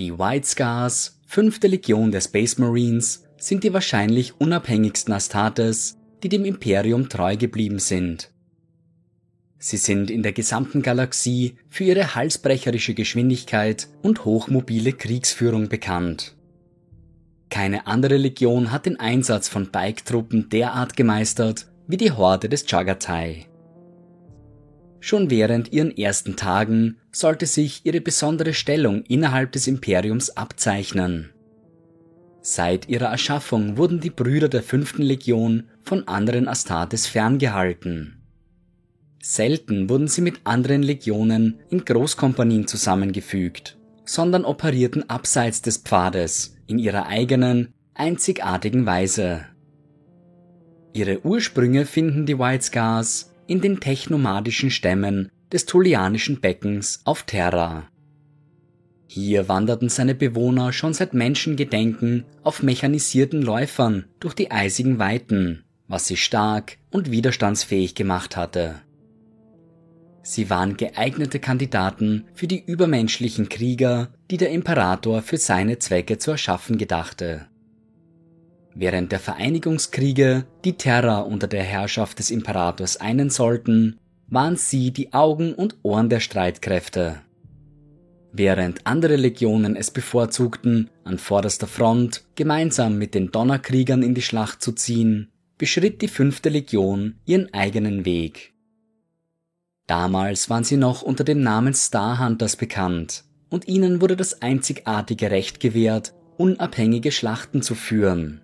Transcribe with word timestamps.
Die 0.00 0.18
White 0.18 0.46
Scars, 0.46 1.20
fünfte 1.26 1.66
Legion 1.66 2.10
der 2.10 2.22
Space 2.22 2.56
Marines, 2.56 3.24
sind 3.36 3.64
die 3.64 3.74
wahrscheinlich 3.74 4.40
unabhängigsten 4.40 5.12
Astartes, 5.12 5.98
die 6.22 6.30
dem 6.30 6.46
Imperium 6.46 7.10
treu 7.10 7.36
geblieben 7.36 7.78
sind. 7.78 8.30
Sie 9.58 9.76
sind 9.76 10.10
in 10.10 10.22
der 10.22 10.32
gesamten 10.32 10.80
Galaxie 10.80 11.58
für 11.68 11.84
ihre 11.84 12.14
halsbrecherische 12.14 12.94
Geschwindigkeit 12.94 13.88
und 14.00 14.24
hochmobile 14.24 14.94
Kriegsführung 14.94 15.68
bekannt. 15.68 16.34
Keine 17.50 17.86
andere 17.86 18.16
Legion 18.16 18.72
hat 18.72 18.86
den 18.86 18.98
Einsatz 18.98 19.48
von 19.48 19.70
Bike-Truppen 19.70 20.48
derart 20.48 20.96
gemeistert 20.96 21.66
wie 21.86 21.98
die 21.98 22.12
Horde 22.12 22.48
des 22.48 22.64
Chagatai. 22.64 23.49
Schon 25.00 25.30
während 25.30 25.72
ihren 25.72 25.96
ersten 25.96 26.36
Tagen 26.36 26.98
sollte 27.10 27.46
sich 27.46 27.80
ihre 27.84 28.02
besondere 28.02 28.52
Stellung 28.52 29.02
innerhalb 29.04 29.52
des 29.52 29.66
Imperiums 29.66 30.36
abzeichnen. 30.36 31.30
Seit 32.42 32.88
ihrer 32.88 33.08
Erschaffung 33.08 33.76
wurden 33.76 34.00
die 34.00 34.10
Brüder 34.10 34.48
der 34.48 34.62
fünften 34.62 35.02
Legion 35.02 35.64
von 35.82 36.06
anderen 36.06 36.48
Astartes 36.48 37.06
ferngehalten. 37.06 38.22
Selten 39.22 39.90
wurden 39.90 40.08
sie 40.08 40.22
mit 40.22 40.40
anderen 40.44 40.82
Legionen 40.82 41.60
in 41.68 41.84
Großkompanien 41.84 42.66
zusammengefügt, 42.66 43.78
sondern 44.04 44.46
operierten 44.46 45.08
abseits 45.10 45.60
des 45.60 45.78
Pfades 45.78 46.56
in 46.66 46.78
ihrer 46.78 47.06
eigenen, 47.06 47.74
einzigartigen 47.94 48.86
Weise. 48.86 49.46
Ihre 50.94 51.24
Ursprünge 51.24 51.84
finden 51.84 52.24
die 52.24 52.38
White 52.38 52.64
Scars 52.64 53.30
in 53.50 53.60
den 53.60 53.80
technomadischen 53.80 54.70
Stämmen 54.70 55.32
des 55.52 55.66
Tullianischen 55.66 56.40
Beckens 56.40 57.00
auf 57.04 57.24
Terra. 57.24 57.88
Hier 59.08 59.48
wanderten 59.48 59.88
seine 59.88 60.14
Bewohner 60.14 60.72
schon 60.72 60.94
seit 60.94 61.14
Menschengedenken 61.14 62.26
auf 62.44 62.62
mechanisierten 62.62 63.42
Läufern 63.42 64.04
durch 64.20 64.34
die 64.34 64.52
eisigen 64.52 65.00
Weiten, 65.00 65.64
was 65.88 66.06
sie 66.06 66.16
stark 66.16 66.78
und 66.92 67.10
widerstandsfähig 67.10 67.96
gemacht 67.96 68.36
hatte. 68.36 68.76
Sie 70.22 70.48
waren 70.48 70.76
geeignete 70.76 71.40
Kandidaten 71.40 72.26
für 72.34 72.46
die 72.46 72.62
übermenschlichen 72.64 73.48
Krieger, 73.48 74.12
die 74.30 74.36
der 74.36 74.50
Imperator 74.50 75.22
für 75.22 75.38
seine 75.38 75.80
Zwecke 75.80 76.18
zu 76.18 76.30
erschaffen 76.30 76.78
gedachte. 76.78 77.49
Während 78.74 79.12
der 79.12 79.18
Vereinigungskriege 79.18 80.46
die 80.64 80.74
Terra 80.74 81.20
unter 81.20 81.48
der 81.48 81.62
Herrschaft 81.62 82.18
des 82.18 82.30
Imperators 82.30 82.96
einen 82.98 83.30
sollten, 83.30 83.98
waren 84.28 84.56
sie 84.56 84.92
die 84.92 85.12
Augen 85.12 85.54
und 85.54 85.76
Ohren 85.82 86.08
der 86.08 86.20
Streitkräfte. 86.20 87.20
Während 88.32 88.86
andere 88.86 89.16
Legionen 89.16 89.74
es 89.74 89.90
bevorzugten, 89.90 90.88
an 91.02 91.18
vorderster 91.18 91.66
Front 91.66 92.24
gemeinsam 92.36 92.96
mit 92.96 93.14
den 93.14 93.32
Donnerkriegern 93.32 94.04
in 94.04 94.14
die 94.14 94.22
Schlacht 94.22 94.62
zu 94.62 94.72
ziehen, 94.72 95.32
beschritt 95.58 96.00
die 96.00 96.08
fünfte 96.08 96.48
Legion 96.48 97.16
ihren 97.26 97.52
eigenen 97.52 98.04
Weg. 98.04 98.54
Damals 99.88 100.48
waren 100.48 100.62
sie 100.62 100.76
noch 100.76 101.02
unter 101.02 101.24
dem 101.24 101.42
Namen 101.42 101.74
Starhunters 101.74 102.54
bekannt, 102.54 103.24
und 103.48 103.66
ihnen 103.66 104.00
wurde 104.00 104.16
das 104.16 104.40
einzigartige 104.40 105.32
Recht 105.32 105.58
gewährt, 105.58 106.14
unabhängige 106.36 107.10
Schlachten 107.10 107.62
zu 107.62 107.74
führen. 107.74 108.40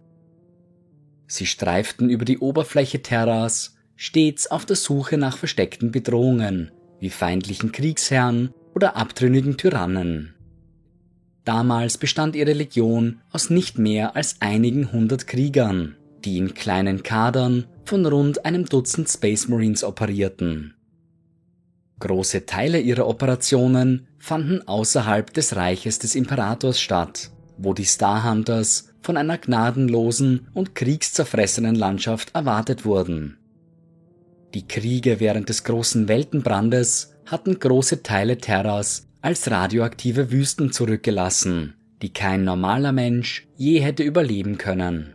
Sie 1.26 1.46
streiften 1.46 2.08
über 2.08 2.24
die 2.24 2.38
Oberfläche 2.38 3.02
Terras, 3.02 3.76
stets 3.96 4.46
auf 4.46 4.66
der 4.66 4.76
Suche 4.76 5.18
nach 5.18 5.36
versteckten 5.36 5.90
Bedrohungen, 5.90 6.70
wie 7.00 7.10
feindlichen 7.10 7.72
Kriegsherren 7.72 8.50
oder 8.74 8.96
abtrünnigen 8.96 9.56
Tyrannen. 9.56 10.34
Damals 11.44 11.98
bestand 11.98 12.36
ihre 12.36 12.52
Legion 12.52 13.20
aus 13.30 13.50
nicht 13.50 13.78
mehr 13.78 14.16
als 14.16 14.40
einigen 14.40 14.92
hundert 14.92 15.26
Kriegern, 15.26 15.96
die 16.24 16.38
in 16.38 16.54
kleinen 16.54 17.02
Kadern 17.02 17.66
von 17.84 18.04
rund 18.04 18.44
einem 18.44 18.66
Dutzend 18.66 19.08
Space 19.08 19.48
Marines 19.48 19.84
operierten. 19.84 20.74
Große 22.00 22.44
Teile 22.44 22.80
ihrer 22.80 23.06
Operationen 23.06 24.08
fanden 24.18 24.66
außerhalb 24.66 25.32
des 25.32 25.56
Reiches 25.56 25.98
des 25.98 26.14
Imperators 26.14 26.80
statt, 26.80 27.30
wo 27.58 27.74
die 27.74 27.84
Starhunters 27.84 28.90
von 29.00 29.16
einer 29.16 29.38
gnadenlosen 29.38 30.48
und 30.52 30.74
kriegszerfressenen 30.74 31.74
Landschaft 31.74 32.34
erwartet 32.34 32.84
wurden. 32.84 33.38
Die 34.54 34.66
Kriege 34.66 35.20
während 35.20 35.48
des 35.48 35.64
großen 35.64 36.08
Weltenbrandes 36.08 37.14
hatten 37.26 37.58
große 37.58 38.02
Teile 38.02 38.38
Terras 38.38 39.06
als 39.20 39.50
radioaktive 39.50 40.30
Wüsten 40.30 40.72
zurückgelassen, 40.72 41.74
die 42.02 42.12
kein 42.12 42.44
normaler 42.44 42.92
Mensch 42.92 43.46
je 43.56 43.80
hätte 43.80 44.02
überleben 44.02 44.58
können. 44.58 45.14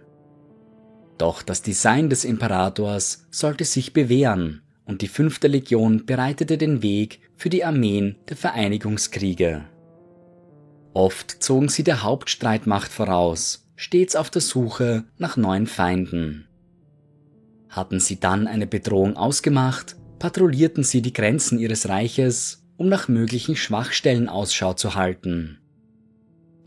Doch 1.17 1.43
das 1.43 1.61
Design 1.61 2.09
des 2.09 2.25
Imperators 2.25 3.27
sollte 3.29 3.63
sich 3.65 3.93
bewähren 3.93 4.61
und 4.85 5.01
die 5.01 5.07
fünfte 5.07 5.47
Legion 5.47 6.05
bereitete 6.05 6.57
den 6.57 6.81
Weg 6.81 7.19
für 7.35 7.49
die 7.49 7.63
Armeen 7.63 8.15
der 8.27 8.37
Vereinigungskriege. 8.37 9.65
Oft 10.93 11.43
zogen 11.43 11.69
sie 11.69 11.83
der 11.83 12.03
Hauptstreitmacht 12.03 12.91
voraus 12.91 13.61
stets 13.81 14.15
auf 14.15 14.29
der 14.29 14.43
Suche 14.43 15.05
nach 15.17 15.37
neuen 15.37 15.65
Feinden. 15.65 16.47
Hatten 17.67 17.99
sie 17.99 18.19
dann 18.19 18.45
eine 18.45 18.67
Bedrohung 18.67 19.17
ausgemacht, 19.17 19.95
patrouillierten 20.19 20.83
sie 20.83 21.01
die 21.01 21.13
Grenzen 21.13 21.57
ihres 21.57 21.89
Reiches, 21.89 22.63
um 22.77 22.89
nach 22.89 23.07
möglichen 23.07 23.55
Schwachstellen 23.55 24.29
Ausschau 24.29 24.75
zu 24.75 24.93
halten. 24.93 25.57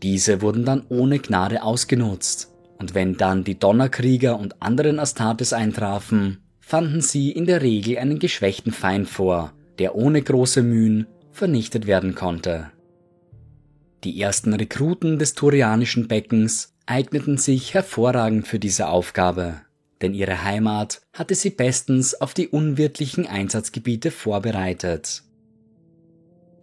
Diese 0.03 0.41
wurden 0.41 0.65
dann 0.65 0.85
ohne 0.89 1.19
Gnade 1.19 1.63
ausgenutzt, 1.63 2.51
und 2.79 2.95
wenn 2.95 3.15
dann 3.15 3.45
die 3.45 3.57
Donnerkrieger 3.57 4.37
und 4.37 4.61
anderen 4.61 4.99
Astartes 4.99 5.53
eintrafen, 5.53 6.39
fanden 6.59 6.99
sie 6.99 7.31
in 7.31 7.45
der 7.45 7.61
Regel 7.61 7.97
einen 7.97 8.19
geschwächten 8.19 8.73
Feind 8.73 9.07
vor, 9.07 9.53
der 9.79 9.95
ohne 9.95 10.21
große 10.21 10.63
Mühen 10.63 11.07
vernichtet 11.31 11.87
werden 11.87 12.13
konnte. 12.13 12.71
Die 14.03 14.21
ersten 14.21 14.53
Rekruten 14.53 15.17
des 15.17 15.33
Turianischen 15.33 16.07
Beckens 16.07 16.73
eigneten 16.85 17.37
sich 17.37 17.73
hervorragend 17.73 18.47
für 18.47 18.59
diese 18.59 18.87
Aufgabe, 18.87 19.61
denn 20.01 20.13
ihre 20.13 20.43
Heimat 20.43 21.01
hatte 21.13 21.35
sie 21.35 21.49
bestens 21.49 22.19
auf 22.19 22.33
die 22.33 22.47
unwirtlichen 22.47 23.25
Einsatzgebiete 23.25 24.11
vorbereitet. 24.11 25.23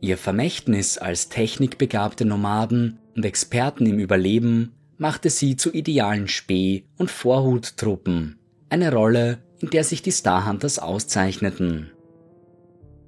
Ihr 0.00 0.18
Vermächtnis 0.18 0.98
als 0.98 1.28
technikbegabte 1.28 2.24
Nomaden 2.24 2.98
und 3.16 3.24
Experten 3.24 3.86
im 3.86 3.98
Überleben 3.98 4.72
machte 4.98 5.30
sie 5.30 5.56
zu 5.56 5.72
idealen 5.72 6.28
Spee- 6.28 6.84
und 6.96 7.10
Vorhuttruppen, 7.10 8.38
eine 8.68 8.92
Rolle, 8.92 9.38
in 9.60 9.70
der 9.70 9.84
sich 9.84 10.02
die 10.02 10.12
Starhunters 10.12 10.78
auszeichneten. 10.78 11.90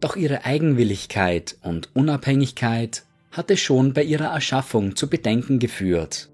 Doch 0.00 0.16
ihre 0.16 0.44
Eigenwilligkeit 0.44 1.56
und 1.62 1.90
Unabhängigkeit 1.94 3.04
hatte 3.36 3.56
schon 3.56 3.92
bei 3.92 4.02
ihrer 4.02 4.32
Erschaffung 4.32 4.96
zu 4.96 5.10
Bedenken 5.10 5.58
geführt. 5.58 6.30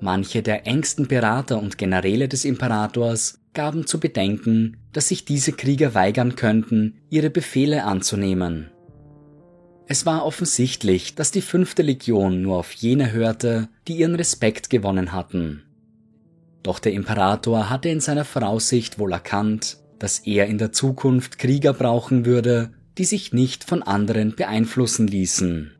Manche 0.00 0.42
der 0.42 0.66
engsten 0.66 1.08
Berater 1.08 1.58
und 1.58 1.78
Generäle 1.78 2.28
des 2.28 2.44
Imperators 2.44 3.40
gaben 3.54 3.86
zu 3.86 3.98
bedenken, 3.98 4.76
dass 4.92 5.08
sich 5.08 5.24
diese 5.24 5.52
Krieger 5.52 5.94
weigern 5.94 6.36
könnten, 6.36 6.98
ihre 7.08 7.30
Befehle 7.30 7.84
anzunehmen. 7.84 8.70
Es 9.86 10.04
war 10.06 10.24
offensichtlich, 10.24 11.14
dass 11.14 11.30
die 11.30 11.42
fünfte 11.42 11.82
Legion 11.82 12.42
nur 12.42 12.58
auf 12.58 12.72
jene 12.72 13.12
hörte, 13.12 13.68
die 13.88 13.96
ihren 13.96 14.14
Respekt 14.14 14.70
gewonnen 14.70 15.12
hatten. 15.12 15.62
Doch 16.62 16.78
der 16.78 16.92
Imperator 16.92 17.70
hatte 17.70 17.90
in 17.90 18.00
seiner 18.00 18.24
Voraussicht 18.24 18.98
wohl 18.98 19.12
erkannt, 19.12 19.78
dass 19.98 20.20
er 20.20 20.46
in 20.46 20.58
der 20.58 20.72
Zukunft 20.72 21.38
Krieger 21.38 21.72
brauchen 21.74 22.24
würde, 22.26 22.72
die 22.98 23.04
sich 23.04 23.32
nicht 23.32 23.64
von 23.64 23.82
anderen 23.82 24.34
beeinflussen 24.34 25.06
ließen. 25.06 25.72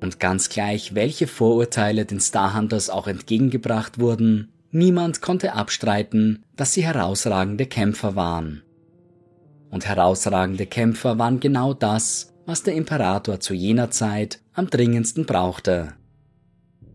Und 0.00 0.20
ganz 0.20 0.48
gleich, 0.48 0.94
welche 0.94 1.26
Vorurteile 1.26 2.04
den 2.04 2.20
Starhunters 2.20 2.90
auch 2.90 3.06
entgegengebracht 3.06 3.98
wurden, 3.98 4.52
niemand 4.70 5.22
konnte 5.22 5.54
abstreiten, 5.54 6.44
dass 6.56 6.74
sie 6.74 6.84
herausragende 6.84 7.66
Kämpfer 7.66 8.14
waren. 8.14 8.62
Und 9.70 9.86
herausragende 9.86 10.66
Kämpfer 10.66 11.18
waren 11.18 11.40
genau 11.40 11.74
das, 11.74 12.32
was 12.46 12.62
der 12.62 12.74
Imperator 12.74 13.40
zu 13.40 13.54
jener 13.54 13.90
Zeit 13.90 14.40
am 14.52 14.68
dringendsten 14.68 15.24
brauchte. 15.24 15.94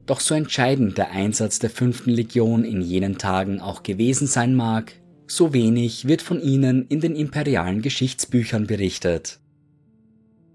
Doch 0.06 0.20
so 0.20 0.34
entscheidend 0.34 0.98
der 0.98 1.12
Einsatz 1.12 1.60
der 1.60 1.70
fünften 1.70 2.12
Legion 2.12 2.64
in 2.64 2.82
jenen 2.82 3.18
Tagen 3.18 3.60
auch 3.60 3.84
gewesen 3.84 4.28
sein 4.28 4.56
mag, 4.56 4.94
so 5.32 5.54
wenig 5.54 6.08
wird 6.08 6.22
von 6.22 6.42
ihnen 6.42 6.88
in 6.88 7.00
den 7.00 7.16
imperialen 7.16 7.82
Geschichtsbüchern 7.82 8.68
berichtet. 8.68 9.40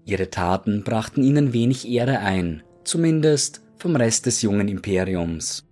Ihre 0.05 0.29
Taten 0.29 0.83
brachten 0.83 1.23
ihnen 1.23 1.53
wenig 1.53 1.87
Ehre 1.87 2.19
ein, 2.19 2.63
zumindest 2.83 3.61
vom 3.77 3.95
Rest 3.95 4.25
des 4.25 4.41
jungen 4.41 4.67
Imperiums. 4.67 5.65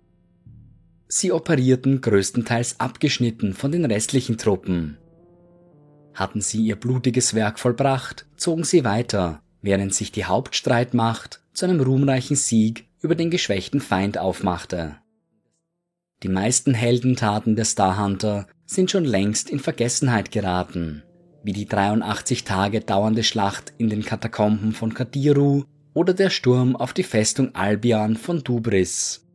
Sie 1.06 1.30
operierten 1.30 2.00
größtenteils 2.00 2.80
abgeschnitten 2.80 3.54
von 3.54 3.70
den 3.70 3.84
restlichen 3.84 4.36
Truppen. 4.36 4.98
Hatten 6.12 6.40
sie 6.40 6.62
ihr 6.64 6.76
blutiges 6.76 7.34
Werk 7.34 7.58
vollbracht, 7.58 8.26
zogen 8.36 8.64
sie 8.64 8.84
weiter, 8.84 9.42
während 9.62 9.94
sich 9.94 10.12
die 10.12 10.24
Hauptstreitmacht 10.24 11.40
zu 11.52 11.66
einem 11.66 11.80
ruhmreichen 11.80 12.36
Sieg 12.36 12.88
über 13.00 13.14
den 13.14 13.30
geschwächten 13.30 13.80
Feind 13.80 14.18
aufmachte. 14.18 14.96
Die 16.22 16.28
meisten 16.28 16.74
Heldentaten 16.74 17.54
der 17.54 17.64
Starhunter 17.64 18.46
sind 18.66 18.90
schon 18.90 19.04
längst 19.04 19.50
in 19.50 19.60
Vergessenheit 19.60 20.30
geraten, 20.30 21.02
wie 21.42 21.52
die 21.52 21.66
83 21.66 22.44
Tage 22.44 22.80
dauernde 22.80 23.22
Schlacht 23.22 23.74
in 23.78 23.90
den 23.90 24.04
Katakomben 24.04 24.72
von 24.72 24.94
Kadiru 24.94 25.64
oder 25.92 26.14
der 26.14 26.30
Sturm 26.30 26.74
auf 26.76 26.92
die 26.92 27.02
Festung 27.02 27.54
Albion 27.54 28.16
von 28.16 28.42
Dubris. 28.42 29.26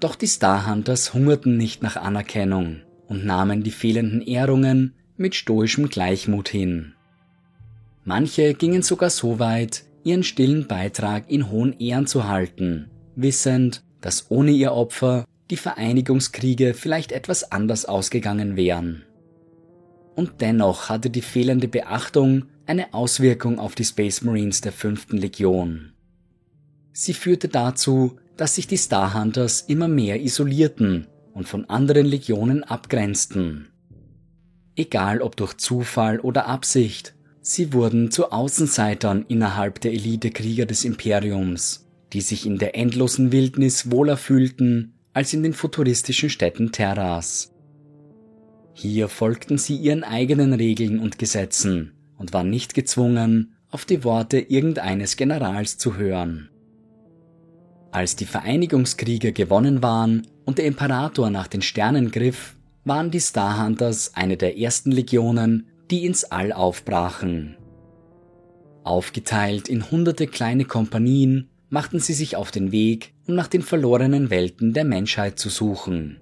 Doch 0.00 0.14
die 0.14 0.28
Starhunters 0.28 1.14
hungerten 1.14 1.56
nicht 1.56 1.82
nach 1.82 1.96
Anerkennung 1.96 2.82
und 3.08 3.24
nahmen 3.24 3.62
die 3.62 3.70
fehlenden 3.70 4.22
Ehrungen 4.22 4.94
mit 5.16 5.34
stoischem 5.34 5.88
Gleichmut 5.88 6.48
hin. 6.48 6.94
Manche 8.04 8.54
gingen 8.54 8.82
sogar 8.82 9.10
so 9.10 9.38
weit, 9.38 9.84
ihren 10.04 10.22
stillen 10.22 10.68
Beitrag 10.68 11.30
in 11.30 11.50
hohen 11.50 11.78
Ehren 11.80 12.06
zu 12.06 12.28
halten, 12.28 12.90
wissend, 13.16 13.82
dass 14.00 14.30
ohne 14.30 14.52
ihr 14.52 14.72
Opfer 14.72 15.24
die 15.50 15.56
Vereinigungskriege 15.56 16.74
vielleicht 16.74 17.12
etwas 17.12 17.52
anders 17.52 17.84
ausgegangen 17.84 18.56
wären. 18.56 19.04
Und 20.14 20.40
dennoch 20.40 20.88
hatte 20.88 21.10
die 21.10 21.22
fehlende 21.22 21.68
Beachtung 21.68 22.46
eine 22.66 22.94
Auswirkung 22.94 23.58
auf 23.58 23.74
die 23.74 23.84
Space 23.84 24.22
Marines 24.22 24.60
der 24.60 24.72
fünften 24.72 25.18
Legion. 25.18 25.92
Sie 26.92 27.14
führte 27.14 27.48
dazu, 27.48 28.16
dass 28.36 28.54
sich 28.54 28.66
die 28.66 28.78
Starhunters 28.78 29.60
immer 29.62 29.88
mehr 29.88 30.20
isolierten 30.20 31.06
und 31.32 31.46
von 31.46 31.68
anderen 31.68 32.06
Legionen 32.06 32.64
abgrenzten. 32.64 33.68
Egal 34.74 35.22
ob 35.22 35.36
durch 35.36 35.56
Zufall 35.58 36.18
oder 36.20 36.46
Absicht, 36.46 37.14
sie 37.40 37.72
wurden 37.72 38.10
zu 38.10 38.32
Außenseitern 38.32 39.26
innerhalb 39.28 39.80
der 39.80 39.92
Elitekrieger 39.92 40.66
des 40.66 40.84
Imperiums, 40.84 41.86
die 42.12 42.20
sich 42.20 42.46
in 42.46 42.58
der 42.58 42.76
endlosen 42.76 43.32
Wildnis 43.32 43.90
wohler 43.90 44.16
fühlten 44.16 44.95
als 45.16 45.32
in 45.32 45.42
den 45.42 45.54
futuristischen 45.54 46.28
Städten 46.28 46.72
Terras. 46.72 47.50
Hier 48.74 49.08
folgten 49.08 49.56
sie 49.56 49.74
ihren 49.74 50.04
eigenen 50.04 50.52
Regeln 50.52 50.98
und 50.98 51.18
Gesetzen 51.18 51.94
und 52.18 52.34
waren 52.34 52.50
nicht 52.50 52.74
gezwungen, 52.74 53.54
auf 53.70 53.86
die 53.86 54.04
Worte 54.04 54.38
irgendeines 54.38 55.16
Generals 55.16 55.78
zu 55.78 55.96
hören. 55.96 56.50
Als 57.92 58.16
die 58.16 58.26
Vereinigungskriege 58.26 59.32
gewonnen 59.32 59.82
waren 59.82 60.26
und 60.44 60.58
der 60.58 60.66
Imperator 60.66 61.30
nach 61.30 61.46
den 61.46 61.62
Sternen 61.62 62.10
griff, 62.10 62.54
waren 62.84 63.10
die 63.10 63.22
Starhunters 63.22 64.12
eine 64.16 64.36
der 64.36 64.58
ersten 64.58 64.92
Legionen, 64.92 65.66
die 65.90 66.04
ins 66.04 66.24
All 66.24 66.52
aufbrachen. 66.52 67.56
Aufgeteilt 68.84 69.70
in 69.70 69.90
hunderte 69.90 70.26
kleine 70.26 70.66
Kompanien 70.66 71.48
machten 71.68 72.00
sie 72.00 72.12
sich 72.12 72.36
auf 72.36 72.50
den 72.50 72.72
Weg, 72.72 73.14
um 73.26 73.34
nach 73.34 73.48
den 73.48 73.62
verlorenen 73.62 74.30
Welten 74.30 74.72
der 74.72 74.84
Menschheit 74.84 75.38
zu 75.38 75.48
suchen. 75.48 76.20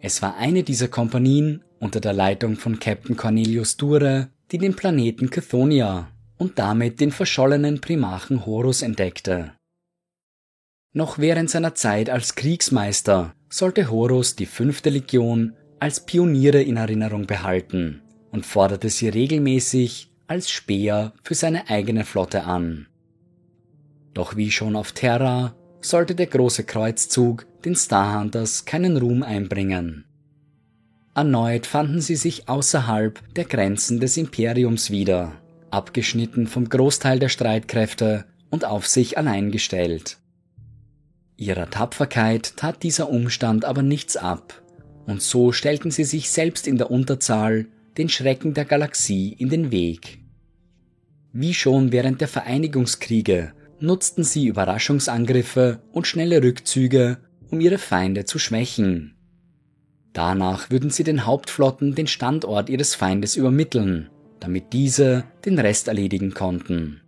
Es 0.00 0.22
war 0.22 0.36
eine 0.36 0.62
dieser 0.62 0.88
Kompanien 0.88 1.62
unter 1.78 2.00
der 2.00 2.12
Leitung 2.12 2.56
von 2.56 2.78
Captain 2.78 3.16
Cornelius 3.16 3.76
Dure, 3.76 4.28
die 4.50 4.58
den 4.58 4.74
Planeten 4.74 5.30
Chthonia 5.30 6.08
und 6.38 6.58
damit 6.58 7.00
den 7.00 7.12
verschollenen 7.12 7.80
Primarchen 7.80 8.46
Horus 8.46 8.82
entdeckte. 8.82 9.52
Noch 10.92 11.18
während 11.18 11.50
seiner 11.50 11.74
Zeit 11.74 12.10
als 12.10 12.34
Kriegsmeister 12.34 13.34
sollte 13.48 13.90
Horus 13.90 14.36
die 14.36 14.46
fünfte 14.46 14.90
Legion 14.90 15.54
als 15.78 16.04
Pioniere 16.04 16.62
in 16.62 16.76
Erinnerung 16.76 17.26
behalten 17.26 18.02
und 18.32 18.46
forderte 18.46 18.88
sie 18.88 19.08
regelmäßig 19.08 20.10
als 20.26 20.50
Speer 20.50 21.12
für 21.22 21.34
seine 21.34 21.68
eigene 21.68 22.04
Flotte 22.04 22.44
an. 22.44 22.86
Doch 24.14 24.36
wie 24.36 24.50
schon 24.50 24.76
auf 24.76 24.92
Terra 24.92 25.54
sollte 25.80 26.14
der 26.14 26.26
große 26.26 26.64
Kreuzzug 26.64 27.46
den 27.64 27.74
Starhunters 27.74 28.64
keinen 28.64 28.96
Ruhm 28.96 29.22
einbringen. 29.22 30.04
Erneut 31.14 31.66
fanden 31.66 32.00
sie 32.00 32.16
sich 32.16 32.48
außerhalb 32.48 33.20
der 33.34 33.44
Grenzen 33.44 34.00
des 34.00 34.16
Imperiums 34.16 34.90
wieder, 34.90 35.32
abgeschnitten 35.70 36.46
vom 36.46 36.68
Großteil 36.68 37.18
der 37.18 37.28
Streitkräfte 37.28 38.24
und 38.50 38.64
auf 38.64 38.86
sich 38.86 39.18
allein 39.18 39.50
gestellt. 39.50 40.18
Ihrer 41.36 41.70
Tapferkeit 41.70 42.56
tat 42.56 42.82
dieser 42.82 43.08
Umstand 43.08 43.64
aber 43.64 43.82
nichts 43.82 44.16
ab, 44.16 44.62
und 45.06 45.22
so 45.22 45.52
stellten 45.52 45.90
sie 45.90 46.04
sich 46.04 46.30
selbst 46.30 46.66
in 46.66 46.76
der 46.76 46.90
Unterzahl 46.90 47.66
den 47.96 48.08
Schrecken 48.08 48.54
der 48.54 48.64
Galaxie 48.64 49.32
in 49.32 49.48
den 49.48 49.72
Weg. 49.72 50.18
Wie 51.32 51.54
schon 51.54 51.92
während 51.92 52.20
der 52.20 52.28
Vereinigungskriege 52.28 53.52
nutzten 53.80 54.24
sie 54.24 54.46
Überraschungsangriffe 54.46 55.80
und 55.92 56.06
schnelle 56.06 56.42
Rückzüge, 56.42 57.18
um 57.50 57.60
ihre 57.60 57.78
Feinde 57.78 58.24
zu 58.24 58.38
schwächen. 58.38 59.14
Danach 60.12 60.70
würden 60.70 60.90
sie 60.90 61.04
den 61.04 61.26
Hauptflotten 61.26 61.94
den 61.94 62.06
Standort 62.06 62.68
ihres 62.68 62.94
Feindes 62.94 63.36
übermitteln, 63.36 64.10
damit 64.40 64.72
diese 64.72 65.24
den 65.44 65.58
Rest 65.58 65.88
erledigen 65.88 66.34
konnten. 66.34 67.00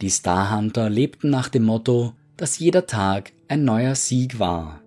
Die 0.00 0.10
Starhunter 0.10 0.90
lebten 0.90 1.30
nach 1.30 1.48
dem 1.48 1.64
Motto, 1.64 2.12
dass 2.36 2.58
jeder 2.58 2.86
Tag 2.86 3.32
ein 3.48 3.64
neuer 3.64 3.94
Sieg 3.94 4.38
war. 4.38 4.82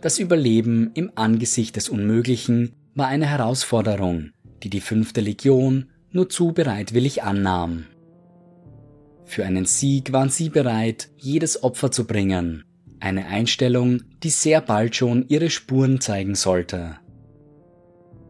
Das 0.00 0.18
Überleben 0.18 0.92
im 0.94 1.10
Angesicht 1.16 1.74
des 1.74 1.88
Unmöglichen 1.88 2.74
war 2.94 3.08
eine 3.08 3.26
Herausforderung, 3.26 4.30
die 4.62 4.70
die 4.70 4.80
fünfte 4.80 5.20
Legion 5.20 5.90
nur 6.12 6.28
zu 6.28 6.52
bereitwillig 6.52 7.24
annahm. 7.24 7.86
Für 9.28 9.44
einen 9.44 9.66
Sieg 9.66 10.12
waren 10.14 10.30
sie 10.30 10.48
bereit, 10.48 11.10
jedes 11.18 11.62
Opfer 11.62 11.90
zu 11.90 12.06
bringen. 12.06 12.64
Eine 12.98 13.26
Einstellung, 13.26 14.00
die 14.22 14.30
sehr 14.30 14.62
bald 14.62 14.96
schon 14.96 15.28
ihre 15.28 15.50
Spuren 15.50 16.00
zeigen 16.00 16.34
sollte. 16.34 16.96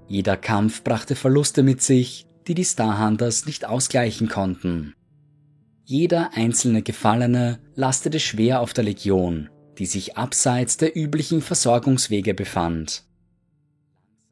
Jeder 0.08 0.36
Kampf 0.36 0.82
brachte 0.82 1.14
Verluste 1.14 1.62
mit 1.62 1.82
sich, 1.82 2.26
die 2.48 2.54
die 2.54 2.64
Starhunters 2.64 3.46
nicht 3.46 3.64
ausgleichen 3.64 4.28
konnten. 4.28 4.94
Jeder 5.84 6.30
einzelne 6.34 6.82
Gefallene 6.82 7.60
lastete 7.76 8.18
schwer 8.18 8.60
auf 8.60 8.72
der 8.72 8.82
Legion, 8.82 9.50
die 9.78 9.86
sich 9.86 10.16
abseits 10.16 10.78
der 10.78 10.96
üblichen 10.96 11.42
Versorgungswege 11.42 12.34
befand. 12.34 13.04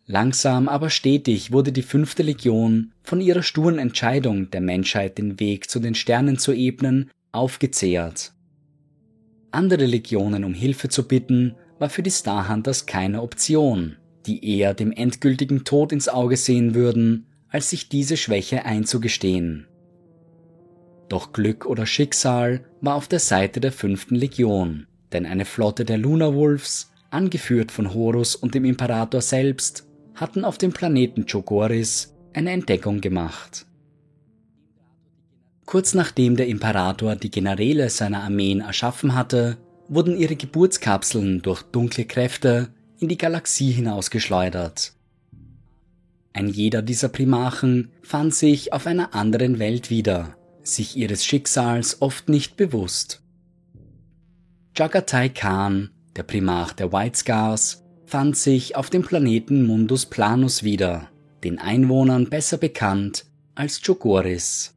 Langsam 0.08 0.68
aber 0.68 0.88
stetig 0.88 1.50
wurde 1.50 1.72
die 1.72 1.82
fünfte 1.82 2.22
Legion 2.22 2.92
von 3.02 3.20
ihrer 3.20 3.42
sturen 3.42 3.78
Entscheidung, 3.78 4.50
der 4.50 4.60
Menschheit 4.60 5.18
den 5.18 5.40
Weg 5.40 5.68
zu 5.68 5.80
den 5.80 5.96
Sternen 5.96 6.38
zu 6.38 6.52
ebnen, 6.52 7.10
aufgezehrt. 7.32 8.32
Andere 9.50 9.86
Legionen 9.86 10.44
um 10.44 10.54
Hilfe 10.54 10.88
zu 10.88 11.08
bitten, 11.08 11.56
war 11.80 11.90
für 11.90 12.04
die 12.04 12.10
Starhunters 12.10 12.86
keine 12.86 13.20
Option, 13.20 13.96
die 14.26 14.58
eher 14.58 14.74
dem 14.74 14.92
endgültigen 14.92 15.64
Tod 15.64 15.92
ins 15.92 16.08
Auge 16.08 16.36
sehen 16.36 16.74
würden, 16.74 17.26
als 17.48 17.70
sich 17.70 17.88
diese 17.88 18.16
Schwäche 18.16 18.64
einzugestehen. 18.64 19.66
Doch 21.08 21.32
Glück 21.32 21.66
oder 21.66 21.84
Schicksal 21.84 22.64
war 22.80 22.94
auf 22.94 23.08
der 23.08 23.20
Seite 23.20 23.60
der 23.60 23.72
fünften 23.72 24.14
Legion, 24.14 24.86
denn 25.12 25.26
eine 25.26 25.44
Flotte 25.44 25.84
der 25.84 25.98
Luna 25.98 26.34
Wolves, 26.34 26.92
angeführt 27.10 27.72
von 27.72 27.94
Horus 27.94 28.36
und 28.36 28.54
dem 28.54 28.64
Imperator 28.64 29.20
selbst, 29.20 29.85
hatten 30.16 30.44
auf 30.44 30.58
dem 30.58 30.72
Planeten 30.72 31.26
Chogoris 31.26 32.14
eine 32.32 32.50
Entdeckung 32.50 33.00
gemacht. 33.00 33.66
Kurz 35.66 35.94
nachdem 35.94 36.36
der 36.36 36.48
Imperator 36.48 37.16
die 37.16 37.30
Generäle 37.30 37.90
seiner 37.90 38.22
Armeen 38.22 38.60
erschaffen 38.60 39.14
hatte, 39.14 39.58
wurden 39.88 40.16
ihre 40.16 40.36
Geburtskapseln 40.36 41.42
durch 41.42 41.62
dunkle 41.62 42.04
Kräfte 42.04 42.68
in 42.98 43.08
die 43.08 43.18
Galaxie 43.18 43.72
hinausgeschleudert. 43.72 44.92
Ein 46.32 46.48
jeder 46.48 46.82
dieser 46.82 47.08
Primarchen 47.08 47.90
fand 48.02 48.34
sich 48.34 48.72
auf 48.72 48.86
einer 48.86 49.14
anderen 49.14 49.58
Welt 49.58 49.90
wieder, 49.90 50.36
sich 50.62 50.96
ihres 50.96 51.24
Schicksals 51.24 52.02
oft 52.02 52.28
nicht 52.28 52.56
bewusst. 52.56 53.22
Jagatai 54.76 55.30
Khan, 55.30 55.90
der 56.14 56.24
Primarch 56.24 56.74
der 56.74 56.92
White 56.92 57.18
Scars, 57.18 57.85
fand 58.06 58.36
sich 58.36 58.76
auf 58.76 58.88
dem 58.88 59.02
Planeten 59.02 59.66
Mundus 59.66 60.06
Planus 60.06 60.62
wieder, 60.62 61.10
den 61.42 61.58
Einwohnern 61.58 62.30
besser 62.30 62.56
bekannt 62.56 63.26
als 63.56 63.82
Chogoris. 63.82 64.74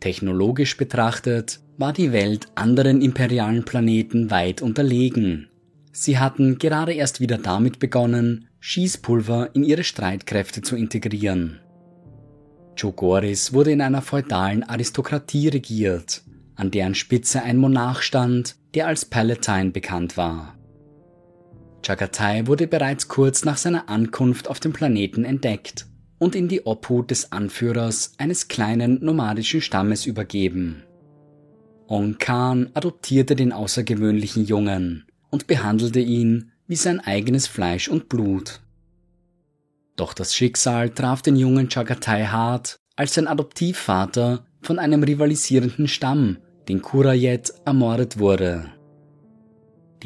Technologisch 0.00 0.76
betrachtet 0.76 1.60
war 1.76 1.92
die 1.92 2.12
Welt 2.12 2.46
anderen 2.54 3.02
imperialen 3.02 3.64
Planeten 3.64 4.30
weit 4.30 4.62
unterlegen. 4.62 5.48
Sie 5.92 6.18
hatten 6.18 6.58
gerade 6.58 6.94
erst 6.94 7.20
wieder 7.20 7.38
damit 7.38 7.78
begonnen, 7.78 8.48
Schießpulver 8.60 9.50
in 9.54 9.62
ihre 9.62 9.84
Streitkräfte 9.84 10.62
zu 10.62 10.74
integrieren. 10.74 11.60
Chogoris 12.80 13.52
wurde 13.52 13.72
in 13.72 13.80
einer 13.80 14.02
feudalen 14.02 14.62
Aristokratie 14.62 15.48
regiert, 15.48 16.22
an 16.54 16.70
deren 16.70 16.94
Spitze 16.94 17.42
ein 17.42 17.58
Monarch 17.58 18.02
stand, 18.02 18.56
der 18.74 18.86
als 18.86 19.04
Palatine 19.04 19.70
bekannt 19.70 20.16
war. 20.16 20.55
Chagatai 21.86 22.48
wurde 22.48 22.66
bereits 22.66 23.06
kurz 23.06 23.44
nach 23.44 23.56
seiner 23.56 23.88
Ankunft 23.88 24.48
auf 24.48 24.58
dem 24.58 24.72
Planeten 24.72 25.24
entdeckt 25.24 25.86
und 26.18 26.34
in 26.34 26.48
die 26.48 26.66
Obhut 26.66 27.12
des 27.12 27.30
Anführers 27.30 28.14
eines 28.18 28.48
kleinen 28.48 29.04
nomadischen 29.04 29.60
Stammes 29.60 30.04
übergeben. 30.04 30.82
On 31.86 32.18
Khan 32.18 32.70
adoptierte 32.74 33.36
den 33.36 33.52
außergewöhnlichen 33.52 34.44
Jungen 34.44 35.06
und 35.30 35.46
behandelte 35.46 36.00
ihn 36.00 36.50
wie 36.66 36.74
sein 36.74 36.98
eigenes 36.98 37.46
Fleisch 37.46 37.86
und 37.86 38.08
Blut. 38.08 38.60
Doch 39.94 40.12
das 40.12 40.34
Schicksal 40.34 40.90
traf 40.90 41.22
den 41.22 41.36
jungen 41.36 41.68
Chagatai 41.68 42.26
hart, 42.26 42.80
als 42.96 43.14
sein 43.14 43.28
Adoptivvater 43.28 44.44
von 44.60 44.80
einem 44.80 45.04
rivalisierenden 45.04 45.86
Stamm, 45.86 46.38
den 46.68 46.82
Kurayet, 46.82 47.54
ermordet 47.64 48.18
wurde. 48.18 48.72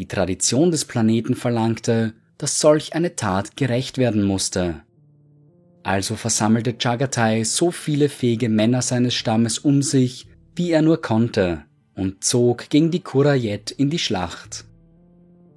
Die 0.01 0.09
Tradition 0.09 0.71
des 0.71 0.87
Planeten 0.87 1.35
verlangte, 1.35 2.15
dass 2.39 2.59
solch 2.59 2.95
eine 2.95 3.17
Tat 3.17 3.55
gerecht 3.59 3.99
werden 3.99 4.23
musste. 4.23 4.81
Also 5.83 6.17
versammelte 6.17 6.73
Chagatai 6.73 7.45
so 7.45 7.71
viele 7.71 8.09
fähige 8.09 8.49
Männer 8.49 8.81
seines 8.81 9.13
Stammes 9.13 9.59
um 9.59 9.83
sich, 9.83 10.27
wie 10.57 10.71
er 10.71 10.81
nur 10.81 11.03
konnte, 11.03 11.65
und 11.95 12.25
zog 12.25 12.71
gegen 12.71 12.91
die 12.91 13.03
Kurayet 13.03 13.73
in 13.73 13.91
die 13.91 13.99
Schlacht. 13.99 14.65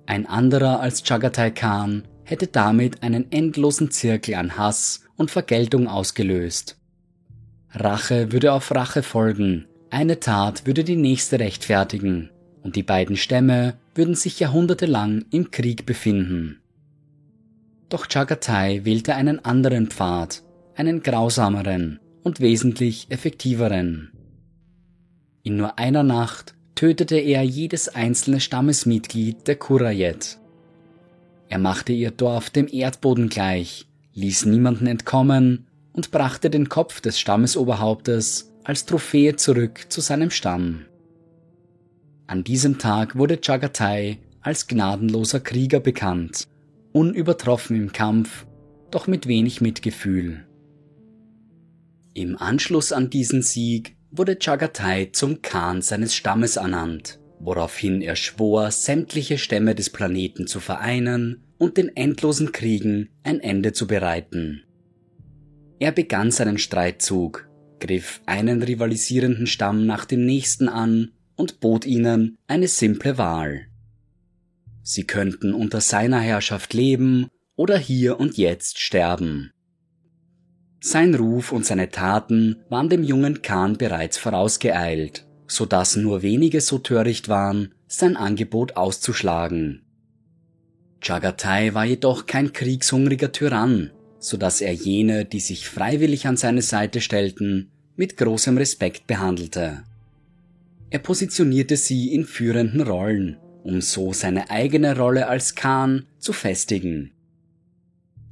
Ein 0.08 0.26
anderer 0.26 0.82
als 0.82 1.04
Chagatai 1.04 1.52
Khan 1.52 2.04
hätte 2.26 2.48
damit 2.48 3.02
einen 3.02 3.32
endlosen 3.32 3.92
Zirkel 3.92 4.36
an 4.36 4.58
Hass 4.58 5.06
und 5.16 5.32
Vergeltung 5.32 5.88
ausgelöst. 5.88 6.78
Rache 7.70 8.34
würde 8.34 8.52
auf 8.52 8.76
Rache 8.76 9.04
folgen, 9.04 9.70
eine 9.90 10.20
Tat 10.20 10.66
würde 10.66 10.84
die 10.84 10.98
nächste 10.98 11.40
rechtfertigen, 11.40 12.30
und 12.62 12.76
die 12.76 12.84
beiden 12.84 13.16
Stämme 13.16 13.76
würden 13.96 14.16
sich 14.16 14.40
jahrhundertelang 14.40 15.26
im 15.32 15.52
Krieg 15.52 15.86
befinden. 15.86 16.60
Doch 17.90 18.08
Chagatai 18.08 18.82
wählte 18.86 19.16
einen 19.16 19.44
anderen 19.46 19.88
Pfad, 19.88 20.44
einen 20.76 21.04
grausameren 21.04 22.00
und 22.24 22.40
wesentlich 22.40 23.08
effektiveren. 23.10 24.12
In 25.44 25.58
nur 25.58 25.78
einer 25.78 26.04
Nacht 26.04 26.56
tötete 26.76 27.18
er 27.18 27.44
jedes 27.44 27.90
einzelne 27.90 28.40
Stammesmitglied 28.40 29.48
der 29.48 29.58
Kurayet. 29.58 30.40
Er 31.50 31.60
machte 31.60 31.94
ihr 31.94 32.12
Dorf 32.12 32.50
dem 32.50 32.68
Erdboden 32.68 33.30
gleich, 33.30 33.86
ließ 34.14 34.46
niemanden 34.46 34.88
entkommen 34.88 35.68
und 35.92 36.12
brachte 36.12 36.50
den 36.50 36.70
Kopf 36.70 37.02
des 37.02 37.20
Stammesoberhauptes 37.20 38.54
als 38.64 38.86
Trophäe 38.86 39.36
zurück 39.36 39.86
zu 39.90 40.02
seinem 40.02 40.32
Stamm. 40.32 40.86
An 42.28 42.44
diesem 42.44 42.78
Tag 42.80 43.18
wurde 43.18 43.40
Chagatai 43.42 44.20
als 44.42 44.68
gnadenloser 44.68 45.40
Krieger 45.40 45.80
bekannt, 45.80 46.48
unübertroffen 46.92 47.76
im 47.76 47.92
Kampf, 47.92 48.46
doch 48.92 49.08
mit 49.08 49.28
wenig 49.28 49.62
Mitgefühl. 49.62 50.46
Im 52.14 52.38
Anschluss 52.38 52.92
an 52.92 53.10
diesen 53.10 53.42
Sieg 53.42 53.96
wurde 54.12 54.38
Chagatai 54.40 55.10
zum 55.12 55.42
Khan 55.42 55.82
seines 55.82 56.14
Stammes 56.14 56.58
ernannt 56.58 57.20
woraufhin 57.44 58.02
er 58.02 58.16
schwor, 58.16 58.72
sämtliche 58.72 59.38
Stämme 59.38 59.76
des 59.76 59.90
Planeten 59.90 60.48
zu 60.48 60.60
vereinen 60.60 61.44
und 61.58 61.78
den 61.78 61.96
endlosen 61.96 62.52
Kriegen 62.52 63.10
ein 63.24 63.40
Ende 63.40 63.74
zu 63.74 63.86
bereiten. 63.88 64.64
Er 65.80 65.92
begann 65.92 66.32
seinen 66.32 66.58
Streitzug, 66.58 67.50
griff 67.80 68.22
einen 68.26 68.64
rivalisierenden 68.64 69.48
Stamm 69.48 69.86
nach 69.86 70.06
dem 70.06 70.26
nächsten 70.26 70.70
an 70.70 71.12
und 71.36 71.60
bot 71.60 71.86
ihnen 71.86 72.38
eine 72.48 72.68
simple 72.68 73.18
Wahl. 73.18 73.68
Sie 74.82 75.06
könnten 75.06 75.54
unter 75.54 75.82
seiner 75.82 76.20
Herrschaft 76.20 76.74
leben 76.74 77.28
oder 77.56 77.78
hier 77.78 78.20
und 78.20 78.38
jetzt 78.38 78.80
sterben. 78.80 79.52
Sein 80.82 81.16
Ruf 81.16 81.52
und 81.52 81.66
seine 81.66 81.90
Taten 81.90 82.58
waren 82.70 82.90
dem 82.90 83.04
jungen 83.04 83.42
Khan 83.42 83.78
bereits 83.78 84.18
vorausgeeilt 84.18 85.26
so 85.54 85.66
dass 85.66 85.96
nur 85.96 86.22
wenige 86.22 86.62
so 86.62 86.80
töricht 86.80 87.30
waren, 87.30 87.74
sein 87.88 88.18
Angebot 88.18 88.76
auszuschlagen. 88.76 89.84
Chagatai 91.02 91.74
war 91.74 91.86
jedoch 91.86 92.26
kein 92.26 92.54
kriegshungriger 92.54 93.32
Tyrann, 93.32 93.92
so 94.20 94.38
dass 94.38 94.62
er 94.62 94.74
jene, 94.74 95.26
die 95.26 95.42
sich 95.42 95.68
freiwillig 95.68 96.28
an 96.28 96.38
seine 96.38 96.62
Seite 96.62 97.02
stellten, 97.02 97.72
mit 97.96 98.18
großem 98.18 98.58
Respekt 98.58 99.06
behandelte. 99.06 99.84
Er 100.94 101.00
positionierte 101.00 101.76
sie 101.76 102.14
in 102.14 102.24
führenden 102.24 102.80
Rollen, 102.80 103.36
um 103.64 103.82
so 103.82 104.14
seine 104.14 104.50
eigene 104.50 104.98
Rolle 104.98 105.28
als 105.28 105.56
Khan 105.56 106.06
zu 106.20 106.32
festigen. 106.32 107.12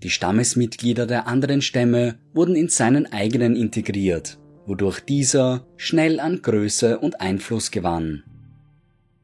Die 0.03 0.09
Stammesmitglieder 0.09 1.05
der 1.05 1.27
anderen 1.27 1.61
Stämme 1.61 2.19
wurden 2.33 2.55
in 2.55 2.69
seinen 2.69 3.11
eigenen 3.11 3.57
integriert 3.57 4.37
wodurch 4.65 4.99
dieser 5.01 5.65
schnell 5.77 6.19
an 6.19 6.41
Größe 6.41 6.99
und 6.99 7.19
Einfluss 7.19 7.71
gewann. 7.71 8.23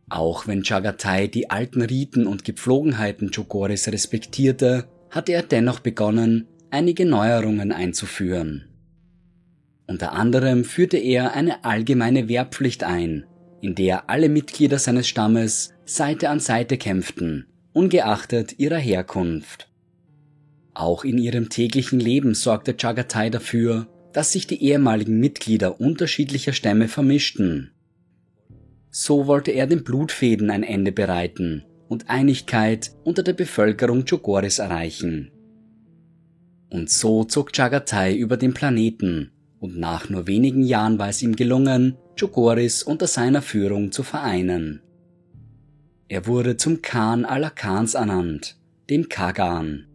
Auch 0.09 0.47
wenn 0.47 0.63
Chagatai 0.63 1.27
die 1.27 1.49
alten 1.49 1.81
Riten 1.81 2.27
und 2.27 2.43
Gepflogenheiten 2.43 3.31
Chogoris 3.31 3.87
respektierte, 3.87 4.89
hatte 5.09 5.33
er 5.33 5.43
dennoch 5.43 5.79
begonnen, 5.79 6.47
einige 6.69 7.05
Neuerungen 7.05 7.71
einzuführen. 7.71 8.66
Unter 9.87 10.11
anderem 10.11 10.65
führte 10.65 10.97
er 10.97 11.33
eine 11.33 11.63
allgemeine 11.63 12.27
Wehrpflicht 12.27 12.83
ein, 12.83 13.25
in 13.61 13.73
der 13.73 14.09
alle 14.09 14.27
Mitglieder 14.27 14.79
seines 14.79 15.07
Stammes 15.07 15.73
Seite 15.85 16.29
an 16.29 16.41
Seite 16.41 16.77
kämpften, 16.77 17.47
ungeachtet 17.71 18.59
ihrer 18.59 18.77
Herkunft. 18.77 19.69
Auch 20.73 21.05
in 21.05 21.17
ihrem 21.17 21.49
täglichen 21.49 21.99
Leben 21.99 22.35
sorgte 22.35 22.75
Chagatai 22.79 23.29
dafür, 23.29 23.87
dass 24.11 24.33
sich 24.33 24.45
die 24.45 24.61
ehemaligen 24.61 25.19
Mitglieder 25.19 25.79
unterschiedlicher 25.79 26.53
Stämme 26.53 26.87
vermischten. 26.87 27.71
So 28.89 29.25
wollte 29.25 29.51
er 29.51 29.67
den 29.67 29.83
Blutfäden 29.83 30.49
ein 30.49 30.63
Ende 30.63 30.91
bereiten 30.91 31.63
und 31.87 32.09
Einigkeit 32.09 32.91
unter 33.03 33.23
der 33.23 33.33
Bevölkerung 33.33 34.05
Chogoris 34.05 34.59
erreichen. 34.59 35.31
Und 36.69 36.89
so 36.89 37.23
zog 37.23 37.53
Chagatai 37.53 38.13
über 38.15 38.35
den 38.35 38.53
Planeten 38.53 39.31
und 39.59 39.77
nach 39.77 40.09
nur 40.09 40.27
wenigen 40.27 40.63
Jahren 40.63 40.99
war 40.99 41.09
es 41.09 41.21
ihm 41.21 41.35
gelungen, 41.35 41.97
Chogoris 42.19 42.83
unter 42.83 43.07
seiner 43.07 43.41
Führung 43.41 43.91
zu 43.91 44.03
vereinen. 44.03 44.81
Er 46.07 46.25
wurde 46.25 46.57
zum 46.57 46.81
Khan 46.81 47.25
aller 47.25 47.49
Khans 47.49 47.93
ernannt, 47.93 48.57
dem 48.89 49.09
Kagan. 49.09 49.87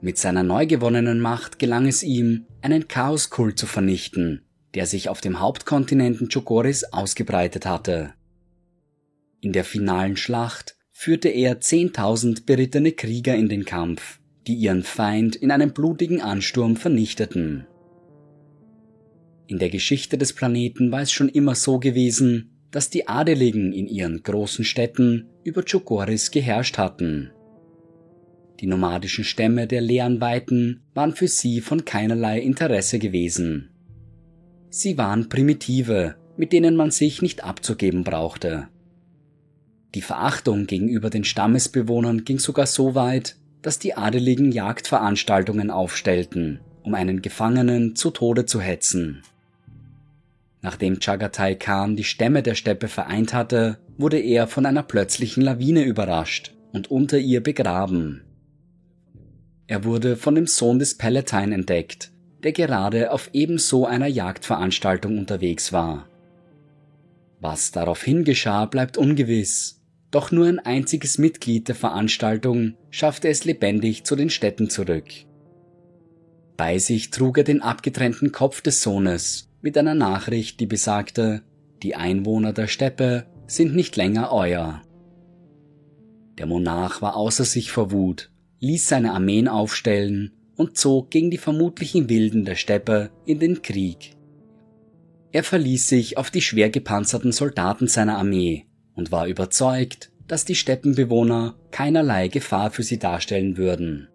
Mit 0.00 0.16
seiner 0.16 0.42
neu 0.42 0.66
gewonnenen 0.66 1.20
Macht 1.20 1.58
gelang 1.58 1.86
es 1.86 2.02
ihm, 2.02 2.46
einen 2.62 2.88
Chaoskult 2.88 3.58
zu 3.58 3.66
vernichten, 3.66 4.42
der 4.74 4.86
sich 4.86 5.08
auf 5.08 5.20
dem 5.20 5.40
Hauptkontinenten 5.40 6.28
Chogoris 6.28 6.84
ausgebreitet 6.84 7.66
hatte. 7.66 8.14
In 9.40 9.52
der 9.52 9.64
finalen 9.64 10.16
Schlacht 10.16 10.76
führte 10.92 11.28
er 11.28 11.60
10.000 11.60 12.46
berittene 12.46 12.92
Krieger 12.92 13.34
in 13.34 13.48
den 13.48 13.64
Kampf, 13.64 14.20
die 14.46 14.54
ihren 14.54 14.82
Feind 14.82 15.36
in 15.36 15.50
einem 15.50 15.72
blutigen 15.72 16.20
Ansturm 16.20 16.76
vernichteten. 16.76 17.66
In 19.50 19.58
der 19.58 19.68
Geschichte 19.68 20.16
des 20.16 20.32
Planeten 20.32 20.92
war 20.92 21.00
es 21.00 21.10
schon 21.10 21.28
immer 21.28 21.56
so 21.56 21.80
gewesen, 21.80 22.52
dass 22.70 22.88
die 22.88 23.08
Adeligen 23.08 23.72
in 23.72 23.88
ihren 23.88 24.22
großen 24.22 24.64
Städten 24.64 25.26
über 25.42 25.64
Chogoris 25.64 26.30
geherrscht 26.30 26.78
hatten. 26.78 27.32
Die 28.60 28.68
nomadischen 28.68 29.24
Stämme 29.24 29.66
der 29.66 29.80
leeren 29.80 30.20
Weiten 30.20 30.82
waren 30.94 31.16
für 31.16 31.26
sie 31.26 31.60
von 31.60 31.84
keinerlei 31.84 32.38
Interesse 32.38 33.00
gewesen. 33.00 33.70
Sie 34.68 34.96
waren 34.96 35.28
Primitive, 35.28 36.14
mit 36.36 36.52
denen 36.52 36.76
man 36.76 36.92
sich 36.92 37.20
nicht 37.20 37.42
abzugeben 37.42 38.04
brauchte. 38.04 38.68
Die 39.96 40.02
Verachtung 40.02 40.68
gegenüber 40.68 41.10
den 41.10 41.24
Stammesbewohnern 41.24 42.24
ging 42.24 42.38
sogar 42.38 42.66
so 42.66 42.94
weit, 42.94 43.34
dass 43.62 43.80
die 43.80 43.94
Adeligen 43.94 44.52
Jagdveranstaltungen 44.52 45.72
aufstellten, 45.72 46.60
um 46.84 46.94
einen 46.94 47.20
Gefangenen 47.20 47.96
zu 47.96 48.12
Tode 48.12 48.46
zu 48.46 48.60
hetzen. 48.60 49.24
Nachdem 50.62 51.00
Chagatai 51.00 51.54
Khan 51.54 51.96
die 51.96 52.04
Stämme 52.04 52.42
der 52.42 52.54
Steppe 52.54 52.88
vereint 52.88 53.32
hatte, 53.32 53.78
wurde 53.96 54.18
er 54.18 54.46
von 54.46 54.66
einer 54.66 54.82
plötzlichen 54.82 55.42
Lawine 55.42 55.84
überrascht 55.84 56.54
und 56.72 56.90
unter 56.90 57.18
ihr 57.18 57.42
begraben. 57.42 58.22
Er 59.66 59.84
wurde 59.84 60.16
von 60.16 60.34
dem 60.34 60.46
Sohn 60.46 60.78
des 60.78 60.98
Palatine 60.98 61.54
entdeckt, 61.54 62.10
der 62.42 62.52
gerade 62.52 63.12
auf 63.12 63.30
ebenso 63.32 63.86
einer 63.86 64.06
Jagdveranstaltung 64.06 65.18
unterwegs 65.18 65.72
war. 65.72 66.08
Was 67.40 67.70
daraufhin 67.70 68.24
geschah, 68.24 68.66
bleibt 68.66 68.98
ungewiss, 68.98 69.80
doch 70.10 70.30
nur 70.30 70.46
ein 70.46 70.58
einziges 70.58 71.18
Mitglied 71.18 71.68
der 71.68 71.74
Veranstaltung 71.74 72.74
schaffte 72.90 73.28
es 73.28 73.44
lebendig 73.44 74.04
zu 74.04 74.16
den 74.16 74.28
Städten 74.28 74.68
zurück. 74.68 75.06
Bei 76.56 76.78
sich 76.78 77.10
trug 77.10 77.38
er 77.38 77.44
den 77.44 77.62
abgetrennten 77.62 78.32
Kopf 78.32 78.60
des 78.60 78.82
Sohnes 78.82 79.49
mit 79.60 79.76
einer 79.76 79.94
Nachricht, 79.94 80.60
die 80.60 80.66
besagte, 80.66 81.42
die 81.82 81.94
Einwohner 81.94 82.52
der 82.52 82.66
Steppe 82.66 83.26
sind 83.46 83.74
nicht 83.74 83.96
länger 83.96 84.32
euer. 84.32 84.82
Der 86.38 86.46
Monarch 86.46 87.02
war 87.02 87.16
außer 87.16 87.44
sich 87.44 87.70
vor 87.70 87.90
Wut 87.92 88.30
ließ 88.60 88.88
seine 88.88 89.12
Armeen 89.12 89.48
aufstellen 89.48 90.32
und 90.54 90.76
zog 90.76 91.10
gegen 91.10 91.30
die 91.30 91.38
vermutlichen 91.38 92.08
Wilden 92.08 92.44
der 92.44 92.54
Steppe 92.54 93.10
in 93.24 93.40
den 93.40 93.62
Krieg. 93.62 94.16
Er 95.32 95.42
verließ 95.42 95.88
sich 95.88 96.18
auf 96.18 96.30
die 96.30 96.42
schwer 96.42 96.70
gepanzerten 96.70 97.32
Soldaten 97.32 97.88
seiner 97.88 98.18
Armee 98.18 98.66
und 98.94 99.10
war 99.10 99.26
überzeugt, 99.26 100.12
dass 100.26 100.44
die 100.44 100.54
Steppenbewohner 100.54 101.56
keinerlei 101.70 102.28
Gefahr 102.28 102.70
für 102.70 102.82
sie 102.82 102.98
darstellen 102.98 103.56
würden. 103.56 104.08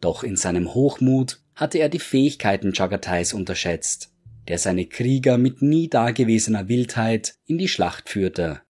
Doch 0.00 0.22
in 0.22 0.36
seinem 0.36 0.72
Hochmut 0.72 1.40
hatte 1.58 1.78
er 1.78 1.88
die 1.88 1.98
Fähigkeiten 1.98 2.72
Chagatais 2.72 3.34
unterschätzt, 3.34 4.14
der 4.46 4.58
seine 4.58 4.86
Krieger 4.86 5.38
mit 5.38 5.60
nie 5.60 5.88
dagewesener 5.88 6.68
Wildheit 6.68 7.34
in 7.46 7.58
die 7.58 7.66
Schlacht 7.66 8.08
führte. 8.08 8.60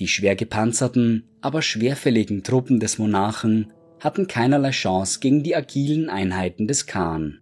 Die 0.00 0.08
schwer 0.08 0.34
gepanzerten, 0.34 1.28
aber 1.40 1.62
schwerfälligen 1.62 2.42
Truppen 2.42 2.80
des 2.80 2.98
Monarchen 2.98 3.72
hatten 4.00 4.26
keinerlei 4.26 4.70
Chance 4.70 5.20
gegen 5.20 5.44
die 5.44 5.54
agilen 5.54 6.10
Einheiten 6.10 6.66
des 6.66 6.86
Khan. 6.86 7.38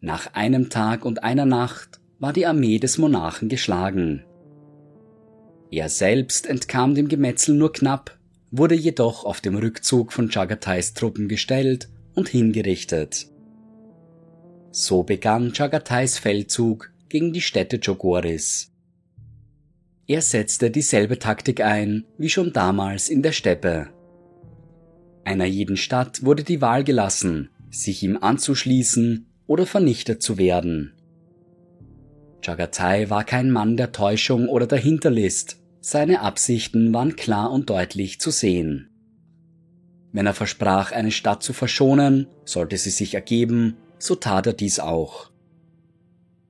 Nach 0.00 0.34
einem 0.34 0.68
Tag 0.68 1.06
und 1.06 1.24
einer 1.24 1.46
Nacht 1.46 2.00
war 2.18 2.34
die 2.34 2.44
Armee 2.44 2.78
des 2.78 2.98
Monarchen 2.98 3.48
geschlagen. 3.48 4.24
Er 5.70 5.88
selbst 5.88 6.46
entkam 6.46 6.94
dem 6.94 7.08
Gemetzel 7.08 7.54
nur 7.54 7.72
knapp, 7.72 8.18
wurde 8.50 8.74
jedoch 8.74 9.24
auf 9.24 9.40
dem 9.40 9.56
Rückzug 9.56 10.12
von 10.12 10.28
Chagatais 10.28 10.92
Truppen 10.92 11.28
gestellt 11.28 11.88
und 12.14 12.28
hingerichtet. 12.28 13.26
So 14.70 15.02
begann 15.02 15.52
Chagatais 15.52 16.18
Feldzug 16.18 16.92
gegen 17.08 17.32
die 17.32 17.40
Städte 17.40 17.80
Chogoris. 17.80 18.72
Er 20.06 20.22
setzte 20.22 20.70
dieselbe 20.70 21.18
Taktik 21.18 21.60
ein 21.60 22.04
wie 22.18 22.30
schon 22.30 22.52
damals 22.52 23.08
in 23.08 23.22
der 23.22 23.32
Steppe. 23.32 23.88
Einer 25.24 25.44
jeden 25.44 25.76
Stadt 25.76 26.24
wurde 26.24 26.44
die 26.44 26.60
Wahl 26.60 26.84
gelassen, 26.84 27.50
sich 27.70 28.02
ihm 28.02 28.16
anzuschließen 28.16 29.26
oder 29.46 29.66
vernichtet 29.66 30.22
zu 30.22 30.38
werden. 30.38 30.92
Chagatai 32.42 33.10
war 33.10 33.24
kein 33.24 33.50
Mann 33.50 33.76
der 33.76 33.92
Täuschung 33.92 34.48
oder 34.48 34.66
der 34.66 34.78
Hinterlist, 34.78 35.58
seine 35.80 36.20
Absichten 36.20 36.92
waren 36.92 37.16
klar 37.16 37.50
und 37.50 37.70
deutlich 37.70 38.20
zu 38.20 38.30
sehen. 38.30 38.89
Wenn 40.12 40.26
er 40.26 40.34
versprach, 40.34 40.92
eine 40.92 41.12
Stadt 41.12 41.42
zu 41.42 41.52
verschonen, 41.52 42.26
sollte 42.44 42.76
sie 42.76 42.90
sich 42.90 43.14
ergeben, 43.14 43.76
so 43.98 44.14
tat 44.14 44.46
er 44.46 44.52
dies 44.52 44.80
auch. 44.80 45.30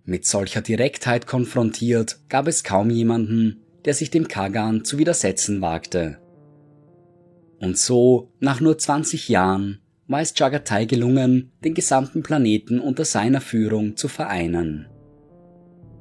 Mit 0.04 0.26
solcher 0.26 0.62
Direktheit 0.62 1.26
konfrontiert, 1.26 2.20
gab 2.28 2.48
es 2.48 2.64
kaum 2.64 2.90
jemanden, 2.90 3.60
der 3.84 3.94
sich 3.94 4.10
dem 4.10 4.28
Kagan 4.28 4.84
zu 4.84 4.98
widersetzen 4.98 5.60
wagte. 5.60 6.18
Und 7.60 7.76
so, 7.76 8.32
nach 8.40 8.60
nur 8.60 8.78
20 8.78 9.28
Jahren, 9.28 9.80
war 10.06 10.20
es 10.20 10.34
Chagatai 10.34 10.86
gelungen, 10.86 11.52
den 11.62 11.74
gesamten 11.74 12.22
Planeten 12.22 12.80
unter 12.80 13.04
seiner 13.04 13.40
Führung 13.40 13.96
zu 13.96 14.08
vereinen. 14.08 14.88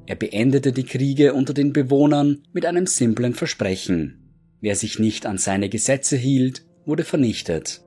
Er 0.06 0.16
beendete 0.16 0.72
die 0.72 0.84
Kriege 0.84 1.34
unter 1.34 1.54
den 1.54 1.72
Bewohnern 1.72 2.42
mit 2.52 2.66
einem 2.66 2.86
simplen 2.86 3.34
Versprechen. 3.34 4.32
Wer 4.60 4.74
sich 4.74 4.98
nicht 4.98 5.26
an 5.26 5.38
seine 5.38 5.68
Gesetze 5.68 6.16
hielt, 6.16 6.64
wurde 6.86 7.04
vernichtet. 7.04 7.82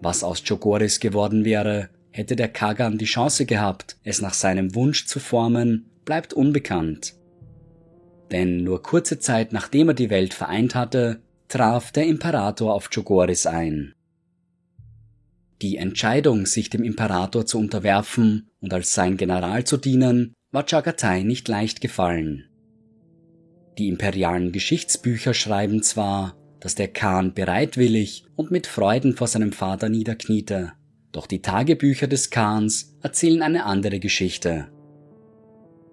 Was 0.00 0.22
aus 0.22 0.42
Chogoris 0.44 1.00
geworden 1.00 1.44
wäre, 1.44 1.88
hätte 2.10 2.36
der 2.36 2.48
Kagan 2.48 2.98
die 2.98 3.06
Chance 3.06 3.46
gehabt, 3.46 3.96
es 4.04 4.20
nach 4.20 4.34
seinem 4.34 4.74
Wunsch 4.74 5.06
zu 5.06 5.18
formen, 5.18 5.90
bleibt 6.04 6.32
unbekannt. 6.32 7.14
Denn 8.30 8.64
nur 8.64 8.82
kurze 8.82 9.18
Zeit 9.18 9.52
nachdem 9.52 9.88
er 9.88 9.94
die 9.94 10.10
Welt 10.10 10.34
vereint 10.34 10.74
hatte, 10.74 11.22
traf 11.48 11.92
der 11.92 12.06
Imperator 12.06 12.74
auf 12.74 12.90
Chogoris 12.90 13.46
ein. 13.46 13.94
Die 15.62 15.76
Entscheidung, 15.76 16.46
sich 16.46 16.68
dem 16.68 16.84
Imperator 16.84 17.46
zu 17.46 17.58
unterwerfen 17.58 18.50
und 18.60 18.74
als 18.74 18.92
sein 18.92 19.16
General 19.16 19.64
zu 19.64 19.76
dienen, 19.76 20.34
war 20.50 20.66
Chagatai 20.66 21.22
nicht 21.22 21.48
leicht 21.48 21.80
gefallen. 21.80 22.44
Die 23.78 23.88
imperialen 23.88 24.52
Geschichtsbücher 24.52 25.34
schreiben 25.34 25.82
zwar, 25.82 26.36
dass 26.64 26.74
der 26.74 26.88
Khan 26.88 27.34
bereitwillig 27.34 28.24
und 28.36 28.50
mit 28.50 28.66
Freuden 28.66 29.14
vor 29.14 29.26
seinem 29.26 29.52
Vater 29.52 29.90
niederkniete. 29.90 30.72
Doch 31.12 31.26
die 31.26 31.42
Tagebücher 31.42 32.06
des 32.06 32.30
Khans 32.30 32.96
erzählen 33.02 33.42
eine 33.42 33.66
andere 33.66 34.00
Geschichte. 34.00 34.68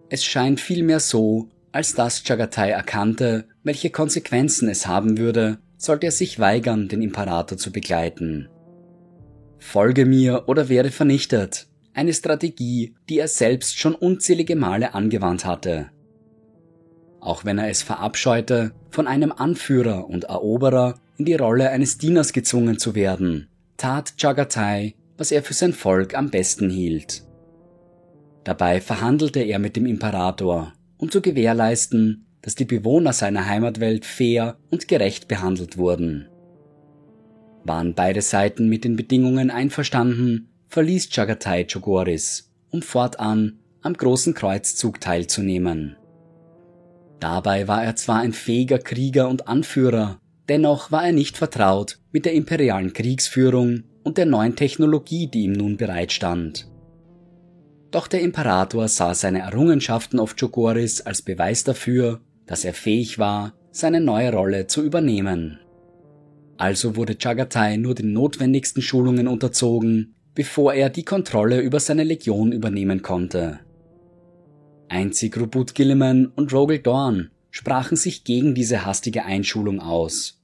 Es 0.08 0.24
scheint 0.24 0.62
vielmehr 0.62 1.02
so, 1.02 1.50
als 1.74 1.94
dass 1.94 2.24
Chagatai 2.24 2.70
erkannte, 2.70 3.50
welche 3.64 3.90
Konsequenzen 3.90 4.70
es 4.70 4.88
haben 4.88 5.18
würde, 5.18 5.58
sollte 5.76 6.06
er 6.06 6.14
sich 6.14 6.40
weigern, 6.40 6.88
den 6.88 7.02
Imperator 7.02 7.58
zu 7.58 7.74
begleiten. 7.74 8.48
Folge 9.60 10.06
mir 10.06 10.48
oder 10.48 10.70
werde 10.70 10.92
vernichtet. 10.92 11.68
Eine 11.94 12.14
Strategie, 12.14 12.96
die 13.10 13.20
er 13.20 13.28
selbst 13.28 13.78
schon 13.78 13.94
unzählige 13.94 14.56
Male 14.56 14.94
angewandt 14.94 15.44
hatte 15.44 15.92
auch 17.22 17.46
wenn 17.46 17.58
er 17.58 17.70
es 17.70 17.84
verabscheute, 17.84 18.74
von 18.90 19.08
einem 19.08 19.32
Anführer 19.32 20.10
und 20.10 20.26
Eroberer 20.26 20.96
in 21.18 21.26
die 21.26 21.36
Rolle 21.36 21.70
eines 21.70 21.98
Dieners 21.98 22.34
gezwungen 22.34 22.80
zu 22.80 22.96
werden, 22.96 23.48
tat 23.78 24.16
Chagatai, 24.18 24.96
was 25.18 25.32
er 25.32 25.44
für 25.44 25.54
sein 25.54 25.74
Volk 25.74 26.16
am 26.16 26.30
besten 26.32 26.70
hielt. 26.70 27.24
Dabei 28.44 28.82
verhandelte 28.82 29.40
er 29.40 29.60
mit 29.60 29.76
dem 29.76 29.86
Imperator, 29.86 30.74
um 30.98 31.12
zu 31.12 31.22
gewährleisten, 31.22 32.26
dass 32.42 32.56
die 32.56 32.66
Bewohner 32.66 33.14
seiner 33.14 33.46
Heimatwelt 33.46 34.04
fair 34.04 34.58
und 34.72 34.88
gerecht 34.88 35.28
behandelt 35.28 35.78
wurden. 35.78 36.28
Waren 37.64 37.94
beide 37.94 38.24
Seiten 38.24 38.68
mit 38.68 38.84
den 38.84 38.96
Bedingungen 38.96 39.52
einverstanden, 39.52 40.50
verließ 40.70 41.10
Chagatai 41.12 41.66
Chogoris, 41.66 42.52
um 42.72 42.82
fortan 42.82 43.60
am 43.84 43.94
großen 43.94 44.34
Kreuzzug 44.34 45.00
teilzunehmen. 45.00 45.98
Dabei 47.22 47.68
war 47.68 47.84
er 47.84 47.96
zwar 47.96 48.20
ein 48.20 48.34
fähiger 48.34 48.80
Krieger 48.80 49.30
und 49.30 49.48
Anführer, 49.48 50.20
dennoch 50.50 50.92
war 50.92 51.06
er 51.06 51.14
nicht 51.14 51.38
vertraut 51.38 52.00
mit 52.12 52.26
der 52.26 52.34
imperialen 52.34 52.94
Kriegsführung 52.94 53.84
und 54.04 54.18
der 54.18 54.26
neuen 54.26 54.56
Technologie, 54.56 55.28
die 55.28 55.44
ihm 55.44 55.54
nun 55.54 55.78
bereitstand. 55.78 56.68
Doch 57.92 58.08
der 58.08 58.22
Imperator 58.22 58.88
sah 58.88 59.14
seine 59.14 59.40
Errungenschaften 59.40 60.20
auf 60.20 60.36
Chogoris 60.36 61.02
als 61.02 61.22
Beweis 61.22 61.64
dafür, 61.64 62.22
dass 62.48 62.66
er 62.66 62.74
fähig 62.74 63.20
war, 63.20 63.54
seine 63.72 64.02
neue 64.02 64.34
Rolle 64.34 64.66
zu 64.66 64.84
übernehmen. 64.84 65.60
Also 66.58 66.96
wurde 66.96 67.18
Chagatai 67.22 67.78
nur 67.78 67.94
den 67.94 68.14
notwendigsten 68.14 68.82
Schulungen 68.82 69.28
unterzogen, 69.28 70.16
bevor 70.34 70.74
er 70.74 70.90
die 70.90 71.06
Kontrolle 71.06 71.60
über 71.62 71.80
seine 71.80 72.04
Legion 72.04 72.52
übernehmen 72.52 73.04
konnte. 73.04 73.60
Einzig 74.92 75.38
Ruput 75.38 75.74
Gilliman 75.74 76.26
und 76.36 76.52
Rogel 76.52 76.80
Dorn 76.80 77.30
sprachen 77.50 77.96
sich 77.96 78.26
gegen 78.26 78.56
diese 78.56 78.86
hastige 78.86 79.24
Einschulung 79.24 79.80
aus. 79.80 80.44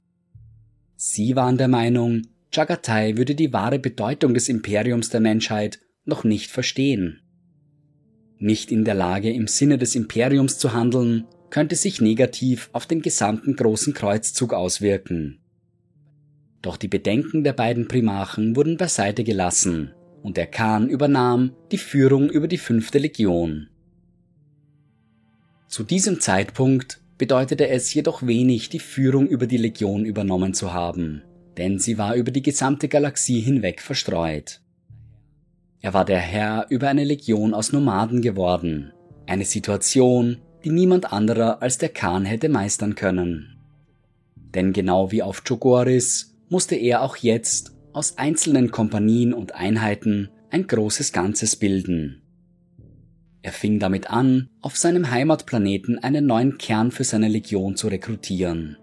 Sie 0.96 1.36
waren 1.36 1.58
der 1.58 1.68
Meinung, 1.68 2.22
Chagatai 2.50 3.18
würde 3.18 3.34
die 3.34 3.52
wahre 3.52 3.78
Bedeutung 3.78 4.32
des 4.32 4.48
Imperiums 4.48 5.10
der 5.10 5.20
Menschheit 5.20 5.80
noch 6.06 6.24
nicht 6.24 6.50
verstehen. 6.50 7.20
Nicht 8.38 8.72
in 8.72 8.86
der 8.86 8.94
Lage, 8.94 9.30
im 9.30 9.48
Sinne 9.48 9.76
des 9.76 9.94
Imperiums 9.94 10.58
zu 10.58 10.72
handeln, 10.72 11.26
könnte 11.50 11.76
sich 11.76 12.00
negativ 12.00 12.70
auf 12.72 12.86
den 12.86 13.02
gesamten 13.02 13.54
großen 13.54 13.92
Kreuzzug 13.92 14.54
auswirken. 14.54 15.40
Doch 16.62 16.78
die 16.78 16.88
Bedenken 16.88 17.44
der 17.44 17.52
beiden 17.52 17.86
Primachen 17.86 18.56
wurden 18.56 18.78
beiseite 18.78 19.24
gelassen 19.24 19.92
und 20.22 20.38
der 20.38 20.46
Khan 20.46 20.88
übernahm 20.88 21.52
die 21.70 21.76
Führung 21.76 22.30
über 22.30 22.48
die 22.48 22.56
fünfte 22.56 22.98
Legion. 22.98 23.68
Zu 25.68 25.84
diesem 25.84 26.18
Zeitpunkt 26.18 26.98
bedeutete 27.18 27.68
es 27.68 27.92
jedoch 27.92 28.26
wenig, 28.26 28.70
die 28.70 28.78
Führung 28.78 29.26
über 29.26 29.46
die 29.46 29.58
Legion 29.58 30.06
übernommen 30.06 30.54
zu 30.54 30.72
haben, 30.72 31.22
denn 31.58 31.78
sie 31.78 31.98
war 31.98 32.14
über 32.14 32.30
die 32.30 32.42
gesamte 32.42 32.88
Galaxie 32.88 33.40
hinweg 33.40 33.82
verstreut. 33.82 34.62
Er 35.80 35.92
war 35.92 36.06
der 36.06 36.20
Herr 36.20 36.66
über 36.70 36.88
eine 36.88 37.04
Legion 37.04 37.52
aus 37.52 37.72
Nomaden 37.72 38.22
geworden, 38.22 38.92
eine 39.26 39.44
Situation, 39.44 40.38
die 40.64 40.70
niemand 40.70 41.12
anderer 41.12 41.60
als 41.60 41.76
der 41.76 41.90
Khan 41.90 42.24
hätte 42.24 42.48
meistern 42.48 42.94
können. 42.94 43.58
Denn 44.34 44.72
genau 44.72 45.12
wie 45.12 45.22
auf 45.22 45.44
Chogoris 45.44 46.34
musste 46.48 46.76
er 46.76 47.02
auch 47.02 47.16
jetzt 47.16 47.72
aus 47.92 48.16
einzelnen 48.16 48.70
Kompanien 48.70 49.34
und 49.34 49.54
Einheiten 49.54 50.30
ein 50.50 50.66
großes 50.66 51.12
Ganzes 51.12 51.56
bilden. 51.56 52.17
Er 53.42 53.52
fing 53.52 53.78
damit 53.78 54.10
an, 54.10 54.48
auf 54.60 54.76
seinem 54.76 55.10
Heimatplaneten 55.10 55.98
einen 55.98 56.26
neuen 56.26 56.58
Kern 56.58 56.90
für 56.90 57.04
seine 57.04 57.28
Legion 57.28 57.76
zu 57.76 57.88
rekrutieren. 57.88 58.76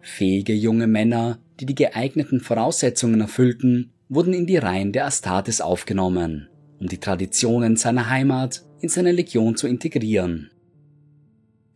Fähige 0.00 0.54
junge 0.54 0.86
Männer, 0.86 1.38
die 1.60 1.66
die 1.66 1.74
geeigneten 1.74 2.40
Voraussetzungen 2.40 3.20
erfüllten, 3.20 3.92
wurden 4.08 4.32
in 4.34 4.46
die 4.46 4.56
Reihen 4.56 4.92
der 4.92 5.06
Astartes 5.06 5.60
aufgenommen, 5.60 6.48
um 6.78 6.88
die 6.88 6.98
Traditionen 6.98 7.76
seiner 7.76 8.08
Heimat 8.08 8.64
in 8.80 8.88
seine 8.88 9.12
Legion 9.12 9.56
zu 9.56 9.66
integrieren. 9.66 10.50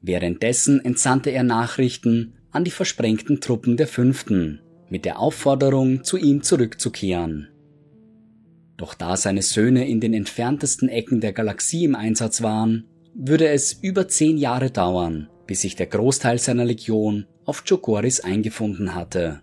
Währenddessen 0.00 0.84
entsandte 0.84 1.30
er 1.30 1.42
Nachrichten 1.42 2.34
an 2.50 2.64
die 2.64 2.70
versprengten 2.70 3.40
Truppen 3.40 3.76
der 3.76 3.88
Fünften 3.88 4.60
mit 4.90 5.04
der 5.04 5.18
Aufforderung, 5.18 6.02
zu 6.04 6.16
ihm 6.16 6.42
zurückzukehren. 6.42 7.48
Doch 8.78 8.94
da 8.94 9.16
seine 9.16 9.42
Söhne 9.42 9.88
in 9.88 10.00
den 10.00 10.14
entferntesten 10.14 10.88
Ecken 10.88 11.20
der 11.20 11.32
Galaxie 11.32 11.84
im 11.84 11.96
Einsatz 11.96 12.42
waren, 12.42 12.84
würde 13.12 13.48
es 13.48 13.72
über 13.72 14.06
zehn 14.06 14.38
Jahre 14.38 14.70
dauern, 14.70 15.28
bis 15.46 15.62
sich 15.62 15.74
der 15.74 15.88
Großteil 15.88 16.38
seiner 16.38 16.64
Legion 16.64 17.26
auf 17.44 17.64
Chogoris 17.64 18.20
eingefunden 18.20 18.94
hatte. 18.94 19.40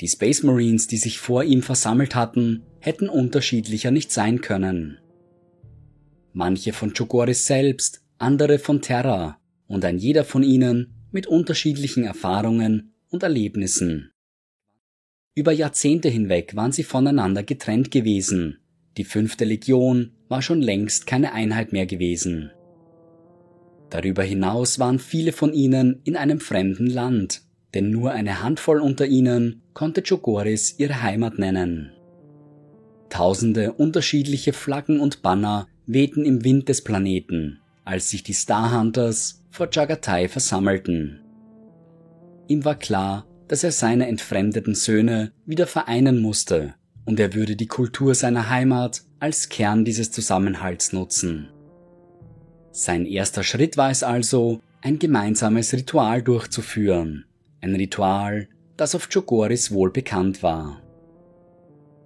Die 0.00 0.08
Space 0.08 0.44
Marines, 0.44 0.86
die 0.86 0.98
sich 0.98 1.18
vor 1.18 1.42
ihm 1.42 1.62
versammelt 1.62 2.14
hatten, 2.14 2.62
hätten 2.78 3.08
unterschiedlicher 3.08 3.90
nicht 3.90 4.12
sein 4.12 4.40
können. 4.40 4.98
Manche 6.32 6.72
von 6.72 6.92
Chogoris 6.92 7.46
selbst, 7.46 8.02
andere 8.18 8.60
von 8.60 8.82
Terra 8.82 9.38
und 9.66 9.84
ein 9.84 9.98
jeder 9.98 10.24
von 10.24 10.44
ihnen 10.44 10.94
mit 11.10 11.26
unterschiedlichen 11.26 12.04
Erfahrungen 12.04 12.92
und 13.08 13.24
Erlebnissen. 13.24 14.12
Über 15.38 15.52
Jahrzehnte 15.52 16.08
hinweg 16.08 16.56
waren 16.56 16.72
sie 16.72 16.82
voneinander 16.82 17.42
getrennt 17.42 17.90
gewesen. 17.90 18.56
Die 18.96 19.04
fünfte 19.04 19.44
Legion 19.44 20.12
war 20.30 20.40
schon 20.40 20.62
längst 20.62 21.06
keine 21.06 21.34
Einheit 21.34 21.72
mehr 21.72 21.84
gewesen. 21.84 22.50
Darüber 23.90 24.22
hinaus 24.22 24.78
waren 24.78 24.98
viele 24.98 25.32
von 25.32 25.52
ihnen 25.52 26.00
in 26.04 26.16
einem 26.16 26.40
fremden 26.40 26.86
Land, 26.86 27.42
denn 27.74 27.90
nur 27.90 28.12
eine 28.12 28.42
Handvoll 28.42 28.80
unter 28.80 29.04
ihnen 29.04 29.60
konnte 29.74 30.02
Chogoris 30.02 30.76
ihre 30.78 31.02
Heimat 31.02 31.38
nennen. 31.38 31.92
Tausende 33.10 33.74
unterschiedliche 33.74 34.54
Flaggen 34.54 35.00
und 35.00 35.20
Banner 35.20 35.68
wehten 35.84 36.24
im 36.24 36.44
Wind 36.44 36.70
des 36.70 36.82
Planeten, 36.82 37.60
als 37.84 38.08
sich 38.08 38.22
die 38.22 38.32
Starhunters 38.32 39.44
vor 39.50 39.68
Jagatai 39.70 40.28
versammelten. 40.28 41.20
Ihm 42.48 42.64
war 42.64 42.78
klar, 42.78 43.26
dass 43.48 43.64
er 43.64 43.72
seine 43.72 44.08
entfremdeten 44.08 44.74
Söhne 44.74 45.32
wieder 45.44 45.66
vereinen 45.66 46.20
musste, 46.20 46.74
und 47.04 47.20
er 47.20 47.34
würde 47.34 47.56
die 47.56 47.68
Kultur 47.68 48.14
seiner 48.14 48.50
Heimat 48.50 49.02
als 49.20 49.48
Kern 49.48 49.84
dieses 49.84 50.10
Zusammenhalts 50.10 50.92
nutzen. 50.92 51.48
Sein 52.72 53.06
erster 53.06 53.42
Schritt 53.42 53.76
war 53.76 53.90
es 53.90 54.02
also, 54.02 54.60
ein 54.82 54.98
gemeinsames 54.98 55.72
Ritual 55.72 56.22
durchzuführen, 56.22 57.24
ein 57.60 57.74
Ritual, 57.74 58.48
das 58.76 58.94
auf 58.94 59.08
Chogoris 59.08 59.70
wohl 59.70 59.90
bekannt 59.90 60.42
war. 60.42 60.82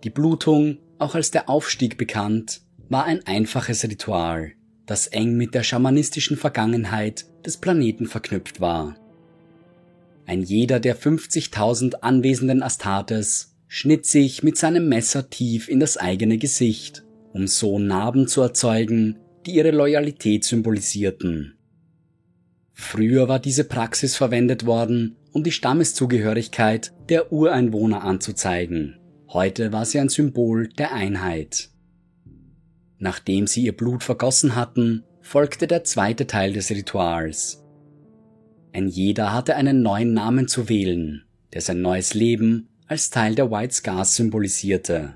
Die 0.04 0.10
Blutung, 0.10 0.78
auch 0.98 1.14
als 1.14 1.30
der 1.30 1.48
Aufstieg 1.48 1.98
bekannt, 1.98 2.62
war 2.88 3.04
ein 3.04 3.26
einfaches 3.26 3.84
Ritual, 3.84 4.52
das 4.86 5.06
eng 5.08 5.36
mit 5.36 5.54
der 5.54 5.62
schamanistischen 5.62 6.36
Vergangenheit 6.36 7.26
des 7.44 7.56
Planeten 7.56 8.06
verknüpft 8.06 8.60
war. 8.60 8.96
Ein 10.30 10.42
jeder 10.42 10.78
der 10.78 10.96
50.000 10.96 12.02
anwesenden 12.02 12.62
Astartes 12.62 13.56
schnitt 13.66 14.06
sich 14.06 14.44
mit 14.44 14.56
seinem 14.56 14.88
Messer 14.88 15.28
tief 15.28 15.68
in 15.68 15.80
das 15.80 15.96
eigene 15.96 16.38
Gesicht, 16.38 17.02
um 17.32 17.48
so 17.48 17.80
Narben 17.80 18.28
zu 18.28 18.40
erzeugen, 18.40 19.18
die 19.44 19.56
ihre 19.56 19.72
Loyalität 19.72 20.44
symbolisierten. 20.44 21.58
Früher 22.72 23.26
war 23.26 23.40
diese 23.40 23.64
Praxis 23.64 24.14
verwendet 24.14 24.66
worden, 24.66 25.16
um 25.32 25.42
die 25.42 25.50
Stammeszugehörigkeit 25.50 26.92
der 27.08 27.32
Ureinwohner 27.32 28.04
anzuzeigen. 28.04 29.00
Heute 29.30 29.72
war 29.72 29.84
sie 29.84 29.98
ein 29.98 30.10
Symbol 30.10 30.68
der 30.68 30.92
Einheit. 30.92 31.70
Nachdem 32.98 33.48
sie 33.48 33.64
ihr 33.64 33.76
Blut 33.76 34.04
vergossen 34.04 34.54
hatten, 34.54 35.02
folgte 35.22 35.66
der 35.66 35.82
zweite 35.82 36.28
Teil 36.28 36.52
des 36.52 36.70
Rituals. 36.70 37.64
Ein 38.72 38.88
jeder 38.88 39.32
hatte 39.32 39.56
einen 39.56 39.82
neuen 39.82 40.14
Namen 40.14 40.48
zu 40.48 40.68
wählen, 40.68 41.24
der 41.52 41.60
sein 41.60 41.82
neues 41.82 42.14
Leben 42.14 42.68
als 42.86 43.10
Teil 43.10 43.34
der 43.34 43.50
White 43.50 43.74
Scars 43.74 44.16
symbolisierte. 44.16 45.14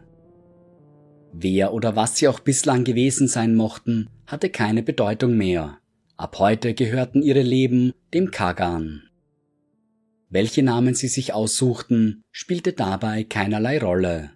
Wer 1.32 1.72
oder 1.72 1.96
was 1.96 2.16
sie 2.16 2.28
auch 2.28 2.40
bislang 2.40 2.84
gewesen 2.84 3.26
sein 3.26 3.54
mochten, 3.54 4.08
hatte 4.26 4.50
keine 4.50 4.82
Bedeutung 4.82 5.36
mehr. 5.36 5.78
Ab 6.16 6.38
heute 6.38 6.74
gehörten 6.74 7.22
ihre 7.22 7.42
Leben 7.42 7.92
dem 8.12 8.30
Kagan. 8.30 9.02
Welche 10.30 10.62
Namen 10.62 10.94
sie 10.94 11.08
sich 11.08 11.32
aussuchten, 11.32 12.22
spielte 12.30 12.72
dabei 12.72 13.24
keinerlei 13.24 13.78
Rolle. 13.78 14.30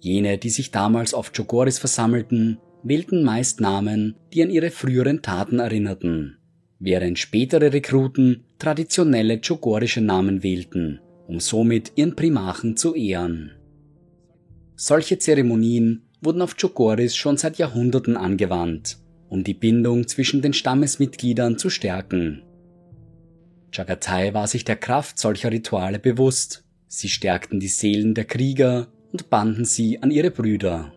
Jene, 0.00 0.38
die 0.38 0.50
sich 0.50 0.70
damals 0.70 1.14
auf 1.14 1.32
Chogoris 1.32 1.78
versammelten, 1.78 2.58
wählten 2.82 3.22
meist 3.22 3.60
Namen, 3.60 4.16
die 4.32 4.42
an 4.42 4.50
ihre 4.50 4.70
früheren 4.70 5.22
Taten 5.22 5.58
erinnerten, 5.58 6.38
während 6.78 7.18
spätere 7.18 7.72
Rekruten 7.72 8.44
traditionelle 8.58 9.40
chogorische 9.40 10.00
Namen 10.00 10.42
wählten, 10.42 11.00
um 11.26 11.40
somit 11.40 11.92
ihren 11.96 12.16
Primachen 12.16 12.76
zu 12.76 12.94
ehren. 12.94 13.52
Solche 14.74 15.18
Zeremonien 15.18 16.02
wurden 16.20 16.42
auf 16.42 16.56
Chogoris 16.56 17.16
schon 17.16 17.36
seit 17.36 17.58
Jahrhunderten 17.58 18.16
angewandt, 18.16 18.98
um 19.28 19.42
die 19.42 19.54
Bindung 19.54 20.06
zwischen 20.06 20.42
den 20.42 20.52
Stammesmitgliedern 20.52 21.58
zu 21.58 21.70
stärken. 21.70 22.42
Chagatai 23.72 24.34
war 24.34 24.46
sich 24.46 24.64
der 24.64 24.76
Kraft 24.76 25.18
solcher 25.18 25.50
Rituale 25.50 25.98
bewusst. 25.98 26.64
Sie 26.88 27.08
stärkten 27.08 27.58
die 27.60 27.68
Seelen 27.68 28.14
der 28.14 28.24
Krieger 28.24 28.88
und 29.12 29.28
banden 29.28 29.64
sie 29.64 30.02
an 30.02 30.10
ihre 30.10 30.30
Brüder. 30.30 30.92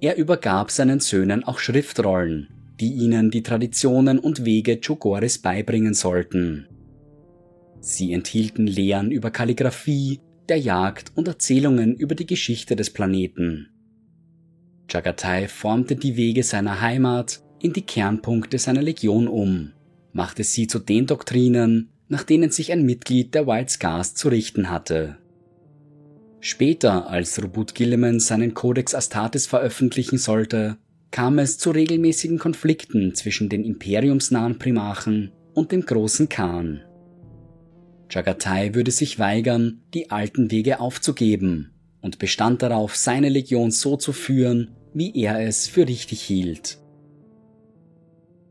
Er 0.00 0.16
übergab 0.16 0.70
seinen 0.70 1.00
Söhnen 1.00 1.44
auch 1.44 1.58
Schriftrollen, 1.58 2.48
die 2.80 2.92
ihnen 2.92 3.30
die 3.30 3.42
Traditionen 3.42 4.18
und 4.18 4.44
Wege 4.44 4.80
Chogoris 4.80 5.38
beibringen 5.38 5.94
sollten. 5.94 6.68
Sie 7.80 8.12
enthielten 8.12 8.66
Lehren 8.66 9.10
über 9.10 9.30
Kalligraphie, 9.30 10.20
der 10.48 10.58
Jagd 10.58 11.12
und 11.14 11.28
Erzählungen 11.28 11.94
über 11.94 12.14
die 12.14 12.26
Geschichte 12.26 12.76
des 12.76 12.90
Planeten. 12.90 13.68
Chagatai 14.88 15.48
formte 15.48 15.96
die 15.96 16.16
Wege 16.16 16.42
seiner 16.42 16.80
Heimat 16.80 17.42
in 17.60 17.72
die 17.72 17.82
Kernpunkte 17.82 18.58
seiner 18.58 18.82
Legion 18.82 19.28
um, 19.28 19.72
machte 20.12 20.44
sie 20.44 20.66
zu 20.66 20.78
den 20.78 21.06
Doktrinen, 21.06 21.90
nach 22.08 22.22
denen 22.22 22.50
sich 22.50 22.72
ein 22.72 22.84
Mitglied 22.84 23.34
der 23.34 23.46
Wild 23.46 23.70
Scars 23.70 24.14
zu 24.14 24.28
richten 24.28 24.70
hatte. 24.70 25.18
Später, 26.40 27.08
als 27.08 27.42
Robut 27.42 27.74
Gilliman 27.74 28.20
seinen 28.20 28.54
Codex 28.54 28.94
Astartes 28.94 29.46
veröffentlichen 29.46 30.18
sollte, 30.18 30.76
kam 31.10 31.38
es 31.38 31.58
zu 31.58 31.70
regelmäßigen 31.70 32.38
Konflikten 32.38 33.14
zwischen 33.14 33.48
den 33.48 33.64
imperiumsnahen 33.64 34.58
Primachen 34.58 35.32
und 35.54 35.72
dem 35.72 35.82
großen 35.82 36.28
Khan. 36.28 36.82
Chagatai 38.08 38.74
würde 38.74 38.90
sich 38.90 39.18
weigern, 39.18 39.80
die 39.94 40.10
alten 40.10 40.50
Wege 40.50 40.80
aufzugeben 40.80 41.72
und 42.02 42.18
bestand 42.18 42.62
darauf, 42.62 42.96
seine 42.96 43.28
Legion 43.28 43.70
so 43.70 43.96
zu 43.96 44.12
führen, 44.12 44.76
wie 44.94 45.14
er 45.16 45.40
es 45.40 45.66
für 45.66 45.88
richtig 45.88 46.22
hielt. 46.22 46.78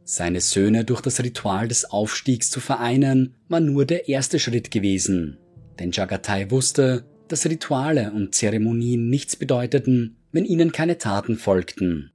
Seine 0.03 0.41
Söhne 0.41 0.85
durch 0.85 1.01
das 1.01 1.23
Ritual 1.23 1.67
des 1.67 1.85
Aufstiegs 1.85 2.51
zu 2.51 2.59
vereinen, 2.59 3.35
war 3.47 3.59
nur 3.59 3.85
der 3.85 4.07
erste 4.07 4.39
Schritt 4.39 4.69
gewesen, 4.69 5.37
denn 5.79 5.91
Jagatai 5.91 6.51
wusste, 6.51 7.05
dass 7.27 7.47
Rituale 7.47 8.11
und 8.11 8.35
Zeremonien 8.35 9.09
nichts 9.09 9.35
bedeuteten, 9.35 10.17
wenn 10.31 10.45
ihnen 10.45 10.71
keine 10.71 10.97
Taten 10.97 11.37
folgten. 11.37 12.11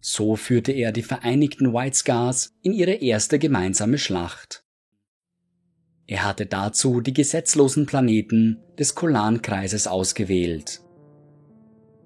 So 0.00 0.36
führte 0.36 0.72
er 0.72 0.92
die 0.92 1.02
vereinigten 1.02 1.72
White 1.74 1.96
Scars 1.96 2.54
in 2.62 2.72
ihre 2.72 2.94
erste 2.94 3.38
gemeinsame 3.38 3.98
Schlacht. 3.98 4.64
Er 6.06 6.24
hatte 6.24 6.46
dazu 6.46 7.00
die 7.00 7.12
gesetzlosen 7.12 7.86
Planeten 7.86 8.58
des 8.78 8.94
Kolan-Kreises 8.94 9.86
ausgewählt. 9.86 10.80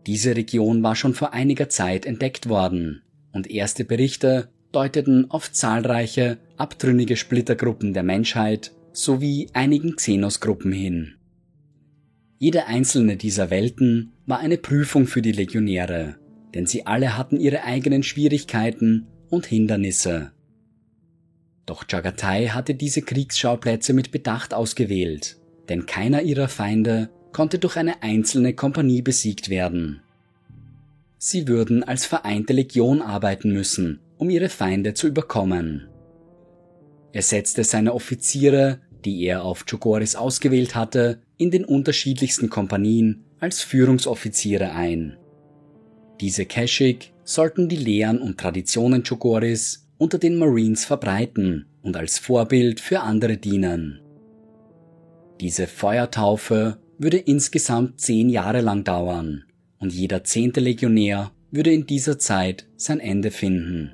Diese 0.07 0.37
Region 0.37 0.83
war 0.83 0.95
schon 0.95 1.15
vor 1.15 1.33
einiger 1.33 1.71
Zeit 1.71 2.05
entdeckt 2.05 2.49
worden 2.49 3.03
und 3.33 3.51
erste 3.51 3.85
Berichte 3.85 4.51
deuteten 4.73 5.31
auf 5.31 5.53
zahlreiche 5.53 6.39
abtrünnige 6.57 7.17
Splittergruppen 7.17 7.95
der 7.95 8.03
Menschheit 8.03 8.73
sowie 8.93 9.49
einigen 9.55 9.97
Xenos-Gruppen 9.97 10.73
hin. 10.73 11.15
Jede 12.39 12.67
einzelne 12.67 13.17
dieser 13.17 13.51
Welten 13.51 14.13
war 14.27 14.41
eine 14.41 14.59
Prüfung 14.59 15.07
für 15.07 15.23
die 15.23 15.33
Legionäre, 15.33 16.17
denn 16.55 16.67
sie 16.67 16.87
alle 16.87 17.19
hatten 17.19 17.39
ihre 17.39 17.65
eigenen 17.65 18.03
Schwierigkeiten 18.03 19.07
und 19.29 19.47
Hindernisse. 19.47 20.31
Doch 21.67 21.85
Jagatai 21.89 22.49
hatte 22.49 22.75
diese 22.75 23.03
Kriegsschauplätze 23.03 23.93
mit 23.93 24.13
Bedacht 24.13 24.55
ausgewählt, 24.55 25.39
denn 25.69 25.87
keiner 25.87 26.23
ihrer 26.23 26.49
Feinde 26.49 27.11
konnte 27.33 27.59
durch 27.59 27.77
eine 27.77 28.03
einzelne 28.03 28.55
Kompanie 28.55 29.03
besiegt 29.03 29.49
werden. 29.49 30.01
Sie 31.19 31.49
würden 31.49 31.83
als 31.83 32.05
vereinte 32.05 32.53
Legion 32.53 33.01
arbeiten 33.01 33.53
müssen, 33.53 34.01
um 34.19 34.31
ihre 34.31 34.51
Feinde 34.51 34.95
zu 34.95 35.09
überkommen. 35.09 35.89
Er 37.13 37.23
setzte 37.23 37.65
seine 37.65 37.95
Offiziere, 37.95 38.81
die 39.05 39.23
er 39.25 39.43
auf 39.43 39.65
Chogoris 39.67 40.17
ausgewählt 40.17 40.75
hatte, 40.75 41.23
in 41.39 41.51
den 41.51 41.65
unterschiedlichsten 41.65 42.51
Kompanien 42.51 43.25
als 43.41 43.63
Führungsoffiziere 43.63 44.73
ein. 44.73 45.17
Diese 46.25 46.47
Keshik 46.47 47.13
sollten 47.25 47.69
die 47.69 47.77
Lehren 47.77 48.19
und 48.19 48.41
Traditionen 48.41 49.03
Chogoris 49.03 49.87
unter 49.99 50.17
den 50.17 50.39
Marines 50.39 50.87
verbreiten 50.87 51.67
und 51.83 51.99
als 51.99 52.19
Vorbild 52.19 52.81
für 52.81 53.01
andere 53.01 53.37
dienen. 53.37 54.01
Diese 55.39 55.67
Feuertaufe 55.67 56.79
würde 56.97 57.19
insgesamt 57.19 58.01
zehn 58.01 58.31
Jahre 58.31 58.63
lang 58.63 58.85
dauern 58.85 59.45
und 59.79 59.93
jeder 59.93 60.25
zehnte 60.25 60.61
Legionär 60.61 61.31
würde 61.51 61.75
in 61.75 61.85
dieser 61.85 62.19
Zeit 62.19 62.71
sein 62.75 63.01
Ende 63.01 63.31
finden. 63.31 63.93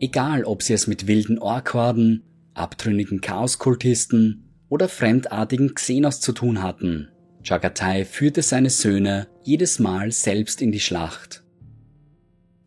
Egal, 0.00 0.44
ob 0.44 0.62
sie 0.62 0.72
es 0.72 0.86
mit 0.86 1.06
wilden 1.06 1.38
Orkworden, 1.38 2.22
abtrünnigen 2.54 3.20
Chaoskultisten 3.20 4.48
oder 4.70 4.88
fremdartigen 4.88 5.74
Xenos 5.74 6.22
zu 6.22 6.32
tun 6.32 6.62
hatten, 6.62 7.10
Chagatai 7.44 8.06
führte 8.06 8.42
seine 8.42 8.70
Söhne 8.70 9.28
jedes 9.42 9.78
Mal 9.78 10.10
selbst 10.12 10.62
in 10.62 10.72
die 10.72 10.80
Schlacht. 10.80 11.44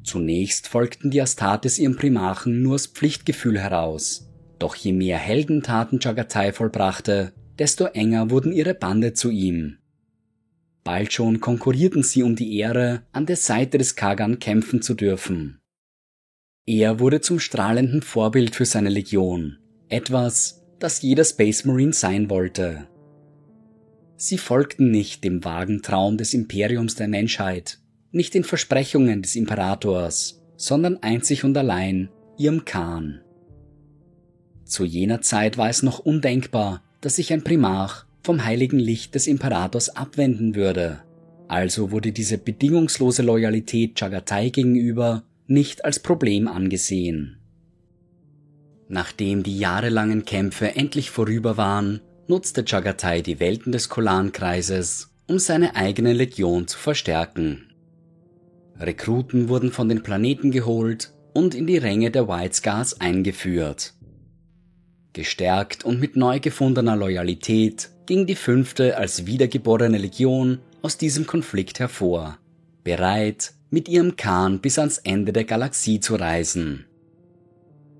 Zunächst 0.03 0.67
folgten 0.67 1.09
die 1.09 1.21
Astartes 1.21 1.79
ihrem 1.79 1.95
Primarchen 1.95 2.61
nur 2.61 2.75
aus 2.75 2.87
Pflichtgefühl 2.87 3.59
heraus, 3.59 4.29
doch 4.59 4.75
je 4.75 4.93
mehr 4.93 5.17
Heldentaten 5.17 5.99
Chagatai 5.99 6.53
vollbrachte, 6.53 7.33
desto 7.57 7.85
enger 7.85 8.29
wurden 8.29 8.53
ihre 8.53 8.75
Bande 8.75 9.13
zu 9.13 9.31
ihm. 9.31 9.79
Bald 10.83 11.11
schon 11.11 11.41
konkurrierten 11.41 12.03
sie 12.03 12.23
um 12.23 12.35
die 12.35 12.57
Ehre, 12.57 13.03
an 13.11 13.25
der 13.25 13.35
Seite 13.35 13.77
des 13.77 13.95
Kagan 13.95 14.39
kämpfen 14.39 14.81
zu 14.81 14.93
dürfen. 14.93 15.59
Er 16.65 16.99
wurde 16.99 17.19
zum 17.19 17.39
strahlenden 17.39 18.01
Vorbild 18.01 18.55
für 18.55 18.65
seine 18.65 18.89
Legion, 18.89 19.57
etwas, 19.89 20.63
das 20.79 21.01
jeder 21.01 21.25
Space 21.25 21.65
Marine 21.65 21.93
sein 21.93 22.29
wollte. 22.29 22.87
Sie 24.17 24.39
folgten 24.39 24.89
nicht 24.89 25.23
dem 25.23 25.45
vagen 25.45 25.83
Traum 25.83 26.17
des 26.17 26.33
Imperiums 26.33 26.95
der 26.95 27.07
Menschheit, 27.07 27.77
nicht 28.11 28.33
den 28.33 28.43
Versprechungen 28.43 29.21
des 29.21 29.35
Imperators, 29.35 30.41
sondern 30.55 30.97
einzig 31.03 31.43
und 31.43 31.55
allein 31.55 32.09
ihrem 32.35 32.65
Khan. 32.65 33.21
Zu 34.65 34.85
jener 34.85 35.21
Zeit 35.21 35.57
war 35.57 35.69
es 35.69 35.83
noch 35.83 35.99
undenkbar, 35.99 36.83
dass 36.99 37.17
sich 37.17 37.31
ein 37.31 37.43
Primarch 37.43 38.05
vom 38.23 38.43
heiligen 38.43 38.79
Licht 38.79 39.13
des 39.13 39.27
Imperators 39.27 39.95
abwenden 39.95 40.55
würde. 40.55 41.03
Also 41.47 41.91
wurde 41.91 42.11
diese 42.11 42.39
bedingungslose 42.39 43.21
Loyalität 43.21 43.97
Chagatai 43.97 44.49
gegenüber 44.49 45.23
nicht 45.45 45.85
als 45.85 45.99
Problem 45.99 46.47
angesehen. 46.47 47.37
Nachdem 48.89 49.43
die 49.43 49.57
jahrelangen 49.57 50.25
Kämpfe 50.25 50.75
endlich 50.75 51.11
vorüber 51.11 51.55
waren, 51.55 52.01
nutzte 52.27 52.63
Chagatai 52.65 53.21
die 53.21 53.39
Welten 53.39 53.71
des 53.71 53.89
Kolan-Kreises, 53.89 55.09
um 55.27 55.39
seine 55.39 55.75
eigene 55.75 56.13
Legion 56.13 56.67
zu 56.67 56.77
verstärken. 56.77 57.73
Rekruten 58.79 59.49
wurden 59.49 59.71
von 59.71 59.89
den 59.89 60.03
Planeten 60.03 60.51
geholt 60.51 61.13
und 61.33 61.55
in 61.55 61.67
die 61.67 61.77
Ränge 61.77 62.11
der 62.11 62.27
White 62.27 62.55
Scars 62.55 62.99
eingeführt. 62.99 63.93
Gestärkt 65.13 65.83
und 65.83 65.99
mit 65.99 66.15
neu 66.15 66.39
gefundener 66.39 66.95
Loyalität 66.95 67.89
ging 68.05 68.25
die 68.25 68.35
fünfte 68.35 68.97
als 68.97 69.25
wiedergeborene 69.25 69.97
Legion 69.97 70.59
aus 70.81 70.97
diesem 70.97 71.25
Konflikt 71.25 71.79
hervor, 71.79 72.37
bereit, 72.83 73.53
mit 73.69 73.89
ihrem 73.89 74.15
Khan 74.15 74.59
bis 74.59 74.79
ans 74.79 74.97
Ende 74.99 75.33
der 75.33 75.43
Galaxie 75.43 75.99
zu 75.99 76.15
reisen. 76.15 76.86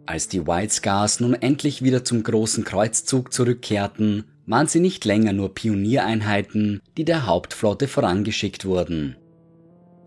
Als 0.08 0.30
die 0.30 0.48
White 0.48 0.74
Scars 0.74 1.20
nun 1.20 1.34
endlich 1.34 1.84
wieder 1.84 2.06
zum 2.06 2.24
großen 2.24 2.64
Kreuzzug 2.64 3.34
zurückkehrten, 3.34 4.24
waren 4.46 4.68
sie 4.68 4.80
nicht 4.80 5.04
länger 5.04 5.34
nur 5.34 5.54
Pioniereinheiten, 5.54 6.82
die 6.96 7.04
der 7.04 7.26
Hauptflotte 7.26 7.90
vorangeschickt 7.90 8.64
wurden. 8.64 9.18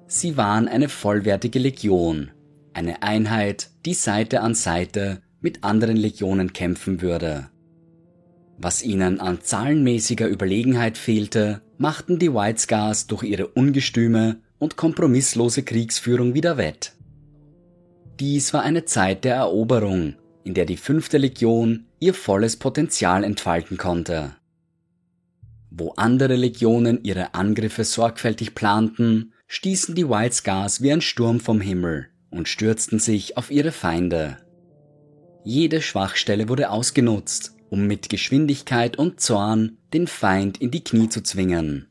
Sie 0.07 0.39
waren 0.39 0.69
eine 0.69 0.89
vollwertige 0.89 1.59
Legion, 1.59 2.31
eine 2.73 3.03
Einheit, 3.03 3.69
die 3.85 3.93
Seite 3.93 4.41
an 4.41 4.55
Seite 4.55 5.21
mit 5.43 5.65
anderen 5.65 5.99
Legionen 5.99 6.55
kämpfen 6.55 7.03
würde. 7.03 7.51
Was 8.57 8.83
ihnen 8.83 9.21
an 9.21 9.43
zahlenmäßiger 9.43 10.27
Überlegenheit 10.29 10.97
fehlte, 10.97 11.61
machten 11.77 12.19
die 12.19 12.33
White 12.33 12.59
Scars 12.59 13.07
durch 13.07 13.25
ihre 13.25 13.49
ungestüme 13.49 14.41
und 14.59 14.77
kompromisslose 14.77 15.63
Kriegsführung 15.63 16.33
wieder 16.33 16.57
wett. 16.57 16.95
Dies 18.21 18.53
war 18.53 18.63
eine 18.63 18.85
Zeit 18.85 19.25
der 19.25 19.37
Eroberung, 19.37 20.15
in 20.45 20.53
der 20.53 20.67
die 20.67 20.77
fünfte 20.77 21.17
Legion 21.17 21.87
ihr 22.01 22.13
volles 22.13 22.59
Potenzial 22.59 23.25
entfalten 23.25 23.79
konnte. 23.79 24.37
Wo 25.71 25.93
andere 25.97 26.37
Legionen 26.37 27.03
ihre 27.03 27.33
Angriffe 27.33 27.83
sorgfältig 27.83 28.55
planten, 28.55 29.33
stießen 29.47 29.95
die 29.95 30.07
White 30.07 30.35
Scars 30.35 30.83
wie 30.83 30.93
ein 30.93 31.01
Sturm 31.01 31.41
vom 31.41 31.63
Himmel 31.63 32.09
und 32.31 32.47
stürzten 32.47 32.99
sich 32.99 33.39
auf 33.39 33.51
ihre 33.51 33.73
Feinde. 33.73 34.37
Jede 35.43 35.81
Schwachstelle 35.81 36.51
wurde 36.51 36.69
ausgenutzt, 36.69 37.55
um 37.71 37.87
mit 37.87 38.11
Geschwindigkeit 38.11 38.99
und 38.99 39.21
Zorn 39.21 39.79
den 39.95 40.07
Feind 40.07 40.61
in 40.61 40.71
die 40.71 40.85
Knie 40.85 41.09
zu 41.09 41.23
zwingen. 41.23 41.89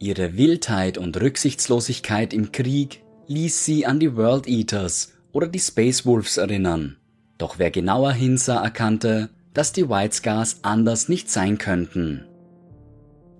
Ihre 0.00 0.36
Wildheit 0.36 0.98
und 0.98 1.20
Rücksichtslosigkeit 1.20 2.34
im 2.34 2.50
Krieg 2.50 3.03
ließ 3.28 3.64
sie 3.64 3.86
an 3.86 4.00
die 4.00 4.16
World 4.16 4.46
Eaters 4.46 5.12
oder 5.32 5.48
die 5.48 5.60
Space 5.60 6.04
Wolves 6.04 6.36
erinnern. 6.36 6.96
Doch 7.38 7.58
wer 7.58 7.70
genauer 7.70 8.12
hinsah, 8.12 8.62
erkannte, 8.62 9.30
dass 9.52 9.72
die 9.72 9.88
White 9.88 10.14
Scars 10.14 10.58
anders 10.62 11.08
nicht 11.08 11.30
sein 11.30 11.58
könnten. 11.58 12.26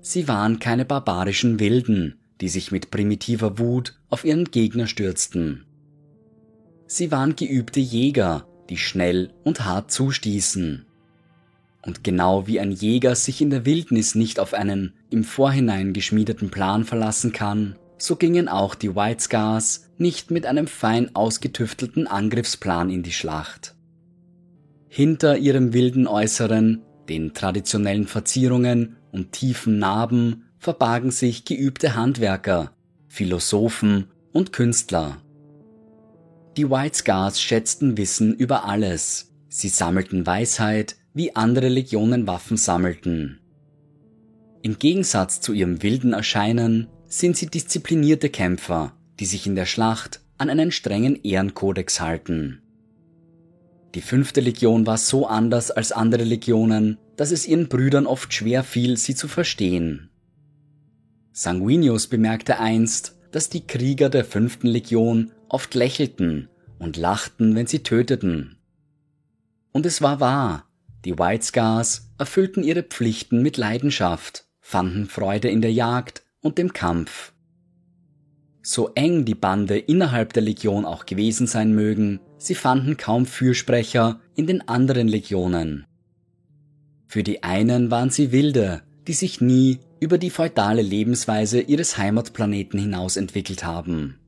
Sie 0.01 0.29
waren 0.29 0.59
keine 0.59 0.85
barbarischen 0.85 1.61
Wilden, 1.61 2.18
die 2.40 2.49
sich 2.49 2.73
mit 2.73 2.90
primitiver 2.90 3.59
Wut 3.59 3.99
auf 4.11 4.25
ihren 4.25 4.44
Gegner 4.44 4.87
stürzten. 4.87 5.64
Sie 6.87 7.11
waren 7.11 7.37
geübte 7.37 7.81
Jäger, 7.81 8.47
die 8.68 8.77
schnell 8.77 9.33
und 9.44 9.64
hart 9.64 9.90
zustießen. 9.90 10.85
Und 11.83 12.05
genau 12.05 12.47
wie 12.47 12.61
ein 12.61 12.73
Jäger 12.73 13.14
sich 13.14 13.40
in 13.40 13.51
der 13.51 13.66
Wildnis 13.66 14.14
nicht 14.14 14.40
auf 14.40 14.55
einen 14.55 14.94
im 15.11 15.25
Vorhinein 15.25 15.92
geschmiedeten 15.92 16.51
Plan 16.51 16.85
verlassen 16.85 17.33
kann, 17.33 17.77
so 17.98 18.16
gingen 18.16 18.48
auch 18.48 18.74
die 18.74 18.94
White 18.94 19.22
Scars 19.22 19.90
nicht 19.98 20.30
mit 20.30 20.46
einem 20.46 20.66
fein 20.66 21.14
ausgetüftelten 21.14 22.07
Angriffsplan 22.07 22.90
in 22.90 23.02
die 23.02 23.12
Schlacht. 23.12 23.74
Hinter 24.88 25.38
ihrem 25.38 25.72
wilden 25.72 26.07
Äußeren, 26.07 26.83
den 27.09 27.35
traditionellen 27.35 28.07
Verzierungen 28.07 28.96
und 29.12 29.33
tiefen 29.33 29.78
Narben 29.78 30.44
verbargen 30.59 31.11
sich 31.11 31.44
geübte 31.44 31.94
Handwerker, 31.94 32.72
Philosophen 33.09 34.09
und 34.33 34.52
Künstler. 34.52 35.18
Die 36.57 36.70
White 36.70 36.96
Scars 36.96 37.40
schätzten 37.40 37.96
Wissen 37.96 38.35
über 38.35 38.64
alles. 38.64 39.33
Sie 39.48 39.68
sammelten 39.68 40.26
Weisheit, 40.26 40.96
wie 41.12 41.35
andere 41.37 41.68
Legionen 41.68 42.26
Waffen 42.26 42.57
sammelten. 42.57 43.40
Im 44.62 44.78
Gegensatz 44.78 45.40
zu 45.40 45.52
ihrem 45.52 45.83
wilden 45.83 46.12
Erscheinen 46.12 46.88
sind 47.18 47.37
sie 47.37 47.46
disziplinierte 47.46 48.29
Kämpfer, 48.29 48.92
die 49.20 49.27
sich 49.27 49.46
in 49.46 49.55
der 49.55 49.66
Schlacht 49.66 50.20
an 50.37 50.50
einen 50.50 50.72
strengen 50.72 51.22
Ehrenkodex 51.22 52.00
halten. 52.00 52.61
Die 53.94 54.00
fünfte 54.00 54.40
Legion 54.40 54.85
war 54.85 54.98
so 54.98 55.27
anders 55.29 55.70
als 55.70 55.92
andere 55.92 56.24
Legionen, 56.24 56.98
dass 57.16 57.31
es 57.31 57.46
ihren 57.46 57.68
Brüdern 57.68 58.07
oft 58.07 58.35
schwer 58.35 58.64
fiel, 58.64 58.96
sie 58.96 59.14
zu 59.14 59.29
verstehen. 59.29 60.11
Sanguinius 61.31 62.09
bemerkte 62.09 62.59
einst, 62.59 63.16
dass 63.31 63.48
die 63.48 63.64
Krieger 63.64 64.11
der 64.11 64.24
fünften 64.24 64.66
Legion 64.66 65.31
oft 65.48 65.74
lächelten 65.74 66.48
und 66.81 66.96
lachten, 66.96 67.55
wenn 67.55 67.68
sie 67.68 67.85
töteten. 67.85 68.57
Und 69.70 69.87
es 69.87 70.03
war 70.03 70.18
wahr, 70.18 70.66
die 71.05 71.16
White 71.16 71.44
Scars 71.44 72.11
erfüllten 72.18 72.64
ihre 72.64 72.83
Pflichten 72.83 73.40
mit 73.40 73.57
Leidenschaft, 73.57 74.46
fanden 74.61 75.07
Freude 75.07 75.48
in 75.48 75.61
der 75.61 75.72
Jagd 75.72 76.23
und 76.44 76.59
dem 76.59 76.72
Kampf. 76.72 77.33
So 78.62 78.90
eng 78.94 79.24
die 79.24 79.35
Bande 79.35 79.78
innerhalb 79.78 80.33
der 80.33 80.42
Legion 80.42 80.85
auch 80.85 81.07
gewesen 81.07 81.46
sein 81.46 81.74
mögen, 81.74 82.20
sie 82.38 82.54
fanden 82.54 82.96
kaum 82.96 83.26
Fürsprecher 83.26 84.20
in 84.37 84.46
den 84.46 84.68
anderen 84.68 85.09
Legionen. 85.09 85.87
Für 87.09 87.22
die 87.22 87.42
einen 87.42 87.90
waren 87.90 88.11
sie 88.11 88.30
Wilde, 88.30 88.83
die 89.07 89.12
sich 89.12 89.40
nie 89.40 89.80
über 90.00 90.18
die 90.18 90.30
feudale 90.30 90.83
Lebensweise 90.83 91.61
ihres 91.61 91.98
Heimatplaneten 91.98 92.78
hinaus 92.78 93.16
entwickelt 93.16 93.64
haben. 93.64 94.18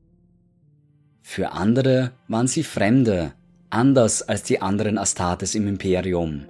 Für 1.22 1.52
andere 1.52 2.12
waren 2.28 2.46
sie 2.46 2.62
Fremde, 2.62 3.32
anders 3.70 4.22
als 4.22 4.42
die 4.42 4.62
anderen 4.62 4.98
Astartes 4.98 5.54
im 5.54 5.66
Imperium. 5.66 6.46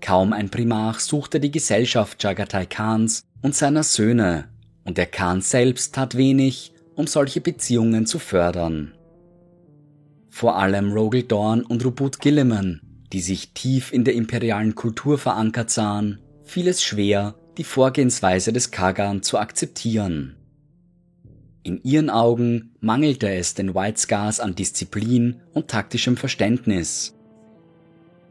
Kaum 0.00 0.32
ein 0.32 0.50
Primarch 0.50 1.00
suchte 1.00 1.40
die 1.40 1.50
Gesellschaft 1.50 2.22
Jagatai 2.22 2.66
Khans 2.66 3.22
und 3.46 3.54
seiner 3.54 3.84
Söhne, 3.84 4.48
und 4.82 4.98
der 4.98 5.06
Khan 5.06 5.40
selbst 5.40 5.94
tat 5.94 6.16
wenig, 6.16 6.72
um 6.96 7.06
solche 7.06 7.40
Beziehungen 7.40 8.04
zu 8.04 8.18
fördern. 8.18 8.92
Vor 10.30 10.56
allem 10.58 10.90
Rogel 10.90 11.22
Dorn 11.22 11.62
und 11.62 11.84
Ruput 11.84 12.18
Gilliman, 12.18 12.80
die 13.12 13.20
sich 13.20 13.52
tief 13.52 13.92
in 13.92 14.02
der 14.02 14.14
imperialen 14.14 14.74
Kultur 14.74 15.16
verankert 15.16 15.70
sahen, 15.70 16.18
fiel 16.42 16.66
es 16.66 16.82
schwer, 16.82 17.36
die 17.56 17.62
Vorgehensweise 17.62 18.52
des 18.52 18.72
Kagan 18.72 19.22
zu 19.22 19.38
akzeptieren. 19.38 20.34
In 21.62 21.80
ihren 21.84 22.10
Augen 22.10 22.74
mangelte 22.80 23.28
es 23.28 23.54
den 23.54 23.76
White 23.76 24.00
Scars 24.00 24.40
an 24.40 24.56
Disziplin 24.56 25.40
und 25.54 25.68
taktischem 25.68 26.16
Verständnis. 26.16 27.14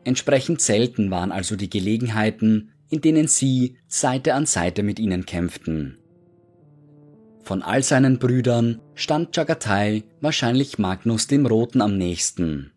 Entsprechend 0.04 0.60
selten 0.60 1.10
waren 1.10 1.32
also 1.32 1.56
die 1.56 1.70
Gelegenheiten, 1.70 2.74
in 2.90 3.02
denen 3.02 3.28
sie 3.28 3.78
Seite 3.88 4.34
an 4.34 4.46
Seite 4.46 4.84
mit 4.84 5.00
ihnen 5.00 5.26
kämpften. 5.26 5.98
Von 7.42 7.62
all 7.62 7.84
seinen 7.84 8.18
Brüdern 8.18 8.82
stand 8.96 9.36
Chagatai 9.36 10.04
wahrscheinlich 10.20 10.80
Magnus 10.80 11.28
dem 11.28 11.46
Roten 11.46 11.82
am 11.82 11.98
nächsten. 11.98 12.72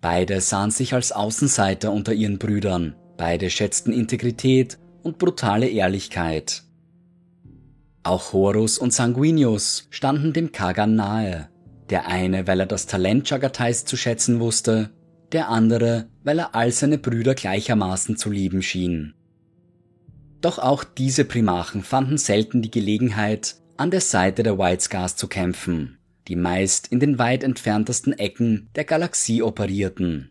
Beide 0.00 0.40
sahen 0.40 0.70
sich 0.70 0.92
als 0.92 1.12
Außenseiter 1.12 1.92
unter 1.92 2.12
ihren 2.12 2.38
Brüdern, 2.38 2.96
beide 3.16 3.48
schätzten 3.50 3.92
Integrität 3.92 4.78
und 5.02 5.18
brutale 5.18 5.68
Ehrlichkeit. 5.68 6.64
Auch 8.02 8.32
Horus 8.32 8.76
und 8.76 8.92
Sanguinius 8.92 9.86
standen 9.90 10.32
dem 10.32 10.52
Kagan 10.52 10.94
nahe, 10.94 11.48
der 11.90 12.06
eine, 12.08 12.46
weil 12.46 12.60
er 12.60 12.66
das 12.66 12.86
Talent 12.86 13.28
Chagatais 13.28 13.84
zu 13.84 13.96
schätzen 13.96 14.40
wusste, 14.40 14.90
der 15.34 15.48
andere, 15.48 16.08
weil 16.22 16.38
er 16.38 16.54
all 16.54 16.70
seine 16.70 16.98
Brüder 16.98 17.34
gleichermaßen 17.34 18.16
zu 18.16 18.30
lieben 18.30 18.62
schien. 18.62 19.14
Doch 20.40 20.58
auch 20.58 20.84
diese 20.84 21.24
Primachen 21.24 21.82
fanden 21.82 22.18
selten 22.18 22.62
die 22.62 22.70
Gelegenheit, 22.70 23.56
an 23.76 23.90
der 23.90 24.00
Seite 24.00 24.42
der 24.42 24.58
White 24.58 24.82
Scars 24.82 25.16
zu 25.16 25.26
kämpfen, 25.26 25.98
die 26.28 26.36
meist 26.36 26.88
in 26.88 27.00
den 27.00 27.18
weit 27.18 27.42
entferntesten 27.42 28.12
Ecken 28.12 28.68
der 28.76 28.84
Galaxie 28.84 29.42
operierten. 29.42 30.30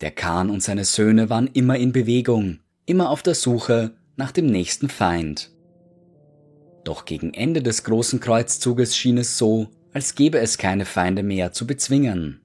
Der 0.00 0.10
Khan 0.10 0.50
und 0.50 0.62
seine 0.62 0.84
Söhne 0.84 1.30
waren 1.30 1.46
immer 1.46 1.76
in 1.76 1.92
Bewegung, 1.92 2.60
immer 2.86 3.10
auf 3.10 3.22
der 3.22 3.34
Suche 3.34 3.94
nach 4.16 4.32
dem 4.32 4.46
nächsten 4.46 4.88
Feind. 4.88 5.50
Doch 6.84 7.04
gegen 7.04 7.34
Ende 7.34 7.62
des 7.62 7.84
großen 7.84 8.18
Kreuzzuges 8.18 8.96
schien 8.96 9.18
es 9.18 9.38
so, 9.38 9.68
als 9.92 10.14
gäbe 10.14 10.38
es 10.38 10.58
keine 10.58 10.86
Feinde 10.86 11.22
mehr 11.22 11.52
zu 11.52 11.66
bezwingen. 11.66 12.40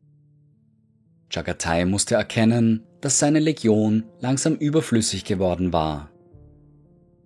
Chagatai 1.29 1.85
musste 1.85 2.15
erkennen, 2.15 2.83
dass 3.01 3.19
seine 3.19 3.39
Legion 3.39 4.03
langsam 4.19 4.55
überflüssig 4.55 5.25
geworden 5.25 5.73
war. 5.73 6.09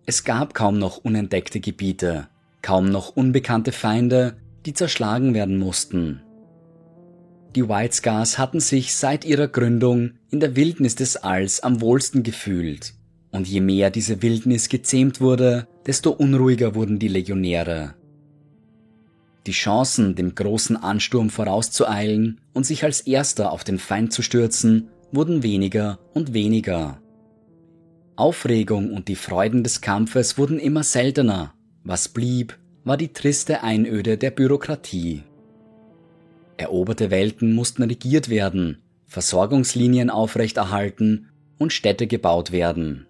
Es 0.06 0.24
gab 0.24 0.54
kaum 0.54 0.80
noch 0.80 0.98
unentdeckte 0.98 1.60
Gebiete, 1.60 2.28
kaum 2.62 2.90
noch 2.90 3.16
unbekannte 3.16 3.72
Feinde, 3.72 4.38
die 4.66 4.74
zerschlagen 4.74 5.34
werden 5.34 5.58
mussten. 5.58 6.22
Die 7.56 7.68
White 7.68 7.96
Scars 7.96 8.38
hatten 8.38 8.60
sich 8.60 8.96
seit 8.96 9.26
ihrer 9.26 9.48
Gründung 9.48 10.12
in 10.30 10.40
der 10.40 10.56
Wildnis 10.56 10.96
des 10.96 11.18
Alls 11.18 11.62
am 11.62 11.82
wohlsten 11.82 12.24
gefühlt, 12.24 12.94
und 13.32 13.48
je 13.48 13.62
mehr 13.62 13.90
diese 13.90 14.22
Wildnis 14.22 14.70
gezähmt 14.70 15.22
wurde, 15.22 15.68
desto 15.86 16.12
unruhiger 16.12 16.76
wurden 16.76 17.00
die 17.00 17.08
Legionäre. 17.08 17.96
Die 19.50 19.54
Chancen, 19.54 20.14
dem 20.14 20.36
großen 20.36 20.78
Ansturm 20.78 21.32
vorauszueilen 21.32 22.40
und 22.54 22.68
sich 22.68 22.84
als 22.84 23.02
erster 23.02 23.52
auf 23.52 23.64
den 23.64 23.80
Feind 23.80 24.14
zu 24.14 24.22
stürzen, 24.22 24.90
wurden 25.12 25.42
weniger 25.42 25.98
und 26.14 26.34
weniger. 26.34 27.02
Aufregung 28.16 28.94
und 28.94 29.08
die 29.08 29.16
Freuden 29.16 29.64
des 29.64 29.82
Kampfes 29.82 30.38
wurden 30.38 30.60
immer 30.60 30.84
seltener. 30.84 31.56
Was 31.84 32.10
blieb, 32.10 32.60
war 32.84 32.96
die 32.96 33.12
triste 33.12 33.64
Einöde 33.64 34.20
der 34.20 34.30
Bürokratie. 34.30 35.24
Eroberte 36.58 37.10
Welten 37.10 37.56
mussten 37.56 37.82
regiert 37.82 38.30
werden, 38.30 38.84
Versorgungslinien 39.08 40.12
aufrechterhalten 40.12 41.32
und 41.58 41.74
Städte 41.74 42.06
gebaut 42.06 42.52
werden. 42.52 43.08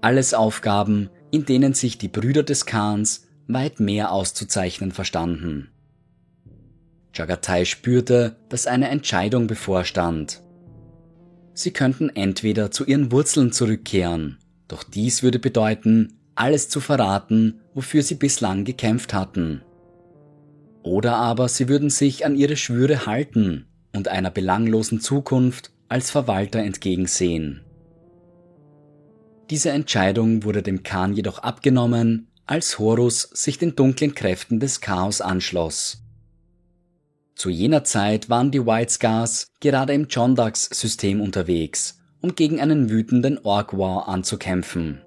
Alles 0.00 0.34
Aufgaben, 0.34 1.08
in 1.30 1.44
denen 1.44 1.72
sich 1.72 1.98
die 1.98 2.08
Brüder 2.08 2.42
des 2.42 2.66
Khans 2.66 3.28
weit 3.52 3.80
mehr 3.80 4.12
auszuzeichnen 4.12 4.92
verstanden. 4.92 5.68
Jagatai 7.14 7.64
spürte, 7.64 8.36
dass 8.48 8.66
eine 8.66 8.88
Entscheidung 8.88 9.46
bevorstand. 9.46 10.42
Sie 11.54 11.72
könnten 11.72 12.08
entweder 12.10 12.70
zu 12.70 12.84
ihren 12.84 13.12
Wurzeln 13.12 13.52
zurückkehren, 13.52 14.38
doch 14.68 14.82
dies 14.82 15.22
würde 15.22 15.38
bedeuten, 15.38 16.14
alles 16.34 16.68
zu 16.68 16.80
verraten, 16.80 17.60
wofür 17.74 18.02
sie 18.02 18.14
bislang 18.14 18.64
gekämpft 18.64 19.12
hatten. 19.12 19.62
Oder 20.82 21.16
aber 21.16 21.48
sie 21.48 21.68
würden 21.68 21.90
sich 21.90 22.24
an 22.24 22.36
ihre 22.36 22.56
Schwüre 22.56 23.04
halten 23.04 23.66
und 23.94 24.08
einer 24.08 24.30
belanglosen 24.30 25.00
Zukunft 25.00 25.72
als 25.88 26.10
Verwalter 26.10 26.60
entgegensehen. 26.60 27.62
Diese 29.50 29.70
Entscheidung 29.70 30.44
wurde 30.44 30.62
dem 30.62 30.84
Khan 30.84 31.12
jedoch 31.12 31.40
abgenommen, 31.40 32.28
als 32.50 32.80
Horus 32.80 33.30
sich 33.32 33.58
den 33.58 33.76
dunklen 33.76 34.12
Kräften 34.12 34.58
des 34.58 34.80
Chaos 34.80 35.20
anschloss. 35.20 36.02
Zu 37.36 37.48
jener 37.48 37.84
Zeit 37.84 38.28
waren 38.28 38.50
die 38.50 38.66
White 38.66 38.92
Scars 38.92 39.46
gerade 39.60 39.94
im 39.94 40.08
Chondax-System 40.08 41.20
unterwegs, 41.20 42.00
um 42.20 42.34
gegen 42.34 42.60
einen 42.60 42.90
wütenden 42.90 43.38
Orc 43.44 43.78
War 43.78 44.08
anzukämpfen. 44.08 45.00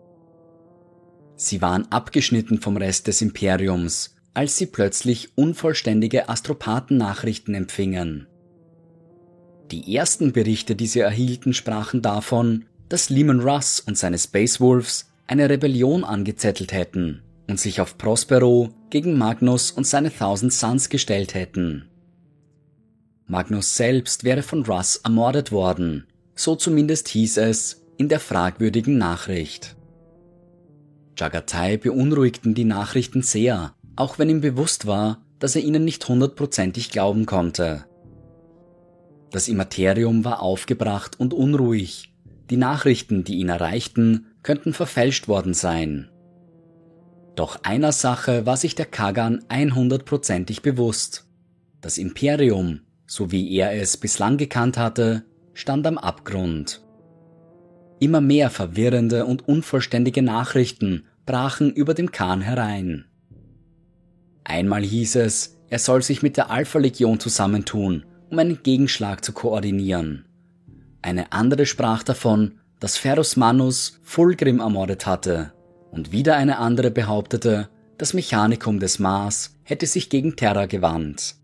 Sie 1.35 1.61
waren 1.61 1.91
abgeschnitten 1.91 2.61
vom 2.61 2.77
Rest 2.77 3.07
des 3.07 3.21
Imperiums, 3.21 4.15
als 4.33 4.55
sie 4.55 4.67
plötzlich 4.67 5.37
unvollständige 5.37 6.29
Astropathen-Nachrichten 6.29 7.55
empfingen. 7.55 8.25
Die 9.69 9.93
ersten 9.93 10.31
Berichte, 10.31 10.77
die 10.77 10.87
sie 10.87 11.01
erhielten, 11.01 11.53
sprachen 11.53 12.01
davon, 12.01 12.65
dass 12.87 13.09
Lehman 13.09 13.41
Russ 13.41 13.81
und 13.81 13.97
seine 13.97 14.17
Space 14.17 14.61
Wolves 14.61 15.11
eine 15.27 15.49
Rebellion 15.49 16.05
angezettelt 16.05 16.71
hätten 16.71 17.21
und 17.47 17.59
sich 17.59 17.81
auf 17.81 17.97
Prospero 17.97 18.69
gegen 18.89 19.17
Magnus 19.17 19.71
und 19.71 19.85
seine 19.85 20.15
Thousand 20.15 20.53
Suns 20.53 20.89
gestellt 20.89 21.33
hätten. 21.33 21.89
Magnus 23.25 23.75
selbst 23.75 24.23
wäre 24.23 24.43
von 24.43 24.65
Russ 24.65 24.97
ermordet 24.97 25.51
worden, 25.51 26.07
so 26.35 26.55
zumindest 26.55 27.07
hieß 27.09 27.37
es 27.37 27.85
in 27.97 28.09
der 28.09 28.19
fragwürdigen 28.19 28.97
Nachricht. 28.97 29.75
Jagatai 31.17 31.77
beunruhigten 31.77 32.53
die 32.53 32.65
Nachrichten 32.65 33.21
sehr, 33.21 33.75
auch 33.95 34.19
wenn 34.19 34.29
ihm 34.29 34.41
bewusst 34.41 34.87
war, 34.87 35.23
dass 35.39 35.55
er 35.55 35.61
ihnen 35.61 35.85
nicht 35.85 36.07
hundertprozentig 36.07 36.89
glauben 36.89 37.25
konnte. 37.25 37.85
Das 39.31 39.47
Immaterium 39.47 40.25
war 40.25 40.41
aufgebracht 40.41 41.19
und 41.19 41.33
unruhig. 41.33 42.13
Die 42.49 42.57
Nachrichten, 42.57 43.23
die 43.23 43.35
ihn 43.35 43.49
erreichten, 43.49 44.27
könnten 44.43 44.73
verfälscht 44.73 45.27
worden 45.27 45.53
sein. 45.53 46.09
Doch 47.35 47.63
einer 47.63 47.91
Sache 47.91 48.45
war 48.45 48.57
sich 48.57 48.75
der 48.75 48.85
Kagan 48.85 49.43
100%ig 49.49 50.61
bewusst. 50.61 51.25
Das 51.81 51.97
Imperium 51.97 52.81
so 53.13 53.31
wie 53.31 53.55
er 53.55 53.73
es 53.73 53.97
bislang 53.97 54.37
gekannt 54.37 54.77
hatte, 54.77 55.23
stand 55.53 55.85
am 55.85 55.99
Abgrund. 55.99 56.81
Immer 57.99 58.21
mehr 58.21 58.49
verwirrende 58.49 59.25
und 59.25 59.47
unvollständige 59.47 60.23
Nachrichten 60.23 61.05
brachen 61.25 61.71
über 61.71 61.93
dem 61.93 62.11
Khan 62.11 62.41
herein. 62.41 63.05
Einmal 64.43 64.81
hieß 64.81 65.17
es, 65.17 65.59
er 65.69 65.79
soll 65.79 66.01
sich 66.01 66.21
mit 66.23 66.37
der 66.37 66.49
Alpha-Legion 66.49 67.19
zusammentun, 67.19 68.05
um 68.29 68.39
einen 68.39 68.63
Gegenschlag 68.63 69.23
zu 69.23 69.31
koordinieren. 69.31 70.25
Eine 71.01 71.31
andere 71.33 71.65
sprach 71.65 72.03
davon, 72.03 72.59
dass 72.79 72.97
Ferus 72.97 73.37
Manus 73.37 73.99
Fulgrim 74.03 74.59
ermordet 74.59 75.05
hatte, 75.05 75.53
und 75.93 76.11
wieder 76.11 76.35
eine 76.35 76.57
andere 76.57 76.91
behauptete, 76.91 77.69
das 77.97 78.13
Mechanikum 78.13 78.79
des 78.79 78.99
Mars 78.99 79.55
hätte 79.63 79.85
sich 79.85 80.09
gegen 80.09 80.35
Terra 80.35 80.65
gewandt. 80.65 81.35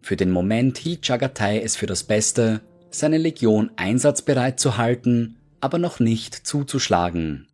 Für 0.00 0.16
den 0.16 0.30
Moment 0.30 0.78
hielt 0.78 1.06
Chagatai 1.06 1.60
es 1.60 1.76
für 1.76 1.86
das 1.86 2.04
Beste, 2.04 2.60
seine 2.90 3.18
Legion 3.18 3.70
einsatzbereit 3.76 4.58
zu 4.58 4.76
halten, 4.76 5.36
aber 5.60 5.78
noch 5.78 6.00
nicht 6.00 6.34
zuzuschlagen. 6.34 7.46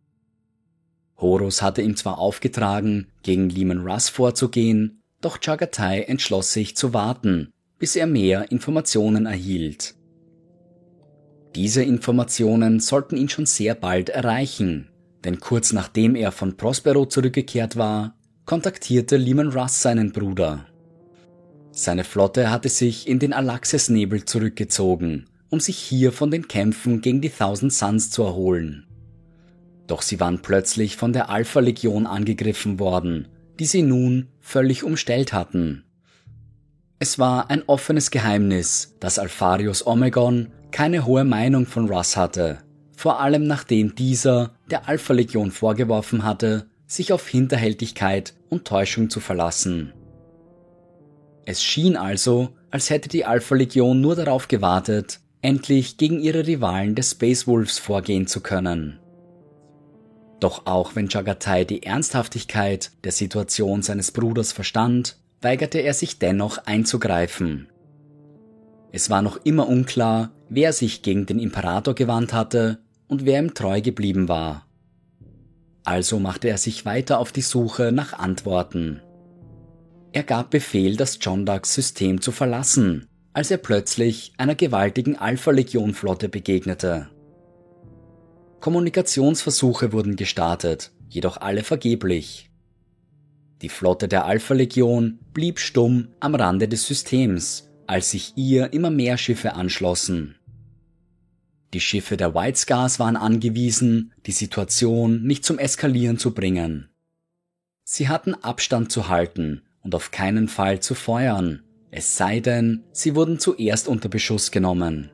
Horus 1.17 1.61
hatte 1.61 1.81
ihm 1.81 1.95
zwar 1.95 2.17
aufgetragen, 2.17 3.07
gegen 3.23 3.49
Lehman 3.49 3.87
Russ 3.87 4.09
vorzugehen, 4.09 5.01
doch 5.21 5.39
Chagatai 5.39 6.01
entschloss 6.01 6.51
sich 6.51 6.75
zu 6.75 6.93
warten, 6.93 7.51
bis 7.77 7.95
er 7.95 8.07
mehr 8.07 8.51
Informationen 8.51 9.25
erhielt. 9.27 9.95
Diese 11.55 11.83
Informationen 11.83 12.79
sollten 12.79 13.17
ihn 13.17 13.29
schon 13.29 13.45
sehr 13.45 13.75
bald 13.75 14.09
erreichen, 14.09 14.90
denn 15.23 15.39
kurz 15.39 15.73
nachdem 15.73 16.15
er 16.15 16.31
von 16.31 16.57
Prospero 16.57 17.05
zurückgekehrt 17.05 17.75
war, 17.77 18.15
kontaktierte 18.45 19.17
Lehman 19.17 19.49
Russ 19.49 19.81
seinen 19.81 20.11
Bruder. 20.11 20.65
Seine 21.71 22.03
Flotte 22.03 22.51
hatte 22.51 22.69
sich 22.69 23.07
in 23.07 23.19
den 23.19 23.33
Alaxes-Nebel 23.33 24.25
zurückgezogen, 24.25 25.27
um 25.49 25.59
sich 25.59 25.77
hier 25.77 26.11
von 26.11 26.31
den 26.31 26.47
Kämpfen 26.47 27.01
gegen 27.01 27.21
die 27.21 27.29
Thousand 27.29 27.71
Suns 27.71 28.09
zu 28.11 28.23
erholen. 28.23 28.87
Doch 29.87 30.01
sie 30.01 30.19
waren 30.19 30.41
plötzlich 30.41 30.97
von 30.97 31.13
der 31.13 31.29
Alpha-Legion 31.29 32.07
angegriffen 32.07 32.79
worden, 32.79 33.27
die 33.59 33.65
sie 33.65 33.83
nun 33.83 34.27
völlig 34.39 34.83
umstellt 34.83 35.33
hatten. 35.33 35.83
Es 36.99 37.19
war 37.19 37.49
ein 37.49 37.63
offenes 37.67 38.11
Geheimnis, 38.11 38.95
dass 38.99 39.17
Alpharius 39.17 39.85
Omegon 39.85 40.51
keine 40.71 41.05
hohe 41.05 41.23
Meinung 41.23 41.65
von 41.65 41.89
Russ 41.89 42.15
hatte, 42.15 42.59
vor 43.01 43.19
allem 43.19 43.47
nachdem 43.47 43.95
dieser 43.95 44.51
der 44.69 44.87
Alpha-Legion 44.87 45.49
vorgeworfen 45.49 46.23
hatte, 46.23 46.67
sich 46.85 47.11
auf 47.11 47.27
Hinterhältigkeit 47.27 48.35
und 48.47 48.65
Täuschung 48.65 49.09
zu 49.09 49.19
verlassen. 49.19 49.91
Es 51.43 51.63
schien 51.63 51.97
also, 51.97 52.49
als 52.69 52.91
hätte 52.91 53.09
die 53.09 53.25
Alpha-Legion 53.25 53.99
nur 53.99 54.15
darauf 54.15 54.47
gewartet, 54.47 55.19
endlich 55.41 55.97
gegen 55.97 56.19
ihre 56.19 56.45
Rivalen 56.45 56.93
des 56.93 57.09
Space 57.09 57.47
Wolves 57.47 57.79
vorgehen 57.79 58.27
zu 58.27 58.39
können. 58.39 58.99
Doch 60.39 60.67
auch 60.67 60.95
wenn 60.95 61.09
Chagatai 61.09 61.65
die 61.65 61.81
Ernsthaftigkeit 61.81 62.91
der 63.03 63.13
Situation 63.13 63.81
seines 63.81 64.11
Bruders 64.11 64.51
verstand, 64.51 65.17
weigerte 65.41 65.79
er 65.79 65.95
sich 65.95 66.19
dennoch 66.19 66.59
einzugreifen. 66.67 67.67
Es 68.91 69.09
war 69.09 69.23
noch 69.23 69.43
immer 69.43 69.67
unklar, 69.67 70.29
wer 70.49 70.71
sich 70.71 71.01
gegen 71.01 71.25
den 71.25 71.39
Imperator 71.39 71.95
gewandt 71.95 72.31
hatte 72.33 72.77
und 73.11 73.25
wer 73.25 73.39
ihm 73.39 73.53
treu 73.53 73.81
geblieben 73.81 74.29
war. 74.29 74.65
Also 75.83 76.17
machte 76.17 76.47
er 76.47 76.57
sich 76.57 76.85
weiter 76.85 77.19
auf 77.19 77.33
die 77.33 77.41
Suche 77.41 77.91
nach 77.91 78.13
Antworten. 78.13 79.01
Er 80.13 80.23
gab 80.23 80.49
Befehl, 80.49 80.95
das 80.95 81.19
John 81.19 81.45
Ducks 81.45 81.73
System 81.73 82.21
zu 82.21 82.31
verlassen, 82.31 83.07
als 83.33 83.51
er 83.51 83.57
plötzlich 83.57 84.31
einer 84.37 84.55
gewaltigen 84.55 85.17
Alpha-Legion-Flotte 85.17 86.29
begegnete. 86.29 87.09
Kommunikationsversuche 88.61 89.91
wurden 89.91 90.15
gestartet, 90.15 90.93
jedoch 91.09 91.35
alle 91.35 91.63
vergeblich. 91.63 92.49
Die 93.61 93.69
Flotte 93.69 94.07
der 94.07 94.25
Alpha-Legion 94.25 95.19
blieb 95.33 95.59
stumm 95.59 96.07
am 96.21 96.33
Rande 96.33 96.69
des 96.69 96.87
Systems, 96.87 97.69
als 97.87 98.11
sich 98.11 98.33
ihr 98.37 98.71
immer 98.71 98.89
mehr 98.89 99.17
Schiffe 99.17 99.53
anschlossen. 99.55 100.35
Die 101.73 101.79
Schiffe 101.79 102.17
der 102.17 102.35
White 102.35 102.57
Scars 102.57 102.99
waren 102.99 103.15
angewiesen, 103.15 104.13
die 104.25 104.33
Situation 104.33 105.23
nicht 105.23 105.45
zum 105.45 105.57
Eskalieren 105.57 106.17
zu 106.17 106.33
bringen. 106.33 106.89
Sie 107.83 108.09
hatten 108.09 108.33
Abstand 108.35 108.91
zu 108.91 109.07
halten 109.07 109.61
und 109.81 109.95
auf 109.95 110.11
keinen 110.11 110.47
Fall 110.47 110.81
zu 110.81 110.95
feuern, 110.95 111.63
es 111.89 112.15
sei 112.17 112.39
denn, 112.39 112.83
sie 112.91 113.15
wurden 113.15 113.39
zuerst 113.39 113.87
unter 113.87 114.07
Beschuss 114.09 114.51
genommen. 114.51 115.11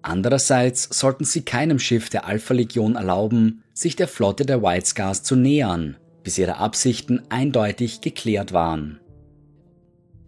Andererseits 0.00 0.88
sollten 0.90 1.24
sie 1.24 1.42
keinem 1.42 1.78
Schiff 1.78 2.10
der 2.10 2.26
Alpha-Legion 2.26 2.96
erlauben, 2.96 3.62
sich 3.72 3.96
der 3.96 4.08
Flotte 4.08 4.44
der 4.44 4.62
White 4.62 4.86
Scars 4.86 5.22
zu 5.22 5.36
nähern, 5.36 5.96
bis 6.22 6.38
ihre 6.38 6.58
Absichten 6.58 7.22
eindeutig 7.30 8.02
geklärt 8.02 8.52
waren. 8.52 9.00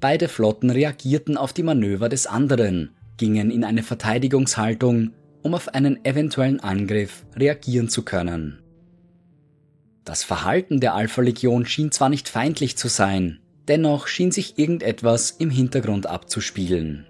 Beide 0.01 0.28
Flotten 0.28 0.70
reagierten 0.70 1.36
auf 1.36 1.53
die 1.53 1.62
Manöver 1.62 2.09
des 2.09 2.26
anderen, 2.26 2.90
gingen 3.16 3.50
in 3.50 3.64
eine 3.64 3.82
Verteidigungshaltung, 3.82 5.12
um 5.42 5.54
auf 5.54 5.68
einen 5.68 6.04
eventuellen 6.04 6.60
Angriff 6.60 7.24
reagieren 7.36 7.88
zu 7.88 8.02
können. 8.02 8.62
Das 10.04 10.22
Verhalten 10.22 10.80
der 10.80 10.94
Alpha-Legion 10.94 11.66
schien 11.66 11.90
zwar 11.90 12.08
nicht 12.08 12.28
feindlich 12.28 12.76
zu 12.76 12.88
sein, 12.88 13.40
dennoch 13.68 14.06
schien 14.06 14.30
sich 14.30 14.58
irgendetwas 14.58 15.32
im 15.32 15.50
Hintergrund 15.50 16.06
abzuspielen. 16.06 17.06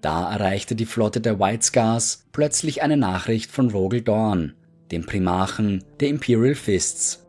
Da 0.00 0.32
erreichte 0.32 0.74
die 0.74 0.86
Flotte 0.86 1.20
der 1.20 1.38
White 1.38 1.64
Scars 1.64 2.24
plötzlich 2.32 2.82
eine 2.82 2.96
Nachricht 2.96 3.50
von 3.50 3.70
Rogel 3.70 4.02
Dorn, 4.02 4.54
dem 4.90 5.04
Primarchen 5.04 5.84
der 6.00 6.08
Imperial 6.08 6.54
Fists. 6.54 7.26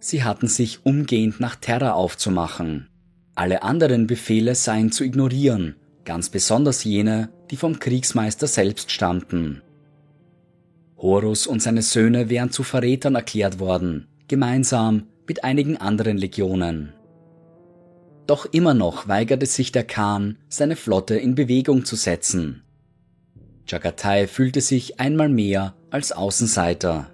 Sie 0.00 0.24
hatten 0.24 0.48
sich 0.48 0.84
umgehend 0.84 1.40
nach 1.40 1.56
Terra 1.56 1.92
aufzumachen. 1.92 2.88
Alle 3.34 3.62
anderen 3.62 4.06
Befehle 4.06 4.54
seien 4.54 4.92
zu 4.92 5.04
ignorieren, 5.04 5.76
ganz 6.04 6.28
besonders 6.28 6.84
jene, 6.84 7.30
die 7.50 7.56
vom 7.56 7.78
Kriegsmeister 7.78 8.46
selbst 8.46 8.90
stammten. 8.90 9.62
Horus 10.96 11.46
und 11.46 11.62
seine 11.62 11.82
Söhne 11.82 12.30
wären 12.30 12.50
zu 12.50 12.62
Verrätern 12.62 13.14
erklärt 13.14 13.58
worden, 13.58 14.08
gemeinsam 14.28 15.06
mit 15.26 15.44
einigen 15.44 15.76
anderen 15.76 16.16
Legionen. 16.16 16.92
Doch 18.26 18.46
immer 18.46 18.72
noch 18.72 19.06
weigerte 19.06 19.46
sich 19.46 19.72
der 19.72 19.84
Khan, 19.84 20.38
seine 20.48 20.76
Flotte 20.76 21.16
in 21.16 21.34
Bewegung 21.34 21.84
zu 21.84 21.96
setzen. 21.96 22.62
Chagatai 23.66 24.26
fühlte 24.26 24.60
sich 24.60 25.00
einmal 25.00 25.28
mehr 25.28 25.74
als 25.90 26.12
Außenseiter. 26.12 27.10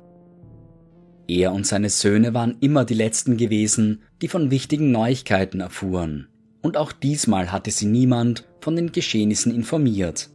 Er 1.27 1.53
und 1.53 1.67
seine 1.67 1.91
Söhne 1.91 2.35
waren 2.35 2.57
immer 2.61 2.85
die 2.85 2.95
Letzten 2.95 3.37
gewesen, 3.37 4.03
die 4.21 4.29
von 4.29 4.51
wichtigen 4.51 4.91
Neuigkeiten 4.91 5.61
erfuhren. 5.61 6.29
Und 6.63 6.77
auch 6.77 6.93
diesmal 6.93 7.53
hatte 7.53 7.71
sie 7.71 7.87
niemand 7.87 8.47
von 8.61 8.77
den 8.77 8.93
Geschehnissen 8.93 9.55
informiert. 9.55 10.31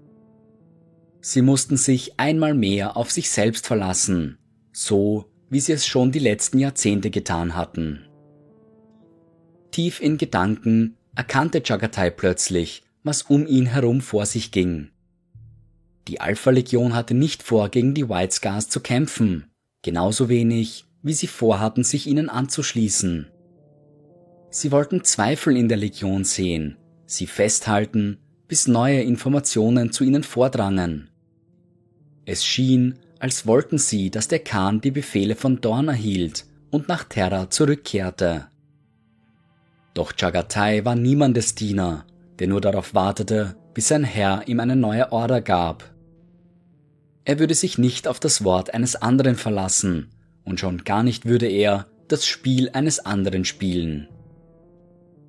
Sie 1.21 1.41
mussten 1.41 1.77
sich 1.77 2.19
einmal 2.19 2.53
mehr 2.53 2.97
auf 2.97 3.11
sich 3.11 3.29
selbst 3.29 3.67
verlassen, 3.67 4.37
so 4.71 5.25
wie 5.49 5.59
sie 5.59 5.73
es 5.73 5.85
schon 5.85 6.11
die 6.11 6.19
letzten 6.19 6.59
Jahrzehnte 6.59 7.09
getan 7.09 7.55
hatten. 7.55 8.05
Tief 9.71 9.99
in 10.01 10.17
Gedanken 10.17 10.97
erkannte 11.15 11.61
Chagatai 11.61 12.09
plötzlich, 12.09 12.83
was 13.03 13.23
um 13.23 13.47
ihn 13.47 13.65
herum 13.65 14.01
vor 14.01 14.25
sich 14.25 14.51
ging. 14.51 14.89
Die 16.07 16.21
Alpha-Legion 16.21 16.93
hatte 16.93 17.13
nicht 17.13 17.43
vor, 17.43 17.69
gegen 17.69 17.93
die 17.93 18.09
White 18.09 18.35
Scars 18.35 18.69
zu 18.69 18.79
kämpfen, 18.79 19.45
genauso 19.81 20.29
wenig, 20.29 20.85
wie 21.01 21.13
sie 21.13 21.27
vorhatten, 21.27 21.83
sich 21.83 22.07
ihnen 22.07 22.29
anzuschließen. 22.29 23.27
Sie 24.57 24.71
wollten 24.71 25.03
Zweifel 25.03 25.57
in 25.57 25.67
der 25.67 25.77
Legion 25.77 26.23
sehen, 26.23 26.77
sie 27.05 27.27
festhalten, 27.27 28.19
bis 28.47 28.69
neue 28.69 29.01
Informationen 29.01 29.91
zu 29.91 30.05
ihnen 30.05 30.23
vordrangen. 30.23 31.09
Es 32.23 32.45
schien, 32.45 32.97
als 33.19 33.45
wollten 33.45 33.77
sie, 33.77 34.09
dass 34.09 34.29
der 34.29 34.39
Khan 34.39 34.79
die 34.79 34.91
Befehle 34.91 35.35
von 35.35 35.59
Dorn 35.59 35.89
erhielt 35.89 36.45
und 36.71 36.87
nach 36.87 37.03
Terra 37.03 37.49
zurückkehrte. 37.49 38.47
Doch 39.93 40.13
Chagatai 40.15 40.85
war 40.85 40.95
niemandes 40.95 41.55
Diener, 41.55 42.05
der 42.39 42.47
nur 42.47 42.61
darauf 42.61 42.93
wartete, 42.93 43.57
bis 43.73 43.89
sein 43.89 44.05
Herr 44.05 44.47
ihm 44.47 44.61
eine 44.61 44.77
neue 44.77 45.11
Order 45.11 45.41
gab. 45.41 45.93
Er 47.25 47.39
würde 47.39 47.55
sich 47.55 47.77
nicht 47.77 48.07
auf 48.07 48.21
das 48.21 48.45
Wort 48.45 48.73
eines 48.73 48.95
anderen 48.95 49.35
verlassen, 49.35 50.11
und 50.45 50.61
schon 50.61 50.85
gar 50.85 51.03
nicht 51.03 51.25
würde 51.25 51.49
er 51.49 51.87
das 52.07 52.25
Spiel 52.25 52.69
eines 52.69 53.05
anderen 53.05 53.43
spielen. 53.43 54.07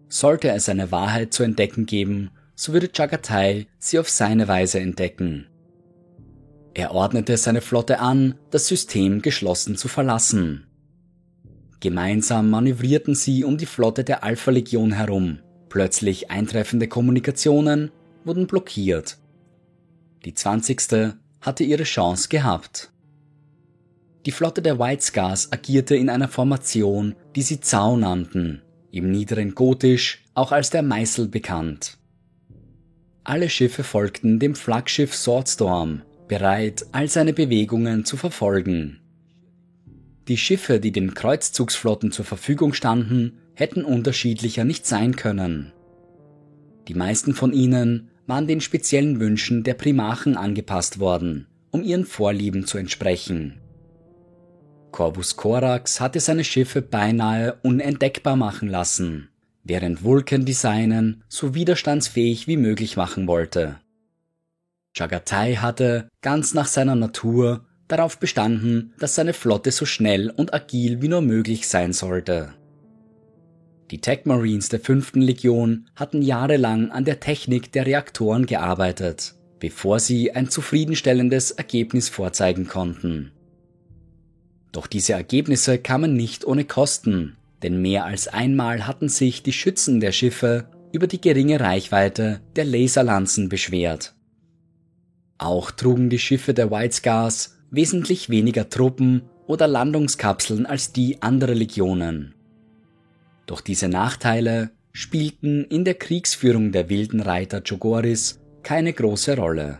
Sollte 0.09 0.49
es 0.51 0.69
eine 0.69 0.93
Wahrheit 0.93 1.33
zu 1.33 1.43
entdecken 1.43 1.87
geben, 1.87 2.31
so 2.55 2.73
würde 2.73 2.89
Chagatai 2.89 3.67
sie 3.79 3.99
auf 3.99 4.09
seine 4.09 4.49
Weise 4.49 4.81
entdecken. 4.81 5.47
Er 6.75 6.93
ordnete 6.93 7.37
seine 7.37 7.61
Flotte 7.61 8.01
an, 8.01 8.35
das 8.51 8.67
System 8.67 9.23
geschlossen 9.23 9.77
zu 9.77 9.89
verlassen. 9.89 10.67
Gemeinsam 11.81 12.51
manövrierten 12.51 13.15
sie 13.15 13.45
um 13.45 13.59
die 13.59 13.67
Flotte 13.67 14.05
der 14.05 14.25
Alpha-Legion 14.25 14.93
herum. 14.93 15.39
Plötzlich 15.69 16.31
eintreffende 16.31 16.89
Kommunikationen 16.89 17.91
wurden 18.25 18.47
blockiert. 18.47 19.19
Die 20.25 20.35
20. 20.35 21.15
hatte 21.41 21.65
ihre 21.65 21.85
Chance 21.85 22.29
gehabt. 22.29 22.91
Die 24.25 24.33
Flotte 24.33 24.63
der 24.63 24.79
White 24.79 25.03
Scars 25.03 25.53
agierte 25.53 25.95
in 25.95 26.11
einer 26.11 26.29
Formation, 26.29 27.15
die 27.37 27.43
sie 27.43 27.61
Zau 27.61 27.97
nannten, 27.97 28.63
im 28.91 29.11
niederen 29.11 29.55
Gotisch 29.55 30.24
auch 30.34 30.53
als 30.53 30.70
der 30.70 30.82
Meißel 30.82 31.28
bekannt. 31.28 31.99
Alle 33.24 33.51
Schiffe 33.51 33.82
folgten 33.82 34.39
dem 34.39 34.55
Flaggschiff 34.55 35.14
Swordstorm, 35.14 36.03
bereit, 36.28 36.87
all 36.93 37.09
seine 37.09 37.32
Bewegungen 37.32 38.05
zu 38.05 38.16
verfolgen. 38.16 39.01
Die 40.28 40.37
Schiffe, 40.37 40.80
die 40.80 40.93
den 40.93 41.14
Kreuzzugsflotten 41.14 42.12
zur 42.12 42.24
Verfügung 42.24 42.72
standen, 42.72 43.39
hätten 43.55 43.84
unterschiedlicher 43.84 44.64
nicht 44.64 44.87
sein 44.87 45.16
können. 45.16 45.72
Die 46.89 46.95
meisten 46.95 47.34
von 47.34 47.53
ihnen 47.53 48.11
waren 48.26 48.47
den 48.47 48.61
speziellen 48.61 49.20
Wünschen 49.20 49.62
der 49.62 49.74
Primarchen 49.74 50.37
angepasst 50.37 50.99
worden, 50.99 51.47
um 51.70 51.82
ihren 51.82 52.05
Vorlieben 52.05 52.66
zu 52.66 52.78
entsprechen. 52.78 53.61
Corvus 54.97 55.37
Corax 55.37 56.01
hatte 56.01 56.21
seine 56.21 56.43
Schiffe 56.43 56.81
beinahe 56.81 57.59
unentdeckbar 57.63 58.35
machen 58.35 58.67
lassen, 58.67 59.29
während 59.63 60.05
Vulcan 60.05 60.47
Designen 60.47 61.23
so 61.29 61.55
widerstandsfähig 61.55 62.49
wie 62.49 62.57
möglich 62.57 62.97
machen 62.97 63.29
wollte. 63.29 63.77
Chagatai 64.97 65.57
hatte, 65.57 66.09
ganz 66.23 66.55
nach 66.55 66.67
seiner 66.67 66.95
Natur, 66.95 67.67
darauf 67.89 68.19
bestanden, 68.19 68.95
dass 68.99 69.17
seine 69.17 69.35
Flotte 69.35 69.71
so 69.71 69.85
schnell 69.85 70.31
und 70.31 70.55
agil 70.55 71.03
wie 71.03 71.09
nur 71.09 71.21
möglich 71.21 71.69
sein 71.69 71.93
sollte. 71.93 72.55
Die 73.91 74.01
Tech 74.01 74.21
Marines 74.25 74.71
der 74.71 74.81
5. 74.81 75.17
Legion 75.17 75.91
hatten 75.95 76.23
jahrelang 76.23 76.91
an 76.91 77.05
der 77.05 77.21
Technik 77.21 77.71
der 77.71 77.85
Reaktoren 77.85 78.47
gearbeitet, 78.47 79.35
bevor 79.61 80.01
sie 80.01 80.33
ein 80.33 80.49
zufriedenstellendes 80.49 81.51
Ergebnis 81.51 82.09
vorzeigen 82.09 82.67
konnten. 82.67 83.33
Doch 84.77 84.87
diese 84.87 85.14
Ergebnisse 85.14 85.79
kamen 85.79 86.12
nicht 86.12 86.45
ohne 86.45 86.66
Kosten, 86.66 87.39
denn 87.62 87.81
mehr 87.81 88.05
als 88.05 88.29
einmal 88.29 88.87
hatten 88.87 89.09
sich 89.09 89.43
die 89.43 89.55
Schützen 89.55 90.01
der 90.01 90.12
Schiffe 90.12 90.68
über 90.93 91.07
die 91.07 91.18
geringe 91.18 91.61
Reichweite 91.61 92.43
der 92.57 92.66
Laserlanzen 92.66 93.49
beschwert. 93.49 94.14
Auch 95.39 95.70
trugen 95.70 96.11
die 96.11 96.18
Schiffe 96.18 96.53
der 96.53 96.70
White 96.70 96.95
Scars 96.95 97.57
wesentlich 97.70 98.29
weniger 98.29 98.68
Truppen 98.68 99.22
oder 99.47 99.66
Landungskapseln 99.66 100.66
als 100.66 100.93
die 100.93 101.22
anderer 101.22 101.55
Legionen. 101.55 102.35
Doch 103.47 103.62
diese 103.62 103.89
Nachteile 103.89 104.72
spielten 104.93 105.64
in 105.64 105.87
der 105.87 105.95
Kriegsführung 105.95 106.70
der 106.70 106.91
wilden 106.91 107.20
Reiter 107.20 107.62
Chogoris 107.62 108.41
keine 108.62 108.93
große 108.93 109.39
Rolle. 109.39 109.79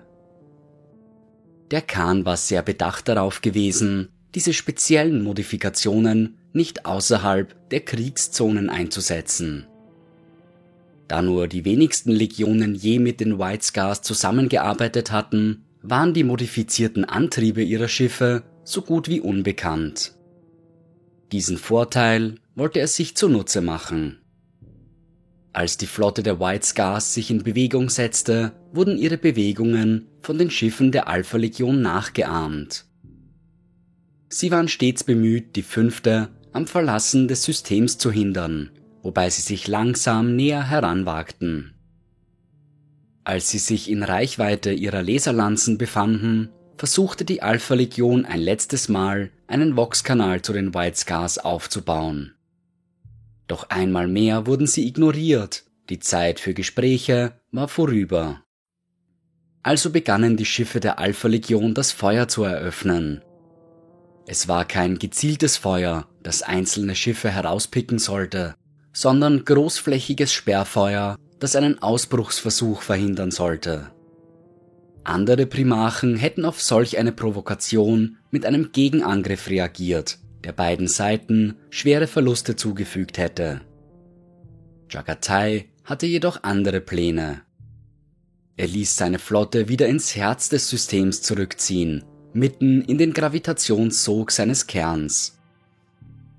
Der 1.71 1.83
Khan 1.83 2.25
war 2.25 2.39
sehr 2.39 2.63
bedacht 2.63 3.09
darauf 3.09 3.43
gewesen, 3.43 4.09
diese 4.37 4.53
speziellen 4.53 5.25
Modifikationen 5.25 6.37
nicht 6.53 6.85
außerhalb 6.85 7.71
der 7.71 7.81
Kriegszonen 7.81 8.69
einzusetzen. 8.69 9.67
Da 11.09 11.23
nur 11.23 11.49
die 11.49 11.65
wenigsten 11.65 12.11
Legionen 12.11 12.75
je 12.75 12.99
mit 12.99 13.21
den 13.21 13.39
White 13.39 13.65
Scars 13.65 14.03
zusammengearbeitet 14.03 15.11
hatten, 15.11 15.65
waren 15.81 16.13
die 16.13 16.23
modifizierten 16.23 17.07
Antriebe 17.07 17.63
ihrer 17.63 17.89
Schiffe 17.89 18.43
so 18.63 18.83
gut 18.83 19.09
wie 19.09 19.21
unbekannt. 19.21 20.15
Diesen 21.33 21.57
Vorteil 21.57 22.35
wollte 22.55 22.81
er 22.81 22.89
sich 22.89 23.17
zunutze 23.17 23.63
machen. 23.63 24.19
Als 25.55 25.79
die 25.79 25.87
Flotte 25.87 26.23
der 26.23 26.41
White 26.41 26.67
Scars 26.67 27.15
sich 27.15 27.31
in 27.31 27.43
Bewegung 27.43 27.89
setzte, 27.89 28.53
wurden 28.75 28.99
ihre 28.99 29.17
Bewegungen 29.17 30.09
von 30.21 30.37
den 30.37 30.51
Schiffen 30.51 30.93
der 30.93 31.09
Alpha 31.09 31.39
Legion 31.39 31.81
nachgeahmt. 31.81 32.86
Sie 34.29 34.51
waren 34.51 34.69
stets 34.69 35.05
bemüht, 35.05 35.57
die 35.57 35.63
fünfte 35.63 36.31
am 36.53 36.67
Verlassen 36.67 37.29
des 37.29 37.45
Systems 37.45 37.99
zu 37.99 38.11
hindern, 38.11 38.71
wobei 39.03 39.31
sie 39.31 39.43
sich 39.43 39.69
langsam 39.69 40.37
näher 40.37 40.69
heranwagten. 40.69 41.75
Als 43.25 43.51
sie 43.51 43.59
sich 43.59 43.91
in 43.91 44.03
Reichweite 44.03 44.73
ihrer 44.73 45.03
Laserlanzen 45.03 45.79
befanden, 45.79 46.51
versuchte 46.77 47.25
die 47.25 47.43
Alpha 47.43 47.75
Legion 47.75 48.25
ein 48.25 48.41
letztes 48.41 48.89
Mal 48.89 49.31
einen 49.47 49.77
Vox-Kanal 49.77 50.43
zu 50.43 50.53
den 50.53 50.75
White 50.75 50.97
Scars 50.97 51.39
aufzubauen. 51.39 52.35
Doch 53.49 53.71
einmal 53.71 54.09
mehr 54.09 54.47
wurden 54.47 54.67
sie 54.67 54.87
ignoriert, 54.87 55.65
die 55.89 56.01
Zeit 56.01 56.41
für 56.41 56.55
Gespräche 56.55 57.41
war 57.53 57.69
vorüber. 57.69 58.43
Also 59.63 59.91
begannen 59.91 60.37
die 60.37 60.45
Schiffe 60.45 60.81
der 60.81 60.99
Alpha 60.99 61.29
Legion 61.29 61.75
das 61.75 61.93
Feuer 61.93 62.29
zu 62.29 62.45
eröffnen. 62.45 63.23
Es 64.27 64.49
war 64.49 64.65
kein 64.65 64.99
gezieltes 64.99 65.57
Feuer, 65.57 66.09
das 66.23 66.43
einzelne 66.43 66.97
Schiffe 66.97 67.31
herauspicken 67.31 68.01
sollte, 68.01 68.57
sondern 68.93 69.45
großflächiges 69.45 70.33
Sperrfeuer, 70.33 71.17
das 71.39 71.55
einen 71.55 71.81
Ausbruchsversuch 71.81 72.83
verhindern 72.83 73.31
sollte. 73.31 73.93
Andere 75.05 75.47
Primachen 75.47 76.17
hätten 76.17 76.45
auf 76.45 76.61
solch 76.61 76.99
eine 76.99 77.13
Provokation 77.13 78.17
mit 78.33 78.45
einem 78.45 78.73
Gegenangriff 78.73 79.49
reagiert, 79.49 80.19
der 80.43 80.53
beiden 80.53 80.89
Seiten 80.89 81.57
schwere 81.71 82.09
Verluste 82.09 82.57
zugefügt 82.57 83.19
hätte. 83.19 83.61
Jagatai 84.91 85.67
hatte 85.85 86.07
jedoch 86.07 86.43
andere 86.43 86.81
Pläne. 86.81 87.43
Er 88.57 88.67
ließ 88.67 88.97
seine 88.97 89.21
Flotte 89.21 89.69
wieder 89.69 89.87
ins 89.87 90.17
Herz 90.17 90.49
des 90.49 90.69
Systems 90.69 91.23
zurückziehen, 91.23 92.03
mitten 92.37 92.83
in 92.83 92.99
den 92.99 93.13
Gravitationssog 93.13 94.31
seines 94.31 94.67
Kerns. 94.67 95.39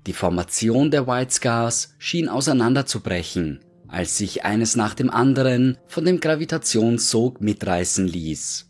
Die 0.06 0.12
Formation 0.12 0.90
der 0.90 1.06
White 1.06 1.32
Scars 1.32 1.94
schien 1.98 2.28
auseinanderzubrechen, 2.28 3.60
als 3.88 4.16
sich 4.16 4.44
eines 4.44 4.76
nach 4.76 4.94
dem 4.94 5.10
anderen 5.10 5.76
von 5.86 6.04
dem 6.04 6.20
Gravitationssog 6.20 7.40
mitreißen 7.40 8.06
ließ. 8.06 8.66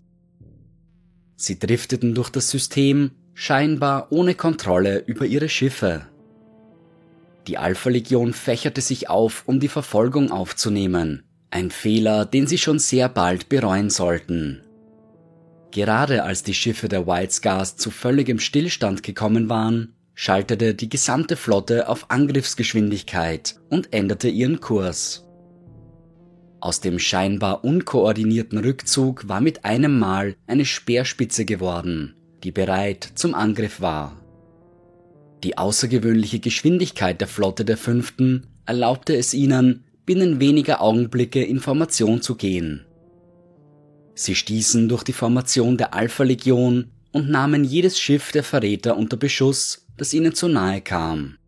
Sie 1.37 1.59
drifteten 1.59 2.15
durch 2.15 2.31
das 2.31 2.51
System 2.51 3.13
scheinbar 3.35 4.11
ohne 4.11 4.35
Kontrolle 4.35 4.99
über 5.07 5.27
ihre 5.27 5.49
Schiffe. 5.49 6.07
Die 7.47 7.59
Alpha-Legion 7.59 8.33
fächerte 8.33 8.81
sich 8.81 9.09
auf, 9.09 9.45
um 9.47 9.61
die 9.61 9.69
Verfolgung 9.69 10.33
aufzunehmen, 10.33 11.23
ein 11.51 11.71
Fehler, 11.71 12.25
den 12.27 12.47
sie 12.47 12.59
schon 12.59 12.79
sehr 12.79 13.09
bald 13.09 13.49
bereuen 13.49 13.91
sollten. 13.91 14.63
Gerade 15.71 16.25
als 16.25 16.43
die 16.43 16.55
Schiffe 16.55 16.89
der 16.89 17.07
White 17.07 17.33
Scars 17.33 17.77
zu 17.77 17.91
völligem 17.91 18.39
Stillstand 18.39 19.03
gekommen 19.03 19.49
waren, 19.49 19.95
schaltete 20.15 20.75
die 20.75 20.89
gesamte 20.89 21.37
Flotte 21.37 21.89
auf 21.89 22.11
Angriffsgeschwindigkeit 22.11 23.57
und 23.69 23.93
änderte 23.93 24.29
ihren 24.29 24.61
Kurs. 24.61 25.25
Aus 26.61 26.81
dem 26.81 26.99
scheinbar 26.99 27.65
unkoordinierten 27.65 28.59
Rückzug 28.59 29.29
war 29.29 29.41
mit 29.41 29.65
einem 29.65 29.99
Mal 29.99 30.35
eine 30.49 30.65
Speerspitze 30.65 31.45
geworden, 31.45 32.17
die 32.43 32.51
bereit 32.51 33.13
zum 33.15 33.35
Angriff 33.35 33.81
war. 33.81 34.17
Die 35.45 35.57
außergewöhnliche 35.57 36.41
Geschwindigkeit 36.41 37.21
der 37.21 37.29
Flotte 37.29 37.65
der 37.65 37.77
Fünften 37.77 38.49
erlaubte 38.67 39.17
es 39.17 39.35
ihnen, 39.35 39.85
binnen 40.05 40.41
weniger 40.41 40.81
Augenblicke 40.81 41.45
in 41.45 41.61
Formation 41.61 42.23
zu 42.23 42.35
gehen. 42.35 42.88
Sie 44.19 44.35
stießen 44.35 44.89
durch 44.89 45.05
die 45.05 45.13
Formation 45.13 45.77
der 45.77 45.95
Alpha-Legion 45.95 46.91
und 47.13 47.31
nahmen 47.31 47.63
jedes 47.63 48.01
Schiff 48.01 48.33
der 48.33 48.43
Verräter 48.43 48.97
unter 48.97 49.17
Beschuss, 49.17 49.87
das 49.97 50.13
ihnen 50.13 50.35
zu 50.35 50.49
nahe 50.49 50.81
kam. 50.81 51.39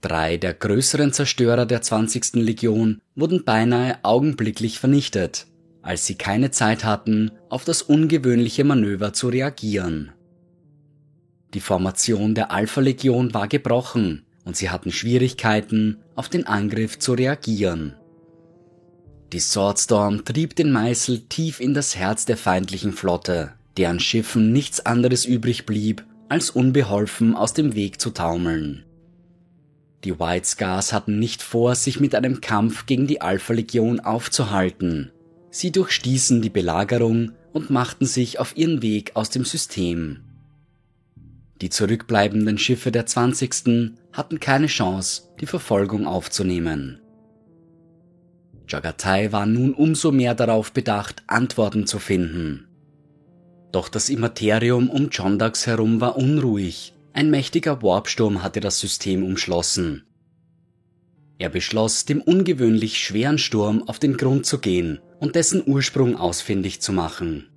Drei 0.00 0.38
der 0.38 0.54
größeren 0.54 1.12
Zerstörer 1.12 1.66
der 1.66 1.82
20. 1.82 2.36
Legion 2.36 3.02
wurden 3.14 3.44
beinahe 3.44 3.98
augenblicklich 4.02 4.78
vernichtet, 4.78 5.46
als 5.82 6.06
sie 6.06 6.14
keine 6.14 6.50
Zeit 6.50 6.82
hatten, 6.82 7.30
auf 7.50 7.66
das 7.66 7.82
ungewöhnliche 7.82 8.64
Manöver 8.64 9.12
zu 9.12 9.28
reagieren. 9.28 10.12
Die 11.52 11.60
Formation 11.60 12.34
der 12.34 12.52
Alpha-Legion 12.52 13.34
war 13.34 13.48
gebrochen 13.48 14.24
und 14.46 14.56
sie 14.56 14.70
hatten 14.70 14.92
Schwierigkeiten, 14.92 15.98
auf 16.14 16.30
den 16.30 16.46
Angriff 16.46 16.98
zu 16.98 17.12
reagieren. 17.12 17.96
Die 19.34 19.40
Swordstorm 19.40 20.24
trieb 20.24 20.54
den 20.54 20.70
Meißel 20.70 21.22
tief 21.28 21.58
in 21.58 21.74
das 21.74 21.96
Herz 21.96 22.24
der 22.24 22.36
feindlichen 22.36 22.92
Flotte, 22.92 23.52
deren 23.76 23.98
Schiffen 23.98 24.52
nichts 24.52 24.86
anderes 24.86 25.24
übrig 25.24 25.66
blieb, 25.66 26.06
als 26.28 26.50
unbeholfen 26.50 27.34
aus 27.34 27.52
dem 27.52 27.74
Weg 27.74 28.00
zu 28.00 28.10
taumeln. 28.10 28.84
Die 30.04 30.20
White 30.20 30.46
Scars 30.46 30.92
hatten 30.92 31.18
nicht 31.18 31.42
vor, 31.42 31.74
sich 31.74 31.98
mit 31.98 32.14
einem 32.14 32.40
Kampf 32.42 32.86
gegen 32.86 33.08
die 33.08 33.22
Alpha-Legion 33.22 33.98
aufzuhalten, 33.98 35.10
Sie 35.50 35.72
durchstießen 35.72 36.40
die 36.40 36.50
Belagerung 36.50 37.32
und 37.52 37.70
machten 37.70 38.06
sich 38.06 38.38
auf 38.38 38.56
ihren 38.56 38.82
Weg 38.82 39.16
aus 39.16 39.30
dem 39.30 39.44
System. 39.44 40.20
Die 41.60 41.70
zurückbleibenden 41.70 42.56
Schiffe 42.56 42.92
der 42.92 43.06
20. 43.06 43.94
hatten 44.12 44.38
keine 44.38 44.68
Chance, 44.68 45.22
die 45.40 45.46
Verfolgung 45.46 46.06
aufzunehmen. 46.06 47.00
Jagatai 48.68 49.32
war 49.32 49.46
nun 49.46 49.74
umso 49.74 50.12
mehr 50.12 50.34
darauf 50.34 50.72
bedacht, 50.72 51.22
Antworten 51.26 51.86
zu 51.86 51.98
finden. 51.98 52.66
Doch 53.72 53.88
das 53.88 54.08
Immaterium 54.08 54.88
um 54.88 55.08
Jondax 55.10 55.66
herum 55.66 56.00
war 56.00 56.16
unruhig. 56.16 56.94
Ein 57.12 57.30
mächtiger 57.30 57.82
Warpsturm 57.82 58.42
hatte 58.42 58.60
das 58.60 58.80
System 58.80 59.24
umschlossen. 59.24 60.04
Er 61.38 61.48
beschloss, 61.48 62.04
dem 62.04 62.22
ungewöhnlich 62.22 62.98
schweren 62.98 63.38
Sturm 63.38 63.82
auf 63.88 63.98
den 63.98 64.16
Grund 64.16 64.46
zu 64.46 64.58
gehen 64.58 65.00
und 65.18 65.34
dessen 65.34 65.62
Ursprung 65.66 66.16
ausfindig 66.16 66.80
zu 66.80 66.92
machen. 66.92 67.48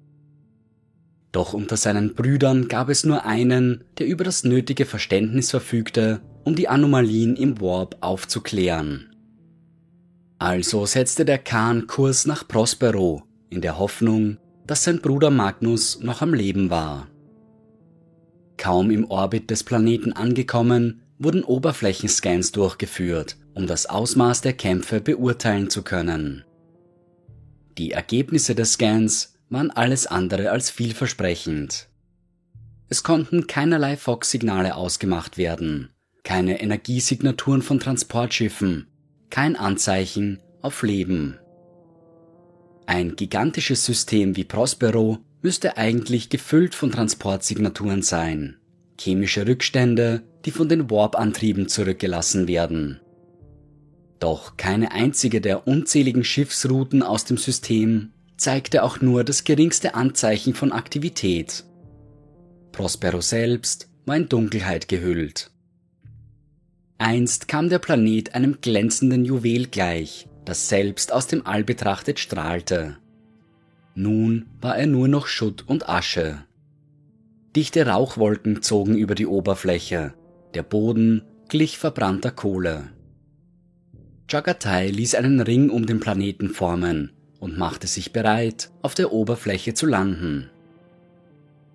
Doch 1.31 1.53
unter 1.53 1.77
seinen 1.77 2.15
Brüdern 2.15 2.67
gab 2.67 2.89
es 2.89 3.03
nur 3.03 3.25
einen, 3.25 3.83
der 3.99 4.07
über 4.07 4.23
das 4.23 4.43
nötige 4.43 4.85
Verständnis 4.85 5.51
verfügte, 5.51 6.21
um 6.43 6.55
die 6.55 6.67
Anomalien 6.67 7.35
im 7.35 7.61
Warp 7.61 7.97
aufzuklären. 8.01 9.15
Also 10.39 10.85
setzte 10.85 11.25
der 11.25 11.39
Khan 11.39 11.87
Kurs 11.87 12.25
nach 12.25 12.47
Prospero, 12.47 13.23
in 13.49 13.61
der 13.61 13.79
Hoffnung, 13.79 14.37
dass 14.67 14.83
sein 14.83 15.01
Bruder 15.01 15.31
Magnus 15.31 15.99
noch 16.01 16.21
am 16.21 16.33
Leben 16.33 16.69
war. 16.69 17.07
Kaum 18.57 18.91
im 18.91 19.09
Orbit 19.09 19.49
des 19.49 19.63
Planeten 19.63 20.13
angekommen, 20.13 21.01
wurden 21.19 21.43
Oberflächenscans 21.43 22.51
durchgeführt, 22.51 23.37
um 23.53 23.65
das 23.65 23.87
Ausmaß 23.87 24.41
der 24.41 24.53
Kämpfe 24.53 25.01
beurteilen 25.01 25.69
zu 25.69 25.83
können. 25.83 26.43
Die 27.77 27.91
Ergebnisse 27.91 28.53
des 28.53 28.73
Scans 28.73 29.35
waren 29.49 29.71
alles 29.71 30.05
andere 30.07 30.51
als 30.51 30.69
vielversprechend. 30.69 31.89
Es 32.89 33.03
konnten 33.03 33.47
keinerlei 33.47 33.97
Fox-Signale 33.97 34.75
ausgemacht 34.75 35.37
werden, 35.37 35.89
keine 36.23 36.61
Energiesignaturen 36.61 37.61
von 37.61 37.79
Transportschiffen, 37.79 38.87
kein 39.29 39.55
Anzeichen 39.55 40.39
auf 40.61 40.83
Leben. 40.83 41.39
Ein 42.85 43.15
gigantisches 43.15 43.85
System 43.85 44.35
wie 44.35 44.45
Prospero 44.45 45.19
müsste 45.41 45.77
eigentlich 45.77 46.29
gefüllt 46.29 46.73
von 46.73 46.91
Transportsignaturen 46.91 48.01
sein, 48.01 48.57
chemische 48.99 49.45
Rückstände, 49.47 50.23
die 50.45 50.51
von 50.51 50.69
den 50.69 50.89
Warp-Antrieben 50.89 51.67
zurückgelassen 51.67 52.47
werden. 52.47 53.01
Doch 54.19 54.57
keine 54.57 54.91
einzige 54.93 55.41
der 55.41 55.67
unzähligen 55.67 56.23
Schiffsrouten 56.23 57.03
aus 57.03 57.25
dem 57.25 57.37
System 57.37 58.13
zeigte 58.37 58.83
auch 58.83 59.01
nur 59.01 59.23
das 59.23 59.43
geringste 59.43 59.95
Anzeichen 59.95 60.53
von 60.53 60.71
Aktivität. 60.71 61.65
Prospero 62.71 63.21
selbst 63.21 63.89
war 64.05 64.15
in 64.15 64.29
Dunkelheit 64.29 64.87
gehüllt. 64.87 65.51
Einst 66.99 67.47
kam 67.47 67.69
der 67.69 67.79
Planet 67.79 68.33
einem 68.33 68.59
glänzenden 68.59 69.23
Juwel 69.23 69.67
gleich, 69.67 70.27
das 70.45 70.67
selbst 70.67 71.13
aus 71.13 71.27
dem 71.27 71.45
All 71.45 71.63
betrachtet 71.63 72.19
strahlte. 72.19 72.97
Nun 73.93 74.47
war 74.61 74.77
er 74.77 74.87
nur 74.87 75.07
noch 75.07 75.27
Schutt 75.27 75.63
und 75.67 75.89
Asche. 75.89 76.43
Dichte 77.55 77.85
Rauchwolken 77.85 78.61
zogen 78.61 78.97
über 78.97 79.15
die 79.15 79.27
Oberfläche, 79.27 80.13
der 80.53 80.63
Boden 80.63 81.23
glich 81.49 81.77
verbrannter 81.77 82.31
Kohle. 82.31 82.89
Chagatai 84.27 84.89
ließ 84.89 85.15
einen 85.15 85.39
Ring 85.39 85.69
um 85.69 85.85
den 85.85 85.99
Planeten 85.99 86.49
formen 86.49 87.13
und 87.39 87.57
machte 87.57 87.87
sich 87.87 88.11
bereit, 88.11 88.71
auf 88.81 88.93
der 88.93 89.13
Oberfläche 89.13 89.73
zu 89.73 89.85
landen. 89.85 90.49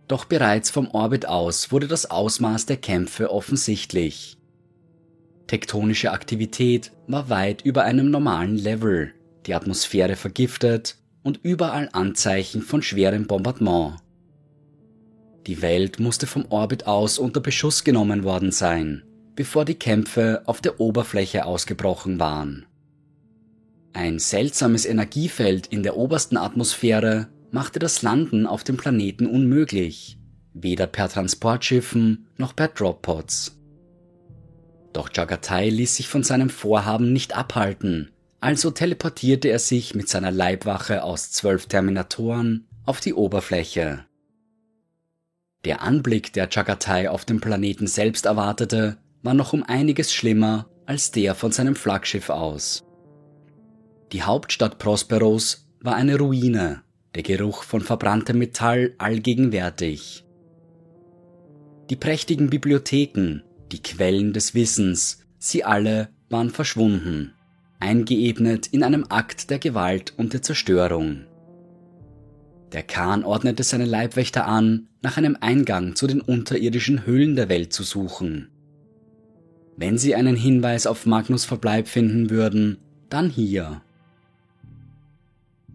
Doch 0.08 0.24
bereits 0.24 0.70
vom 0.70 0.90
Orbit 0.90 1.26
aus 1.26 1.72
wurde 1.72 1.88
das 1.88 2.10
Ausmaß 2.10 2.66
der 2.66 2.76
Kämpfe 2.76 3.30
offensichtlich. 3.30 4.36
Tektonische 5.46 6.12
Aktivität 6.12 6.92
war 7.06 7.28
weit 7.28 7.62
über 7.62 7.84
einem 7.84 8.10
normalen 8.10 8.56
Level, 8.56 9.12
die 9.46 9.54
Atmosphäre 9.54 10.16
vergiftet 10.16 10.96
und 11.22 11.40
überall 11.42 11.88
Anzeichen 11.92 12.62
von 12.62 12.82
schwerem 12.82 13.26
Bombardement. 13.26 13.96
Die 15.46 15.60
Welt 15.60 15.98
musste 15.98 16.26
vom 16.26 16.46
Orbit 16.50 16.86
aus 16.86 17.18
unter 17.18 17.40
Beschuss 17.40 17.84
genommen 17.84 18.22
worden 18.22 18.52
sein, 18.52 19.02
bevor 19.34 19.64
die 19.64 19.74
Kämpfe 19.74 20.42
auf 20.46 20.60
der 20.60 20.80
Oberfläche 20.80 21.44
ausgebrochen 21.44 22.20
waren. 22.20 22.66
Ein 23.92 24.18
seltsames 24.18 24.86
Energiefeld 24.86 25.66
in 25.66 25.82
der 25.82 25.96
obersten 25.96 26.36
Atmosphäre 26.36 27.28
machte 27.50 27.78
das 27.78 28.02
Landen 28.02 28.46
auf 28.46 28.64
dem 28.64 28.76
Planeten 28.76 29.26
unmöglich, 29.26 30.16
weder 30.54 30.86
per 30.86 31.08
Transportschiffen 31.08 32.26
noch 32.38 32.56
per 32.56 32.68
Droppods. 32.68 33.61
Doch 34.92 35.10
Jagatai 35.12 35.68
ließ 35.70 35.96
sich 35.96 36.08
von 36.08 36.22
seinem 36.22 36.50
Vorhaben 36.50 37.12
nicht 37.12 37.36
abhalten, 37.36 38.10
also 38.40 38.70
teleportierte 38.70 39.48
er 39.48 39.58
sich 39.58 39.94
mit 39.94 40.08
seiner 40.08 40.30
Leibwache 40.30 41.02
aus 41.02 41.30
zwölf 41.30 41.66
Terminatoren 41.66 42.66
auf 42.84 43.00
die 43.00 43.14
Oberfläche. 43.14 44.04
Der 45.64 45.80
Anblick, 45.82 46.32
der 46.32 46.48
Chagatai 46.48 47.08
auf 47.08 47.24
dem 47.24 47.40
Planeten 47.40 47.86
selbst 47.86 48.26
erwartete, 48.26 48.98
war 49.22 49.34
noch 49.34 49.52
um 49.52 49.62
einiges 49.62 50.12
schlimmer 50.12 50.68
als 50.86 51.12
der 51.12 51.34
von 51.34 51.52
seinem 51.52 51.76
Flaggschiff 51.76 52.28
aus. 52.28 52.82
Die 54.10 54.22
Hauptstadt 54.22 54.78
Prosperos 54.78 55.68
war 55.80 55.94
eine 55.94 56.18
Ruine, 56.18 56.82
der 57.14 57.22
Geruch 57.22 57.62
von 57.62 57.80
verbranntem 57.80 58.38
Metall 58.38 58.94
allgegenwärtig. 58.98 60.24
Die 61.88 61.96
prächtigen 61.96 62.50
Bibliotheken, 62.50 63.42
die 63.72 63.82
Quellen 63.82 64.32
des 64.32 64.54
Wissens, 64.54 65.24
sie 65.38 65.64
alle 65.64 66.08
waren 66.28 66.50
verschwunden, 66.50 67.32
eingeebnet 67.80 68.68
in 68.68 68.82
einem 68.82 69.06
Akt 69.08 69.50
der 69.50 69.58
Gewalt 69.58 70.14
und 70.16 70.32
der 70.32 70.42
Zerstörung. 70.42 71.26
Der 72.72 72.82
Khan 72.82 73.24
ordnete 73.24 73.62
seine 73.64 73.84
Leibwächter 73.84 74.46
an, 74.46 74.88
nach 75.02 75.16
einem 75.16 75.36
Eingang 75.40 75.94
zu 75.94 76.06
den 76.06 76.20
unterirdischen 76.20 77.04
Höhlen 77.04 77.36
der 77.36 77.48
Welt 77.48 77.72
zu 77.72 77.82
suchen. 77.82 78.48
Wenn 79.76 79.98
sie 79.98 80.14
einen 80.14 80.36
Hinweis 80.36 80.86
auf 80.86 81.06
Magnus 81.06 81.44
Verbleib 81.44 81.88
finden 81.88 82.30
würden, 82.30 82.78
dann 83.10 83.28
hier. 83.28 83.82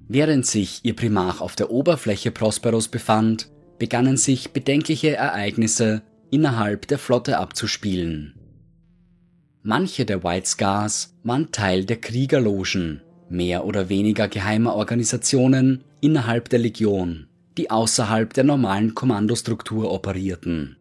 Während 0.07 0.45
sich 0.45 0.79
ihr 0.83 0.95
Primarch 0.95 1.41
auf 1.41 1.55
der 1.55 1.69
Oberfläche 1.69 2.31
Prosperos 2.31 2.87
befand, 2.87 3.51
begannen 3.77 4.17
sich 4.17 4.51
bedenkliche 4.51 5.15
Ereignisse 5.15 6.01
innerhalb 6.31 6.87
der 6.87 6.97
Flotte 6.97 7.37
abzuspielen. 7.37 8.33
Manche 9.63 10.05
der 10.05 10.23
White 10.23 10.47
Scars 10.47 11.17
waren 11.23 11.51
Teil 11.51 11.85
der 11.85 11.97
Kriegerlogen, 11.97 13.01
mehr 13.29 13.65
oder 13.65 13.89
weniger 13.89 14.27
geheimer 14.27 14.75
Organisationen 14.75 15.83
innerhalb 15.99 16.49
der 16.49 16.59
Legion, 16.59 17.27
die 17.57 17.69
außerhalb 17.69 18.33
der 18.33 18.43
normalen 18.43 18.95
Kommandostruktur 18.95 19.91
operierten. 19.91 20.77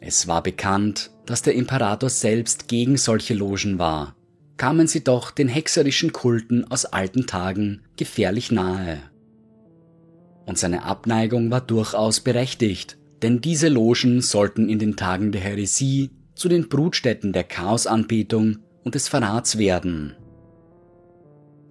Es 0.00 0.28
war 0.28 0.42
bekannt, 0.42 1.10
dass 1.26 1.42
der 1.42 1.54
Imperator 1.54 2.10
selbst 2.10 2.68
gegen 2.68 2.96
solche 2.96 3.34
Logen 3.34 3.78
war, 3.78 4.16
kamen 4.56 4.86
sie 4.86 5.02
doch 5.02 5.30
den 5.30 5.48
hexerischen 5.48 6.12
Kulten 6.12 6.70
aus 6.70 6.84
alten 6.84 7.26
Tagen 7.26 7.82
gefährlich 7.96 8.52
nahe. 8.52 8.98
Und 10.46 10.58
seine 10.58 10.84
Abneigung 10.84 11.50
war 11.50 11.60
durchaus 11.60 12.20
berechtigt, 12.20 12.98
denn 13.22 13.40
diese 13.40 13.68
Logen 13.68 14.20
sollten 14.20 14.68
in 14.68 14.78
den 14.78 14.96
Tagen 14.96 15.32
der 15.32 15.40
Häresie 15.40 16.10
zu 16.34 16.48
den 16.48 16.68
Brutstätten 16.68 17.32
der 17.32 17.44
Chaosanbetung 17.44 18.58
und 18.84 18.94
des 18.94 19.08
Verrats 19.08 19.58
werden. 19.58 20.16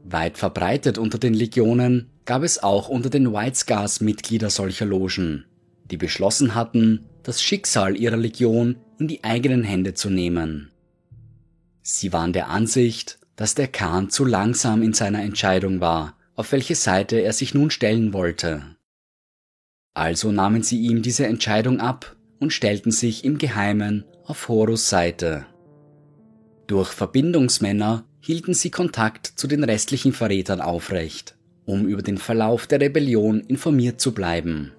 Weit 0.04 0.38
verbreitet 0.38 0.98
unter 0.98 1.18
den 1.18 1.34
Legionen 1.34 2.10
gab 2.26 2.44
es 2.44 2.64
auch 2.64 2.90
unter 2.90 3.10
den 3.10 3.34
White 3.34 3.56
Scars 3.56 4.02
Mitglieder 4.02 4.50
solcher 4.50 4.86
Logen, 4.86 5.46
die 5.90 5.98
beschlossen 5.98 6.56
hatten, 6.56 7.06
das 7.24 7.42
Schicksal 7.42 7.96
ihrer 7.96 8.18
Legion 8.18 8.78
in 8.98 9.08
die 9.08 9.24
eigenen 9.24 9.64
Hände 9.64 9.94
zu 9.94 10.10
nehmen. 10.10 10.72
Sie 11.82 12.14
waren 12.14 12.34
der 12.34 12.50
Ansicht, 12.50 13.20
dass 13.36 13.56
der 13.56 13.68
Khan 13.68 14.10
zu 14.10 14.26
langsam 14.26 14.82
in 14.82 14.94
seiner 14.94 15.22
Entscheidung 15.22 15.82
war, 15.82 16.16
auf 16.36 16.52
welche 16.52 16.76
Seite 16.76 17.18
er 17.18 17.34
sich 17.34 17.54
nun 17.54 17.70
stellen 17.70 18.14
wollte. 18.14 18.62
Also 19.94 20.32
nahmen 20.32 20.64
sie 20.64 20.80
ihm 20.80 21.02
diese 21.02 21.28
Entscheidung 21.28 21.80
ab 21.80 22.16
und 22.40 22.54
stellten 22.54 22.92
sich 22.92 23.26
im 23.26 23.38
Geheimen 23.38 24.06
auf 24.26 24.48
Horus 24.48 24.90
Seite. 24.90 25.46
Durch 26.68 26.90
Verbindungsmänner 26.90 28.06
hielten 28.22 28.54
sie 28.54 28.72
Kontakt 28.72 29.28
zu 29.28 29.48
den 29.48 29.64
restlichen 29.64 30.14
Verrätern 30.14 30.62
aufrecht, 30.62 31.36
um 31.66 31.86
über 31.86 32.02
den 32.02 32.18
Verlauf 32.18 32.68
der 32.68 32.80
Rebellion 32.80 33.42
informiert 33.42 34.00
zu 34.00 34.14
bleiben. 34.14 34.72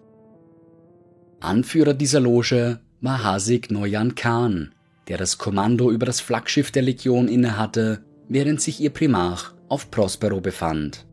Anführer 1.41 1.93
dieser 1.93 2.21
Loge 2.21 2.81
war 3.01 3.23
Hasik 3.23 3.71
Noyan 3.71 4.15
Khan, 4.15 4.73
der 5.09 5.19
das 5.19 5.39
Kommando 5.39 5.91
über 5.91 6.07
das 6.07 6.21
Flaggschiff 6.21 6.71
der 6.71 6.83
Legion 6.83 7.29
innehatte, 7.29 8.05
während 8.29 8.61
sich 8.61 8.81
ihr 8.81 8.91
Primarch 8.91 9.53
auf 9.69 9.91
Prospero 9.91 10.41
befand. 10.41 11.05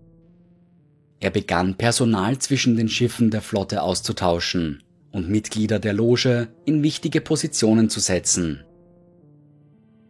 Er 1.19 1.31
begann 1.31 1.75
Personal 1.75 2.37
zwischen 2.37 2.77
den 2.77 2.87
Schiffen 2.87 3.29
der 3.29 3.41
Flotte 3.41 3.81
auszutauschen 3.81 4.83
und 5.11 5.29
Mitglieder 5.29 5.79
der 5.79 5.93
Loge 5.93 6.47
in 6.65 6.81
wichtige 6.81 7.19
Positionen 7.19 7.89
zu 7.89 7.99
setzen. 7.99 8.63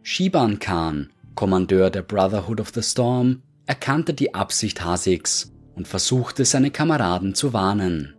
Shiban 0.02 0.58
Khan, 0.60 1.10
Kommandeur 1.34 1.90
der 1.90 2.02
Brotherhood 2.02 2.60
of 2.60 2.70
the 2.74 2.82
Storm, 2.82 3.42
erkannte 3.66 4.14
die 4.14 4.34
Absicht 4.34 4.84
Hasiks 4.84 5.52
und 5.74 5.88
versuchte 5.88 6.44
seine 6.44 6.70
Kameraden 6.70 7.34
zu 7.34 7.52
warnen. 7.52 8.14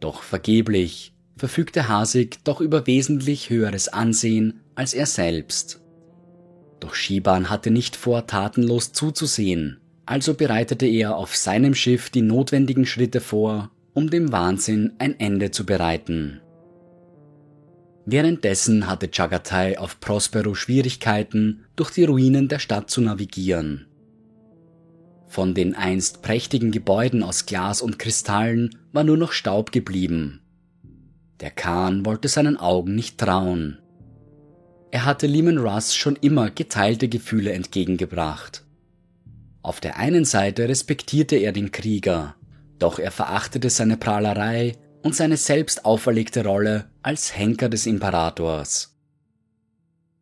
Doch 0.00 0.22
vergeblich 0.22 1.12
verfügte 1.36 1.88
Hasik 1.88 2.42
doch 2.44 2.62
über 2.62 2.86
wesentlich 2.86 3.50
höheres 3.50 3.88
Ansehen 3.88 4.60
als 4.74 4.94
er 4.94 5.06
selbst. 5.06 5.82
Doch 6.80 6.94
Shiban 6.94 7.50
hatte 7.50 7.70
nicht 7.70 7.96
vor, 7.96 8.26
tatenlos 8.26 8.92
zuzusehen 8.92 9.80
also 10.06 10.34
bereitete 10.34 10.86
er 10.86 11.16
auf 11.16 11.36
seinem 11.36 11.74
Schiff 11.74 12.10
die 12.10 12.22
notwendigen 12.22 12.86
Schritte 12.86 13.20
vor, 13.20 13.70
um 13.92 14.08
dem 14.08 14.32
Wahnsinn 14.32 14.92
ein 14.98 15.18
Ende 15.18 15.50
zu 15.50 15.66
bereiten. 15.66 16.40
Währenddessen 18.04 18.86
hatte 18.86 19.10
Chagatai 19.12 19.78
auf 19.78 19.98
Prospero 19.98 20.54
Schwierigkeiten, 20.54 21.64
durch 21.74 21.90
die 21.90 22.04
Ruinen 22.04 22.46
der 22.46 22.60
Stadt 22.60 22.88
zu 22.88 23.00
navigieren. 23.00 23.86
Von 25.26 25.54
den 25.54 25.74
einst 25.74 26.22
prächtigen 26.22 26.70
Gebäuden 26.70 27.24
aus 27.24 27.46
Glas 27.46 27.82
und 27.82 27.98
Kristallen 27.98 28.70
war 28.92 29.02
nur 29.02 29.16
noch 29.16 29.32
Staub 29.32 29.72
geblieben. 29.72 30.40
Der 31.40 31.50
Khan 31.50 32.06
wollte 32.06 32.28
seinen 32.28 32.56
Augen 32.56 32.94
nicht 32.94 33.18
trauen. 33.18 33.78
Er 34.92 35.04
hatte 35.04 35.26
Lehman 35.26 35.58
Russ 35.58 35.96
schon 35.96 36.14
immer 36.16 36.50
geteilte 36.50 37.08
Gefühle 37.08 37.52
entgegengebracht. 37.52 38.65
Auf 39.66 39.80
der 39.80 39.98
einen 39.98 40.24
Seite 40.24 40.68
respektierte 40.68 41.34
er 41.34 41.50
den 41.50 41.72
Krieger, 41.72 42.36
doch 42.78 43.00
er 43.00 43.10
verachtete 43.10 43.68
seine 43.68 43.96
Prahlerei 43.96 44.76
und 45.02 45.16
seine 45.16 45.36
selbst 45.36 45.84
auferlegte 45.84 46.44
Rolle 46.44 46.88
als 47.02 47.36
Henker 47.36 47.68
des 47.68 47.84
Imperators. 47.86 48.96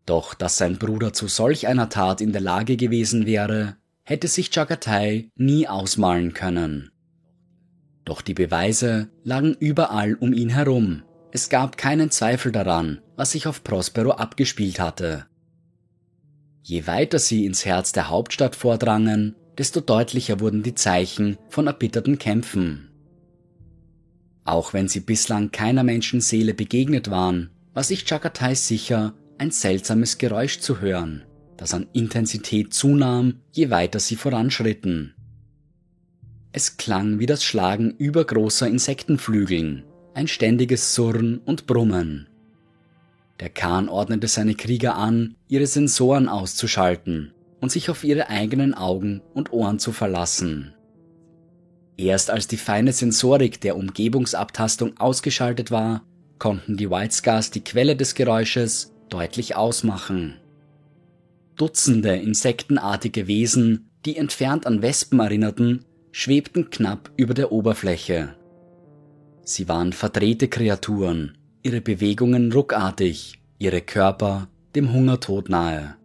Doch 0.07 0.33
dass 0.33 0.57
sein 0.57 0.79
Bruder 0.79 1.13
zu 1.13 1.29
solch 1.29 1.67
einer 1.67 1.91
Tat 1.91 2.23
in 2.23 2.33
der 2.33 2.41
Lage 2.41 2.79
gewesen 2.79 3.27
wäre, 3.27 3.77
hätte 4.03 4.29
sich 4.29 4.51
Chagatai 4.51 5.29
nie 5.37 5.69
ausmalen 5.69 6.33
können. 6.33 6.91
Doch 8.07 8.23
die 8.23 8.33
Beweise 8.33 9.11
lagen 9.25 9.55
überall 9.61 10.15
um 10.15 10.33
ihn 10.33 10.49
herum. 10.49 11.03
Es 11.33 11.51
gab 11.51 11.77
keinen 11.77 12.11
Zweifel 12.11 12.51
daran, 12.51 13.03
was 13.15 13.33
sich 13.33 13.47
auf 13.47 13.63
Prospero 13.63 14.13
abgespielt 14.13 14.81
hatte. 14.81 15.27
Je 16.67 16.87
weiter 16.87 17.19
sie 17.19 17.45
ins 17.45 17.67
Herz 17.67 17.93
der 17.93 18.09
Hauptstadt 18.09 18.57
vordrangen, 18.57 19.37
desto 19.59 19.83
deutlicher 19.83 20.41
wurden 20.41 20.63
die 20.63 20.75
Zeichen 20.75 21.37
von 21.51 21.67
erbitterten 21.67 22.19
Kämpfen. 22.19 22.89
Auch 24.45 24.73
wenn 24.73 24.89
sie 24.89 25.01
bislang 25.01 25.51
keiner 25.51 25.85
Menschenseele 25.85 26.55
begegnet 26.55 27.11
waren, 27.11 27.51
war 27.75 27.85
sich 27.85 28.07
Chagatai 28.07 28.55
sicher, 28.55 29.13
ein 29.37 29.51
seltsames 29.51 30.17
Geräusch 30.17 30.61
zu 30.61 30.81
hören, 30.81 31.25
das 31.59 31.75
an 31.75 31.87
Intensität 31.93 32.73
zunahm, 32.73 33.41
je 33.53 33.69
weiter 33.69 34.01
sie 34.01 34.17
voranschritten. 34.17 35.15
Es 36.53 36.79
klang 36.79 37.19
wie 37.19 37.27
das 37.27 37.45
Schlagen 37.45 37.91
übergroßer 37.99 38.69
Insektenflügeln, 38.69 39.85
ein 40.15 40.29
ständiges 40.29 40.95
Surren 40.95 41.39
und 41.45 41.67
Brummen. 41.67 42.29
Der 43.41 43.49
Khan 43.49 43.89
ordnete 43.89 44.29
seine 44.29 44.55
Krieger 44.55 44.97
an, 44.97 45.37
ihre 45.49 45.67
Sensoren 45.67 46.29
auszuschalten 46.29 47.33
und 47.61 47.73
sich 47.73 47.91
auf 47.91 48.05
ihre 48.05 48.29
eigenen 48.29 48.75
Augen 48.75 49.23
und 49.35 49.53
Ohren 49.53 49.79
zu 49.79 49.93
verlassen. 49.93 50.75
Erst 51.97 52.31
als 52.31 52.47
die 52.47 52.57
feine 52.57 52.93
Sensorik 52.93 53.61
der 53.61 53.77
Umgebungsabtastung 53.77 54.99
ausgeschaltet 54.99 55.71
war, 55.71 56.03
konnten 56.39 56.77
die 56.77 56.91
White 56.91 57.15
Scars 57.15 57.51
die 57.51 57.63
Quelle 57.63 57.97
des 57.97 58.15
Geräusches 58.15 58.93
deutlich 59.09 59.57
ausmachen. 59.57 60.37
Dutzende 61.57 62.17
insektenartige 62.17 63.29
Wesen, 63.29 63.91
die 64.05 64.17
entfernt 64.17 64.67
an 64.67 64.83
Wespen 64.83 65.21
erinnerten, 65.21 65.85
schwebten 66.11 66.71
knapp 66.71 67.11
über 67.17 67.35
der 67.35 67.53
Oberfläche. 67.53 68.35
Sie 69.43 69.69
waren 69.69 69.93
verdrehte 69.93 70.49
Kreaturen, 70.49 71.39
ihre 71.65 71.81
Bewegungen 71.81 72.53
ruckartig, 72.53 73.41
ihre 73.59 73.81
Körper 73.81 74.49
dem 74.75 74.93
Hungertod 74.93 75.49
nahe. 75.49 75.97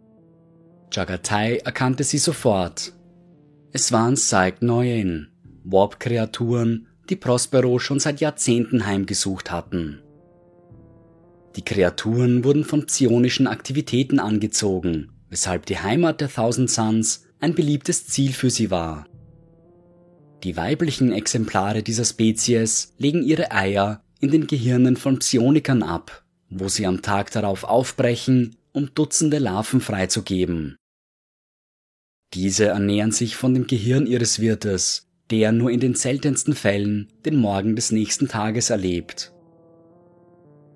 Jagatai 0.90 1.58
erkannte 1.58 2.02
sie 2.02 2.18
sofort. 2.18 2.94
Es 3.70 3.92
waren 3.92 4.14
Psych 4.14 4.62
Noyen, 4.62 5.28
Warp-Kreaturen, 5.64 6.88
die 7.10 7.16
Prospero 7.16 7.78
schon 7.78 8.00
seit 8.00 8.20
Jahrzehnten 8.20 8.86
heimgesucht 8.86 9.50
hatten. 9.50 10.00
Die 11.56 11.62
Kreaturen 11.62 12.42
wurden 12.42 12.64
von 12.64 12.86
psionischen 12.86 13.46
Aktivitäten 13.46 14.18
angezogen, 14.18 15.12
weshalb 15.28 15.66
die 15.66 15.78
Heimat 15.78 16.22
der 16.22 16.30
Thousand 16.30 16.70
Suns 16.70 17.26
ein 17.38 17.54
beliebtes 17.54 18.06
Ziel 18.06 18.32
für 18.32 18.50
sie 18.50 18.70
war. 18.70 19.06
Die 20.42 20.56
weiblichen 20.56 21.12
Exemplare 21.12 21.82
dieser 21.82 22.06
Spezies 22.06 22.94
legen 22.96 23.22
ihre 23.22 23.52
Eier 23.52 24.02
in 24.20 24.30
den 24.30 24.46
Gehirnen 24.46 24.96
von 24.96 25.18
Psionikern 25.18 25.82
ab, 25.82 26.24
wo 26.48 26.68
sie 26.68 26.86
am 26.86 27.02
Tag 27.02 27.30
darauf 27.30 27.64
aufbrechen, 27.64 28.56
um 28.72 28.94
Dutzende 28.94 29.38
Larven 29.38 29.80
freizugeben. 29.80 30.76
Diese 32.34 32.66
ernähren 32.66 33.10
sich 33.10 33.34
von 33.34 33.54
dem 33.54 33.66
Gehirn 33.66 34.06
ihres 34.06 34.40
Wirtes, 34.40 35.08
der 35.30 35.52
nur 35.52 35.70
in 35.70 35.80
den 35.80 35.94
seltensten 35.94 36.54
Fällen 36.54 37.08
den 37.24 37.36
Morgen 37.36 37.74
des 37.74 37.92
nächsten 37.92 38.28
Tages 38.28 38.70
erlebt. 38.70 39.32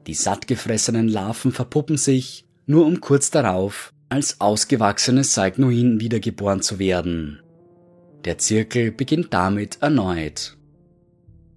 Die 0.06 0.14
sattgefressenen 0.14 1.08
Larven 1.08 1.52
verpuppen 1.52 1.96
sich, 1.96 2.44
nur 2.66 2.86
um 2.86 3.00
kurz 3.00 3.30
darauf 3.30 3.92
als 4.08 4.40
ausgewachsene 4.40 5.24
Saignoin 5.24 6.00
wiedergeboren 6.00 6.60
zu 6.60 6.78
werden. 6.78 7.40
Der 8.24 8.38
Zirkel 8.38 8.90
beginnt 8.90 9.32
damit 9.34 9.78
erneut. 9.82 10.56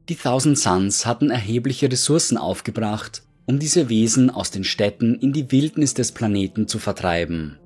Die 0.09 0.15
Thousand 0.15 0.57
Suns 0.57 1.05
hatten 1.05 1.31
erhebliche 1.31 1.91
Ressourcen 1.91 2.37
aufgebracht, 2.37 3.23
um 3.45 3.59
diese 3.59 3.89
Wesen 3.89 4.29
aus 4.29 4.51
den 4.51 4.63
Städten 4.63 5.15
in 5.15 5.33
die 5.33 5.51
Wildnis 5.51 5.93
des 5.93 6.13
Planeten 6.13 6.69
zu 6.69 6.79
vertreiben. 6.79 7.57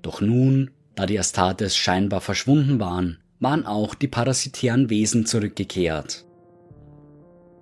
Doch 0.00 0.22
nun, 0.22 0.70
da 0.94 1.04
die 1.04 1.18
Astartes 1.18 1.76
scheinbar 1.76 2.22
verschwunden 2.22 2.80
waren, 2.80 3.18
waren 3.40 3.66
auch 3.66 3.94
die 3.94 4.08
parasitären 4.08 4.88
Wesen 4.88 5.26
zurückgekehrt. 5.26 6.24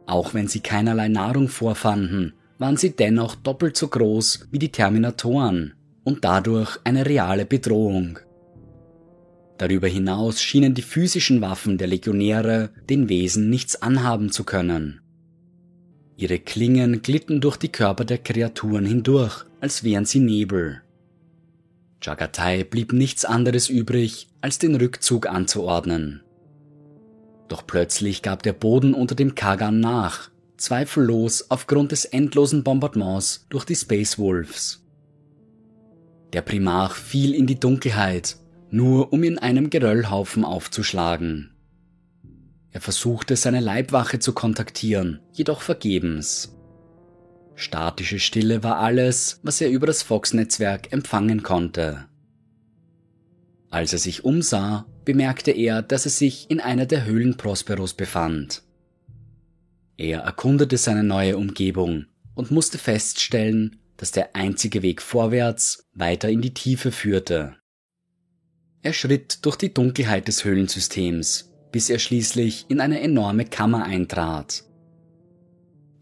Auch 0.06 0.32
wenn 0.32 0.46
sie 0.46 0.60
keinerlei 0.60 1.08
Nahrung 1.08 1.48
vorfanden, 1.48 2.34
waren 2.58 2.76
sie 2.76 2.94
dennoch 2.94 3.34
doppelt 3.34 3.76
so 3.76 3.88
groß 3.88 4.46
wie 4.52 4.60
die 4.60 4.70
Terminatoren 4.70 5.74
und 6.04 6.24
dadurch 6.24 6.78
eine 6.84 7.04
reale 7.04 7.44
Bedrohung. 7.44 8.20
Darüber 9.58 9.88
hinaus 9.88 10.42
schienen 10.42 10.74
die 10.74 10.82
physischen 10.82 11.40
Waffen 11.40 11.78
der 11.78 11.88
Legionäre 11.88 12.70
den 12.90 13.08
Wesen 13.08 13.48
nichts 13.48 13.80
anhaben 13.80 14.30
zu 14.30 14.44
können. 14.44 15.00
Ihre 16.16 16.38
Klingen 16.38 17.02
glitten 17.02 17.40
durch 17.40 17.56
die 17.56 17.68
Körper 17.68 18.04
der 18.04 18.18
Kreaturen 18.18 18.86
hindurch, 18.86 19.44
als 19.60 19.84
wären 19.84 20.04
sie 20.04 20.20
Nebel. 20.20 20.82
Jagatai 22.02 22.64
blieb 22.64 22.92
nichts 22.92 23.24
anderes 23.24 23.68
übrig, 23.68 24.28
als 24.40 24.58
den 24.58 24.74
Rückzug 24.74 25.26
anzuordnen. 25.26 26.22
Doch 27.48 27.66
plötzlich 27.66 28.22
gab 28.22 28.42
der 28.42 28.52
Boden 28.52 28.94
unter 28.94 29.14
dem 29.14 29.34
Kagan 29.34 29.80
nach, 29.80 30.30
zweifellos 30.56 31.50
aufgrund 31.50 31.92
des 31.92 32.04
endlosen 32.04 32.62
Bombardements 32.62 33.46
durch 33.48 33.64
die 33.64 33.76
Space 33.76 34.18
Wolves. 34.18 34.82
Der 36.32 36.42
Primarch 36.42 36.94
fiel 36.94 37.34
in 37.34 37.46
die 37.46 37.60
Dunkelheit, 37.60 38.36
nur 38.76 39.12
um 39.12 39.24
in 39.24 39.38
einem 39.38 39.70
Geröllhaufen 39.70 40.44
aufzuschlagen. 40.44 41.50
Er 42.70 42.82
versuchte 42.82 43.34
seine 43.34 43.60
Leibwache 43.60 44.18
zu 44.18 44.34
kontaktieren, 44.34 45.20
jedoch 45.32 45.62
vergebens. 45.62 46.54
Statische 47.54 48.18
Stille 48.18 48.62
war 48.62 48.76
alles, 48.76 49.40
was 49.42 49.62
er 49.62 49.70
über 49.70 49.86
das 49.86 50.02
Fox-Netzwerk 50.02 50.92
empfangen 50.92 51.42
konnte. 51.42 52.04
Als 53.70 53.94
er 53.94 53.98
sich 53.98 54.24
umsah, 54.24 54.86
bemerkte 55.06 55.52
er, 55.52 55.80
dass 55.80 56.04
er 56.04 56.10
sich 56.10 56.50
in 56.50 56.60
einer 56.60 56.84
der 56.84 57.06
Höhlen 57.06 57.38
Prosperos 57.38 57.94
befand. 57.94 58.62
Er 59.96 60.20
erkundete 60.20 60.76
seine 60.76 61.02
neue 61.02 61.38
Umgebung 61.38 62.04
und 62.34 62.50
musste 62.50 62.76
feststellen, 62.76 63.80
dass 63.96 64.10
der 64.10 64.36
einzige 64.36 64.82
Weg 64.82 65.00
vorwärts 65.00 65.88
weiter 65.94 66.28
in 66.28 66.42
die 66.42 66.52
Tiefe 66.52 66.92
führte. 66.92 67.56
Er 68.86 68.92
schritt 68.92 69.44
durch 69.44 69.56
die 69.56 69.74
Dunkelheit 69.74 70.28
des 70.28 70.44
Höhlensystems, 70.44 71.52
bis 71.72 71.90
er 71.90 71.98
schließlich 71.98 72.66
in 72.68 72.80
eine 72.80 73.00
enorme 73.00 73.44
Kammer 73.44 73.82
eintrat. 73.82 74.62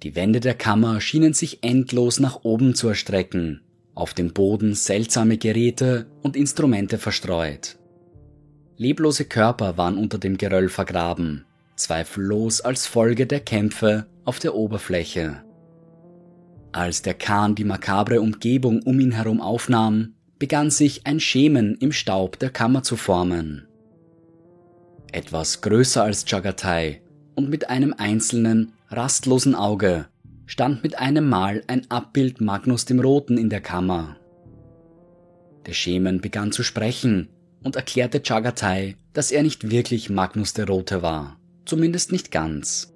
Die 0.02 0.14
Wände 0.14 0.40
der 0.40 0.52
Kammer 0.52 1.00
schienen 1.00 1.32
sich 1.32 1.62
endlos 1.62 2.20
nach 2.20 2.40
oben 2.42 2.74
zu 2.74 2.88
erstrecken, 2.88 3.62
auf 3.94 4.12
dem 4.12 4.34
Boden 4.34 4.74
seltsame 4.74 5.38
Geräte 5.38 6.08
und 6.20 6.36
Instrumente 6.36 6.98
verstreut. 6.98 7.78
Leblose 8.76 9.24
Körper 9.24 9.78
waren 9.78 9.96
unter 9.96 10.18
dem 10.18 10.36
Geröll 10.36 10.68
vergraben, 10.68 11.46
zweifellos 11.76 12.60
als 12.60 12.86
Folge 12.86 13.26
der 13.26 13.40
Kämpfe 13.40 14.08
auf 14.26 14.40
der 14.40 14.54
Oberfläche. 14.54 15.42
Als 16.72 17.00
der 17.00 17.14
Kahn 17.14 17.54
die 17.54 17.64
makabre 17.64 18.20
Umgebung 18.20 18.82
um 18.82 19.00
ihn 19.00 19.12
herum 19.12 19.40
aufnahm, 19.40 20.16
begann 20.38 20.70
sich 20.70 21.06
ein 21.06 21.20
Schemen 21.20 21.76
im 21.76 21.92
Staub 21.92 22.38
der 22.38 22.50
Kammer 22.50 22.82
zu 22.82 22.96
formen. 22.96 23.68
Etwas 25.12 25.60
größer 25.60 26.02
als 26.02 26.24
Jagatai 26.28 27.00
und 27.34 27.48
mit 27.48 27.70
einem 27.70 27.94
einzelnen, 27.96 28.72
rastlosen 28.88 29.54
Auge 29.54 30.06
stand 30.46 30.82
mit 30.82 30.98
einem 30.98 31.28
Mal 31.28 31.62
ein 31.66 31.90
Abbild 31.90 32.40
Magnus 32.40 32.84
dem 32.84 33.00
Roten 33.00 33.38
in 33.38 33.48
der 33.48 33.60
Kammer. 33.60 34.16
Der 35.66 35.72
Schemen 35.72 36.20
begann 36.20 36.52
zu 36.52 36.62
sprechen 36.62 37.28
und 37.62 37.76
erklärte 37.76 38.20
Chagatai, 38.20 38.96
dass 39.12 39.30
er 39.30 39.42
nicht 39.42 39.70
wirklich 39.70 40.10
Magnus 40.10 40.52
der 40.52 40.66
Rote 40.66 41.02
war, 41.02 41.38
zumindest 41.64 42.12
nicht 42.12 42.30
ganz. 42.30 42.92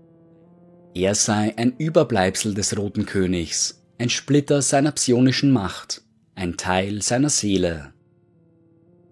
Er 0.94 1.14
sei 1.14 1.54
ein 1.56 1.74
Überbleibsel 1.78 2.54
des 2.54 2.76
Roten 2.76 3.06
Königs, 3.06 3.84
ein 3.98 4.10
Splitter 4.10 4.62
seiner 4.62 4.92
psionischen 4.92 5.52
Macht, 5.52 6.02
ein 6.38 6.56
Teil 6.56 7.02
seiner 7.02 7.30
Seele. 7.30 7.92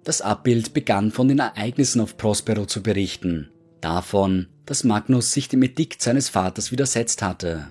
Das 0.05 0.21
Abbild 0.21 0.73
begann 0.73 1.11
von 1.11 1.27
den 1.27 1.41
Ereignissen 1.41 2.01
auf 2.01 2.17
Prospero 2.17 2.67
zu 2.67 2.83
berichten, 2.83 3.51
davon, 3.81 4.47
dass 4.65 4.85
Magnus 4.85 5.33
sich 5.33 5.49
dem 5.49 5.63
Edikt 5.63 6.01
seines 6.01 6.29
Vaters 6.29 6.71
widersetzt 6.71 7.23
hatte. 7.23 7.67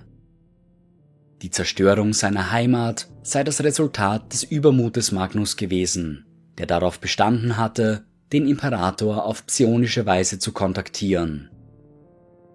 Die 1.40 1.50
Zerstörung 1.50 2.12
seiner 2.12 2.50
Heimat 2.50 3.08
sei 3.22 3.44
das 3.44 3.64
Resultat 3.64 4.32
des 4.32 4.44
Übermutes 4.44 5.12
Magnus 5.12 5.56
gewesen, 5.56 6.26
der 6.58 6.66
darauf 6.66 7.00
bestanden 7.00 7.56
hatte, 7.56 8.04
den 8.32 8.46
Imperator 8.46 9.24
auf 9.24 9.46
psionische 9.46 10.04
Weise 10.04 10.38
zu 10.38 10.52
kontaktieren. 10.52 11.50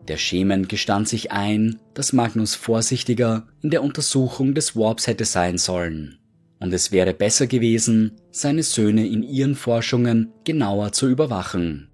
Der 0.07 0.17
Schemen 0.17 0.67
gestand 0.67 1.07
sich 1.07 1.31
ein, 1.31 1.79
dass 1.93 2.13
Magnus 2.13 2.53
vorsichtiger 2.53 3.47
in 3.61 3.71
der 3.71 3.83
Untersuchung 3.83 4.53
des 4.53 4.75
Warps 4.75 5.07
hätte 5.07 5.25
sein 5.25 5.57
sollen, 5.57 6.17
und 6.61 6.71
es 6.73 6.91
wäre 6.91 7.13
besser 7.13 7.47
gewesen, 7.47 8.21
seine 8.29 8.61
Söhne 8.61 9.07
in 9.07 9.23
ihren 9.23 9.55
Forschungen 9.55 10.31
genauer 10.45 10.91
zu 10.91 11.09
überwachen. 11.09 11.89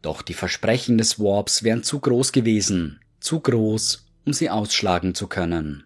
Doch 0.00 0.22
die 0.22 0.32
Versprechen 0.34 0.96
des 0.96 1.20
Warps 1.20 1.62
wären 1.62 1.82
zu 1.82 2.00
groß 2.00 2.32
gewesen, 2.32 3.00
zu 3.20 3.40
groß, 3.40 4.06
um 4.24 4.32
sie 4.32 4.48
ausschlagen 4.48 5.14
zu 5.14 5.26
können. 5.26 5.84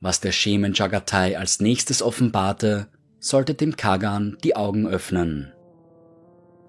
Was 0.00 0.20
der 0.20 0.32
Schemen 0.32 0.74
Jagatai 0.74 1.38
als 1.38 1.60
nächstes 1.60 2.02
offenbarte, 2.02 2.88
sollte 3.20 3.54
dem 3.54 3.76
Kagan 3.76 4.36
die 4.42 4.56
Augen 4.56 4.88
öffnen. 4.88 5.52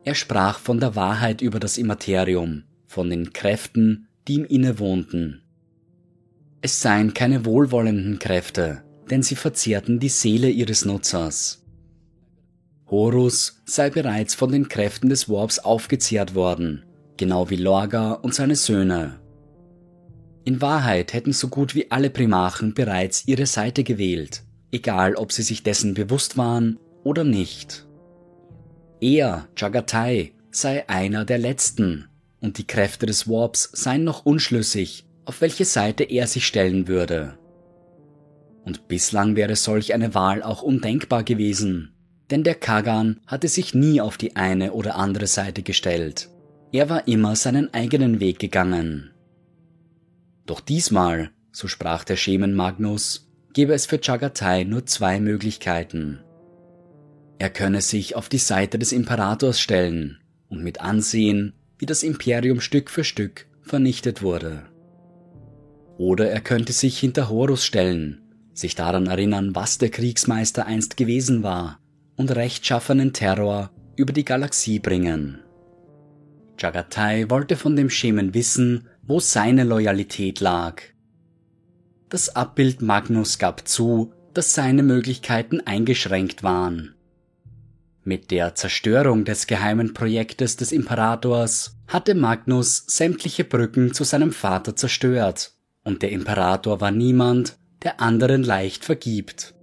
Er 0.04 0.16
sprach 0.16 0.60
von 0.60 0.80
der 0.80 0.96
Wahrheit 0.96 1.42
über 1.42 1.60
das 1.60 1.80
Immaterium, 1.80 2.66
von 2.86 3.10
den 3.10 3.34
Kräften, 3.34 4.08
die 4.28 4.36
ihm 4.36 4.46
innewohnten. 4.46 5.42
Es 6.62 6.82
seien 6.82 7.16
keine 7.16 7.46
wohlwollenden 7.46 8.20
Kräfte, 8.20 8.84
denn 9.10 9.24
sie 9.24 9.36
verzehrten 9.36 10.00
die 10.00 10.10
Seele 10.10 10.50
ihres 10.50 10.86
Nutzers. 10.86 11.64
Horus 12.90 13.62
sei 13.66 13.90
bereits 13.90 14.34
von 14.34 14.52
den 14.52 14.68
Kräften 14.68 15.10
des 15.10 15.30
Warps 15.30 15.60
aufgezehrt 15.60 16.34
worden, 16.34 16.86
genau 17.18 17.50
wie 17.50 17.56
Lorga 17.56 18.14
und 18.14 18.34
seine 18.34 18.56
Söhne. 18.56 19.20
In 20.44 20.62
Wahrheit 20.62 21.14
hätten 21.14 21.34
so 21.34 21.50
gut 21.50 21.76
wie 21.76 21.92
alle 21.92 22.10
Primachen 22.10 22.74
bereits 22.74 23.28
ihre 23.28 23.46
Seite 23.46 23.84
gewählt, 23.84 24.44
egal 24.72 25.16
ob 25.16 25.32
sie 25.32 25.44
sich 25.44 25.62
dessen 25.62 25.94
bewusst 25.94 26.38
waren 26.38 26.80
oder 27.04 27.24
nicht. 27.24 27.86
Er, 29.02 29.48
Jagatai, 29.56 30.34
sei 30.52 30.90
einer 30.90 31.26
der 31.26 31.38
Letzten, 31.38 32.08
und 32.40 32.58
die 32.58 32.66
Kräfte 32.66 33.06
des 33.06 33.28
Warps 33.28 33.70
seien 33.74 34.04
noch 34.04 34.26
unschlüssig, 34.26 35.06
auf 35.26 35.42
welche 35.42 35.66
Seite 35.66 36.04
er 36.04 36.26
sich 36.26 36.48
stellen 36.48 36.88
würde. 36.88 37.38
Und 38.64 38.88
bislang 38.88 39.36
wäre 39.36 39.56
solch 39.56 39.94
eine 39.94 40.14
Wahl 40.14 40.44
auch 40.44 40.62
undenkbar 40.62 41.24
gewesen, 41.24 41.94
denn 42.30 42.44
der 42.44 42.56
Kagan 42.56 43.20
hatte 43.26 43.48
sich 43.48 43.74
nie 43.74 44.02
auf 44.02 44.18
die 44.18 44.36
eine 44.36 44.74
oder 44.74 44.96
andere 44.96 45.28
Seite 45.28 45.64
gestellt. 45.64 46.30
Er 46.72 46.90
war 46.90 47.08
immer 47.08 47.36
seinen 47.36 47.74
eigenen 47.74 48.20
Weg 48.20 48.40
gegangen. 48.40 49.12
Doch 50.46 50.60
diesmal, 50.60 51.32
so 51.52 51.68
sprach 51.68 52.04
der 52.04 52.16
Schemen 52.16 52.54
Magnus, 52.54 53.32
gebe 53.54 53.74
es 53.74 53.86
für 53.86 54.00
Chagatai 54.00 54.64
nur 54.66 54.86
zwei 54.86 55.20
Möglichkeiten. 55.20 56.20
Er 57.40 57.50
könne 57.50 57.82
sich 57.82 58.16
auf 58.16 58.30
die 58.30 58.38
Seite 58.38 58.78
des 58.78 58.92
Imperators 58.92 59.60
stellen 59.60 60.20
und 60.50 60.64
mit 60.64 60.82
ansehen, 60.82 61.54
wie 61.78 61.86
das 61.86 62.04
Imperium 62.04 62.60
Stück 62.60 62.90
für 62.90 63.04
Stück 63.04 63.48
vernichtet 63.62 64.22
wurde. 64.22 64.64
Oder 65.98 66.30
er 66.30 66.42
könnte 66.42 66.74
sich 66.74 67.00
hinter 67.00 67.30
Horus 67.30 67.66
stellen, 67.66 68.22
sich 68.60 68.76
daran 68.76 69.08
erinnern, 69.08 69.56
was 69.56 69.78
der 69.78 69.90
Kriegsmeister 69.90 70.66
einst 70.66 70.98
gewesen 70.98 71.44
war 71.44 71.80
und 72.16 72.36
rechtschaffenen 72.36 73.14
Terror 73.14 73.72
über 73.96 74.14
die 74.14 74.26
Galaxie 74.26 74.80
bringen. 74.80 75.40
Jagatai 76.58 77.30
wollte 77.30 77.56
von 77.56 77.76
dem 77.76 77.90
Schemen 77.90 78.34
wissen, 78.34 78.88
wo 79.04 79.20
seine 79.20 79.64
Loyalität 79.64 80.40
lag. 80.40 80.82
Das 82.10 82.36
Abbild 82.36 82.82
Magnus 82.82 83.40
gab 83.40 83.68
zu, 83.68 84.14
dass 84.34 84.54
seine 84.56 84.84
Möglichkeiten 84.84 85.62
eingeschränkt 85.62 86.44
waren. 86.44 86.96
Mit 88.04 88.32
der 88.32 88.56
Zerstörung 88.56 89.26
des 89.26 89.46
geheimen 89.46 89.94
Projektes 89.94 90.56
des 90.56 90.72
Imperators 90.72 91.78
hatte 91.88 92.16
Magnus 92.16 92.86
sämtliche 92.88 93.44
Brücken 93.44 93.94
zu 93.94 94.04
seinem 94.04 94.32
Vater 94.32 94.76
zerstört, 94.76 95.54
und 95.84 96.02
der 96.02 96.12
Imperator 96.12 96.82
war 96.82 96.92
niemand, 96.92 97.59
der 97.84 98.00
anderen 98.00 98.44
leicht 98.44 98.86
vergibt. 98.86 99.54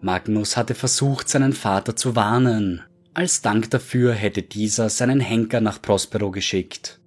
Magnus 0.00 0.56
hatte 0.56 0.74
versucht, 0.74 1.28
seinen 1.28 1.52
Vater 1.52 1.94
zu 1.94 2.16
warnen. 2.16 2.82
Als 3.12 3.42
Dank 3.42 3.70
dafür 3.70 4.14
hätte 4.14 4.42
dieser 4.42 4.88
seinen 4.88 5.20
Henker 5.20 5.60
nach 5.60 5.82
Prospero 5.82 6.30
geschickt. 6.30 7.00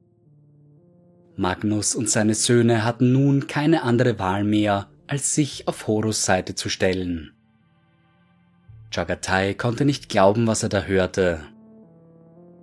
Magnus 1.36 1.95
und 1.95 2.09
seine 2.09 2.36
Söhne 2.36 2.84
hatten 2.84 3.11
nun 3.11 3.47
keine 3.47 3.82
andere 3.82 4.19
Wahl 4.19 4.43
mehr, 4.43 4.89
als 5.07 5.34
sich 5.34 5.67
auf 5.67 5.88
Horus 5.88 6.24
Seite 6.24 6.53
zu 6.53 6.69
stellen. 6.69 7.32
Chagatai 8.93 9.55
konnte 9.55 9.86
nicht 9.86 10.09
glauben, 10.09 10.45
was 10.45 10.61
er 10.61 10.69
da 10.69 10.84
hörte. 10.84 11.39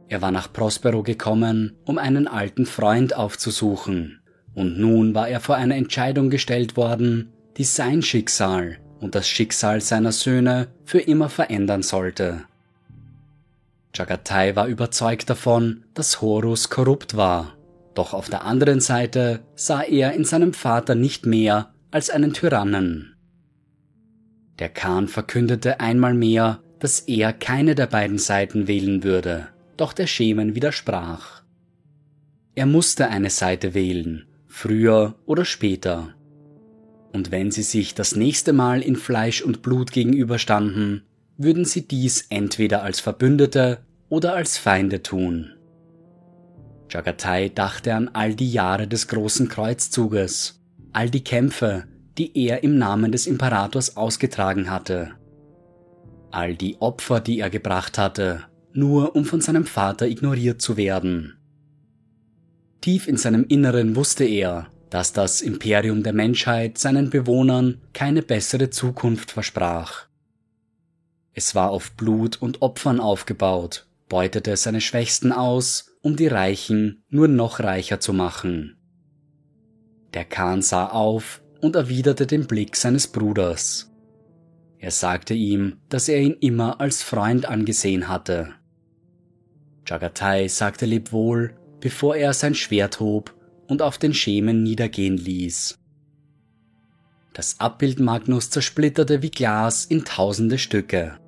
Er 0.08 0.22
war 0.22 0.30
nach 0.30 0.52
Prospero 0.52 1.02
gekommen, 1.02 1.76
um 1.84 1.98
einen 1.98 2.28
alten 2.28 2.66
Freund 2.66 3.16
aufzusuchen, 3.16 4.19
und 4.54 4.78
nun 4.78 5.14
war 5.14 5.28
er 5.28 5.40
vor 5.40 5.56
eine 5.56 5.76
Entscheidung 5.76 6.30
gestellt 6.30 6.76
worden, 6.76 7.32
die 7.56 7.64
sein 7.64 8.02
Schicksal 8.02 8.78
und 9.00 9.14
das 9.14 9.28
Schicksal 9.28 9.80
seiner 9.80 10.12
Söhne 10.12 10.68
für 10.84 11.00
immer 11.00 11.28
verändern 11.28 11.82
sollte. 11.82 12.44
Chagatai 13.92 14.54
war 14.56 14.66
überzeugt 14.66 15.30
davon, 15.30 15.84
dass 15.94 16.20
Horus 16.20 16.70
korrupt 16.70 17.16
war, 17.16 17.56
doch 17.94 18.14
auf 18.14 18.28
der 18.30 18.44
anderen 18.44 18.80
Seite 18.80 19.40
sah 19.54 19.82
er 19.82 20.12
in 20.12 20.24
seinem 20.24 20.52
Vater 20.52 20.94
nicht 20.94 21.26
mehr 21.26 21.72
als 21.90 22.10
einen 22.10 22.32
Tyrannen. 22.32 23.16
Der 24.58 24.68
Khan 24.68 25.08
verkündete 25.08 25.80
einmal 25.80 26.14
mehr, 26.14 26.60
dass 26.78 27.00
er 27.00 27.32
keine 27.32 27.74
der 27.74 27.86
beiden 27.86 28.18
Seiten 28.18 28.68
wählen 28.68 29.02
würde, 29.02 29.48
doch 29.76 29.92
der 29.92 30.06
Schemen 30.06 30.54
widersprach. 30.54 31.42
Er 32.54 32.66
musste 32.66 33.08
eine 33.08 33.30
Seite 33.30 33.74
wählen, 33.74 34.26
früher 34.60 35.14
oder 35.24 35.46
später. 35.46 36.14
Und 37.12 37.30
wenn 37.30 37.50
sie 37.50 37.62
sich 37.62 37.94
das 37.94 38.14
nächste 38.14 38.52
Mal 38.52 38.82
in 38.82 38.94
Fleisch 38.94 39.40
und 39.40 39.62
Blut 39.62 39.90
gegenüberstanden, 39.90 41.02
würden 41.38 41.64
sie 41.64 41.88
dies 41.88 42.26
entweder 42.28 42.82
als 42.82 43.00
Verbündete 43.00 43.78
oder 44.10 44.34
als 44.34 44.58
Feinde 44.58 45.02
tun. 45.02 45.52
Jagatai 46.90 47.48
dachte 47.48 47.94
an 47.94 48.10
all 48.12 48.34
die 48.34 48.52
Jahre 48.52 48.86
des 48.86 49.08
großen 49.08 49.48
Kreuzzuges, 49.48 50.60
all 50.92 51.08
die 51.08 51.24
Kämpfe, 51.24 51.84
die 52.18 52.36
er 52.36 52.62
im 52.62 52.76
Namen 52.76 53.12
des 53.12 53.26
Imperators 53.26 53.96
ausgetragen 53.96 54.70
hatte. 54.70 55.12
All 56.32 56.54
die 56.54 56.76
Opfer, 56.80 57.20
die 57.20 57.40
er 57.40 57.48
gebracht 57.48 57.96
hatte, 57.96 58.42
nur 58.74 59.16
um 59.16 59.24
von 59.24 59.40
seinem 59.40 59.64
Vater 59.64 60.06
ignoriert 60.06 60.60
zu 60.60 60.76
werden. 60.76 61.39
Tief 62.80 63.06
in 63.06 63.16
seinem 63.16 63.44
Inneren 63.44 63.94
wusste 63.94 64.24
er, 64.24 64.68
dass 64.88 65.12
das 65.12 65.42
Imperium 65.42 66.02
der 66.02 66.14
Menschheit 66.14 66.78
seinen 66.78 67.10
Bewohnern 67.10 67.80
keine 67.92 68.22
bessere 68.22 68.70
Zukunft 68.70 69.30
versprach. 69.30 70.06
Es 71.32 71.54
war 71.54 71.70
auf 71.70 71.92
Blut 71.92 72.40
und 72.40 72.62
Opfern 72.62 72.98
aufgebaut, 72.98 73.86
beutete 74.08 74.56
seine 74.56 74.80
Schwächsten 74.80 75.30
aus, 75.30 75.92
um 76.02 76.16
die 76.16 76.26
Reichen 76.26 77.04
nur 77.08 77.28
noch 77.28 77.60
reicher 77.60 78.00
zu 78.00 78.12
machen. 78.12 78.76
Der 80.14 80.24
Khan 80.24 80.62
sah 80.62 80.86
auf 80.86 81.42
und 81.60 81.76
erwiderte 81.76 82.26
den 82.26 82.46
Blick 82.46 82.76
seines 82.76 83.06
Bruders. 83.06 83.92
Er 84.78 84.90
sagte 84.90 85.34
ihm, 85.34 85.76
dass 85.90 86.08
er 86.08 86.20
ihn 86.20 86.36
immer 86.40 86.80
als 86.80 87.02
Freund 87.02 87.46
angesehen 87.46 88.08
hatte. 88.08 88.54
Jagatai 89.86 90.48
sagte 90.48 90.86
lebwohl, 90.86 91.54
bevor 91.80 92.16
er 92.16 92.32
sein 92.32 92.54
Schwert 92.54 93.00
hob 93.00 93.34
und 93.66 93.82
auf 93.82 93.98
den 93.98 94.14
Schemen 94.14 94.62
niedergehen 94.62 95.16
ließ. 95.16 95.78
Das 97.32 97.60
Abbild 97.60 98.00
Magnus 98.00 98.50
zersplitterte 98.50 99.22
wie 99.22 99.30
Glas 99.30 99.84
in 99.84 100.04
tausende 100.04 100.58
Stücke. 100.58 101.18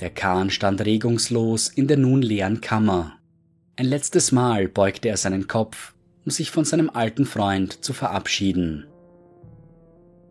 Der 0.00 0.10
Kahn 0.10 0.50
stand 0.50 0.84
regungslos 0.84 1.68
in 1.68 1.88
der 1.88 1.96
nun 1.96 2.22
leeren 2.22 2.60
Kammer. 2.60 3.18
Ein 3.76 3.86
letztes 3.86 4.32
Mal 4.32 4.68
beugte 4.68 5.08
er 5.08 5.16
seinen 5.16 5.48
Kopf, 5.48 5.94
um 6.24 6.30
sich 6.30 6.50
von 6.50 6.64
seinem 6.64 6.90
alten 6.90 7.24
Freund 7.24 7.84
zu 7.84 7.92
verabschieden. 7.92 8.86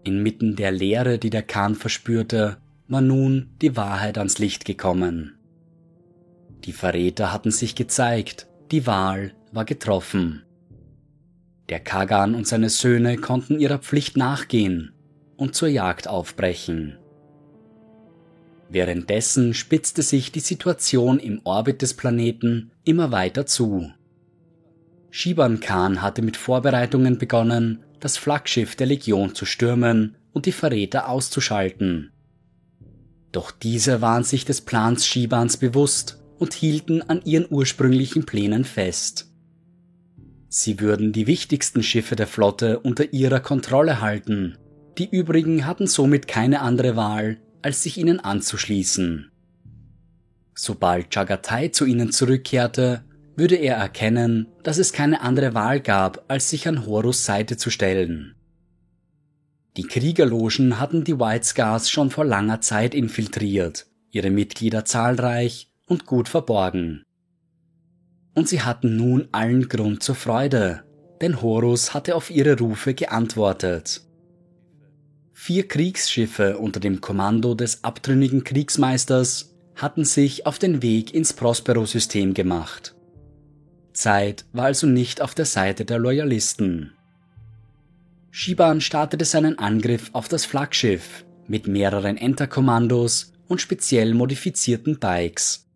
Inmitten 0.04 0.56
der 0.56 0.72
Leere, 0.72 1.18
die 1.18 1.30
der 1.30 1.44
Kahn 1.44 1.76
verspürte, 1.76 2.58
war 2.88 3.02
nun 3.02 3.50
die 3.62 3.76
Wahrheit 3.76 4.18
ans 4.18 4.38
Licht 4.38 4.64
gekommen. 4.64 5.38
Die 6.64 6.72
Verräter 6.72 7.34
hatten 7.34 7.52
sich 7.52 7.76
gezeigt, 7.76 8.47
die 8.72 8.86
Wahl 8.86 9.34
war 9.52 9.66
getroffen. 9.66 10.44
Der 11.70 11.80
Kagan 11.80 12.36
und 12.36 12.48
seine 12.48 12.70
Söhne 12.70 13.18
konnten 13.18 13.60
ihrer 13.60 13.80
Pflicht 13.80 14.18
nachgehen 14.18 14.94
und 15.36 15.56
zur 15.56 15.68
Jagd 15.68 16.08
aufbrechen. 16.08 16.98
Währenddessen 18.70 19.54
spitzte 19.54 20.02
sich 20.02 20.32
die 20.32 20.42
Situation 20.42 21.20
im 21.20 21.42
Orbit 21.44 21.82
des 21.82 21.94
Planeten 21.94 22.72
immer 22.84 23.12
weiter 23.12 23.46
zu. 23.46 23.92
Shiban 25.10 25.60
Khan 25.60 26.02
hatte 26.02 26.22
mit 26.22 26.36
Vorbereitungen 26.36 27.18
begonnen, 27.18 27.84
das 28.00 28.18
Flaggschiff 28.18 28.76
der 28.76 28.88
Legion 28.88 29.34
zu 29.34 29.46
stürmen 29.46 30.16
und 30.34 30.46
die 30.46 30.52
Verräter 30.52 31.10
auszuschalten. 31.10 32.12
Doch 33.32 33.52
diese 33.52 34.02
waren 34.02 34.24
sich 34.24 34.46
des 34.46 34.62
Plans 34.62 35.06
Shibans 35.06 35.58
bewusst 35.58 36.20
und 36.40 36.54
hielten 36.54 37.02
an 37.02 37.22
ihren 37.24 37.48
ursprünglichen 37.50 38.26
Plänen 38.26 38.64
fest. 38.64 39.32
Sie 40.50 40.80
würden 40.80 41.12
die 41.12 41.28
wichtigsten 41.28 41.84
Schiffe 41.84 42.16
der 42.16 42.28
Flotte 42.28 42.80
unter 42.80 43.14
ihrer 43.14 43.40
Kontrolle 43.40 44.02
halten. 44.02 44.58
Die 44.98 45.10
übrigen 45.10 45.66
hatten 45.66 45.88
somit 45.88 46.28
keine 46.28 46.62
andere 46.62 46.96
Wahl, 46.96 47.38
als 47.62 47.84
sich 47.84 47.98
ihnen 47.98 48.20
anzuschließen. 48.20 49.32
Sobald 50.56 51.14
Chagatai 51.14 51.68
zu 51.68 51.86
ihnen 51.86 52.12
zurückkehrte, 52.12 53.04
würde 53.36 53.56
er 53.56 53.76
erkennen, 53.76 54.48
dass 54.64 54.80
es 54.80 54.94
keine 54.94 55.22
andere 55.22 55.54
Wahl 55.54 55.80
gab, 55.80 56.26
als 56.28 56.50
sich 56.50 56.68
an 56.68 56.88
Horus 56.88 57.26
Seite 57.26 57.58
zu 57.58 57.70
stellen. 57.70 58.36
Die 59.76 59.84
Kriegerlogen 59.84 60.80
hatten 60.80 61.04
die 61.04 61.20
White 61.20 61.46
Scars 61.46 61.92
schon 61.92 62.10
vor 62.10 62.26
langer 62.26 62.62
Zeit 62.62 62.96
infiltriert, 62.96 63.86
ihre 64.10 64.32
Mitglieder 64.32 64.86
zahlreich 64.86 65.70
und 65.88 66.06
gut 66.06 66.30
verborgen 66.30 67.04
und 68.38 68.48
sie 68.48 68.62
hatten 68.62 68.96
nun 68.96 69.28
allen 69.32 69.68
Grund 69.68 70.04
zur 70.04 70.14
Freude, 70.14 70.84
denn 71.22 71.42
Horus 71.42 71.96
hatte 71.96 72.16
auf 72.16 72.30
ihre 72.30 72.56
Rufe 72.60 72.94
geantwortet. 72.94 74.02
Vier 75.34 75.68
Kriegsschiffe 75.68 76.60
unter 76.60 76.80
dem 76.80 77.02
Kommando 77.02 77.56
des 77.56 77.84
abtrünnigen 77.84 78.44
Kriegsmeisters 78.44 79.56
hatten 79.76 80.06
sich 80.06 80.46
auf 80.46 80.60
den 80.60 80.84
Weg 80.84 81.16
ins 81.16 81.34
Prospero-System 81.34 82.36
gemacht. 82.36 82.96
Zeit 83.92 84.46
war 84.54 84.66
also 84.66 84.86
nicht 84.86 85.20
auf 85.20 85.34
der 85.34 85.46
Seite 85.46 85.84
der 85.84 85.98
Loyalisten. 85.98 86.94
Shiban 88.30 88.82
startete 88.82 89.26
seinen 89.26 89.58
Angriff 89.58 90.12
auf 90.14 90.28
das 90.28 90.46
Flaggschiff 90.46 91.26
mit 91.48 91.66
mehreren 91.66 92.18
Enterkommandos 92.18 93.34
und 93.48 93.62
speziell 93.62 94.14
modifizierten 94.14 95.00
Bikes. 95.00 95.67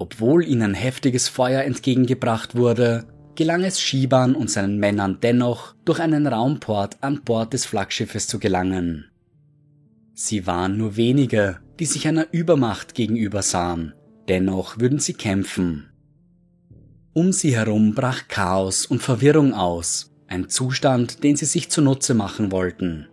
Obwohl 0.00 0.46
ihnen 0.46 0.72
heftiges 0.72 1.28
Feuer 1.28 1.62
entgegengebracht 1.62 2.56
wurde, 2.56 3.04
gelang 3.34 3.64
es 3.64 3.82
Shiban 3.82 4.34
und 4.34 4.50
seinen 4.50 4.78
Männern 4.78 5.18
dennoch, 5.20 5.74
durch 5.84 6.00
einen 6.00 6.26
Raumport 6.26 6.96
an 7.02 7.20
Bord 7.22 7.52
des 7.52 7.66
Flaggschiffes 7.66 8.26
zu 8.26 8.38
gelangen. 8.38 9.10
Sie 10.14 10.46
waren 10.46 10.78
nur 10.78 10.96
wenige, 10.96 11.60
die 11.78 11.84
sich 11.84 12.08
einer 12.08 12.32
Übermacht 12.32 12.94
gegenüber 12.94 13.42
sahen, 13.42 13.92
dennoch 14.26 14.78
würden 14.78 15.00
sie 15.00 15.12
kämpfen. 15.12 15.90
Um 17.12 17.30
sie 17.30 17.54
herum 17.54 17.94
brach 17.94 18.26
Chaos 18.26 18.86
und 18.86 19.02
Verwirrung 19.02 19.52
aus, 19.52 20.14
ein 20.28 20.48
Zustand, 20.48 21.22
den 21.24 21.36
sie 21.36 21.44
sich 21.44 21.68
zunutze 21.68 22.14
machen 22.14 22.52
wollten. 22.52 23.06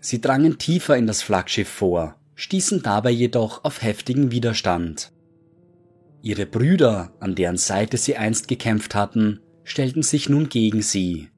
Sie 0.00 0.20
drangen 0.20 0.58
tiefer 0.58 0.96
in 0.96 1.06
das 1.06 1.22
Flaggschiff 1.22 1.68
vor, 1.68 2.16
stießen 2.34 2.82
dabei 2.82 3.10
jedoch 3.10 3.62
auf 3.62 3.82
heftigen 3.82 4.32
Widerstand. 4.32 5.12
Ihre 6.22 6.46
Brüder, 6.46 7.12
an 7.20 7.34
deren 7.34 7.56
Seite 7.56 7.96
sie 7.96 8.16
einst 8.16 8.48
gekämpft 8.48 8.94
hatten, 8.94 9.40
stellten 9.64 10.02
sich 10.02 10.28
nun 10.28 10.48
gegen 10.48 10.82
sie. 10.82 11.28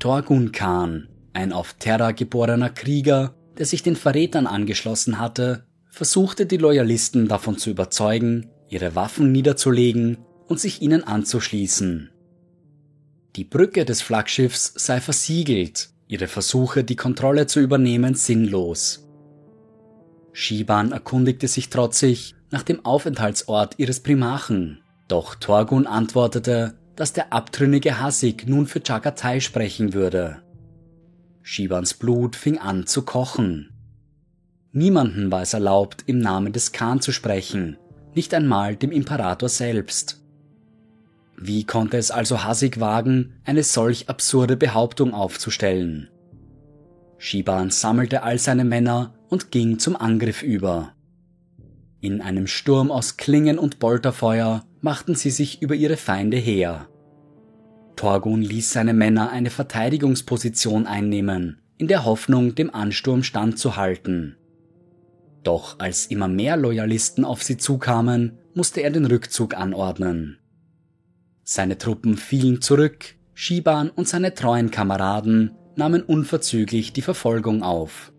Torgun 0.00 0.52
Khan, 0.52 1.08
ein 1.32 1.52
auf 1.52 1.74
Terra 1.74 2.12
geborener 2.12 2.70
Krieger, 2.70 3.34
der 3.56 3.66
sich 3.66 3.82
den 3.82 3.96
Verrätern 3.96 4.46
angeschlossen 4.46 5.18
hatte, 5.18 5.66
versuchte 5.90 6.46
die 6.46 6.56
Loyalisten 6.56 7.28
davon 7.28 7.58
zu 7.58 7.70
überzeugen, 7.70 8.50
ihre 8.68 8.94
Waffen 8.94 9.32
niederzulegen 9.32 10.18
und 10.46 10.60
sich 10.60 10.82
ihnen 10.82 11.04
anzuschließen. 11.04 12.10
Die 13.36 13.44
Brücke 13.44 13.84
des 13.84 14.02
Flaggschiffs 14.02 14.72
sei 14.76 15.00
versiegelt, 15.00 15.90
ihre 16.08 16.26
Versuche, 16.26 16.84
die 16.84 16.96
Kontrolle 16.96 17.46
zu 17.46 17.60
übernehmen, 17.60 18.14
sinnlos. 18.14 19.08
Shiban 20.32 20.92
erkundigte 20.92 21.48
sich 21.48 21.68
trotzig 21.68 22.34
nach 22.50 22.62
dem 22.62 22.84
Aufenthaltsort 22.84 23.74
ihres 23.78 24.00
Primachen, 24.00 24.80
doch 25.06 25.34
Torgun 25.34 25.86
antwortete, 25.86 26.74
dass 26.96 27.12
der 27.12 27.32
abtrünnige 27.32 28.00
Hasik 28.00 28.48
nun 28.48 28.66
für 28.66 28.80
Chagatai 28.80 29.40
sprechen 29.40 29.94
würde. 29.94 30.42
Shibans 31.42 31.94
Blut 31.94 32.36
fing 32.36 32.58
an 32.58 32.86
zu 32.86 33.02
kochen. 33.02 33.70
Niemanden 34.72 35.30
war 35.30 35.42
es 35.42 35.54
erlaubt, 35.54 36.04
im 36.06 36.18
Namen 36.18 36.52
des 36.52 36.72
Khan 36.72 37.00
zu 37.00 37.12
sprechen, 37.12 37.78
nicht 38.14 38.34
einmal 38.34 38.76
dem 38.76 38.90
Imperator 38.90 39.48
selbst. 39.48 40.20
Wie 41.36 41.64
konnte 41.64 41.96
es 41.96 42.10
also 42.10 42.42
Hasik 42.42 42.80
wagen, 42.80 43.40
eine 43.44 43.62
solch 43.62 44.08
absurde 44.08 44.56
Behauptung 44.56 45.14
aufzustellen? 45.14 46.10
Shiban 47.16 47.70
sammelte 47.70 48.22
all 48.22 48.38
seine 48.38 48.64
Männer 48.64 49.14
und 49.28 49.50
ging 49.50 49.78
zum 49.78 49.96
Angriff 49.96 50.42
über. 50.42 50.94
In 52.00 52.20
einem 52.20 52.46
Sturm 52.46 52.92
aus 52.92 53.16
Klingen 53.16 53.58
und 53.58 53.80
Bolterfeuer 53.80 54.64
machten 54.80 55.16
sie 55.16 55.30
sich 55.30 55.62
über 55.62 55.74
ihre 55.74 55.96
Feinde 55.96 56.36
her. 56.36 56.88
Torgun 57.96 58.42
ließ 58.42 58.72
seine 58.72 58.94
Männer 58.94 59.30
eine 59.30 59.50
Verteidigungsposition 59.50 60.86
einnehmen, 60.86 61.60
in 61.76 61.88
der 61.88 62.04
Hoffnung, 62.04 62.54
dem 62.54 62.72
Ansturm 62.72 63.24
standzuhalten. 63.24 64.36
Doch 65.42 65.80
als 65.80 66.06
immer 66.06 66.28
mehr 66.28 66.56
Loyalisten 66.56 67.24
auf 67.24 67.42
sie 67.42 67.56
zukamen, 67.56 68.38
musste 68.54 68.80
er 68.82 68.90
den 68.90 69.06
Rückzug 69.06 69.56
anordnen. 69.56 70.38
Seine 71.42 71.78
Truppen 71.78 72.16
fielen 72.16 72.60
zurück, 72.60 73.16
Shiban 73.34 73.90
und 73.90 74.06
seine 74.06 74.34
treuen 74.34 74.70
Kameraden 74.70 75.52
nahmen 75.74 76.02
unverzüglich 76.02 76.92
die 76.92 77.02
Verfolgung 77.02 77.62
auf. 77.62 78.12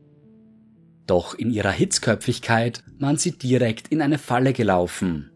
Doch 1.10 1.34
in 1.34 1.50
ihrer 1.50 1.72
Hitzköpfigkeit 1.72 2.84
waren 3.00 3.18
sie 3.18 3.32
direkt 3.32 3.88
in 3.88 4.04
eine 4.04 4.20
Falle 4.20 4.54
gelaufen. 4.54 5.32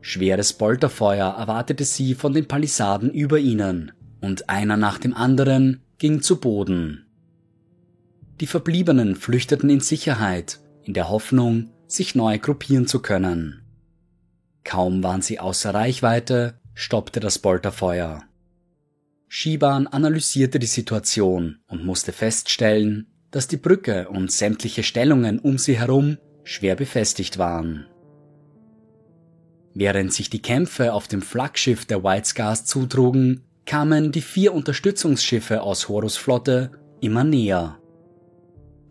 Schweres 0.00 0.52
Bolterfeuer 0.52 1.26
erwartete 1.36 1.84
sie 1.84 2.14
von 2.14 2.32
den 2.32 2.46
Palisaden 2.46 3.10
über 3.10 3.40
ihnen, 3.40 3.90
und 4.20 4.48
einer 4.48 4.76
nach 4.76 4.98
dem 4.98 5.12
anderen 5.12 5.82
ging 5.98 6.22
zu 6.22 6.38
Boden. 6.38 7.04
Die 8.38 8.46
Verbliebenen 8.46 9.16
flüchteten 9.16 9.70
in 9.70 9.80
Sicherheit, 9.80 10.60
in 10.84 10.94
der 10.94 11.08
Hoffnung, 11.08 11.70
sich 11.88 12.14
neu 12.14 12.38
gruppieren 12.38 12.86
zu 12.86 13.02
können. 13.02 13.62
Kaum 14.62 15.02
waren 15.02 15.20
sie 15.20 15.40
außer 15.40 15.74
Reichweite, 15.74 16.60
stoppte 16.74 17.18
das 17.18 17.40
Bolterfeuer. 17.40 18.22
Shiban 19.26 19.88
analysierte 19.88 20.60
die 20.60 20.66
Situation 20.66 21.58
und 21.66 21.84
musste 21.84 22.12
feststellen, 22.12 23.08
dass 23.30 23.48
die 23.48 23.56
Brücke 23.56 24.08
und 24.08 24.30
sämtliche 24.30 24.82
Stellungen 24.82 25.38
um 25.38 25.58
sie 25.58 25.78
herum 25.78 26.18
schwer 26.44 26.76
befestigt 26.76 27.38
waren. 27.38 27.86
Während 29.74 30.12
sich 30.12 30.30
die 30.30 30.40
Kämpfe 30.40 30.94
auf 30.94 31.08
dem 31.08 31.20
Flaggschiff 31.20 31.84
der 31.84 32.02
White 32.02 32.28
Scars 32.28 32.64
zutrugen, 32.64 33.42
kamen 33.66 34.12
die 34.12 34.22
vier 34.22 34.54
Unterstützungsschiffe 34.54 35.62
aus 35.62 35.88
Horus 35.88 36.16
Flotte 36.16 36.70
immer 37.00 37.24
näher. 37.24 37.78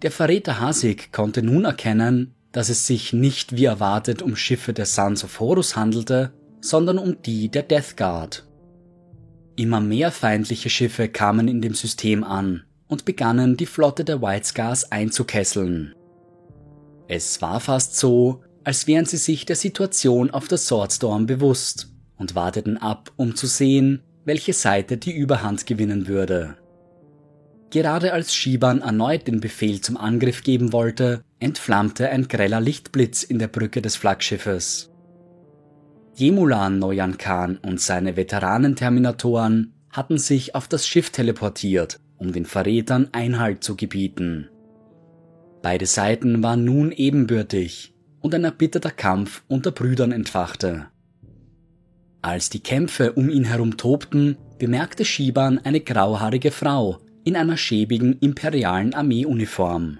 Der 0.01 0.11
Verräter 0.11 0.59
Hasik 0.59 1.11
konnte 1.11 1.41
nun 1.41 1.65
erkennen, 1.65 2.35
dass 2.51 2.69
es 2.69 2.85
sich 2.85 3.13
nicht 3.13 3.55
wie 3.55 3.65
erwartet 3.65 4.21
um 4.21 4.35
Schiffe 4.35 4.73
der 4.73 4.85
Sons 4.85 5.23
of 5.23 5.39
Horus 5.39 5.75
handelte, 5.75 6.33
sondern 6.61 6.99
um 6.99 7.21
die 7.23 7.49
der 7.49 7.63
Death 7.63 7.97
Guard. 7.97 8.45
Immer 9.55 9.79
mehr 9.79 10.11
feindliche 10.11 10.69
Schiffe 10.69 11.07
kamen 11.07 11.47
in 11.47 11.61
dem 11.61 11.73
System 11.73 12.23
an 12.23 12.65
und 12.87 13.05
begannen 13.05 13.57
die 13.57 13.65
Flotte 13.65 14.03
der 14.03 14.21
White 14.21 14.45
Scars 14.45 14.91
einzukesseln. 14.91 15.93
Es 17.07 17.41
war 17.41 17.59
fast 17.59 17.97
so, 17.97 18.41
als 18.63 18.87
wären 18.87 19.05
sie 19.05 19.17
sich 19.17 19.45
der 19.45 19.55
Situation 19.55 20.31
auf 20.31 20.47
der 20.47 20.57
Swordstorm 20.57 21.25
bewusst 21.25 21.91
und 22.17 22.35
warteten 22.35 22.77
ab, 22.77 23.11
um 23.15 23.35
zu 23.35 23.47
sehen, 23.47 24.01
welche 24.25 24.53
Seite 24.53 24.97
die 24.97 25.15
Überhand 25.15 25.65
gewinnen 25.65 26.07
würde. 26.07 26.57
Gerade 27.69 28.13
als 28.13 28.33
Shiban 28.33 28.81
erneut 28.81 29.27
den 29.27 29.39
Befehl 29.39 29.81
zum 29.81 29.97
Angriff 29.97 30.43
geben 30.43 30.71
wollte, 30.71 31.23
entflammte 31.39 32.09
ein 32.09 32.27
greller 32.27 32.61
Lichtblitz 32.61 33.23
in 33.23 33.37
der 33.37 33.47
Brücke 33.47 33.81
des 33.81 33.95
Flaggschiffes. 33.95 34.91
Jemulan 36.15 36.79
Noyan 36.79 37.17
Khan 37.17 37.57
und 37.57 37.81
seine 37.81 38.15
Veteranenterminatoren 38.15 39.73
hatten 39.91 40.17
sich 40.17 40.55
auf 40.55 40.67
das 40.67 40.87
Schiff 40.87 41.09
teleportiert, 41.09 41.99
um 42.17 42.31
den 42.31 42.45
Verrätern 42.45 43.09
Einhalt 43.11 43.63
zu 43.63 43.75
gebieten. 43.75 44.49
Beide 45.61 45.85
Seiten 45.85 46.43
waren 46.43 46.63
nun 46.63 46.91
ebenbürtig 46.91 47.93
und 48.21 48.33
ein 48.35 48.43
erbitterter 48.43 48.91
Kampf 48.91 49.43
unter 49.47 49.71
Brüdern 49.71 50.11
entfachte. 50.11 50.87
Als 52.21 52.49
die 52.49 52.59
Kämpfe 52.59 53.13
um 53.13 53.29
ihn 53.29 53.43
herum 53.43 53.77
tobten, 53.77 54.37
bemerkte 54.57 55.05
Shiban 55.05 55.59
eine 55.59 55.81
grauhaarige 55.81 56.51
Frau 56.51 56.99
in 57.23 57.35
einer 57.35 57.57
schäbigen 57.57 58.17
imperialen 58.19 58.93
Armeeuniform. 58.93 59.99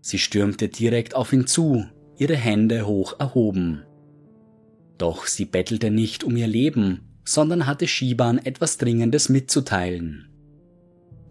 Sie 0.00 0.18
stürmte 0.18 0.68
direkt 0.68 1.14
auf 1.14 1.32
ihn 1.32 1.46
zu, 1.46 1.86
ihre 2.18 2.36
Hände 2.36 2.86
hoch 2.86 3.18
erhoben. 3.18 3.84
Doch 4.98 5.26
sie 5.26 5.44
bettelte 5.44 5.90
nicht 5.90 6.24
um 6.24 6.36
ihr 6.36 6.46
Leben, 6.46 7.02
sondern 7.24 7.66
hatte 7.66 7.86
Shiban 7.86 8.38
etwas 8.38 8.78
Dringendes 8.78 9.28
mitzuteilen. 9.28 10.27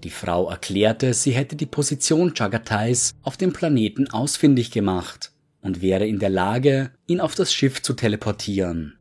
Die 0.03 0.09
Frau 0.09 0.49
erklärte, 0.49 1.13
sie 1.13 1.31
hätte 1.31 1.55
die 1.55 1.65
Position 1.65 2.33
Chagatais 2.33 3.15
auf 3.23 3.37
dem 3.37 3.51
Planeten 3.51 4.09
ausfindig 4.09 4.71
gemacht 4.71 5.31
und 5.61 5.81
wäre 5.81 6.05
in 6.05 6.19
der 6.19 6.29
Lage, 6.29 6.91
ihn 7.07 7.19
auf 7.19 7.35
das 7.35 7.53
Schiff 7.53 7.81
zu 7.81 7.93
teleportieren. 7.93 8.97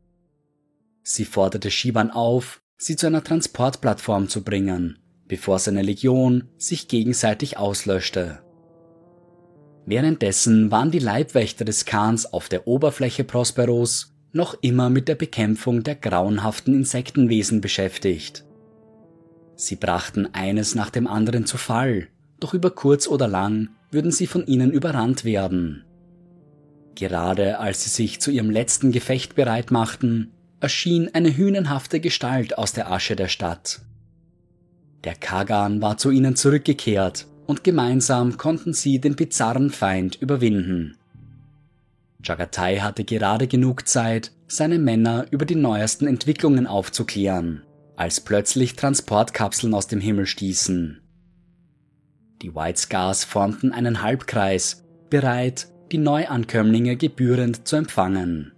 Sie 1.03 1.25
forderte 1.25 1.71
Shiban 1.71 2.11
auf, 2.11 2.61
sie 2.77 2.95
zu 2.95 3.07
einer 3.07 3.23
Transportplattform 3.23 4.27
zu 4.27 4.43
bringen, 4.43 4.99
bevor 5.27 5.59
seine 5.59 5.81
Legion 5.81 6.49
sich 6.57 6.87
gegenseitig 6.87 7.57
auslöschte. 7.57 8.39
Währenddessen 9.85 10.69
waren 10.71 10.91
die 10.91 10.99
Leibwächter 10.99 11.63
des 11.63 11.85
Khans 11.85 12.25
auf 12.33 12.49
der 12.49 12.67
Oberfläche 12.67 13.23
Prosperos 13.23 14.13
noch 14.33 14.57
immer 14.61 14.89
mit 14.89 15.07
der 15.07 15.15
Bekämpfung 15.15 15.83
der 15.83 15.95
grauenhaften 15.95 16.73
Insektenwesen 16.73 17.61
beschäftigt. 17.61 18.46
Sie 19.57 19.75
brachten 19.75 20.29
eines 20.33 20.75
nach 20.75 20.91
dem 20.91 21.07
anderen 21.07 21.47
zu 21.47 21.57
Fall, 21.57 22.07
doch 22.39 22.53
über 22.53 22.69
kurz 22.69 23.07
oder 23.07 23.27
lang 23.27 23.69
würden 23.89 24.11
sie 24.11 24.27
von 24.27 24.45
ihnen 24.45 24.71
überrannt 24.71 25.25
werden. 25.25 25.83
Gerade 26.93 27.57
als 27.59 27.83
sie 27.83 27.89
sich 27.89 28.21
zu 28.21 28.29
ihrem 28.29 28.51
letzten 28.51 28.91
Gefecht 28.91 29.35
bereit 29.35 29.71
machten, 29.71 30.31
erschien 30.59 31.09
eine 31.13 31.35
hünenhafte 31.35 31.99
Gestalt 31.99 32.57
aus 32.57 32.71
der 32.71 32.91
Asche 32.91 33.15
der 33.15 33.27
Stadt. 33.27 33.81
Der 35.03 35.15
Kagan 35.15 35.81
war 35.81 35.97
zu 35.97 36.11
ihnen 36.11 36.35
zurückgekehrt 36.35 37.27
und 37.47 37.63
gemeinsam 37.63 38.37
konnten 38.37 38.73
sie 38.73 38.99
den 38.99 39.15
bizarren 39.15 39.71
Feind 39.71 40.21
überwinden. 40.21 40.97
Jagatai 42.23 42.77
hatte 42.77 43.03
gerade 43.03 43.47
genug 43.47 43.87
Zeit, 43.87 44.31
seine 44.47 44.77
Männer 44.77 45.25
über 45.31 45.45
die 45.45 45.55
neuesten 45.55 46.07
Entwicklungen 46.07 46.67
aufzuklären, 46.67 47.63
als 47.97 48.21
plötzlich 48.21 48.75
Transportkapseln 48.75 49.73
aus 49.73 49.87
dem 49.87 49.99
Himmel 49.99 50.27
stießen. 50.27 51.01
Die 52.41 52.55
White 52.55 52.79
Scars 52.79 53.25
formten 53.25 53.71
einen 53.73 54.03
Halbkreis, 54.03 54.85
bereit, 55.09 55.67
die 55.91 55.97
Neuankömmlinge 55.97 56.95
gebührend 56.95 57.67
zu 57.67 57.75
empfangen. 57.75 58.53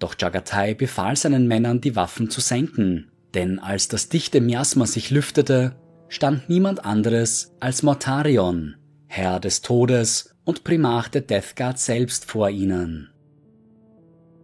Doch 0.00 0.16
Jagatai 0.18 0.74
befahl 0.74 1.16
seinen 1.16 1.46
Männern, 1.46 1.80
die 1.80 1.96
Waffen 1.96 2.28
zu 2.28 2.40
senken, 2.40 3.10
denn 3.34 3.60
als 3.60 3.88
das 3.88 4.08
dichte 4.08 4.40
Miasma 4.40 4.86
sich 4.86 5.10
lüftete, 5.10 5.76
stand 6.08 6.48
niemand 6.48 6.84
anderes 6.84 7.54
als 7.60 7.82
Mortarion, 7.82 8.76
Herr 9.06 9.38
des 9.38 9.62
Todes 9.62 10.34
und 10.44 10.64
Primarch 10.64 11.08
der 11.08 11.22
Death 11.22 11.54
Guard 11.54 11.78
selbst 11.78 12.24
vor 12.24 12.50
ihnen. 12.50 13.10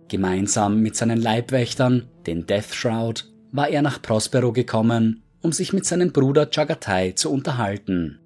Gemeinsam 0.09 0.81
mit 0.81 0.97
seinen 0.97 1.21
Leibwächtern, 1.21 2.09
den 2.27 2.47
Death 2.47 2.75
Shroud, 2.75 3.34
war 3.55 3.69
er 3.69 3.83
nach 3.83 4.03
Prospero 4.03 4.53
gekommen, 4.53 5.23
um 5.41 5.53
sich 5.53 5.73
mit 5.73 5.87
seinem 5.87 6.11
Bruder 6.11 6.49
Jagatai 6.51 7.13
zu 7.13 7.31
unterhalten. 7.31 8.19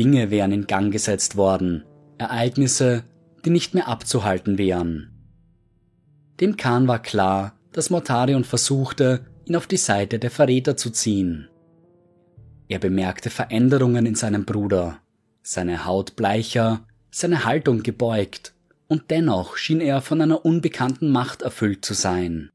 Dinge 0.00 0.32
wären 0.32 0.50
in 0.50 0.66
Gang 0.66 0.92
gesetzt 0.92 1.36
worden, 1.36 1.84
Ereignisse, 2.18 3.04
die 3.44 3.50
nicht 3.50 3.72
mehr 3.74 3.86
abzuhalten 3.86 4.58
wären. 4.58 5.12
Dem 6.40 6.56
Khan 6.56 6.88
war 6.88 7.00
klar, 7.00 7.56
dass 7.70 7.90
Mortarion 7.90 8.42
versuchte, 8.42 9.26
ihn 9.44 9.54
auf 9.54 9.68
die 9.68 9.76
Seite 9.76 10.18
der 10.18 10.32
Verräter 10.32 10.76
zu 10.76 10.90
ziehen. 10.90 11.48
Er 12.66 12.80
bemerkte 12.80 13.30
Veränderungen 13.30 14.06
in 14.06 14.16
seinem 14.16 14.44
Bruder, 14.44 14.98
seine 15.42 15.84
Haut 15.84 16.16
bleicher, 16.16 16.84
seine 17.12 17.44
Haltung 17.44 17.84
gebeugt, 17.84 18.54
und 18.88 19.04
dennoch 19.10 19.56
schien 19.56 19.80
er 19.80 20.02
von 20.02 20.20
einer 20.20 20.44
unbekannten 20.44 21.10
Macht 21.10 21.42
erfüllt 21.42 21.84
zu 21.84 21.94
sein. 21.94 22.50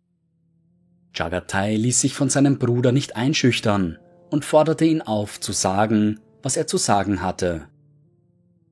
Jagatai 1.14 1.76
ließ 1.76 2.02
sich 2.02 2.14
von 2.14 2.30
seinem 2.30 2.58
Bruder 2.58 2.92
nicht 2.92 3.16
einschüchtern 3.16 3.98
und 4.30 4.46
forderte 4.46 4.86
ihn 4.86 5.02
auf 5.02 5.40
zu 5.40 5.52
sagen, 5.52 6.20
was 6.42 6.58
er 6.58 6.68
zu 6.68 6.78
sagen 6.78 7.22
hatte. 7.22 7.68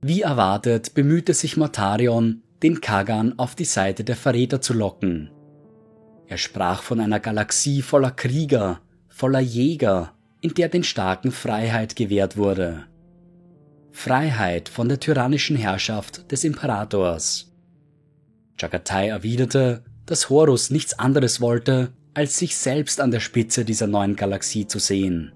Wie 0.01 0.21
erwartet 0.21 0.93
bemühte 0.93 1.33
sich 1.33 1.57
Mortarion, 1.57 2.41
den 2.63 2.81
Kagan 2.81 3.37
auf 3.37 3.55
die 3.55 3.65
Seite 3.65 4.03
der 4.03 4.15
Verräter 4.15 4.61
zu 4.61 4.73
locken. 4.73 5.31
Er 6.27 6.37
sprach 6.37 6.81
von 6.83 6.99
einer 6.99 7.19
Galaxie 7.19 7.81
voller 7.81 8.11
Krieger, 8.11 8.81
voller 9.07 9.39
Jäger, 9.39 10.13
in 10.41 10.53
der 10.53 10.69
den 10.69 10.83
Starken 10.83 11.31
Freiheit 11.31 11.95
gewährt 11.95 12.37
wurde. 12.37 12.85
Freiheit 13.91 14.69
von 14.69 14.87
der 14.87 14.99
tyrannischen 14.99 15.57
Herrschaft 15.57 16.31
des 16.31 16.45
Imperators. 16.45 17.51
Jagatai 18.57 19.09
erwiderte, 19.09 19.83
dass 20.05 20.29
Horus 20.29 20.69
nichts 20.69 20.97
anderes 20.97 21.41
wollte, 21.41 21.91
als 22.19 22.37
sich 22.37 22.57
selbst 22.57 22.99
an 22.99 23.11
der 23.11 23.21
Spitze 23.21 23.63
dieser 23.63 23.87
neuen 23.87 24.17
Galaxie 24.17 24.67
zu 24.67 24.77
sehen. 24.77 25.31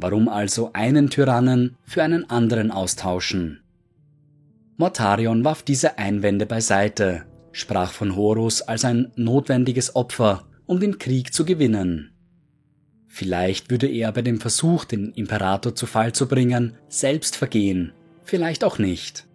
Warum 0.00 0.28
also 0.28 0.70
einen 0.72 1.08
Tyrannen 1.08 1.76
für 1.84 2.02
einen 2.02 2.28
anderen 2.28 2.72
austauschen? 2.72 3.60
Mortarion 4.76 5.44
warf 5.44 5.62
diese 5.62 5.96
Einwände 5.96 6.46
beiseite, 6.46 7.26
sprach 7.52 7.92
von 7.92 8.16
Horus 8.16 8.60
als 8.60 8.84
ein 8.84 9.12
notwendiges 9.14 9.94
Opfer, 9.94 10.48
um 10.66 10.80
den 10.80 10.98
Krieg 10.98 11.32
zu 11.32 11.44
gewinnen. 11.44 12.10
Vielleicht 13.06 13.70
würde 13.70 13.86
er 13.86 14.10
bei 14.10 14.22
dem 14.22 14.40
Versuch, 14.40 14.84
den 14.84 15.12
Imperator 15.12 15.76
zu 15.76 15.86
Fall 15.86 16.12
zu 16.12 16.26
bringen, 16.26 16.74
selbst 16.88 17.36
vergehen, 17.36 17.92
vielleicht 18.24 18.64
auch 18.64 18.80
nicht. 18.80 19.28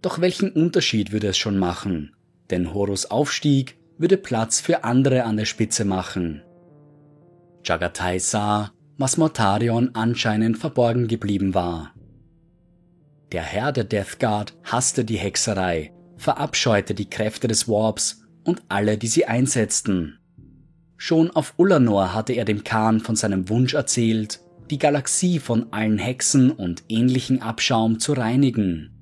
Doch 0.00 0.20
welchen 0.20 0.52
Unterschied 0.52 1.10
würde 1.10 1.26
es 1.26 1.38
schon 1.38 1.58
machen? 1.58 2.14
Denn 2.50 2.72
Horus 2.72 3.06
Aufstieg 3.06 3.76
würde 3.98 4.16
Platz 4.16 4.60
für 4.60 4.84
andere 4.84 5.24
an 5.24 5.36
der 5.36 5.44
Spitze 5.44 5.84
machen. 5.84 6.42
Jagatai 7.64 8.18
sah, 8.18 8.72
was 8.98 9.16
Mortarion 9.16 9.90
anscheinend 9.94 10.58
verborgen 10.58 11.08
geblieben 11.08 11.54
war. 11.54 11.92
Der 13.32 13.42
Herr 13.42 13.72
der 13.72 13.84
Death 13.84 14.20
Guard 14.20 14.54
hasste 14.64 15.04
die 15.04 15.16
Hexerei, 15.16 15.92
verabscheute 16.16 16.94
die 16.94 17.08
Kräfte 17.10 17.48
des 17.48 17.68
Warps 17.68 18.22
und 18.44 18.62
alle, 18.68 18.98
die 18.98 19.08
sie 19.08 19.26
einsetzten. 19.26 20.18
Schon 20.96 21.30
auf 21.30 21.54
Ullanor 21.56 22.14
hatte 22.14 22.32
er 22.34 22.44
dem 22.44 22.62
Khan 22.62 23.00
von 23.00 23.16
seinem 23.16 23.48
Wunsch 23.48 23.74
erzählt, 23.74 24.40
die 24.70 24.78
Galaxie 24.78 25.38
von 25.38 25.72
allen 25.72 25.98
Hexen 25.98 26.50
und 26.50 26.84
ähnlichen 26.88 27.42
Abschaum 27.42 27.98
zu 27.98 28.12
reinigen. 28.12 28.93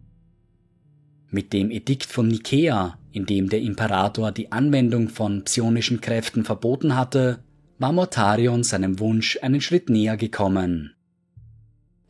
Mit 1.35 1.55
dem 1.55 1.71
Edikt 1.71 2.05
von 2.05 2.29
Nikea, 2.29 2.99
in 3.11 3.25
dem 3.25 3.49
der 3.49 3.63
Imperator 3.63 4.33
die 4.33 4.53
Anwendung 4.53 5.09
von 5.09 5.45
psionischen 5.45 6.03
Kräften 6.03 6.45
verboten 6.45 6.95
hatte, 6.95 7.39
war 7.79 7.91
Mortarion 7.91 8.63
seinem 8.63 8.99
Wunsch 8.99 9.39
einen 9.41 9.63
Schritt 9.63 9.89
näher 9.89 10.19
gekommen. 10.19 10.93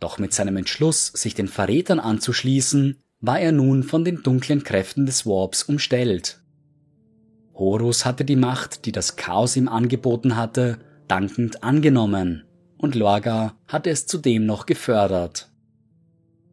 Doch 0.00 0.18
mit 0.18 0.34
seinem 0.34 0.56
Entschluss, 0.56 1.06
sich 1.06 1.36
den 1.36 1.46
Verrätern 1.46 2.00
anzuschließen, 2.00 2.96
war 3.20 3.38
er 3.38 3.52
nun 3.52 3.84
von 3.84 4.04
den 4.04 4.24
dunklen 4.24 4.64
Kräften 4.64 5.06
des 5.06 5.24
Warps 5.24 5.62
umstellt. 5.62 6.40
Horus 7.54 8.04
hatte 8.04 8.24
die 8.24 8.34
Macht, 8.34 8.86
die 8.86 8.92
das 8.92 9.14
Chaos 9.14 9.56
ihm 9.56 9.68
angeboten 9.68 10.34
hatte, 10.34 10.80
dankend 11.06 11.62
angenommen, 11.62 12.42
und 12.76 12.96
Lorga 12.96 13.54
hatte 13.68 13.90
es 13.90 14.06
zudem 14.08 14.46
noch 14.46 14.66
gefördert. 14.66 15.51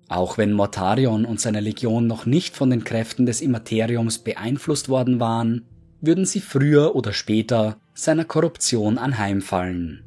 Auch 0.10 0.40
wenn 0.40 0.54
Mortarion 0.54 1.24
und 1.24 1.40
seine 1.40 1.60
Legion 1.60 2.08
noch 2.08 2.26
nicht 2.26 2.58
von 2.58 2.72
den 2.72 2.84
Kräften 2.84 3.28
des 3.28 3.42
Immateriums 3.42 4.18
beeinflusst 4.18 4.90
worden 4.90 5.20
waren, 5.20 5.66
würden 6.02 6.26
sie 6.26 6.42
früher 6.42 6.96
oder 6.96 7.14
später 7.14 7.78
seiner 7.94 8.26
Korruption 8.26 8.98
anheimfallen. 8.98 10.04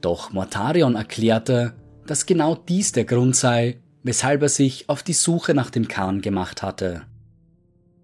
Doch 0.00 0.32
Mortarion 0.32 0.94
erklärte, 0.94 1.74
dass 2.06 2.24
genau 2.24 2.54
dies 2.54 2.92
der 2.92 3.04
Grund 3.04 3.34
sei, 3.34 3.80
weshalb 4.04 4.42
er 4.42 4.48
sich 4.48 4.88
auf 4.88 5.02
die 5.02 5.12
Suche 5.12 5.54
nach 5.54 5.70
dem 5.70 5.88
Khan 5.88 6.20
gemacht 6.20 6.62
hatte. 6.62 7.02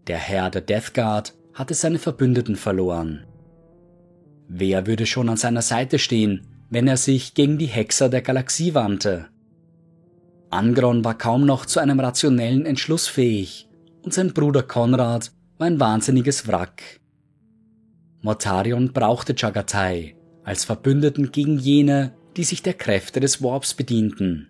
Der 0.09 0.19
Herr 0.19 0.51
der 0.51 0.61
Death 0.61 0.93
Guard 0.93 1.35
hatte 1.55 1.75
seine 1.75 2.01
Verbündeten 2.01 2.57
verloren. 2.57 3.25
Wer 4.49 4.89
würde 4.89 5.07
schon 5.07 5.29
an 5.29 5.37
seiner 5.37 5.63
Seite 5.63 6.01
stehen, 6.01 6.49
wenn 6.69 6.89
er 6.89 6.97
sich 6.97 7.35
gegen 7.35 7.59
die 7.59 7.67
Hexer 7.67 8.09
der 8.09 8.23
Galaxie 8.23 8.75
wandte? 8.75 9.29
Angron 10.51 11.05
war 11.05 11.17
kaum 11.17 11.47
noch 11.47 11.67
zu 11.67 11.81
einem 11.81 12.01
rationellen 12.01 12.67
Entschluss 12.67 13.09
fähig, 13.09 13.69
und 14.03 14.15
sein 14.15 14.33
Bruder 14.33 14.63
Konrad 14.63 15.33
war 15.59 15.67
ein 15.67 15.81
wahnsinniges 15.81 16.47
Wrack. 16.47 17.01
Mortarion 18.21 18.93
brauchte 18.93 19.35
Jagatai 19.37 20.17
als 20.45 20.65
Verbündeten 20.65 21.33
gegen 21.33 21.59
jene, 21.59 22.15
die 22.37 22.45
sich 22.45 22.63
der 22.63 22.75
Kräfte 22.75 23.21
des 23.21 23.43
Warps 23.43 23.75
bedienten. 23.75 24.49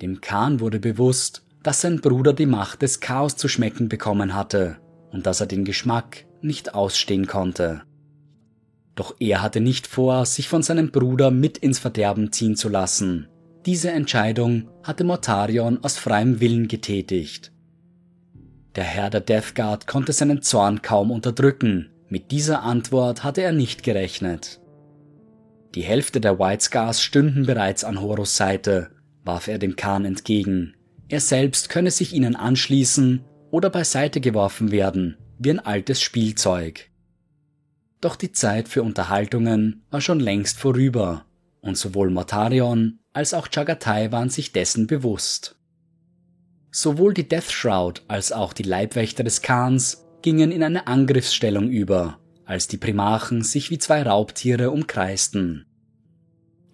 Dem 0.00 0.20
Khan 0.20 0.60
wurde 0.60 0.80
bewusst, 0.80 1.44
dass 1.62 1.80
sein 1.80 2.00
Bruder 2.00 2.32
die 2.32 2.46
Macht 2.46 2.82
des 2.82 3.00
Chaos 3.00 3.36
zu 3.36 3.48
schmecken 3.48 3.88
bekommen 3.88 4.34
hatte 4.34 4.76
und 5.10 5.26
dass 5.26 5.40
er 5.40 5.46
den 5.46 5.64
Geschmack 5.64 6.26
nicht 6.42 6.74
ausstehen 6.74 7.26
konnte. 7.26 7.82
Doch 8.94 9.16
er 9.18 9.42
hatte 9.42 9.60
nicht 9.60 9.86
vor, 9.86 10.26
sich 10.26 10.48
von 10.48 10.62
seinem 10.62 10.90
Bruder 10.90 11.30
mit 11.30 11.58
ins 11.58 11.78
Verderben 11.78 12.32
ziehen 12.32 12.54
zu 12.54 12.68
lassen. 12.68 13.28
Diese 13.66 13.90
Entscheidung 13.90 14.68
hatte 14.82 15.04
Mortarion 15.04 15.82
aus 15.82 15.96
freiem 15.96 16.40
Willen 16.40 16.68
getätigt. 16.68 17.52
Der 18.76 18.84
Herr 18.84 19.10
der 19.10 19.20
Death 19.20 19.54
Guard 19.54 19.86
konnte 19.86 20.12
seinen 20.12 20.42
Zorn 20.42 20.82
kaum 20.82 21.10
unterdrücken 21.10 21.90
mit 22.14 22.30
dieser 22.30 22.62
Antwort 22.62 23.24
hatte 23.24 23.42
er 23.42 23.50
nicht 23.50 23.82
gerechnet. 23.82 24.60
Die 25.74 25.82
Hälfte 25.82 26.20
der 26.20 26.38
White 26.38 26.62
Scars 26.62 27.02
stünden 27.02 27.46
bereits 27.46 27.82
an 27.82 28.00
Horus 28.00 28.36
Seite, 28.36 28.90
warf 29.24 29.48
er 29.48 29.58
dem 29.58 29.74
Khan 29.74 30.04
entgegen. 30.04 30.76
Er 31.08 31.20
selbst 31.20 31.70
könne 31.70 31.90
sich 31.90 32.12
ihnen 32.12 32.36
anschließen 32.36 33.24
oder 33.50 33.70
beiseite 33.70 34.20
geworfen 34.20 34.70
werden, 34.70 35.16
wie 35.38 35.50
ein 35.50 35.58
altes 35.58 36.00
Spielzeug. 36.00 36.90
Doch 38.00 38.16
die 38.16 38.30
Zeit 38.30 38.68
für 38.68 38.84
Unterhaltungen 38.84 39.82
war 39.90 40.00
schon 40.00 40.20
längst 40.20 40.58
vorüber, 40.58 41.23
und 41.64 41.76
sowohl 41.76 42.10
Mortarion 42.10 43.00
als 43.12 43.32
auch 43.32 43.48
Chagatai 43.48 44.12
waren 44.12 44.28
sich 44.28 44.52
dessen 44.52 44.86
bewusst. 44.86 45.56
Sowohl 46.70 47.14
die 47.14 47.28
Death 47.28 47.50
Shroud 47.50 48.02
als 48.08 48.32
auch 48.32 48.52
die 48.52 48.64
Leibwächter 48.64 49.24
des 49.24 49.42
Khans 49.42 50.04
gingen 50.22 50.52
in 50.52 50.62
eine 50.62 50.86
Angriffsstellung 50.86 51.68
über, 51.70 52.18
als 52.44 52.68
die 52.68 52.76
Primarchen 52.76 53.42
sich 53.42 53.70
wie 53.70 53.78
zwei 53.78 54.02
Raubtiere 54.02 54.70
umkreisten. 54.70 55.66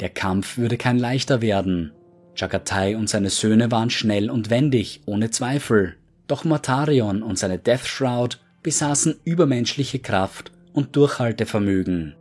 Der 0.00 0.08
Kampf 0.08 0.56
würde 0.56 0.78
kein 0.78 0.98
leichter 0.98 1.42
werden. 1.42 1.92
Jagatai 2.34 2.96
und 2.96 3.08
seine 3.08 3.30
Söhne 3.30 3.70
waren 3.70 3.90
schnell 3.90 4.30
und 4.30 4.50
wendig, 4.50 5.02
ohne 5.04 5.30
Zweifel. 5.30 5.96
Doch 6.26 6.44
Mortarion 6.44 7.22
und 7.22 7.38
seine 7.38 7.58
Death 7.58 7.86
Shroud 7.86 8.40
besaßen 8.62 9.20
übermenschliche 9.24 9.98
Kraft 9.98 10.52
und 10.72 10.96
Durchhaltevermögen. 10.96 12.14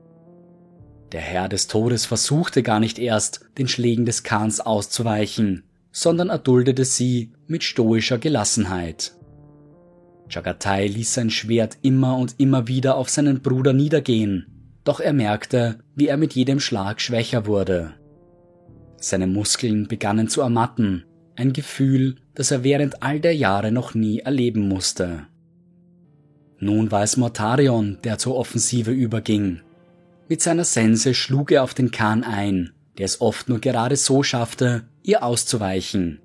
Der 1.11 1.21
Herr 1.21 1.49
des 1.49 1.67
Todes 1.67 2.05
versuchte 2.05 2.61
gar 2.61 2.79
nicht 2.79 2.99
erst, 2.99 3.45
den 3.57 3.67
Schlägen 3.67 4.05
des 4.05 4.23
Khans 4.23 4.59
auszuweichen, 4.59 5.63
sondern 5.91 6.29
erduldete 6.29 6.85
sie 6.85 7.31
mit 7.47 7.63
stoischer 7.63 8.19
Gelassenheit. 8.19 9.13
Chagatai 10.29 10.85
ließ 10.87 11.13
sein 11.13 11.31
Schwert 11.31 11.77
immer 11.81 12.17
und 12.17 12.35
immer 12.37 12.67
wieder 12.67 12.95
auf 12.95 13.09
seinen 13.09 13.41
Bruder 13.41 13.73
niedergehen, 13.73 14.45
doch 14.83 14.99
er 14.99 15.13
merkte, 15.13 15.79
wie 15.95 16.07
er 16.07 16.17
mit 16.17 16.33
jedem 16.33 16.59
Schlag 16.59 17.01
schwächer 17.01 17.47
wurde. 17.47 17.93
Seine 18.97 19.27
Muskeln 19.27 19.87
begannen 19.87 20.27
zu 20.27 20.41
ermatten, 20.41 21.05
ein 21.35 21.53
Gefühl, 21.53 22.17
das 22.35 22.51
er 22.51 22.63
während 22.63 23.01
all 23.01 23.19
der 23.19 23.35
Jahre 23.35 23.71
noch 23.71 23.95
nie 23.95 24.19
erleben 24.19 24.67
musste. 24.67 25.25
Nun 26.59 26.91
war 26.91 27.03
es 27.03 27.17
Mortarion, 27.17 27.97
der 28.03 28.17
zur 28.17 28.35
Offensive 28.35 28.91
überging. 28.91 29.61
Mit 30.29 30.43
seiner 30.43 30.63
Sense 30.63 31.15
schlug 31.15 31.51
er 31.51 31.63
auf 31.63 31.73
den 31.73 31.89
Kahn 31.89 32.23
ein, 32.23 32.71
der 32.99 33.05
es 33.05 33.19
oft 33.19 33.49
nur 33.49 33.59
gerade 33.59 33.95
so 33.95 34.21
schaffte, 34.21 34.83
ihr 35.01 35.23
auszuweichen. 35.23 36.21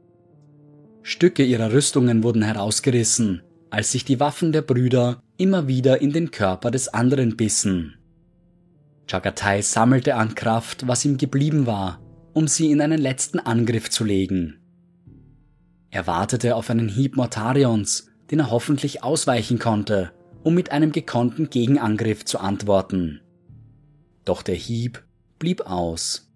Stücke 1.02 1.42
ihrer 1.42 1.72
Rüstungen 1.72 2.22
wurden 2.22 2.42
herausgerissen, 2.42 3.42
als 3.70 3.92
sich 3.92 4.04
die 4.04 4.20
Waffen 4.20 4.52
der 4.52 4.60
Brüder 4.60 5.22
immer 5.38 5.68
wieder 5.68 6.02
in 6.02 6.12
den 6.12 6.30
Körper 6.30 6.70
des 6.70 6.88
anderen 6.88 7.36
bissen. 7.36 7.94
Chagatai 9.06 9.62
sammelte 9.62 10.16
an 10.16 10.34
Kraft, 10.34 10.86
was 10.86 11.06
ihm 11.06 11.16
geblieben 11.16 11.66
war, 11.66 11.98
um 12.34 12.46
sie 12.46 12.70
in 12.70 12.82
einen 12.82 13.00
letzten 13.00 13.38
Angriff 13.38 13.88
zu 13.88 14.04
legen. 14.04 14.58
Er 15.90 16.06
wartete 16.06 16.56
auf 16.56 16.68
einen 16.68 16.88
Hieb 16.90 17.16
Mortarions, 17.16 18.08
den 18.30 18.40
er 18.40 18.50
hoffentlich 18.50 19.02
ausweichen 19.02 19.58
konnte, 19.58 20.12
um 20.42 20.54
mit 20.54 20.72
einem 20.72 20.92
gekonnten 20.92 21.48
Gegenangriff 21.48 22.26
zu 22.26 22.38
antworten. 22.38 23.22
Doch 24.24 24.42
der 24.42 24.54
Hieb 24.54 25.02
blieb 25.38 25.62
aus. 25.62 26.30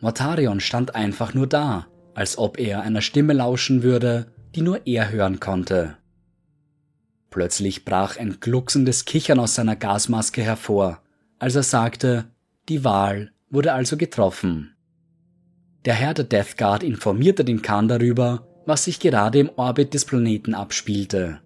Mortarion 0.00 0.60
stand 0.60 0.94
einfach 0.94 1.34
nur 1.34 1.46
da, 1.46 1.86
als 2.14 2.38
ob 2.38 2.58
er 2.58 2.82
einer 2.82 3.02
Stimme 3.02 3.32
lauschen 3.32 3.82
würde, 3.82 4.32
die 4.54 4.62
nur 4.62 4.86
er 4.86 5.10
hören 5.10 5.40
konnte. 5.40 5.96
Plötzlich 7.30 7.84
brach 7.84 8.16
ein 8.16 8.38
glucksendes 8.40 9.04
Kichern 9.04 9.38
aus 9.38 9.54
seiner 9.54 9.76
Gasmaske 9.76 10.42
hervor, 10.42 11.00
als 11.38 11.54
er 11.54 11.62
sagte, 11.62 12.24
die 12.68 12.84
Wahl 12.84 13.32
wurde 13.50 13.72
also 13.72 13.96
getroffen. 13.96 14.74
Der 15.84 15.94
Herr 15.94 16.14
der 16.14 16.24
Death 16.24 16.58
Guard 16.58 16.82
informierte 16.82 17.44
den 17.44 17.62
Khan 17.62 17.88
darüber, 17.88 18.46
was 18.66 18.84
sich 18.84 19.00
gerade 19.00 19.38
im 19.38 19.50
Orbit 19.56 19.94
des 19.94 20.04
Planeten 20.04 20.54
abspielte. 20.54 21.40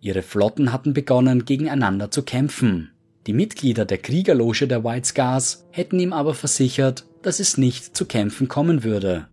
Ihre 0.00 0.22
Flotten 0.22 0.72
hatten 0.72 0.92
begonnen, 0.92 1.44
gegeneinander 1.46 2.10
zu 2.10 2.22
kämpfen. 2.22 2.90
Die 3.26 3.32
Mitglieder 3.32 3.84
der 3.84 3.98
Kriegerloge 3.98 4.68
der 4.68 4.84
White 4.84 5.08
Scars 5.08 5.66
hätten 5.70 5.98
ihm 5.98 6.12
aber 6.12 6.34
versichert, 6.34 7.06
dass 7.22 7.40
es 7.40 7.56
nicht 7.56 7.96
zu 7.96 8.04
Kämpfen 8.04 8.48
kommen 8.48 8.84
würde. 8.84 9.28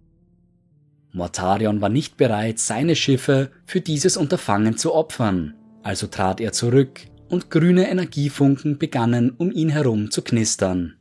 Mortarion 1.11 1.81
war 1.81 1.89
nicht 1.89 2.15
bereit, 2.15 2.57
seine 2.59 2.95
Schiffe 2.95 3.51
für 3.65 3.81
dieses 3.81 4.15
Unterfangen 4.15 4.77
zu 4.77 4.93
opfern, 4.93 5.55
also 5.83 6.07
trat 6.07 6.39
er 6.39 6.53
zurück 6.53 7.01
und 7.27 7.49
grüne 7.49 7.89
Energiefunken 7.89 8.77
begannen 8.77 9.31
um 9.31 9.51
ihn 9.51 9.69
herum 9.69 10.09
zu 10.09 10.21
knistern. 10.21 10.95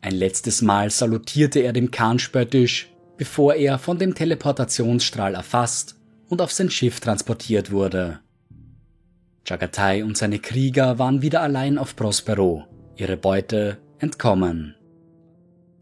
Ein 0.00 0.14
letztes 0.14 0.62
Mal 0.62 0.90
salutierte 0.90 1.60
er 1.60 1.72
dem 1.72 1.90
Khan 1.90 2.18
spöttisch, 2.18 2.90
bevor 3.16 3.54
er 3.54 3.78
von 3.78 3.98
dem 3.98 4.14
Teleportationsstrahl 4.14 5.34
erfasst 5.34 5.96
und 6.28 6.40
auf 6.40 6.52
sein 6.52 6.70
Schiff 6.70 7.00
transportiert 7.00 7.70
wurde. 7.70 8.20
Jagatai 9.46 10.04
und 10.04 10.16
seine 10.16 10.38
Krieger 10.38 10.98
waren 10.98 11.22
wieder 11.22 11.42
allein 11.42 11.78
auf 11.78 11.96
Prospero, 11.96 12.64
ihre 12.96 13.16
Beute 13.16 13.78
entkommen. 13.98 14.76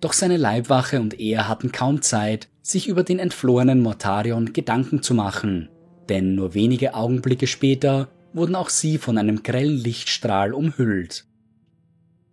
Doch 0.01 0.12
seine 0.12 0.36
Leibwache 0.36 1.01
und 1.01 1.18
er 1.18 1.48
hatten 1.48 1.72
kaum 1.72 2.02
Zeit, 2.02 2.48
sich 2.62 2.89
über 2.89 3.02
den 3.02 3.18
entflohenen 3.18 3.80
Mortarion 3.80 4.52
Gedanken 4.52 5.02
zu 5.02 5.14
machen, 5.14 5.68
denn 6.09 6.35
nur 6.35 6.55
wenige 6.55 6.94
Augenblicke 6.94 7.47
später 7.47 8.09
wurden 8.32 8.55
auch 8.55 8.68
sie 8.68 8.98
von 8.98 9.18
einem 9.18 9.43
grellen 9.43 9.76
Lichtstrahl 9.76 10.52
umhüllt. 10.52 11.26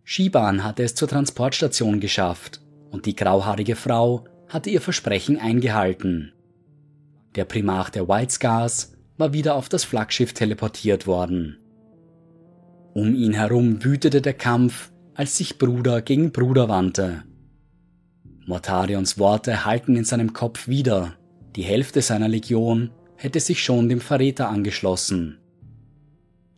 Shiban 0.04 0.64
hatte 0.64 0.84
es 0.84 0.94
zur 0.94 1.08
Transportstation 1.08 2.00
geschafft 2.00 2.62
und 2.92 3.06
die 3.08 3.16
grauhaarige 3.16 3.76
Frau 3.76 4.26
hatte 4.48 4.70
ihr 4.70 4.82
Versprechen 4.82 5.40
eingehalten. 5.40 6.34
Der 7.36 7.46
Primarch 7.46 7.90
der 7.90 8.08
White 8.08 8.32
Scars 8.32 8.95
war 9.18 9.34
wieder 9.34 9.56
auf 9.56 9.70
das 9.70 9.84
Flaggschiff 9.84 10.34
teleportiert 10.34 11.08
worden. 11.08 11.58
Um 12.94 13.14
ihn 13.14 13.34
herum 13.34 13.84
wütete 13.84 14.22
der 14.22 14.34
Kampf, 14.34 14.92
als 15.14 15.38
sich 15.38 15.58
Bruder 15.58 16.02
gegen 16.02 16.32
Bruder 16.32 16.70
wandte. 16.70 17.24
Mortarions 18.46 19.18
Worte 19.18 19.66
halten 19.66 19.96
in 19.96 20.04
seinem 20.04 20.34
Kopf 20.34 20.68
wieder. 20.68 21.16
Die 21.56 21.64
Hälfte 21.64 22.02
seiner 22.02 22.28
Legion 22.28 22.92
hätte 23.16 23.40
sich 23.40 23.64
schon 23.64 23.90
dem 23.90 24.02
Verräter 24.02 24.50
angeschlossen. 24.50 25.40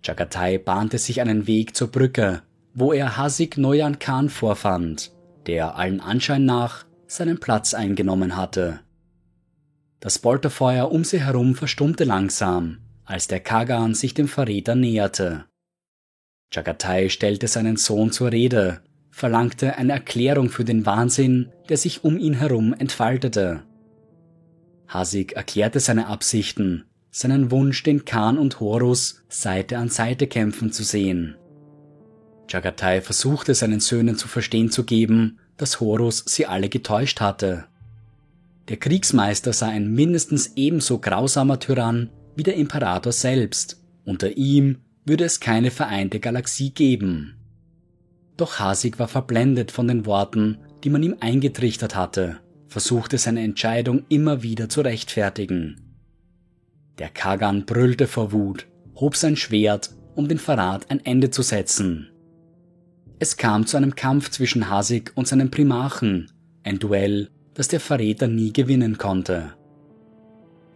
Chagatai 0.06 0.58
bahnte 0.58 0.98
sich 0.98 1.22
einen 1.22 1.48
Weg 1.48 1.76
zur 1.76 1.88
Brücke, 1.88 2.42
wo 2.74 2.94
er 2.94 3.18
Hasik 3.18 3.58
Noyan 3.58 4.00
Khan 4.00 4.30
vorfand, 4.30 5.12
der 5.46 5.76
allen 5.76 6.00
Anschein 6.00 6.46
nach 6.46 6.86
seinen 7.08 7.40
Platz 7.40 7.74
eingenommen 7.74 8.36
hatte. 8.36 8.82
Das 10.00 10.20
Polterfeuer 10.20 10.92
um 10.92 11.04
sie 11.04 11.22
herum 11.22 11.56
verstummte 11.56 12.04
langsam, 12.04 12.78
als 13.06 13.28
der 13.28 13.40
Kagan 13.40 13.96
sich 13.96 14.14
dem 14.14 14.28
Verräter 14.28 14.76
näherte. 14.76 15.46
Chagatai 16.54 17.10
stellte 17.10 17.48
seinen 17.48 17.78
Sohn 17.78 18.12
zur 18.12 18.32
Rede, 18.32 18.82
verlangte 19.10 19.76
eine 19.76 19.94
Erklärung 19.94 20.50
für 20.50 20.64
den 20.64 20.86
Wahnsinn, 20.86 21.52
der 21.70 21.78
sich 21.78 22.04
um 22.04 22.18
ihn 22.20 22.36
herum 22.36 22.74
entfaltete. 22.74 23.64
Hasik 24.88 25.34
erklärte 25.34 25.80
seine 25.80 26.08
Absichten, 26.08 26.86
seinen 27.10 27.50
Wunsch, 27.50 27.82
den 27.84 28.06
Khan 28.06 28.38
und 28.38 28.60
Horus 28.60 29.24
Seite 29.28 29.78
an 29.78 29.90
Seite 29.90 30.28
kämpfen 30.28 30.72
zu 30.72 30.84
sehen. 30.84 31.36
Chagatai 32.48 33.02
versuchte 33.02 33.56
seinen 33.56 33.80
Söhnen 33.80 34.16
zu 34.16 34.28
verstehen 34.28 34.72
zu 34.72 34.86
geben, 34.86 35.40
dass 35.58 35.80
Horus 35.80 36.24
sie 36.28 36.46
alle 36.46 36.70
getäuscht 36.70 37.20
hatte. 37.20 37.66
Der 38.70 38.78
Kriegsmeister 38.78 39.54
sei 39.54 39.68
ein 39.68 39.94
mindestens 39.94 40.54
ebenso 40.56 41.00
grausamer 41.00 41.60
Tyrann 41.60 42.10
wie 42.36 42.44
der 42.44 42.56
Imperator 42.56 43.14
selbst. 43.14 43.82
Unter 44.04 44.36
ihm 44.38 44.80
würde 45.06 45.24
es 45.24 45.40
keine 45.40 45.72
vereinte 45.72 46.20
Galaxie 46.20 46.72
geben. 46.72 47.36
Doch 48.36 48.60
Hasik 48.60 49.00
war 49.00 49.08
verblendet 49.08 49.72
von 49.72 49.88
den 49.88 50.06
Worten, 50.06 50.60
die 50.84 50.90
man 50.90 51.02
ihm 51.02 51.16
eingetrichtert 51.20 51.96
hatte, 51.96 52.40
versuchte 52.68 53.18
seine 53.18 53.42
Entscheidung 53.42 54.04
immer 54.10 54.44
wieder 54.44 54.70
zu 54.70 54.82
rechtfertigen. 54.82 55.82
Der 57.00 57.10
Kagan 57.10 57.66
brüllte 57.66 58.08
vor 58.08 58.32
Wut, 58.32 58.68
hob 58.96 59.16
sein 59.16 59.36
Schwert, 59.36 59.92
um 60.16 60.28
den 60.28 60.40
Verrat 60.40 60.90
ein 60.92 61.04
Ende 61.06 61.32
zu 61.32 61.42
setzen. 61.42 62.10
Es 63.20 63.38
kam 63.38 63.66
zu 63.66 63.78
einem 63.78 63.96
Kampf 63.96 64.30
zwischen 64.30 64.70
Hasik 64.70 65.12
und 65.16 65.28
seinem 65.28 65.50
Primarchen, 65.50 66.32
ein 66.64 66.80
Duell, 66.80 67.30
das 67.58 67.68
der 67.68 67.80
Verräter 67.80 68.28
nie 68.28 68.54
gewinnen 68.54 69.00
konnte. 69.00 69.56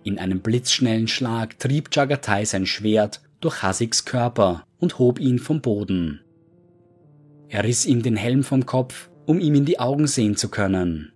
In 0.04 0.18
einem 0.18 0.40
blitzschnellen 0.40 1.08
Schlag 1.08 1.60
trieb 1.60 1.90
Jagatai 1.96 2.44
sein 2.44 2.66
Schwert 2.66 3.22
durch 3.40 3.62
Hasiks 3.62 4.04
Körper 4.04 4.64
und 4.80 4.98
hob 4.98 5.20
ihn 5.20 5.38
vom 5.38 5.62
Boden. 5.62 6.22
Er 7.50 7.66
riss 7.66 7.86
ihm 7.86 8.02
den 8.02 8.16
Helm 8.16 8.44
vom 8.44 8.66
Kopf, 8.66 9.12
um 9.28 9.40
ihm 9.40 9.54
in 9.54 9.66
die 9.66 9.80
Augen 9.80 10.08
sehen 10.08 10.36
zu 10.36 10.50
können. 10.50 11.12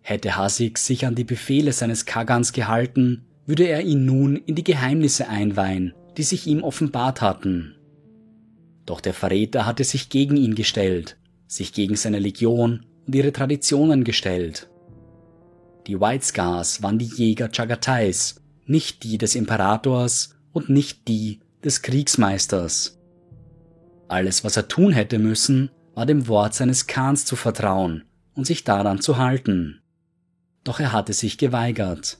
Hätte 0.00 0.36
Hasik 0.36 0.78
sich 0.78 1.06
an 1.06 1.14
die 1.14 1.22
Befehle 1.22 1.70
seines 1.70 2.04
Kagans 2.04 2.52
gehalten, 2.52 3.24
würde 3.46 3.68
er 3.68 3.82
ihn 3.82 4.04
nun 4.04 4.34
in 4.34 4.56
die 4.56 4.64
Geheimnisse 4.64 5.28
einweihen, 5.28 5.94
die 6.16 6.24
sich 6.24 6.48
ihm 6.48 6.64
offenbart 6.64 7.20
hatten. 7.20 7.76
Doch 8.84 9.00
der 9.00 9.14
Verräter 9.14 9.64
hatte 9.64 9.84
sich 9.84 10.08
gegen 10.08 10.36
ihn 10.36 10.56
gestellt, 10.56 11.18
sich 11.46 11.72
gegen 11.72 11.94
seine 11.94 12.18
Legion 12.18 12.84
und 13.06 13.14
ihre 13.14 13.32
Traditionen 13.32 14.04
gestellt. 14.04 14.68
Die 15.86 16.00
White 16.00 16.24
Scars 16.24 16.82
waren 16.82 16.98
die 16.98 17.06
Jäger 17.06 17.48
Chagatais, 17.48 18.42
nicht 18.66 19.04
die 19.04 19.18
des 19.18 19.34
Imperators 19.34 20.36
und 20.52 20.68
nicht 20.68 21.06
die 21.06 21.40
des 21.62 21.82
Kriegsmeisters. 21.82 22.98
Alles, 24.08 24.44
was 24.44 24.56
er 24.56 24.68
tun 24.68 24.92
hätte 24.92 25.18
müssen, 25.18 25.70
war 25.94 26.06
dem 26.06 26.28
Wort 26.28 26.54
seines 26.54 26.86
Khans 26.86 27.24
zu 27.24 27.36
vertrauen 27.36 28.04
und 28.34 28.46
sich 28.46 28.64
daran 28.64 29.00
zu 29.00 29.16
halten. 29.16 29.80
Doch 30.64 30.80
er 30.80 30.92
hatte 30.92 31.12
sich 31.12 31.38
geweigert. 31.38 32.18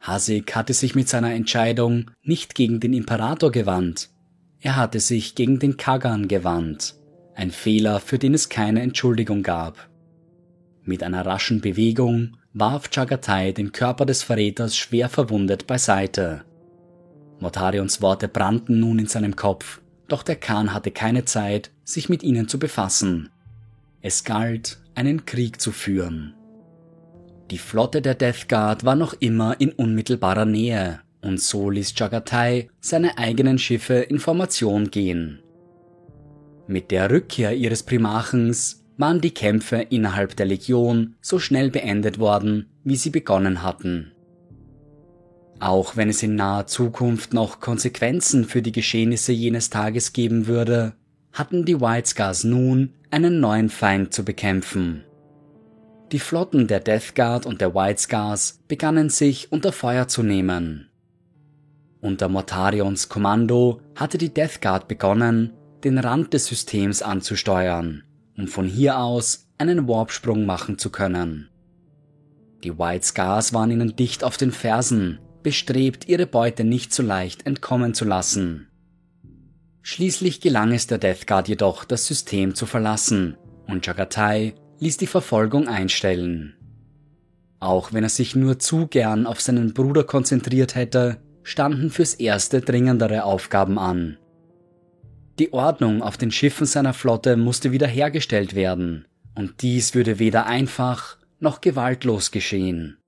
Hasik 0.00 0.56
hatte 0.56 0.74
sich 0.74 0.94
mit 0.94 1.08
seiner 1.08 1.32
Entscheidung 1.32 2.10
nicht 2.22 2.54
gegen 2.54 2.80
den 2.80 2.92
Imperator 2.92 3.52
gewandt, 3.52 4.10
er 4.58 4.76
hatte 4.76 5.00
sich 5.00 5.34
gegen 5.34 5.58
den 5.58 5.76
Kagan 5.76 6.28
gewandt 6.28 6.99
ein 7.34 7.50
Fehler, 7.50 8.00
für 8.00 8.18
den 8.18 8.34
es 8.34 8.48
keine 8.48 8.82
Entschuldigung 8.82 9.42
gab. 9.42 9.88
Mit 10.82 11.02
einer 11.02 11.24
raschen 11.24 11.60
Bewegung 11.60 12.36
warf 12.52 12.90
Chagatai 12.90 13.52
den 13.52 13.72
Körper 13.72 14.06
des 14.06 14.22
Verräters 14.22 14.76
schwer 14.76 15.08
verwundet 15.08 15.66
beiseite. 15.66 16.44
Mortarions 17.38 18.02
Worte 18.02 18.28
brannten 18.28 18.80
nun 18.80 18.98
in 18.98 19.06
seinem 19.06 19.36
Kopf, 19.36 19.80
doch 20.08 20.22
der 20.22 20.36
Khan 20.36 20.74
hatte 20.74 20.90
keine 20.90 21.24
Zeit, 21.24 21.70
sich 21.84 22.08
mit 22.08 22.22
ihnen 22.22 22.48
zu 22.48 22.58
befassen. 22.58 23.30
Es 24.02 24.24
galt, 24.24 24.78
einen 24.94 25.24
Krieg 25.24 25.60
zu 25.60 25.72
führen. 25.72 26.34
Die 27.50 27.58
Flotte 27.58 28.02
der 28.02 28.14
Death 28.14 28.48
Guard 28.48 28.84
war 28.84 28.96
noch 28.96 29.14
immer 29.14 29.60
in 29.60 29.72
unmittelbarer 29.72 30.44
Nähe, 30.44 31.00
und 31.22 31.40
so 31.40 31.70
ließ 31.70 31.94
Jagatai 31.96 32.68
seine 32.80 33.18
eigenen 33.18 33.58
Schiffe 33.58 33.94
in 33.94 34.18
Formation 34.18 34.90
gehen. 34.90 35.40
Mit 36.70 36.92
der 36.92 37.10
Rückkehr 37.10 37.52
ihres 37.56 37.82
Primarchens 37.82 38.84
waren 38.96 39.20
die 39.20 39.34
Kämpfe 39.34 39.78
innerhalb 39.90 40.36
der 40.36 40.46
Legion 40.46 41.16
so 41.20 41.40
schnell 41.40 41.68
beendet 41.68 42.20
worden, 42.20 42.70
wie 42.84 42.94
sie 42.94 43.10
begonnen 43.10 43.64
hatten. 43.64 44.12
Auch 45.58 45.96
wenn 45.96 46.08
es 46.08 46.22
in 46.22 46.36
naher 46.36 46.68
Zukunft 46.68 47.34
noch 47.34 47.58
Konsequenzen 47.58 48.44
für 48.44 48.62
die 48.62 48.70
Geschehnisse 48.70 49.32
jenes 49.32 49.70
Tages 49.70 50.12
geben 50.12 50.46
würde, 50.46 50.92
hatten 51.32 51.64
die 51.64 51.80
White 51.80 52.10
Scars 52.10 52.44
nun 52.44 52.94
einen 53.10 53.40
neuen 53.40 53.68
Feind 53.68 54.14
zu 54.14 54.24
bekämpfen. 54.24 55.02
Die 56.12 56.20
Flotten 56.20 56.68
der 56.68 56.78
Death 56.78 57.16
Guard 57.16 57.46
und 57.46 57.60
der 57.60 57.74
White 57.74 58.00
Scars 58.00 58.60
begannen 58.68 59.10
sich 59.10 59.50
unter 59.50 59.72
Feuer 59.72 60.06
zu 60.06 60.22
nehmen. 60.22 60.88
Unter 62.00 62.28
Mortarions 62.28 63.08
Kommando 63.08 63.80
hatte 63.96 64.18
die 64.18 64.32
Death 64.32 64.62
Guard 64.62 64.86
begonnen, 64.86 65.54
den 65.84 65.98
Rand 65.98 66.32
des 66.34 66.46
Systems 66.46 67.02
anzusteuern, 67.02 68.04
um 68.36 68.46
von 68.48 68.66
hier 68.66 68.98
aus 68.98 69.48
einen 69.58 69.88
Warpsprung 69.88 70.46
machen 70.46 70.78
zu 70.78 70.90
können. 70.90 71.48
Die 72.62 72.78
White 72.78 73.06
Scars 73.06 73.52
waren 73.52 73.70
ihnen 73.70 73.96
dicht 73.96 74.24
auf 74.24 74.36
den 74.36 74.52
Fersen, 74.52 75.18
bestrebt, 75.42 76.08
ihre 76.08 76.26
Beute 76.26 76.64
nicht 76.64 76.92
so 76.92 77.02
leicht 77.02 77.46
entkommen 77.46 77.94
zu 77.94 78.04
lassen. 78.04 78.68
Schließlich 79.82 80.40
gelang 80.40 80.72
es 80.72 80.86
der 80.86 80.98
Death 80.98 81.26
Guard 81.26 81.48
jedoch, 81.48 81.84
das 81.84 82.06
System 82.06 82.54
zu 82.54 82.66
verlassen, 82.66 83.36
und 83.66 83.86
Jagatai 83.86 84.54
ließ 84.78 84.98
die 84.98 85.06
Verfolgung 85.06 85.68
einstellen. 85.68 86.54
Auch 87.60 87.92
wenn 87.92 88.04
er 88.04 88.10
sich 88.10 88.34
nur 88.34 88.58
zu 88.58 88.86
gern 88.86 89.26
auf 89.26 89.40
seinen 89.40 89.74
Bruder 89.74 90.04
konzentriert 90.04 90.74
hätte, 90.74 91.18
standen 91.42 91.90
fürs 91.90 92.14
erste 92.14 92.60
dringendere 92.60 93.24
Aufgaben 93.24 93.78
an. 93.78 94.18
Die 95.40 95.54
Ordnung 95.54 96.02
auf 96.02 96.18
den 96.18 96.30
Schiffen 96.30 96.66
seiner 96.66 96.92
Flotte 96.92 97.38
musste 97.38 97.72
wiederhergestellt 97.72 98.54
werden, 98.54 99.06
und 99.34 99.62
dies 99.62 99.94
würde 99.94 100.18
weder 100.18 100.44
einfach 100.44 101.16
noch 101.38 101.62
gewaltlos 101.62 102.30
geschehen. 102.30 102.98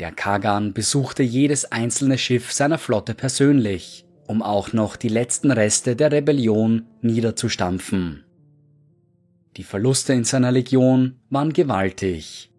Der 0.00 0.12
Kagan 0.12 0.72
besuchte 0.72 1.22
jedes 1.22 1.70
einzelne 1.70 2.16
Schiff 2.16 2.52
seiner 2.52 2.78
Flotte 2.78 3.12
persönlich, 3.12 4.06
um 4.26 4.42
auch 4.42 4.72
noch 4.72 4.96
die 4.96 5.10
letzten 5.10 5.50
Reste 5.50 5.94
der 5.94 6.10
Rebellion 6.10 6.86
niederzustampfen. 7.02 8.24
Die 9.58 9.62
Verluste 9.62 10.14
in 10.14 10.24
seiner 10.24 10.52
Legion 10.52 11.16
waren 11.28 11.52
gewaltig. 11.52 12.50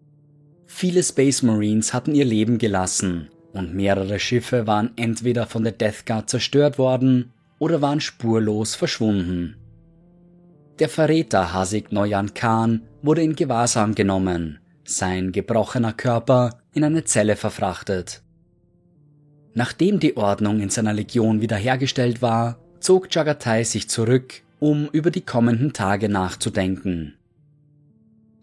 Viele 0.66 1.02
Space 1.02 1.42
Marines 1.42 1.92
hatten 1.92 2.14
ihr 2.14 2.24
Leben 2.24 2.58
gelassen 2.58 3.28
und 3.52 3.74
mehrere 3.74 4.20
Schiffe 4.20 4.68
waren 4.68 4.92
entweder 4.94 5.46
von 5.46 5.64
der 5.64 5.72
Death 5.72 6.06
Guard 6.06 6.30
zerstört 6.30 6.78
worden 6.78 7.32
oder 7.58 7.82
waren 7.82 8.00
spurlos 8.00 8.74
verschwunden. 8.74 9.56
Der 10.78 10.88
Verräter 10.88 11.52
Hasik 11.52 11.92
Noyan 11.92 12.34
Khan 12.34 12.82
wurde 13.02 13.22
in 13.22 13.34
Gewahrsam 13.34 13.94
genommen, 13.94 14.58
sein 14.84 15.32
gebrochener 15.32 15.92
Körper 15.92 16.58
in 16.72 16.84
eine 16.84 17.04
Zelle 17.04 17.36
verfrachtet. 17.36 18.22
Nachdem 19.54 20.00
die 20.00 20.18
Ordnung 20.18 20.60
in 20.60 20.68
seiner 20.68 20.92
Legion 20.92 21.40
wiederhergestellt 21.40 22.20
war, 22.20 22.58
zog 22.78 23.12
Jagatai 23.14 23.64
sich 23.64 23.88
zurück 23.88 24.42
um 24.58 24.88
über 24.92 25.10
die 25.10 25.22
kommenden 25.22 25.72
Tage 25.72 26.08
nachzudenken. 26.08 27.14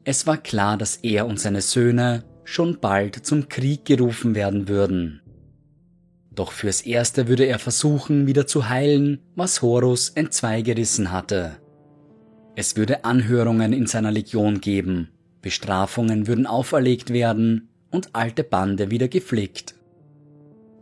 Es 0.03 0.27
war 0.27 0.37
klar, 0.37 0.77
dass 0.77 0.97
er 0.97 1.25
und 1.27 1.39
seine 1.39 1.61
Söhne 1.61 2.23
schon 2.43 2.79
bald 2.79 3.25
zum 3.25 3.47
Krieg 3.47 3.85
gerufen 3.85 4.35
werden 4.35 4.67
würden. 4.67 5.21
Doch 6.35 6.51
fürs 6.51 6.81
Erste 6.81 7.27
würde 7.27 7.45
er 7.45 7.59
versuchen, 7.59 8.25
wieder 8.25 8.47
zu 8.47 8.69
heilen, 8.69 9.19
was 9.35 9.61
Horus 9.61 10.09
entzweigerissen 10.09 11.11
hatte. 11.11 11.57
Es 12.55 12.75
würde 12.75 13.05
Anhörungen 13.05 13.73
in 13.73 13.87
seiner 13.87 14.11
Legion 14.11 14.61
geben, 14.61 15.09
Bestrafungen 15.41 16.27
würden 16.27 16.47
auferlegt 16.47 17.11
werden 17.11 17.69
und 17.91 18.15
alte 18.15 18.43
Bande 18.43 18.89
wieder 18.89 19.07
geflickt. 19.07 19.75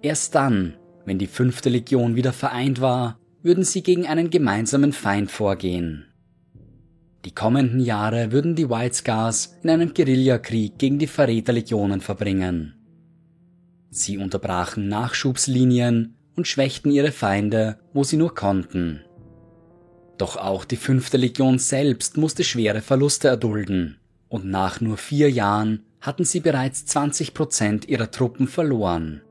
Erst 0.02 0.36
dann, 0.36 0.76
wenn 1.06 1.18
die 1.18 1.28
fünfte 1.28 1.70
Legion 1.70 2.16
wieder 2.16 2.34
vereint 2.34 2.80
war, 2.80 3.20
würden 3.44 3.64
sie 3.64 3.84
gegen 3.84 4.08
einen 4.08 4.30
gemeinsamen 4.30 4.94
Feind 4.94 5.32
vorgehen. 5.32 6.06
Die 7.26 7.34
kommenden 7.34 7.80
Jahre 7.80 8.32
würden 8.32 8.56
die 8.56 8.70
White 8.70 8.96
Scars 8.96 9.58
in 9.64 9.70
einem 9.70 9.94
Guerillakrieg 9.94 10.78
gegen 10.78 10.98
die 11.00 11.08
Verräterlegionen 11.08 12.02
verbringen. 12.02 12.81
Sie 13.92 14.18
unterbrachen 14.18 14.88
Nachschubslinien 14.88 16.16
und 16.36 16.48
schwächten 16.48 16.92
ihre 16.92 17.12
Feinde, 17.12 17.78
wo 17.94 18.04
sie 18.04 18.18
nur 18.18 18.34
konnten. 18.34 19.02
Doch 20.18 20.38
auch 20.38 20.66
die 20.66 20.78
fünfte 20.78 21.18
Legion 21.18 21.60
selbst 21.60 22.18
musste 22.18 22.44
schwere 22.44 22.82
Verluste 22.82 23.28
erdulden, 23.28 24.00
und 24.30 24.46
nach 24.46 24.82
nur 24.82 24.98
vier 24.98 25.30
Jahren 25.30 25.86
hatten 26.00 26.26
sie 26.26 26.40
bereits 26.40 26.88
20 26.88 27.36
Prozent 27.36 27.88
ihrer 27.88 28.10
Truppen 28.10 28.48
verloren. 28.48 29.22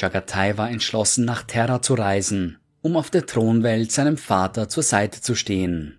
Jagatai 0.00 0.56
war 0.56 0.68
entschlossen, 0.70 1.24
nach 1.24 1.44
Terra 1.44 1.80
zu 1.80 1.94
reisen 1.94 2.58
um 2.84 2.98
auf 2.98 3.08
der 3.08 3.24
Thronwelt 3.24 3.90
seinem 3.90 4.18
Vater 4.18 4.68
zur 4.68 4.82
Seite 4.82 5.22
zu 5.22 5.34
stehen. 5.34 5.98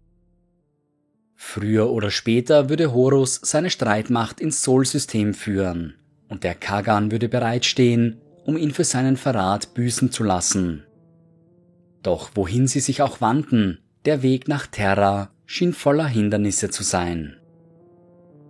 Früher 1.33 1.89
oder 1.89 2.11
später 2.11 2.69
würde 2.69 2.93
Horus 2.93 3.39
seine 3.43 3.71
Streitmacht 3.71 4.39
ins 4.39 4.61
Sol-System 4.61 5.33
führen, 5.33 5.95
und 6.29 6.43
der 6.43 6.55
Kagan 6.55 7.11
würde 7.11 7.29
bereitstehen, 7.29 8.21
um 8.45 8.57
ihn 8.57 8.71
für 8.71 8.83
seinen 8.83 9.17
Verrat 9.17 9.73
büßen 9.73 10.11
zu 10.11 10.23
lassen. 10.23 10.83
Doch 12.03 12.31
wohin 12.35 12.67
sie 12.67 12.79
sich 12.79 13.01
auch 13.01 13.21
wandten, 13.21 13.79
der 14.05 14.21
Weg 14.21 14.47
nach 14.47 14.67
Terra 14.67 15.31
schien 15.45 15.73
voller 15.73 16.07
Hindernisse 16.07 16.69
zu 16.69 16.83
sein. 16.83 17.37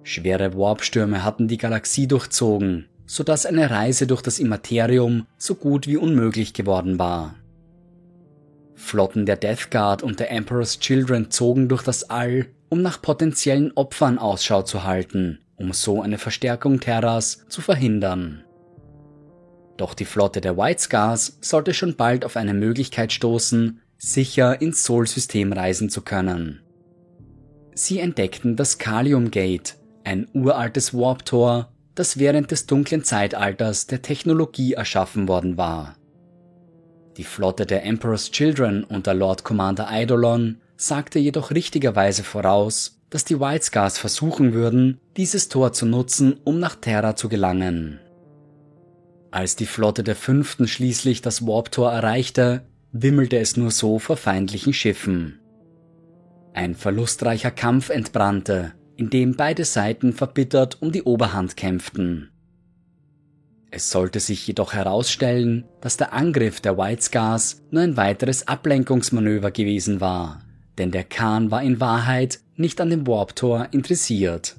Schwere 0.04 0.58
Warpstürme 0.58 1.24
hatten 1.24 1.48
die 1.48 1.58
Galaxie 1.58 2.08
durchzogen, 2.08 2.88
so 3.06 3.24
dass 3.24 3.46
eine 3.46 3.70
Reise 3.70 4.08
durch 4.08 4.22
das 4.22 4.40
Immaterium 4.40 5.26
so 5.38 5.56
gut 5.56 5.88
wie 5.88 5.98
unmöglich 5.98 6.54
geworden 6.54 7.00
war. 7.00 7.36
Flotten 8.76 9.26
der 9.26 9.38
Death 9.38 9.72
Guard 9.72 10.04
und 10.04 10.20
der 10.20 10.32
Emperor's 10.32 10.80
Children 10.80 11.32
zogen 11.32 11.70
durch 11.70 11.84
das 11.84 12.10
All, 12.10 12.48
um 12.70 12.82
nach 12.82 13.02
potenziellen 13.02 13.72
Opfern 13.76 14.18
Ausschau 14.18 14.64
zu 14.64 14.84
halten, 14.84 15.40
um 15.58 15.74
so 15.74 16.02
eine 16.02 16.18
Verstärkung 16.18 16.80
Terras 16.80 17.46
zu 17.50 17.62
verhindern. 17.62 18.44
Doch 19.78 19.94
die 19.94 20.06
Flotte 20.06 20.42
der 20.42 20.58
White 20.58 20.82
Scars 20.82 21.38
sollte 21.42 21.74
schon 21.74 21.96
bald 21.96 22.26
auf 22.26 22.38
eine 22.38 22.54
Möglichkeit 22.54 23.12
stoßen, 23.12 23.82
sicher 23.98 24.62
ins 24.62 24.84
Sol-System 24.84 25.52
reisen 25.54 25.90
zu 25.90 26.02
können. 26.02 26.62
Sie 27.74 28.00
entdeckten 28.00 28.56
das 28.56 28.78
Kalium 28.78 29.32
Gate, 29.32 29.76
ein 30.04 30.30
uraltes 30.34 30.94
Warp-Tor, 30.94 31.74
das 31.94 32.18
während 32.20 32.52
des 32.52 32.68
dunklen 32.68 33.04
Zeitalters 33.04 33.88
der 33.88 34.02
Technologie 34.02 34.74
erschaffen 34.74 35.28
worden 35.28 35.58
war. 35.58 35.98
Die 37.18 37.24
Flotte 37.24 37.66
der 37.66 37.84
Emperor's 37.84 38.32
Children 38.32 38.84
unter 38.84 39.14
Lord 39.14 39.44
Commander 39.44 39.90
Eidolon 39.90 40.62
sagte 40.78 41.20
jedoch 41.20 41.52
richtigerweise 41.52 42.24
voraus, 42.24 42.95
dass 43.10 43.26
die 43.26 43.40
White 43.40 43.66
Scars 43.66 43.98
versuchen 43.98 44.54
würden, 44.54 45.00
dieses 45.18 45.50
Tor 45.50 45.74
zu 45.74 45.86
nutzen, 45.86 46.40
um 46.44 46.60
nach 46.60 46.76
Terra 46.76 47.16
zu 47.16 47.30
gelangen. 47.30 48.00
Als 49.32 49.56
die 49.56 49.66
Flotte 49.66 50.04
der 50.04 50.16
Fünften 50.16 50.68
schließlich 50.68 51.22
das 51.22 51.46
Warp-Tor 51.46 51.92
erreichte, 51.92 52.66
wimmelte 52.92 53.38
es 53.38 53.58
nur 53.58 53.72
so 53.72 54.00
vor 54.00 54.16
feindlichen 54.16 54.74
Schiffen. 54.74 55.40
Ein 56.54 56.74
verlustreicher 56.74 57.52
Kampf 57.52 57.90
entbrannte, 57.90 58.74
in 58.96 59.10
dem 59.10 59.36
beide 59.36 59.66
Seiten 59.66 60.14
verbittert 60.14 60.82
um 60.82 60.94
die 60.94 61.04
Oberhand 61.04 61.58
kämpften. 61.58 62.32
Es 63.72 63.92
sollte 63.92 64.22
sich 64.22 64.48
jedoch 64.48 64.72
herausstellen, 64.72 65.66
dass 65.82 65.98
der 65.98 66.14
Angriff 66.14 66.62
der 66.62 66.78
White 66.78 67.02
Scars 67.02 67.62
nur 67.72 67.84
ein 67.84 67.98
weiteres 67.98 68.48
Ablenkungsmanöver 68.48 69.52
gewesen 69.52 70.00
war, 70.00 70.45
denn 70.78 70.92
der 70.92 71.04
Khan 71.04 71.52
war 71.52 71.64
in 71.64 71.80
Wahrheit 71.80 72.40
nicht 72.56 72.80
an 72.82 72.90
dem 72.90 73.08
Warp-Tor 73.08 73.70
interessiert. 73.72 74.56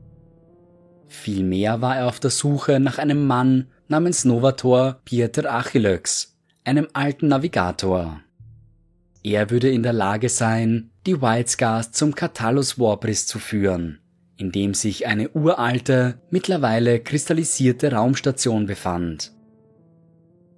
Vielmehr 1.08 1.80
war 1.80 1.96
er 1.96 2.06
auf 2.06 2.20
der 2.20 2.30
Suche 2.30 2.80
nach 2.80 2.98
einem 2.98 3.26
Mann 3.26 3.68
namens 3.88 4.24
Novator 4.24 5.00
Pieter 5.04 5.52
Achillex, 5.52 6.36
einem 6.64 6.88
alten 6.92 7.28
Navigator. 7.28 8.20
Er 9.22 9.50
würde 9.50 9.70
in 9.70 9.82
der 9.82 9.92
Lage 9.92 10.28
sein, 10.28 10.90
die 11.06 11.20
White 11.20 11.50
Scars 11.50 11.92
zum 11.92 12.14
Catalus 12.14 12.78
Warpris 12.78 13.26
zu 13.26 13.38
führen, 13.38 14.00
in 14.36 14.52
dem 14.52 14.74
sich 14.74 15.06
eine 15.06 15.30
uralte, 15.30 16.20
mittlerweile 16.30 17.00
kristallisierte 17.00 17.92
Raumstation 17.92 18.66
befand. 18.66 19.32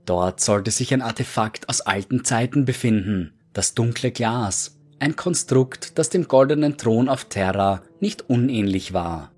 Dort 0.07 0.41
sollte 0.41 0.71
sich 0.71 0.95
ein 0.95 1.03
Artefakt 1.03 1.69
aus 1.69 1.83
alten 1.83 2.25
Zeiten 2.25 2.65
befinden, 2.65 3.35
das 3.53 3.75
dunkle 3.75 4.11
Glas, 4.11 4.78
ein 5.01 5.17
Konstrukt, 5.17 5.99
das 5.99 6.11
dem 6.11 6.29
goldenen 6.29 6.77
Thron 6.77 7.09
auf 7.09 7.27
Terra 7.27 7.83
nicht 8.01 8.29
unähnlich 8.29 8.93
war. 8.93 9.33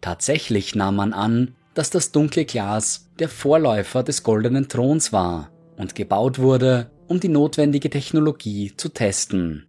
Tatsächlich 0.00 0.74
nahm 0.74 0.96
man 0.96 1.12
an, 1.12 1.54
dass 1.74 1.90
das 1.90 2.12
dunkle 2.12 2.44
Glas 2.44 3.10
der 3.18 3.28
Vorläufer 3.28 4.02
des 4.02 4.22
goldenen 4.22 4.68
Throns 4.68 5.12
war 5.12 5.50
und 5.76 5.94
gebaut 5.94 6.38
wurde, 6.38 6.90
um 7.06 7.20
die 7.20 7.28
notwendige 7.28 7.90
Technologie 7.90 8.72
zu 8.76 8.88
testen. 8.88 9.66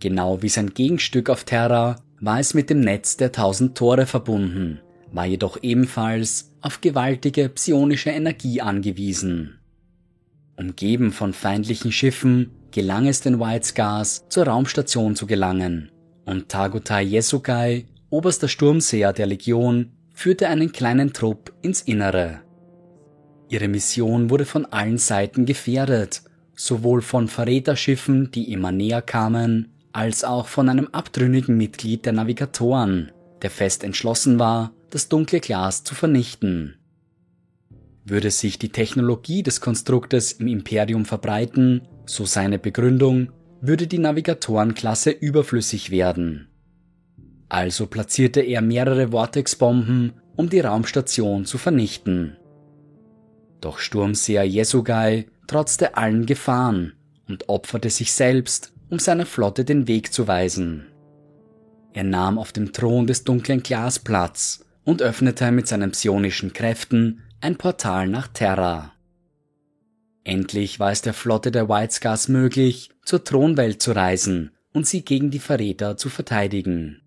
Genau 0.00 0.42
wie 0.42 0.48
sein 0.48 0.74
Gegenstück 0.74 1.30
auf 1.30 1.44
Terra 1.44 1.96
war 2.20 2.40
es 2.40 2.54
mit 2.54 2.70
dem 2.70 2.80
Netz 2.80 3.16
der 3.16 3.32
tausend 3.32 3.76
Tore 3.76 4.06
verbunden, 4.06 4.80
war 5.12 5.26
jedoch 5.26 5.58
ebenfalls 5.62 6.52
auf 6.60 6.80
gewaltige 6.80 7.48
psionische 7.48 8.10
Energie 8.10 8.60
angewiesen. 8.60 9.58
Umgeben 10.56 11.12
von 11.12 11.32
feindlichen 11.32 11.92
Schiffen 11.92 12.50
gelang 12.70 13.06
es 13.06 13.20
den 13.20 13.40
White 13.40 13.66
Scars 13.66 14.28
zur 14.28 14.46
Raumstation 14.46 15.16
zu 15.16 15.26
gelangen 15.26 15.90
und 16.28 16.48
Tagutai 16.48 17.04
Yesukai, 17.04 17.86
oberster 18.10 18.48
Sturmseher 18.48 19.12
der 19.12 19.26
Legion, 19.26 19.92
führte 20.12 20.48
einen 20.48 20.72
kleinen 20.72 21.12
Trupp 21.12 21.52
ins 21.62 21.80
Innere. 21.82 22.42
Ihre 23.48 23.68
Mission 23.68 24.28
wurde 24.28 24.44
von 24.44 24.66
allen 24.66 24.98
Seiten 24.98 25.46
gefährdet, 25.46 26.22
sowohl 26.54 27.00
von 27.00 27.28
Verräterschiffen, 27.28 28.30
die 28.30 28.52
immer 28.52 28.72
näher 28.72 29.00
kamen, 29.00 29.72
als 29.92 30.22
auch 30.22 30.48
von 30.48 30.68
einem 30.68 30.88
abtrünnigen 30.92 31.56
Mitglied 31.56 32.04
der 32.04 32.12
Navigatoren, 32.12 33.10
der 33.40 33.50
fest 33.50 33.82
entschlossen 33.82 34.38
war, 34.38 34.72
das 34.90 35.08
dunkle 35.08 35.40
Glas 35.40 35.82
zu 35.82 35.94
vernichten. 35.94 36.76
Würde 38.04 38.30
sich 38.30 38.58
die 38.58 38.70
Technologie 38.70 39.42
des 39.42 39.60
Konstruktes 39.60 40.32
im 40.32 40.48
Imperium 40.48 41.04
verbreiten, 41.04 41.82
so 42.08 42.24
seine 42.24 42.58
Begründung, 42.58 43.32
würde 43.60 43.86
die 43.86 43.98
Navigatorenklasse 43.98 45.10
überflüssig 45.10 45.90
werden. 45.90 46.48
Also 47.48 47.86
platzierte 47.86 48.40
er 48.40 48.60
mehrere 48.60 49.08
Vortex-Bomben, 49.08 50.12
um 50.36 50.48
die 50.48 50.60
Raumstation 50.60 51.44
zu 51.44 51.58
vernichten. 51.58 52.36
Doch 53.60 53.78
Sturmseher 53.78 54.44
Yesugai 54.44 55.26
trotzte 55.46 55.96
allen 55.96 56.26
Gefahren 56.26 56.92
und 57.28 57.48
opferte 57.48 57.90
sich 57.90 58.12
selbst, 58.12 58.72
um 58.90 58.98
seiner 58.98 59.26
Flotte 59.26 59.64
den 59.64 59.88
Weg 59.88 60.12
zu 60.12 60.28
weisen. 60.28 60.86
Er 61.92 62.04
nahm 62.04 62.38
auf 62.38 62.52
dem 62.52 62.72
Thron 62.72 63.06
des 63.06 63.24
dunklen 63.24 63.62
Glas 63.62 63.98
Platz 63.98 64.64
und 64.84 65.02
öffnete 65.02 65.50
mit 65.50 65.66
seinen 65.66 65.90
psionischen 65.90 66.52
Kräften 66.52 67.22
ein 67.40 67.56
Portal 67.56 68.08
nach 68.08 68.28
Terra. 68.28 68.92
Endlich 70.28 70.78
war 70.78 70.92
es 70.92 71.00
der 71.00 71.14
Flotte 71.14 71.50
der 71.50 71.70
White 71.70 71.94
Scars 71.94 72.28
möglich, 72.28 72.90
zur 73.02 73.24
Thronwelt 73.24 73.80
zu 73.80 73.92
reisen 73.92 74.50
und 74.74 74.86
sie 74.86 75.02
gegen 75.02 75.30
die 75.30 75.38
Verräter 75.38 75.96
zu 75.96 76.10
verteidigen. 76.10 77.00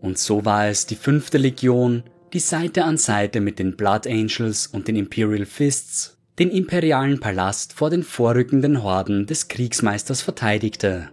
Und 0.00 0.18
so 0.18 0.44
war 0.44 0.66
es 0.66 0.86
die 0.86 0.96
fünfte 0.96 1.38
Legion, 1.38 2.02
die 2.32 2.40
Seite 2.40 2.82
an 2.82 2.96
Seite 2.96 3.40
mit 3.40 3.60
den 3.60 3.76
Blood 3.76 4.08
Angels 4.08 4.66
und 4.66 4.88
den 4.88 4.96
Imperial 4.96 5.46
Fists 5.46 6.18
den 6.40 6.50
imperialen 6.50 7.20
Palast 7.20 7.74
vor 7.74 7.88
den 7.88 8.02
vorrückenden 8.02 8.82
Horden 8.82 9.26
des 9.26 9.46
Kriegsmeisters 9.46 10.22
verteidigte. 10.22 11.10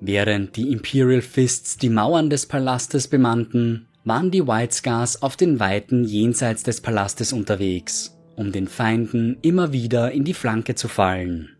Während 0.00 0.56
die 0.56 0.70
Imperial 0.70 1.22
Fists 1.22 1.78
die 1.78 1.88
Mauern 1.88 2.28
des 2.28 2.44
Palastes 2.44 3.08
bemannten, 3.08 3.88
waren 4.04 4.30
die 4.30 4.46
White 4.46 4.74
Scars 4.74 5.22
auf 5.22 5.38
den 5.38 5.58
Weiten 5.58 6.04
jenseits 6.04 6.64
des 6.64 6.82
Palastes 6.82 7.32
unterwegs, 7.32 8.11
um 8.36 8.52
den 8.52 8.68
Feinden 8.68 9.36
immer 9.42 9.72
wieder 9.72 10.12
in 10.12 10.24
die 10.24 10.34
Flanke 10.34 10.74
zu 10.74 10.88
fallen. 10.88 11.50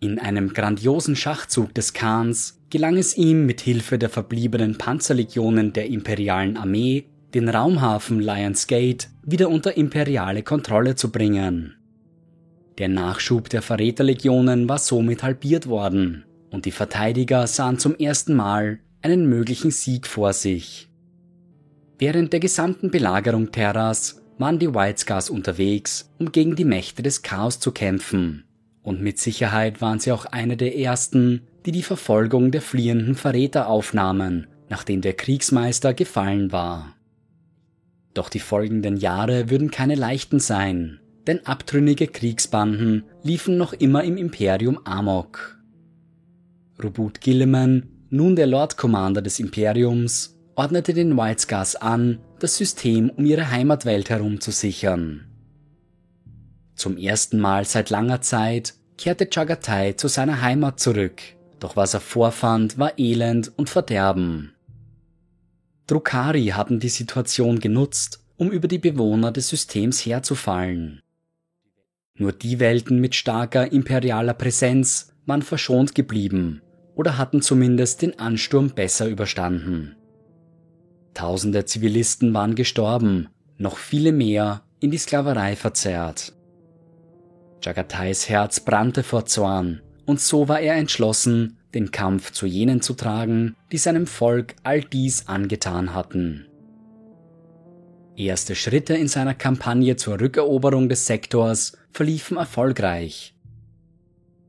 In 0.00 0.18
einem 0.18 0.52
grandiosen 0.52 1.16
Schachzug 1.16 1.74
des 1.74 1.92
Khans 1.92 2.60
gelang 2.70 2.96
es 2.96 3.16
ihm 3.16 3.46
mit 3.46 3.60
Hilfe 3.60 3.98
der 3.98 4.10
verbliebenen 4.10 4.76
Panzerlegionen 4.76 5.72
der 5.72 5.86
imperialen 5.86 6.56
Armee, 6.56 7.06
den 7.34 7.48
Raumhafen 7.48 8.20
Lions 8.20 8.66
Gate 8.66 9.08
wieder 9.22 9.48
unter 9.48 9.76
imperiale 9.76 10.42
Kontrolle 10.42 10.94
zu 10.94 11.10
bringen. 11.10 11.74
Der 12.78 12.88
Nachschub 12.88 13.48
der 13.48 13.62
Verräterlegionen 13.62 14.68
war 14.68 14.78
somit 14.78 15.22
halbiert 15.22 15.66
worden 15.66 16.24
und 16.50 16.66
die 16.66 16.72
Verteidiger 16.72 17.46
sahen 17.46 17.78
zum 17.78 17.96
ersten 17.96 18.34
Mal 18.34 18.80
einen 19.02 19.26
möglichen 19.26 19.70
Sieg 19.70 20.06
vor 20.06 20.32
sich. 20.32 20.88
Während 21.98 22.32
der 22.32 22.40
gesamten 22.40 22.90
Belagerung 22.90 23.50
Terras 23.50 24.22
waren 24.38 24.58
die 24.58 24.74
White 24.74 25.00
Scars 25.00 25.30
unterwegs, 25.30 26.10
um 26.18 26.32
gegen 26.32 26.56
die 26.56 26.64
Mächte 26.64 27.02
des 27.02 27.22
Chaos 27.22 27.60
zu 27.60 27.72
kämpfen 27.72 28.46
und 28.86 29.02
mit 29.02 29.18
Sicherheit 29.18 29.80
waren 29.80 29.98
sie 29.98 30.12
auch 30.12 30.26
eine 30.26 30.56
der 30.56 30.78
ersten, 30.78 31.42
die 31.66 31.72
die 31.72 31.82
Verfolgung 31.82 32.52
der 32.52 32.62
fliehenden 32.62 33.16
Verräter 33.16 33.66
aufnahmen, 33.66 34.46
nachdem 34.68 35.00
der 35.00 35.14
Kriegsmeister 35.14 35.92
gefallen 35.92 36.52
war. 36.52 36.94
Doch 38.14 38.28
die 38.28 38.38
folgenden 38.38 38.96
Jahre 38.96 39.50
würden 39.50 39.72
keine 39.72 39.96
leichten 39.96 40.38
sein, 40.38 41.00
denn 41.26 41.44
abtrünnige 41.44 42.06
Kriegsbanden 42.06 43.02
liefen 43.24 43.56
noch 43.56 43.72
immer 43.72 44.04
im 44.04 44.16
Imperium 44.16 44.78
Amok. 44.84 45.58
Rubut 46.80 47.20
Gilliman, 47.20 47.88
nun 48.10 48.36
der 48.36 48.46
Lord 48.46 48.76
Commander 48.76 49.20
des 49.20 49.40
Imperiums, 49.40 50.38
ordnete 50.54 50.94
den 50.94 51.16
White 51.16 51.42
Scars 51.42 51.74
an, 51.74 52.20
das 52.38 52.56
System 52.56 53.10
um 53.10 53.24
ihre 53.24 53.50
Heimatwelt 53.50 54.10
herum 54.10 54.40
zu 54.40 54.50
sichern. 54.50 55.26
Zum 56.74 56.98
ersten 56.98 57.40
Mal 57.40 57.64
seit 57.64 57.90
langer 57.90 58.20
Zeit 58.20 58.74
kehrte 58.98 59.28
Chagatai 59.32 59.92
zu 59.92 60.08
seiner 60.08 60.42
Heimat 60.42 60.78
zurück, 60.78 61.22
doch 61.58 61.76
was 61.76 61.94
er 61.94 62.00
vorfand, 62.00 62.78
war 62.78 62.98
Elend 62.98 63.52
und 63.56 63.70
Verderben. 63.70 64.54
Drukari 65.86 66.46
hatten 66.46 66.80
die 66.80 66.88
Situation 66.88 67.60
genutzt, 67.60 68.20
um 68.36 68.50
über 68.50 68.68
die 68.68 68.78
Bewohner 68.78 69.32
des 69.32 69.48
Systems 69.48 70.04
herzufallen. 70.04 71.00
Nur 72.18 72.32
die 72.32 72.60
Welten 72.60 73.00
mit 73.00 73.14
starker 73.14 73.72
imperialer 73.72 74.34
Präsenz 74.34 75.12
waren 75.26 75.42
verschont 75.42 75.94
geblieben 75.94 76.62
oder 76.94 77.18
hatten 77.18 77.42
zumindest 77.42 78.02
den 78.02 78.18
Ansturm 78.18 78.70
besser 78.70 79.06
überstanden. 79.06 79.95
Tausende 81.16 81.64
Zivilisten 81.64 82.34
waren 82.34 82.56
gestorben, 82.56 83.30
noch 83.56 83.78
viele 83.78 84.12
mehr 84.12 84.60
in 84.80 84.90
die 84.90 84.98
Sklaverei 84.98 85.56
verzerrt. 85.56 86.34
Jagatais 87.62 88.28
Herz 88.28 88.60
brannte 88.60 89.02
vor 89.02 89.24
Zorn, 89.24 89.80
und 90.04 90.20
so 90.20 90.46
war 90.46 90.60
er 90.60 90.74
entschlossen, 90.74 91.56
den 91.72 91.90
Kampf 91.90 92.32
zu 92.32 92.44
jenen 92.44 92.82
zu 92.82 92.92
tragen, 92.92 93.56
die 93.72 93.78
seinem 93.78 94.06
Volk 94.06 94.56
all 94.62 94.82
dies 94.82 95.26
angetan 95.26 95.94
hatten. 95.94 96.48
Erste 98.14 98.54
Schritte 98.54 98.92
in 98.92 99.08
seiner 99.08 99.34
Kampagne 99.34 99.96
zur 99.96 100.20
Rückeroberung 100.20 100.90
des 100.90 101.06
Sektors 101.06 101.78
verliefen 101.92 102.36
erfolgreich. 102.36 103.34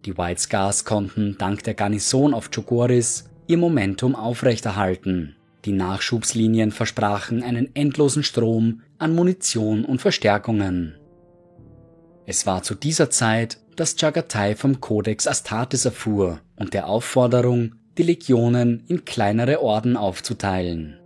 Die 0.04 0.18
White 0.18 0.42
Scars 0.42 0.84
konnten 0.84 1.38
dank 1.38 1.64
der 1.64 1.76
Garnison 1.76 2.34
auf 2.34 2.52
Chogoris 2.52 3.30
ihr 3.48 3.58
Momentum 3.58 4.16
aufrechterhalten. 4.16 5.37
Die 5.68 5.74
Nachschubslinien 5.74 6.72
versprachen 6.72 7.44
einen 7.44 7.76
endlosen 7.76 8.24
Strom 8.24 8.84
an 9.00 9.14
Munition 9.14 9.84
und 9.84 10.00
Verstärkungen. 10.00 10.96
Es 12.26 12.46
war 12.46 12.64
zu 12.64 12.74
dieser 12.74 13.10
Zeit, 13.10 13.58
dass 13.76 13.98
Chagatai 13.98 14.56
vom 14.56 14.80
Codex 14.80 15.28
Astartes 15.28 15.84
erfuhr 15.84 16.40
und 16.56 16.74
der 16.74 16.88
Aufforderung, 16.88 17.76
die 17.98 18.04
Legionen 18.04 18.86
in 18.88 19.04
kleinere 19.04 19.62
Orden 19.62 19.98
aufzuteilen. 19.98 21.00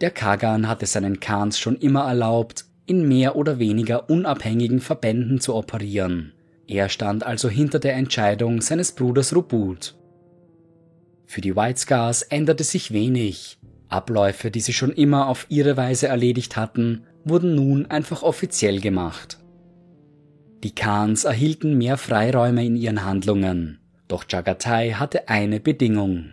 Der 0.00 0.12
Kagan 0.12 0.68
hatte 0.68 0.86
seinen 0.86 1.18
Khans 1.18 1.58
schon 1.58 1.74
immer 1.74 2.04
erlaubt, 2.04 2.66
in 2.86 3.08
mehr 3.08 3.34
oder 3.34 3.58
weniger 3.58 4.08
unabhängigen 4.08 4.78
Verbänden 4.78 5.40
zu 5.40 5.56
operieren. 5.56 6.34
Er 6.68 6.88
stand 6.88 7.26
also 7.26 7.48
hinter 7.48 7.80
der 7.80 7.94
Entscheidung 7.94 8.60
seines 8.60 8.92
Bruders 8.92 9.34
Rubut. 9.34 9.96
Für 11.30 11.40
die 11.40 11.54
White 11.54 11.78
Scars 11.78 12.22
änderte 12.22 12.64
sich 12.64 12.92
wenig. 12.92 13.56
Abläufe, 13.88 14.50
die 14.50 14.58
sie 14.58 14.72
schon 14.72 14.90
immer 14.90 15.28
auf 15.28 15.46
ihre 15.48 15.76
Weise 15.76 16.08
erledigt 16.08 16.56
hatten, 16.56 17.06
wurden 17.22 17.54
nun 17.54 17.86
einfach 17.86 18.24
offiziell 18.24 18.80
gemacht. 18.80 19.38
Die 20.64 20.74
Khans 20.74 21.22
erhielten 21.22 21.78
mehr 21.78 21.98
Freiräume 21.98 22.66
in 22.66 22.74
ihren 22.74 23.04
Handlungen, 23.04 23.78
doch 24.08 24.24
Jagatai 24.28 24.94
hatte 24.94 25.28
eine 25.28 25.60
Bedingung. 25.60 26.30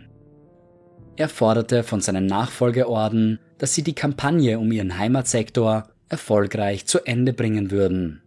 Er 1.14 1.28
forderte 1.28 1.84
von 1.84 2.00
seinen 2.00 2.26
Nachfolgeorden, 2.26 3.38
dass 3.58 3.76
sie 3.76 3.84
die 3.84 3.94
Kampagne 3.94 4.58
um 4.58 4.72
ihren 4.72 4.98
Heimatsektor 4.98 5.90
erfolgreich 6.08 6.86
zu 6.86 7.06
Ende 7.06 7.32
bringen 7.32 7.70
würden. 7.70 8.20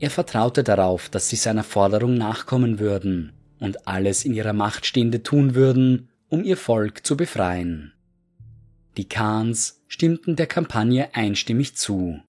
Er 0.00 0.10
vertraute 0.10 0.64
darauf, 0.64 1.08
dass 1.10 1.28
sie 1.28 1.36
seiner 1.36 1.62
Forderung 1.62 2.14
nachkommen 2.14 2.80
würden 2.80 3.33
und 3.64 3.88
alles 3.88 4.24
in 4.24 4.34
ihrer 4.34 4.52
Macht 4.52 4.86
Stehende 4.86 5.22
tun 5.22 5.54
würden, 5.54 6.10
um 6.28 6.44
ihr 6.44 6.56
Volk 6.56 7.06
zu 7.06 7.16
befreien. 7.16 7.92
Die 8.96 9.08
Khans 9.08 9.82
stimmten 9.88 10.36
der 10.36 10.46
Kampagne 10.46 11.14
einstimmig 11.14 11.76
zu. 11.76 12.20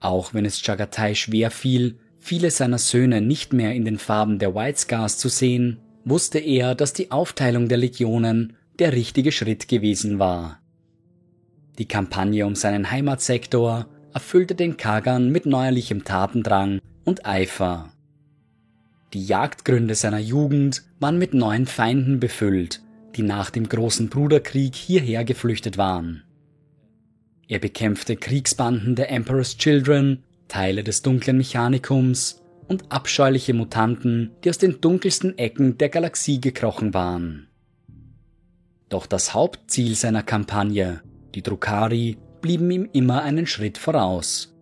Auch 0.00 0.34
wenn 0.34 0.44
es 0.44 0.62
Chagatai 0.62 1.14
schwer 1.14 1.50
fiel, 1.50 1.98
viele 2.18 2.50
seiner 2.50 2.78
Söhne 2.78 3.20
nicht 3.20 3.52
mehr 3.52 3.74
in 3.74 3.84
den 3.84 3.98
Farben 3.98 4.38
der 4.38 4.54
White 4.54 4.78
Scars 4.78 5.18
zu 5.18 5.28
sehen, 5.28 5.78
wusste 6.04 6.38
er, 6.38 6.74
dass 6.74 6.92
die 6.92 7.10
Aufteilung 7.10 7.68
der 7.68 7.78
Legionen 7.78 8.56
der 8.78 8.92
richtige 8.92 9.32
Schritt 9.32 9.68
gewesen 9.68 10.18
war. 10.18 10.60
Die 11.78 11.86
Kampagne 11.86 12.46
um 12.46 12.54
seinen 12.54 12.90
Heimatsektor 12.90 13.86
erfüllte 14.14 14.54
den 14.54 14.76
Kagan 14.76 15.30
mit 15.30 15.46
neuerlichem 15.46 16.04
Tatendrang 16.04 16.80
und 17.04 17.26
Eifer. 17.26 17.92
Die 19.16 19.24
Jagdgründe 19.24 19.94
seiner 19.94 20.18
Jugend 20.18 20.82
waren 21.00 21.16
mit 21.16 21.32
neuen 21.32 21.64
Feinden 21.64 22.20
befüllt, 22.20 22.82
die 23.14 23.22
nach 23.22 23.48
dem 23.48 23.66
großen 23.66 24.10
Bruderkrieg 24.10 24.74
hierher 24.74 25.24
geflüchtet 25.24 25.78
waren. 25.78 26.22
Er 27.48 27.58
bekämpfte 27.58 28.16
Kriegsbanden 28.16 28.94
der 28.94 29.10
Emperor's 29.10 29.56
Children, 29.56 30.22
Teile 30.48 30.84
des 30.84 31.00
dunklen 31.00 31.38
Mechanikums 31.38 32.42
und 32.68 32.92
abscheuliche 32.92 33.54
Mutanten, 33.54 34.32
die 34.44 34.50
aus 34.50 34.58
den 34.58 34.82
dunkelsten 34.82 35.38
Ecken 35.38 35.78
der 35.78 35.88
Galaxie 35.88 36.38
gekrochen 36.38 36.92
waren. 36.92 37.48
Doch 38.90 39.06
das 39.06 39.32
Hauptziel 39.32 39.94
seiner 39.94 40.24
Kampagne, 40.24 41.00
die 41.34 41.40
Drukari, 41.40 42.18
blieben 42.42 42.70
ihm 42.70 42.86
immer 42.92 43.22
einen 43.22 43.46
Schritt 43.46 43.78
voraus. 43.78 44.54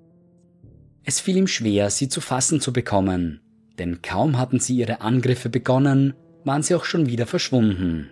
Es 1.02 1.18
fiel 1.18 1.38
ihm 1.38 1.48
schwer, 1.48 1.90
sie 1.90 2.08
zu 2.08 2.20
fassen 2.20 2.60
zu 2.60 2.72
bekommen, 2.72 3.40
denn 3.78 4.02
kaum 4.02 4.38
hatten 4.38 4.60
sie 4.60 4.76
ihre 4.76 5.00
Angriffe 5.00 5.48
begonnen, 5.48 6.14
waren 6.44 6.62
sie 6.62 6.74
auch 6.74 6.84
schon 6.84 7.06
wieder 7.06 7.26
verschwunden. 7.26 8.10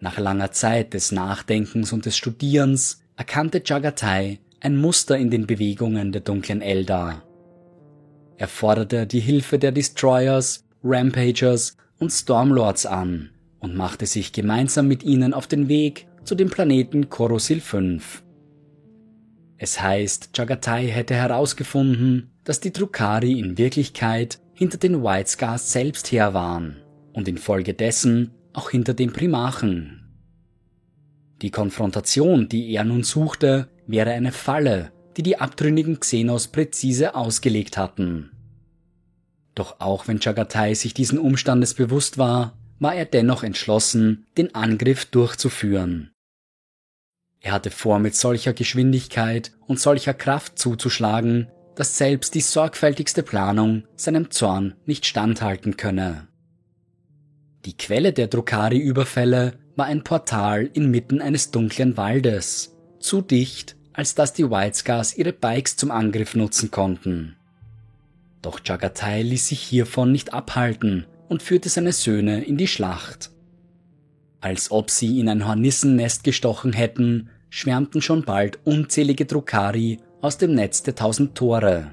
Nach 0.00 0.18
langer 0.18 0.52
Zeit 0.52 0.94
des 0.94 1.12
Nachdenkens 1.12 1.92
und 1.92 2.04
des 2.06 2.16
Studierens 2.16 3.02
erkannte 3.16 3.62
Jagatai 3.64 4.38
ein 4.60 4.76
Muster 4.76 5.16
in 5.16 5.30
den 5.30 5.46
Bewegungen 5.46 6.12
der 6.12 6.20
dunklen 6.20 6.60
Eldar. 6.60 7.22
Er 8.36 8.48
forderte 8.48 9.06
die 9.06 9.20
Hilfe 9.20 9.58
der 9.58 9.72
Destroyers, 9.72 10.64
Rampagers 10.84 11.76
und 11.98 12.10
Stormlords 12.10 12.84
an 12.84 13.30
und 13.60 13.74
machte 13.74 14.06
sich 14.06 14.32
gemeinsam 14.32 14.86
mit 14.88 15.02
ihnen 15.02 15.32
auf 15.32 15.46
den 15.46 15.68
Weg 15.68 16.06
zu 16.24 16.34
dem 16.34 16.50
Planeten 16.50 17.08
Korosil 17.08 17.60
5. 17.60 18.22
Es 19.58 19.80
heißt, 19.80 20.30
Jagatai 20.34 20.88
hätte 20.88 21.14
herausgefunden, 21.14 22.30
dass 22.46 22.60
die 22.60 22.72
Drukari 22.72 23.38
in 23.40 23.58
Wirklichkeit 23.58 24.38
hinter 24.54 24.78
den 24.78 25.02
White 25.02 25.28
Scars 25.28 25.72
selbst 25.72 26.10
her 26.12 26.32
waren 26.32 26.76
und 27.12 27.28
infolgedessen 27.28 28.30
auch 28.54 28.70
hinter 28.70 28.94
den 28.94 29.12
Primachen. 29.12 30.06
Die 31.42 31.50
Konfrontation, 31.50 32.48
die 32.48 32.72
er 32.72 32.84
nun 32.84 33.02
suchte, 33.02 33.68
wäre 33.86 34.12
eine 34.12 34.32
Falle, 34.32 34.92
die 35.16 35.24
die 35.24 35.38
abtrünnigen 35.38 35.98
Xenos 35.98 36.48
präzise 36.48 37.14
ausgelegt 37.16 37.76
hatten. 37.76 38.30
Doch 39.56 39.80
auch 39.80 40.06
wenn 40.06 40.20
Chagatai 40.20 40.74
sich 40.74 40.94
diesen 40.94 41.18
Umstandes 41.18 41.74
bewusst 41.74 42.16
war, 42.16 42.56
war 42.78 42.94
er 42.94 43.06
dennoch 43.06 43.42
entschlossen, 43.42 44.26
den 44.38 44.54
Angriff 44.54 45.06
durchzuführen. 45.06 46.12
Er 47.40 47.52
hatte 47.52 47.70
vor, 47.70 47.98
mit 47.98 48.14
solcher 48.14 48.52
Geschwindigkeit 48.52 49.52
und 49.66 49.80
solcher 49.80 50.14
Kraft 50.14 50.58
zuzuschlagen, 50.58 51.48
dass 51.76 51.98
selbst 51.98 52.34
die 52.34 52.40
sorgfältigste 52.40 53.22
Planung 53.22 53.84
seinem 53.94 54.30
Zorn 54.30 54.74
nicht 54.86 55.06
standhalten 55.06 55.76
könne. 55.76 56.26
Die 57.64 57.76
Quelle 57.76 58.12
der 58.12 58.26
Drukari-Überfälle 58.26 59.58
war 59.76 59.86
ein 59.86 60.02
Portal 60.02 60.70
inmitten 60.72 61.20
eines 61.20 61.50
dunklen 61.50 61.96
Waldes, 61.96 62.74
zu 62.98 63.20
dicht, 63.20 63.76
als 63.92 64.14
dass 64.14 64.32
die 64.32 64.50
Whitescars 64.50 65.16
ihre 65.16 65.32
Bikes 65.32 65.76
zum 65.76 65.90
Angriff 65.90 66.34
nutzen 66.34 66.70
konnten. 66.70 67.36
Doch 68.40 68.60
Jagatai 68.64 69.22
ließ 69.22 69.48
sich 69.48 69.60
hiervon 69.60 70.12
nicht 70.12 70.32
abhalten 70.32 71.06
und 71.28 71.42
führte 71.42 71.68
seine 71.68 71.92
Söhne 71.92 72.44
in 72.44 72.56
die 72.56 72.68
Schlacht. 72.68 73.30
Als 74.40 74.70
ob 74.70 74.90
sie 74.90 75.20
in 75.20 75.28
ein 75.28 75.46
Hornissennest 75.46 76.24
gestochen 76.24 76.72
hätten, 76.72 77.30
schwärmten 77.50 78.00
schon 78.00 78.24
bald 78.24 78.60
unzählige 78.64 79.26
Drukari 79.26 79.98
aus 80.20 80.38
dem 80.38 80.54
Netz 80.54 80.82
der 80.82 80.94
tausend 80.94 81.34
Tore. 81.34 81.92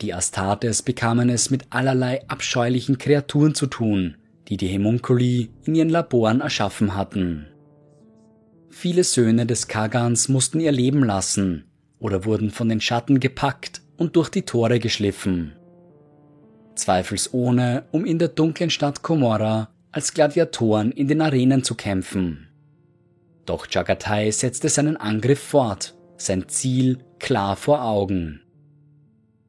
Die 0.00 0.14
Astartes 0.14 0.82
bekamen 0.82 1.28
es 1.28 1.50
mit 1.50 1.66
allerlei 1.70 2.26
abscheulichen 2.28 2.98
Kreaturen 2.98 3.54
zu 3.54 3.66
tun, 3.66 4.16
die 4.48 4.56
die 4.56 4.68
Hemunkuli 4.68 5.50
in 5.64 5.74
ihren 5.74 5.88
Laboren 5.88 6.40
erschaffen 6.40 6.94
hatten. 6.94 7.46
Viele 8.70 9.02
Söhne 9.02 9.44
des 9.44 9.66
Kagans 9.66 10.28
mussten 10.28 10.60
ihr 10.60 10.72
Leben 10.72 11.02
lassen 11.02 11.64
oder 11.98 12.24
wurden 12.24 12.50
von 12.50 12.68
den 12.68 12.80
Schatten 12.80 13.18
gepackt 13.18 13.82
und 13.96 14.14
durch 14.14 14.28
die 14.28 14.42
Tore 14.42 14.78
geschliffen. 14.78 15.52
Zweifelsohne, 16.76 17.84
um 17.90 18.04
in 18.04 18.20
der 18.20 18.28
dunklen 18.28 18.70
Stadt 18.70 19.02
Komorra 19.02 19.70
als 19.90 20.14
Gladiatoren 20.14 20.92
in 20.92 21.08
den 21.08 21.20
Arenen 21.20 21.64
zu 21.64 21.74
kämpfen. 21.74 22.48
Doch 23.46 23.66
Jagatai 23.68 24.30
setzte 24.30 24.68
seinen 24.68 24.96
Angriff 24.96 25.40
fort, 25.40 25.97
sein 26.18 26.48
Ziel 26.48 26.98
klar 27.18 27.56
vor 27.56 27.82
Augen. 27.82 28.42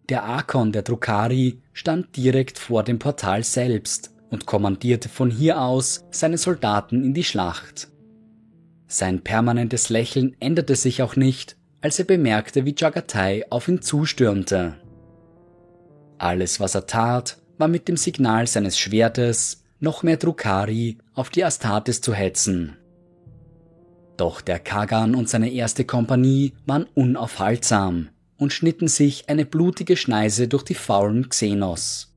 Der 0.08 0.24
Arkon 0.24 0.72
der 0.72 0.82
Drukari 0.82 1.62
stand 1.74 2.16
direkt 2.18 2.58
vor 2.58 2.84
dem 2.84 2.98
Portal 2.98 3.44
selbst 3.44 4.12
und 4.30 4.46
kommandierte 4.46 5.10
von 5.10 5.30
hier 5.30 5.62
aus 5.62 6.06
seine 6.12 6.38
Soldaten 6.38 7.04
in 7.04 7.14
die 7.14 7.24
Schlacht. 7.24 7.90
Sein 8.88 9.22
permanentes 9.22 9.90
Lächeln 9.90 10.36
änderte 10.40 10.76
sich 10.76 11.04
auch 11.04 11.16
nicht, 11.16 11.58
als 11.82 12.00
er 12.00 12.06
bemerkte, 12.06 12.66
wie 12.66 12.76
Jagatai 12.76 13.46
auf 13.52 13.68
ihn 13.68 13.82
zustürmte. 13.82 14.78
Alles, 16.18 16.60
was 16.60 16.76
er 16.76 16.88
tat, 16.88 17.38
war 17.60 17.68
mit 17.68 17.88
dem 17.88 17.98
Signal 17.98 18.48
seines 18.48 18.80
Schwertes 18.80 19.64
noch 19.80 20.02
mehr 20.02 20.18
Drukari 20.18 20.98
auf 21.14 21.30
die 21.30 21.44
Astartes 21.44 22.02
zu 22.02 22.14
hetzen. 22.14 22.79
Doch 24.20 24.42
der 24.42 24.60
Kagan 24.60 25.16
und 25.16 25.30
seine 25.30 25.50
erste 25.50 25.86
Kompanie 25.86 26.52
waren 26.66 26.88
unaufhaltsam 26.94 28.10
und 28.36 28.52
schnitten 28.52 28.90
sich 28.90 29.30
eine 29.30 29.46
blutige 29.46 29.96
Schneise 29.96 30.50
durch 30.50 30.64
die 30.64 30.76
faulen 30.76 31.30
Xenos. 31.30 32.14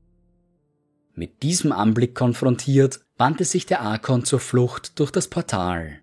Mit 1.15 1.43
diesem 1.43 1.71
Anblick 1.71 2.13
konfrontiert, 2.13 2.99
wandte 3.17 3.45
sich 3.45 3.65
der 3.65 3.79
Arkon 3.79 4.25
zur 4.25 4.41
Flucht 4.41 4.99
durch 4.99 5.11
das 5.11 5.29
Portal. 5.29 5.99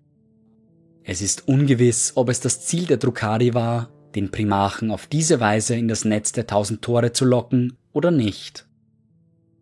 Es 1.03 1.21
ist 1.21 1.47
ungewiss, 1.47 2.13
ob 2.15 2.29
es 2.29 2.39
das 2.39 2.65
Ziel 2.65 2.87
der 2.87 2.97
Drukari 2.97 3.53
war, 3.53 3.91
den 4.15 4.31
Primarchen 4.31 4.89
auf 4.89 5.05
diese 5.05 5.39
Weise 5.39 5.75
in 5.75 5.87
das 5.87 6.03
Netz 6.03 6.31
der 6.31 6.47
tausend 6.47 6.81
Tore 6.81 7.13
zu 7.13 7.25
locken 7.25 7.77
oder 7.91 8.09
nicht. 8.09 8.65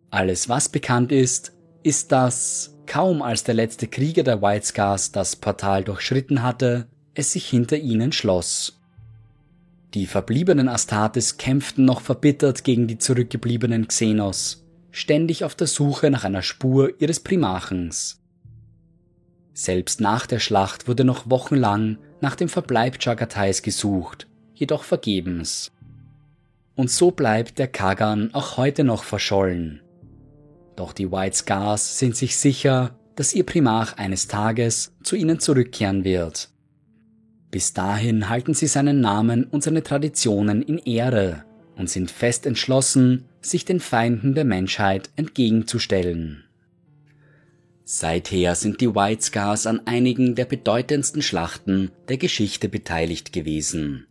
Alles, 0.08 0.48
was 0.48 0.70
bekannt 0.70 1.12
ist, 1.12 1.52
ist, 1.82 2.12
dass 2.12 2.79
kaum 2.90 3.22
als 3.22 3.44
der 3.44 3.54
letzte 3.54 3.86
Krieger 3.86 4.24
der 4.24 4.42
White 4.42 4.66
Scars 4.66 5.12
das 5.12 5.36
Portal 5.36 5.84
durchschritten 5.84 6.42
hatte, 6.42 6.88
es 7.14 7.30
sich 7.30 7.48
hinter 7.48 7.76
ihnen 7.76 8.10
schloss. 8.10 8.80
Die 9.94 10.08
verbliebenen 10.08 10.68
Astartes 10.68 11.36
kämpften 11.36 11.84
noch 11.84 12.00
verbittert 12.00 12.64
gegen 12.64 12.88
die 12.88 12.98
zurückgebliebenen 12.98 13.86
Xenos, 13.86 14.66
ständig 14.90 15.44
auf 15.44 15.54
der 15.54 15.68
Suche 15.68 16.10
nach 16.10 16.24
einer 16.24 16.42
Spur 16.42 17.00
ihres 17.00 17.20
Primarchens. 17.20 18.20
Selbst 19.54 20.00
nach 20.00 20.26
der 20.26 20.40
Schlacht 20.40 20.88
wurde 20.88 21.04
noch 21.04 21.30
wochenlang 21.30 21.96
nach 22.20 22.34
dem 22.34 22.48
Verbleib 22.48 22.98
Chagatais 22.98 23.62
gesucht, 23.62 24.26
jedoch 24.52 24.82
vergebens. 24.82 25.70
Und 26.74 26.90
so 26.90 27.12
bleibt 27.12 27.60
der 27.60 27.68
Kagan 27.68 28.34
auch 28.34 28.56
heute 28.56 28.82
noch 28.82 29.04
verschollen. 29.04 29.80
Doch 30.76 30.92
die 30.92 31.10
White 31.10 31.36
Scars 31.36 31.98
sind 31.98 32.16
sich 32.16 32.36
sicher, 32.36 32.98
dass 33.16 33.34
ihr 33.34 33.44
Primarch 33.44 33.98
eines 33.98 34.28
Tages 34.28 34.92
zu 35.02 35.16
ihnen 35.16 35.40
zurückkehren 35.40 36.04
wird. 36.04 36.48
Bis 37.50 37.72
dahin 37.72 38.28
halten 38.28 38.54
sie 38.54 38.66
seinen 38.66 39.00
Namen 39.00 39.44
und 39.44 39.62
seine 39.62 39.82
Traditionen 39.82 40.62
in 40.62 40.78
Ehre 40.78 41.44
und 41.76 41.90
sind 41.90 42.10
fest 42.10 42.46
entschlossen, 42.46 43.24
sich 43.40 43.64
den 43.64 43.80
Feinden 43.80 44.34
der 44.34 44.44
Menschheit 44.44 45.10
entgegenzustellen. 45.16 46.44
Seither 47.84 48.54
sind 48.54 48.80
die 48.80 48.94
White 48.94 49.22
Scars 49.22 49.66
an 49.66 49.80
einigen 49.86 50.36
der 50.36 50.44
bedeutendsten 50.44 51.22
Schlachten 51.22 51.90
der 52.08 52.18
Geschichte 52.18 52.68
beteiligt 52.68 53.32
gewesen. 53.32 54.06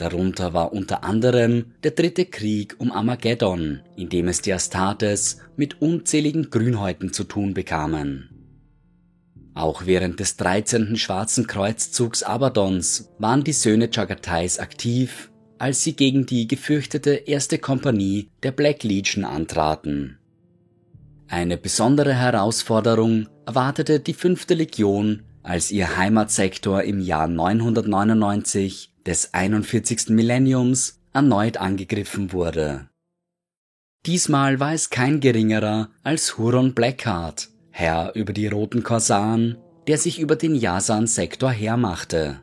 Darunter 0.00 0.54
war 0.54 0.72
unter 0.72 1.04
anderem 1.04 1.72
der 1.84 1.90
dritte 1.90 2.24
Krieg 2.24 2.74
um 2.78 2.90
Armageddon, 2.90 3.82
in 3.96 4.08
dem 4.08 4.28
es 4.28 4.40
die 4.40 4.54
Astartes 4.54 5.42
mit 5.56 5.82
unzähligen 5.82 6.48
Grünhäuten 6.48 7.12
zu 7.12 7.24
tun 7.24 7.52
bekamen. 7.52 8.30
Auch 9.52 9.84
während 9.84 10.18
des 10.18 10.38
13. 10.38 10.96
Schwarzen 10.96 11.46
Kreuzzugs 11.46 12.22
Abadons 12.22 13.10
waren 13.18 13.44
die 13.44 13.52
Söhne 13.52 13.90
Chagatais 13.94 14.58
aktiv, 14.58 15.30
als 15.58 15.84
sie 15.84 15.92
gegen 15.92 16.24
die 16.24 16.48
gefürchtete 16.48 17.10
erste 17.10 17.58
Kompanie 17.58 18.30
der 18.42 18.52
Black 18.52 18.82
Legion 18.84 19.26
antraten. 19.26 20.18
Eine 21.28 21.58
besondere 21.58 22.14
Herausforderung 22.14 23.28
erwartete 23.44 24.00
die 24.00 24.14
fünfte 24.14 24.54
Legion, 24.54 25.24
als 25.42 25.70
ihr 25.70 25.98
Heimatsektor 25.98 26.84
im 26.84 27.00
Jahr 27.00 27.28
999 27.28 28.89
des 29.06 29.34
41. 29.34 30.10
Millenniums 30.10 31.00
erneut 31.12 31.56
angegriffen 31.56 32.32
wurde. 32.32 32.88
Diesmal 34.06 34.60
war 34.60 34.72
es 34.72 34.90
kein 34.90 35.20
geringerer 35.20 35.90
als 36.02 36.38
Huron 36.38 36.74
Blackheart, 36.74 37.50
Herr 37.70 38.14
über 38.14 38.32
die 38.32 38.46
roten 38.46 38.82
Korsaren, 38.82 39.58
der 39.86 39.98
sich 39.98 40.20
über 40.20 40.36
den 40.36 40.54
Yasan-Sektor 40.54 41.50
hermachte. 41.50 42.40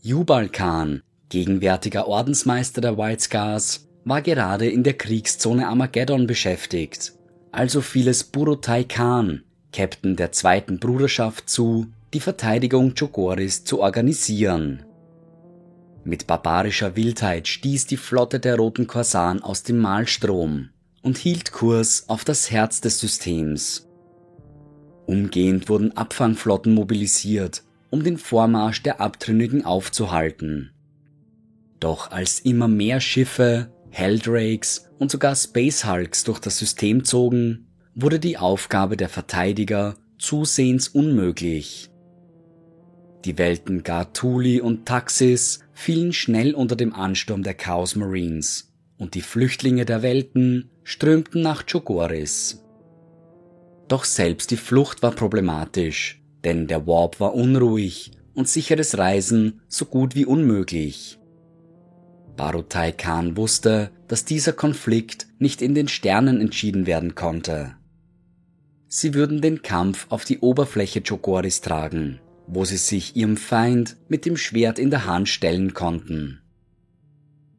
Jubal 0.00 0.48
Khan, 0.48 1.02
gegenwärtiger 1.28 2.08
Ordensmeister 2.08 2.80
der 2.80 2.96
White 2.96 3.22
Scars, 3.22 3.88
war 4.04 4.22
gerade 4.22 4.68
in 4.68 4.84
der 4.84 4.94
Kriegszone 4.94 5.66
Armageddon 5.66 6.26
beschäftigt, 6.26 7.12
also 7.52 7.80
fiel 7.80 8.08
es 8.08 8.24
Burutai 8.24 8.84
Khan, 8.84 9.42
Captain 9.72 10.16
der 10.16 10.32
zweiten 10.32 10.78
Bruderschaft 10.78 11.50
zu, 11.50 11.88
die 12.14 12.20
Verteidigung 12.20 12.94
Chogoris 12.94 13.64
zu 13.64 13.80
organisieren. 13.80 14.85
Mit 16.06 16.28
barbarischer 16.28 16.94
Wildheit 16.94 17.48
stieß 17.48 17.88
die 17.88 17.96
Flotte 17.96 18.38
der 18.38 18.54
Roten 18.54 18.86
Korsaren 18.86 19.42
aus 19.42 19.64
dem 19.64 19.78
Mahlstrom 19.78 20.68
und 21.02 21.18
hielt 21.18 21.50
Kurs 21.50 22.08
auf 22.08 22.24
das 22.24 22.52
Herz 22.52 22.80
des 22.80 23.00
Systems. 23.00 23.88
Umgehend 25.06 25.68
wurden 25.68 25.96
Abfangflotten 25.96 26.72
mobilisiert, 26.72 27.64
um 27.90 28.04
den 28.04 28.18
Vormarsch 28.18 28.84
der 28.84 29.00
Abtrünnigen 29.00 29.64
aufzuhalten. 29.64 30.70
Doch 31.80 32.12
als 32.12 32.38
immer 32.38 32.68
mehr 32.68 33.00
Schiffe, 33.00 33.72
Helldrakes 33.90 34.88
und 35.00 35.10
sogar 35.10 35.34
Space 35.34 35.86
Hulks 35.86 36.22
durch 36.22 36.38
das 36.38 36.56
System 36.56 37.04
zogen, 37.04 37.66
wurde 37.96 38.20
die 38.20 38.38
Aufgabe 38.38 38.96
der 38.96 39.08
Verteidiger 39.08 39.96
zusehends 40.18 40.86
unmöglich. 40.86 41.90
Die 43.26 43.38
Welten 43.38 43.82
Gartuli 43.82 44.60
und 44.60 44.86
Taxis 44.86 45.58
fielen 45.72 46.12
schnell 46.12 46.54
unter 46.54 46.76
dem 46.76 46.94
Ansturm 46.94 47.42
der 47.42 47.54
Chaos 47.54 47.96
Marines 47.96 48.72
und 48.98 49.16
die 49.16 49.20
Flüchtlinge 49.20 49.84
der 49.84 50.02
Welten 50.02 50.70
strömten 50.84 51.42
nach 51.42 51.66
Chogoris. 51.66 52.62
Doch 53.88 54.04
selbst 54.04 54.52
die 54.52 54.56
Flucht 54.56 55.02
war 55.02 55.10
problematisch, 55.10 56.22
denn 56.44 56.68
der 56.68 56.86
Warp 56.86 57.18
war 57.18 57.34
unruhig 57.34 58.12
und 58.34 58.48
sicheres 58.48 58.96
Reisen 58.96 59.60
so 59.66 59.86
gut 59.86 60.14
wie 60.14 60.24
unmöglich. 60.24 61.18
Barutai 62.36 62.92
Khan 62.92 63.36
wusste, 63.36 63.90
dass 64.06 64.24
dieser 64.24 64.52
Konflikt 64.52 65.26
nicht 65.40 65.62
in 65.62 65.74
den 65.74 65.88
Sternen 65.88 66.40
entschieden 66.40 66.86
werden 66.86 67.16
konnte. 67.16 67.74
Sie 68.86 69.14
würden 69.14 69.40
den 69.40 69.62
Kampf 69.62 70.06
auf 70.10 70.24
die 70.24 70.38
Oberfläche 70.38 71.02
Chogoris 71.02 71.60
tragen, 71.60 72.20
wo 72.46 72.64
sie 72.64 72.76
sich 72.76 73.16
ihrem 73.16 73.36
Feind 73.36 73.96
mit 74.08 74.24
dem 74.24 74.36
Schwert 74.36 74.78
in 74.78 74.90
der 74.90 75.06
Hand 75.06 75.28
stellen 75.28 75.74
konnten. 75.74 76.40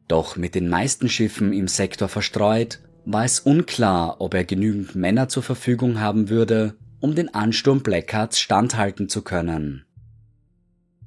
Doch 0.08 0.36
mit 0.36 0.54
den 0.54 0.68
meisten 0.68 1.08
Schiffen 1.08 1.52
im 1.52 1.68
Sektor 1.68 2.08
verstreut, 2.08 2.80
war 3.04 3.24
es 3.24 3.40
unklar, 3.40 4.20
ob 4.20 4.34
er 4.34 4.44
genügend 4.44 4.94
Männer 4.94 5.28
zur 5.28 5.42
Verfügung 5.42 6.00
haben 6.00 6.28
würde, 6.28 6.74
um 7.00 7.14
den 7.14 7.32
Ansturm 7.34 7.82
Blackhearts 7.82 8.40
standhalten 8.40 9.08
zu 9.08 9.22
können. 9.22 9.84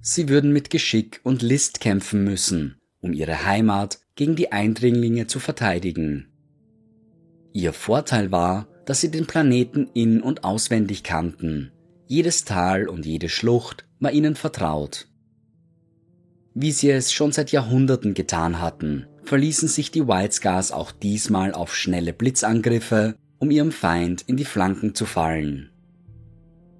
Sie 0.02 0.30
würden 0.30 0.52
mit 0.52 0.70
Geschick 0.70 1.20
und 1.24 1.42
List 1.42 1.80
kämpfen 1.80 2.24
müssen, 2.24 2.78
um 3.02 3.14
ihre 3.14 3.46
Heimat 3.46 4.00
gegen 4.16 4.36
die 4.36 4.52
Eindringlinge 4.52 5.28
zu 5.28 5.40
verteidigen. 5.40 6.28
Ihr 7.54 7.74
Vorteil 7.74 8.32
war, 8.32 8.68
dass 8.86 9.02
sie 9.02 9.12
den 9.12 9.28
Planeten 9.28 9.90
in- 9.94 10.22
und 10.22 10.44
auswendig 10.44 11.04
kannten. 11.04 11.72
Jedes 12.12 12.44
Tal 12.44 12.90
und 12.90 13.06
jede 13.06 13.30
Schlucht 13.30 13.86
war 14.02 14.12
ihnen 14.12 14.36
vertraut. 14.36 15.08
Wie 16.54 16.74
sie 16.74 16.90
es 16.90 17.14
schon 17.14 17.32
seit 17.32 17.54
Jahrhunderten 17.54 18.14
getan 18.14 18.60
hatten, 18.60 19.08
verließen 19.24 19.70
sich 19.70 19.92
die 19.92 20.10
White 20.10 20.34
Scars 20.34 20.74
auch 20.74 20.92
diesmal 20.92 21.54
auf 21.54 21.74
schnelle 21.74 22.12
Blitzangriffe, 22.12 23.16
um 23.40 23.50
ihrem 23.50 23.72
Feind 23.72 24.24
in 24.28 24.36
die 24.36 24.44
Flanken 24.44 24.94
zu 24.94 25.06
fallen. 25.06 25.70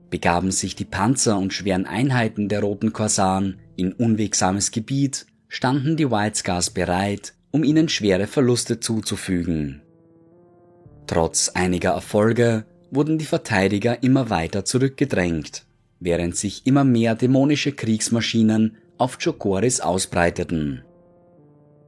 Begaben 0.10 0.52
sich 0.52 0.76
die 0.76 0.84
Panzer 0.84 1.38
und 1.38 1.54
schweren 1.54 1.86
Einheiten 1.86 2.50
der 2.50 2.60
Roten 2.60 2.92
Korsaren 2.92 3.62
in 3.78 3.94
unwegsames 3.94 4.72
Gebiet, 4.72 5.28
standen 5.48 5.96
die 5.96 6.12
White 6.12 6.40
Scars 6.40 6.72
bereit, 6.72 7.36
um 7.52 7.64
ihnen 7.64 7.88
schwere 7.88 8.28
Verluste 8.28 8.82
zuzufügen. 8.82 9.82
Trotz 11.08 11.48
einiger 11.48 11.92
Erfolge 11.92 12.66
wurden 12.92 13.18
die 13.18 13.26
Verteidiger 13.26 14.04
immer 14.04 14.30
weiter 14.30 14.66
zurückgedrängt, 14.66 15.66
während 16.00 16.36
sich 16.36 16.68
immer 16.68 16.84
mehr 16.84 17.16
dämonische 17.16 17.72
Kriegsmaschinen 17.72 18.78
auf 18.98 19.18
Chokoris 19.18 19.82
ausbreiteten. 19.82 20.84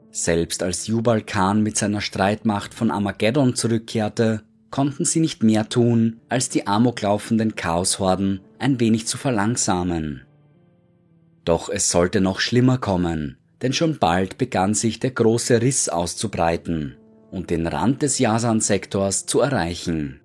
Selbst 0.09 0.63
als 0.63 0.87
Jubal 0.87 1.21
Khan 1.21 1.61
mit 1.61 1.77
seiner 1.77 2.01
Streitmacht 2.01 2.73
von 2.73 2.91
Armageddon 2.91 3.55
zurückkehrte, 3.55 4.43
konnten 4.69 5.05
sie 5.05 5.19
nicht 5.19 5.43
mehr 5.43 5.69
tun, 5.69 6.21
als 6.29 6.49
die 6.49 6.65
amoklaufenden 6.65 7.55
Chaoshorden 7.55 8.41
ein 8.57 8.79
wenig 8.79 9.05
zu 9.05 9.17
verlangsamen. 9.17 10.23
Doch 11.45 11.69
es 11.69 11.91
sollte 11.91 12.21
noch 12.21 12.39
schlimmer 12.39 12.77
kommen, 12.77 13.37
denn 13.61 13.73
schon 13.73 13.99
bald 13.99 14.37
begann 14.37 14.73
sich 14.73 14.99
der 14.99 15.11
große 15.11 15.61
Riss 15.61 15.89
auszubreiten 15.89 16.95
und 17.31 17.49
den 17.49 17.67
Rand 17.67 18.01
des 18.01 18.19
Yasan-Sektors 18.19 19.25
zu 19.25 19.41
erreichen. 19.41 20.21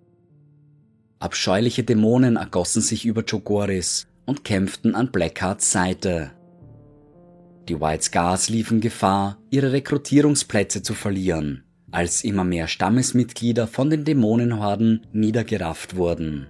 Abscheuliche 1.19 1.85
Dämonen 1.85 2.37
ergossen 2.37 2.83
sich 2.83 3.05
über 3.05 3.23
Chogoris 3.23 4.07
und 4.27 4.45
kämpften 4.45 4.95
an 4.95 5.11
Blackhearts 5.11 5.73
Seite. 5.73 6.31
Die 7.69 7.81
White 7.81 8.05
Scars 8.05 8.49
liefen 8.49 8.81
Gefahr, 8.81 9.39
ihre 9.51 9.73
Rekrutierungsplätze 9.73 10.83
zu 10.83 10.95
verlieren, 10.95 11.65
als 11.91 12.25
immer 12.25 12.45
mehr 12.45 12.69
Stammesmitglieder 12.69 13.67
von 13.67 13.91
den 13.91 14.05
Dämonenhorden 14.05 15.07
niedergerafft 15.13 15.97
wurden. 15.97 16.47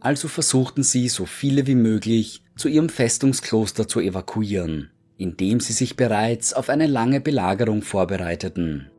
Also 0.00 0.28
versuchten 0.28 0.82
sie, 0.82 1.08
so 1.08 1.26
viele 1.26 1.66
wie 1.66 1.74
möglich 1.74 2.42
zu 2.56 2.68
ihrem 2.68 2.88
Festungskloster 2.88 3.88
zu 3.88 4.00
evakuieren 4.00 4.90
indem 5.16 5.60
sie 5.60 5.72
sich 5.72 5.96
bereits 5.96 6.52
auf 6.52 6.68
eine 6.68 6.86
lange 6.86 7.20
Belagerung 7.20 7.82
vorbereiteten. 7.82 8.90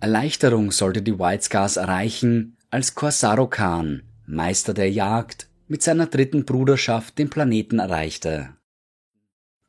Erleichterung 0.00 0.70
sollte 0.72 1.02
die 1.02 1.18
White 1.18 1.44
Scars 1.44 1.76
erreichen, 1.76 2.55
als 2.76 2.94
Corsaro 2.94 3.46
Khan, 3.46 4.02
Meister 4.26 4.74
der 4.74 4.90
Jagd, 4.90 5.48
mit 5.66 5.82
seiner 5.82 6.04
dritten 6.04 6.44
Bruderschaft 6.44 7.16
den 7.16 7.30
Planeten 7.30 7.78
erreichte. 7.78 8.50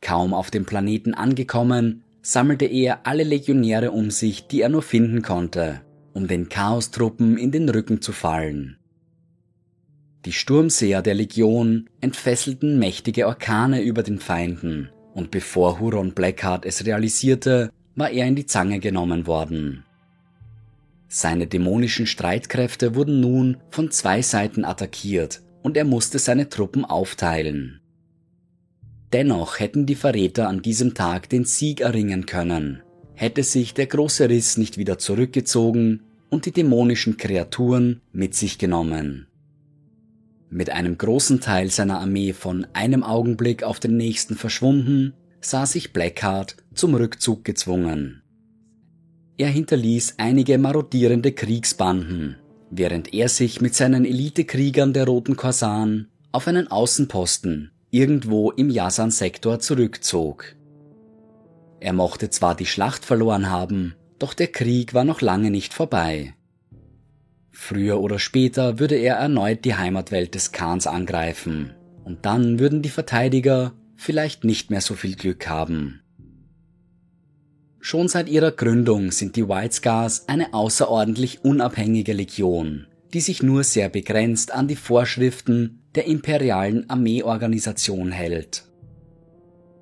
Kaum 0.01 0.33
auf 0.33 0.51
dem 0.51 0.65
Planeten 0.65 1.13
angekommen, 1.13 2.03
sammelte 2.21 2.65
er 2.65 3.07
alle 3.07 3.23
Legionäre 3.23 3.91
um 3.91 4.11
sich, 4.11 4.47
die 4.47 4.59
er 4.59 4.67
nur 4.67 4.81
finden 4.81 5.21
konnte, 5.21 5.79
um 6.11 6.27
den 6.27 6.49
Chaostruppen 6.49 7.37
in 7.37 7.51
den 7.51 7.69
Rücken 7.69 8.01
zu 8.01 8.11
fallen. 8.11 8.77
Die 10.25 10.33
Sturmseher 10.33 11.01
der 11.01 11.13
Legion 11.13 11.89
entfesselten 12.01 12.77
mächtige 12.77 13.27
Orkane 13.27 13.83
über 13.83 14.03
den 14.03 14.19
Feinden, 14.19 14.89
und 15.13 15.31
bevor 15.31 15.79
Huron 15.79 16.11
Blackheart 16.11 16.65
es 16.65 16.85
realisierte, 16.85 17.71
war 17.95 18.09
er 18.09 18.27
in 18.27 18.35
die 18.35 18.47
Zange 18.47 18.81
genommen 18.81 19.27
worden. 19.27 19.85
Seine 21.07 21.47
dämonischen 21.47 22.05
Streitkräfte 22.05 22.95
wurden 22.95 23.21
nun 23.21 23.57
von 23.69 23.91
zwei 23.91 24.21
Seiten 24.21 24.65
attackiert 24.65 25.41
und 25.63 25.77
er 25.77 25.85
musste 25.85 26.19
seine 26.19 26.49
Truppen 26.49 26.85
aufteilen. 26.85 27.81
Dennoch 29.13 29.59
hätten 29.59 29.85
die 29.85 29.95
Verräter 29.95 30.49
an 30.49 30.61
diesem 30.61 30.93
Tag 30.93 31.29
den 31.29 31.45
Sieg 31.45 31.79
erringen 31.79 32.25
können, 32.25 32.81
hätte 33.13 33.43
sich 33.43 33.73
der 33.73 33.87
große 33.87 34.29
Riss 34.29 34.57
nicht 34.57 34.77
wieder 34.77 34.97
zurückgezogen 34.97 36.03
und 36.29 36.45
die 36.45 36.51
dämonischen 36.51 37.15
Kreaturen 37.15 38.01
mit 38.11 38.35
sich 38.35 38.57
genommen. 38.57 39.27
Mit 40.49 40.69
einem 40.69 40.97
großen 40.97 41.39
Teil 41.39 41.69
seiner 41.71 41.99
Armee 41.99 42.33
von 42.33 42.67
einem 42.73 43.03
Augenblick 43.03 43.63
auf 43.63 43.79
den 43.79 43.95
nächsten 43.97 44.35
verschwunden, 44.35 45.13
sah 45.39 45.65
sich 45.65 45.93
Blackheart 45.93 46.57
zum 46.73 46.95
Rückzug 46.95 47.45
gezwungen. 47.45 48.23
Er 49.37 49.49
hinterließ 49.49 50.15
einige 50.17 50.57
marodierende 50.57 51.31
Kriegsbanden, 51.31 52.37
während 52.71 53.13
er 53.13 53.29
sich 53.29 53.61
mit 53.61 53.75
seinen 53.75 54.03
Elitekriegern 54.03 54.93
der 54.93 55.05
Roten 55.05 55.35
Korsaren 55.35 56.09
auf 56.31 56.47
einen 56.47 56.69
Außenposten 56.69 57.71
irgendwo 57.91 58.51
im 58.51 58.69
Yasan-Sektor 58.69 59.59
zurückzog. 59.59 60.55
Er 61.79 61.93
mochte 61.93 62.29
zwar 62.29 62.55
die 62.55 62.65
Schlacht 62.65 63.05
verloren 63.05 63.49
haben, 63.49 63.95
doch 64.19 64.33
der 64.33 64.47
Krieg 64.47 64.93
war 64.93 65.03
noch 65.03 65.21
lange 65.21 65.51
nicht 65.51 65.73
vorbei. 65.73 66.33
Früher 67.51 67.99
oder 68.01 68.19
später 68.19 68.79
würde 68.79 68.95
er 68.95 69.15
erneut 69.15 69.65
die 69.65 69.75
Heimatwelt 69.75 70.35
des 70.35 70.51
Khans 70.51 70.87
angreifen. 70.87 71.73
Und 72.03 72.25
dann 72.25 72.59
würden 72.59 72.81
die 72.81 72.89
Verteidiger 72.89 73.73
vielleicht 73.95 74.43
nicht 74.43 74.69
mehr 74.69 74.81
so 74.81 74.93
viel 74.93 75.15
Glück 75.15 75.47
haben. 75.47 76.01
Schon 77.87 78.09
seit 78.09 78.27
ihrer 78.27 78.51
Gründung 78.51 79.13
sind 79.13 79.37
die 79.37 79.47
White 79.47 79.75
Scars 79.75 80.27
eine 80.27 80.53
außerordentlich 80.53 81.45
unabhängige 81.45 82.11
Legion, 82.11 82.85
die 83.13 83.21
sich 83.21 83.41
nur 83.41 83.63
sehr 83.63 83.87
begrenzt 83.87 84.53
an 84.53 84.67
die 84.67 84.75
Vorschriften 84.75 85.83
der 85.95 86.05
imperialen 86.05 86.89
Armeeorganisation 86.89 88.11
hält. 88.11 88.65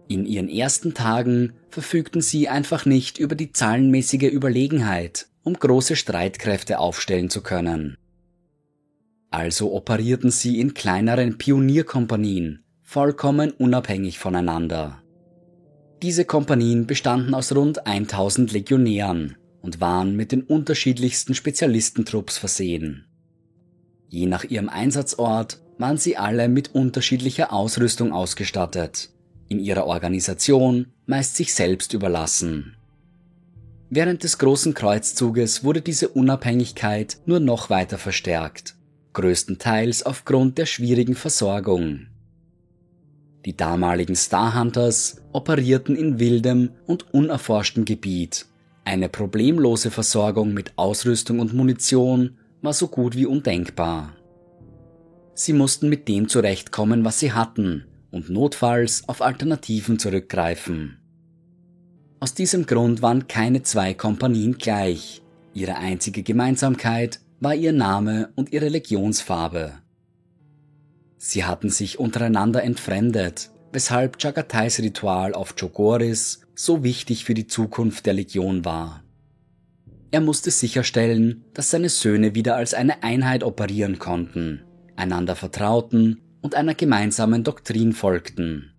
In 0.08 0.28
ihren 0.28 0.50
ersten 0.50 0.94
Tagen 0.94 1.54
verfügten 1.72 2.22
sie 2.22 2.48
einfach 2.48 2.86
nicht 2.86 3.18
über 3.18 3.34
die 3.34 3.52
zahlenmäßige 3.52 4.32
Überlegenheit 4.32 5.26
um 5.42 5.56
große 5.56 5.96
Streitkräfte 5.96 6.78
aufstellen 6.78 7.32
zu 7.32 7.42
können. 7.42 7.98
Also 9.32 9.74
operierten 9.74 10.30
sie 10.30 10.60
in 10.60 10.76
kleineren 10.76 11.40
Pionierkompanien, 11.40 12.64
vollkommen 12.84 13.50
unabhängig 13.50 14.20
voneinander. 14.20 15.02
Diese 16.06 16.24
Kompanien 16.24 16.86
bestanden 16.86 17.34
aus 17.34 17.56
rund 17.56 17.88
1000 17.88 18.52
Legionären 18.52 19.38
und 19.64 19.82
waren 19.82 20.16
mit 20.16 20.32
den 20.32 20.44
unterschiedlichsten 20.44 21.34
Spezialistentrupps 21.34 22.38
versehen. 22.38 23.08
Je 24.08 24.28
nach 24.28 24.44
ihrem 24.44 24.70
Einsatzort 24.70 25.64
waren 25.80 25.98
sie 25.98 26.16
alle 26.16 26.48
mit 26.48 26.76
unterschiedlicher 26.76 27.52
Ausrüstung 27.52 28.14
ausgestattet, 28.14 29.10
in 29.48 29.60
ihrer 29.60 29.88
Organisation 29.88 30.94
meist 31.08 31.38
sich 31.38 31.56
selbst 31.56 31.92
überlassen. 31.96 32.78
Während 33.90 34.22
des 34.24 34.38
großen 34.38 34.76
Kreuzzuges 34.76 35.64
wurde 35.64 35.82
diese 35.82 36.10
Unabhängigkeit 36.10 37.18
nur 37.26 37.40
noch 37.40 37.72
weiter 37.72 37.98
verstärkt, 37.98 38.76
größtenteils 39.14 40.04
aufgrund 40.04 40.60
der 40.60 40.68
schwierigen 40.68 41.16
Versorgung. 41.16 42.10
Die 43.46 43.56
damaligen 43.56 44.16
Starhunters 44.16 45.22
operierten 45.32 45.96
in 45.96 46.20
wildem 46.20 46.72
und 46.88 47.14
unerforschtem 47.14 47.86
Gebiet. 47.86 48.48
Eine 48.86 49.08
problemlose 49.08 49.92
Versorgung 49.92 50.54
mit 50.54 50.74
Ausrüstung 50.78 51.40
und 51.40 51.54
Munition 51.54 52.38
war 52.64 52.74
so 52.74 52.88
gut 52.88 53.16
wie 53.16 53.28
undenkbar. 53.28 54.14
Sie 55.36 55.54
mussten 55.54 55.90
mit 55.90 56.08
dem 56.08 56.28
zurechtkommen, 56.28 57.06
was 57.06 57.20
sie 57.20 57.34
hatten, 57.34 57.86
und 58.10 58.30
notfalls 58.30 59.08
auf 59.08 59.22
Alternativen 59.22 60.00
zurückgreifen. 60.00 60.98
Aus 62.20 62.34
diesem 62.34 62.66
Grund 62.66 63.02
waren 63.02 63.28
keine 63.28 63.62
zwei 63.62 63.94
Kompanien 63.94 64.58
gleich. 64.58 65.22
Ihre 65.54 65.76
einzige 65.76 66.24
Gemeinsamkeit 66.24 67.20
war 67.40 67.54
ihr 67.54 67.74
Name 67.74 68.30
und 68.36 68.54
ihre 68.54 68.70
Legionsfarbe. 68.70 69.74
Sie 71.28 71.44
hatten 71.44 71.72
sich 71.72 71.98
untereinander 71.98 72.62
entfremdet, 72.62 73.50
weshalb 73.74 74.20
Chagatais 74.20 74.78
Ritual 74.80 75.34
auf 75.34 75.56
Chogoris 75.56 76.42
so 76.54 76.84
wichtig 76.84 77.26
für 77.26 77.34
die 77.34 77.48
Zukunft 77.48 78.06
der 78.06 78.14
Legion 78.14 78.64
war. 78.64 79.04
Er 80.12 80.22
musste 80.22 80.52
sicherstellen, 80.52 81.44
dass 81.56 81.72
seine 81.72 81.90
Söhne 81.90 82.36
wieder 82.36 82.56
als 82.56 82.76
eine 82.76 83.02
Einheit 83.02 83.44
operieren 83.44 83.98
konnten, 83.98 84.62
einander 84.98 85.36
vertrauten 85.36 86.22
und 86.42 86.54
einer 86.54 86.76
gemeinsamen 86.76 87.44
Doktrin 87.44 87.94
folgten. 87.94 88.76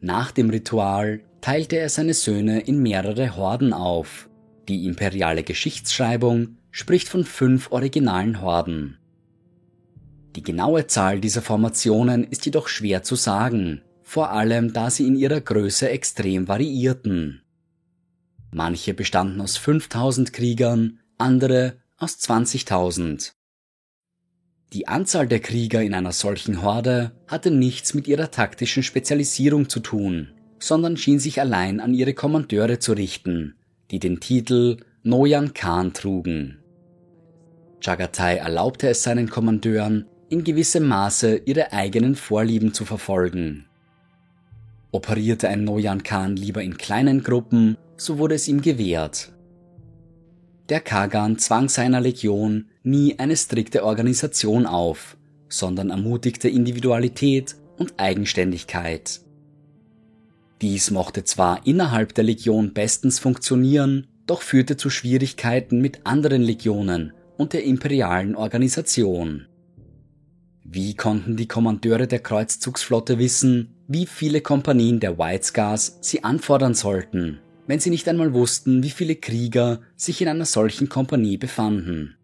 Nach 0.00 0.30
dem 0.30 0.50
Ritual 0.50 1.22
teilte 1.40 1.78
er 1.78 1.88
seine 1.88 2.14
Söhne 2.14 2.60
in 2.60 2.80
mehrere 2.80 3.34
Horden 3.34 3.72
auf. 3.72 4.30
Die 4.68 4.86
imperiale 4.86 5.42
Geschichtsschreibung 5.42 6.58
spricht 6.70 7.08
von 7.08 7.24
fünf 7.24 7.72
originalen 7.72 8.40
Horden. 8.40 8.98
Die 10.36 10.42
genaue 10.42 10.86
Zahl 10.86 11.20
dieser 11.20 11.42
Formationen 11.42 12.24
ist 12.24 12.44
jedoch 12.44 12.68
schwer 12.68 13.02
zu 13.02 13.14
sagen, 13.14 13.82
vor 14.02 14.30
allem 14.30 14.72
da 14.72 14.90
sie 14.90 15.06
in 15.06 15.16
ihrer 15.16 15.40
Größe 15.40 15.88
extrem 15.88 16.48
variierten. 16.48 17.42
Manche 18.50 18.94
bestanden 18.94 19.40
aus 19.40 19.56
5000 19.56 20.32
Kriegern, 20.32 21.00
andere 21.18 21.76
aus 21.98 22.18
20.000. 22.18 23.32
Die 24.72 24.88
Anzahl 24.88 25.28
der 25.28 25.40
Krieger 25.40 25.82
in 25.82 25.94
einer 25.94 26.12
solchen 26.12 26.62
Horde 26.62 27.12
hatte 27.28 27.50
nichts 27.50 27.94
mit 27.94 28.08
ihrer 28.08 28.30
taktischen 28.30 28.82
Spezialisierung 28.82 29.68
zu 29.68 29.78
tun, 29.78 30.32
sondern 30.58 30.96
schien 30.96 31.20
sich 31.20 31.40
allein 31.40 31.78
an 31.78 31.94
ihre 31.94 32.14
Kommandeure 32.14 32.80
zu 32.80 32.92
richten, 32.92 33.54
die 33.90 34.00
den 34.00 34.18
Titel 34.18 34.78
Noyan 35.04 35.54
Khan 35.54 35.92
trugen. 35.92 36.58
Chagatai 37.80 38.36
erlaubte 38.36 38.88
es 38.88 39.02
seinen 39.02 39.28
Kommandeuren, 39.28 40.06
in 40.34 40.42
gewissem 40.42 40.88
Maße 40.88 41.42
ihre 41.44 41.72
eigenen 41.72 42.16
Vorlieben 42.16 42.74
zu 42.74 42.84
verfolgen. 42.84 43.66
Operierte 44.90 45.48
ein 45.48 45.62
Noyan 45.62 46.02
Khan 46.02 46.34
lieber 46.34 46.60
in 46.60 46.76
kleinen 46.76 47.22
Gruppen, 47.22 47.76
so 47.96 48.18
wurde 48.18 48.34
es 48.34 48.48
ihm 48.48 48.60
gewährt. 48.60 49.32
Der 50.68 50.80
Kagan 50.80 51.38
zwang 51.38 51.68
seiner 51.68 52.00
Legion 52.00 52.66
nie 52.82 53.16
eine 53.20 53.36
strikte 53.36 53.84
Organisation 53.84 54.66
auf, 54.66 55.16
sondern 55.48 55.90
ermutigte 55.90 56.48
Individualität 56.48 57.54
und 57.78 57.94
Eigenständigkeit. 57.98 59.20
Dies 60.60 60.90
mochte 60.90 61.22
zwar 61.22 61.64
innerhalb 61.64 62.12
der 62.12 62.24
Legion 62.24 62.72
bestens 62.72 63.20
funktionieren, 63.20 64.08
doch 64.26 64.42
führte 64.42 64.76
zu 64.76 64.90
Schwierigkeiten 64.90 65.80
mit 65.80 66.00
anderen 66.02 66.42
Legionen 66.42 67.12
und 67.36 67.52
der 67.52 67.62
imperialen 67.62 68.34
Organisation. 68.34 69.46
Wie 70.64 70.94
konnten 70.94 71.36
die 71.36 71.46
Kommandeure 71.46 72.08
der 72.08 72.20
Kreuzzugsflotte 72.20 73.18
wissen, 73.18 73.74
wie 73.86 74.06
viele 74.06 74.40
Kompanien 74.40 74.98
der 74.98 75.18
White 75.18 75.44
Scars 75.44 75.98
sie 76.00 76.24
anfordern 76.24 76.72
sollten, 76.72 77.38
wenn 77.66 77.80
sie 77.80 77.90
nicht 77.90 78.08
einmal 78.08 78.32
wussten, 78.32 78.82
wie 78.82 78.90
viele 78.90 79.14
Krieger 79.14 79.82
sich 79.94 80.22
in 80.22 80.28
einer 80.28 80.46
solchen 80.46 80.88
Kompanie 80.88 81.36
befanden? 81.36 82.16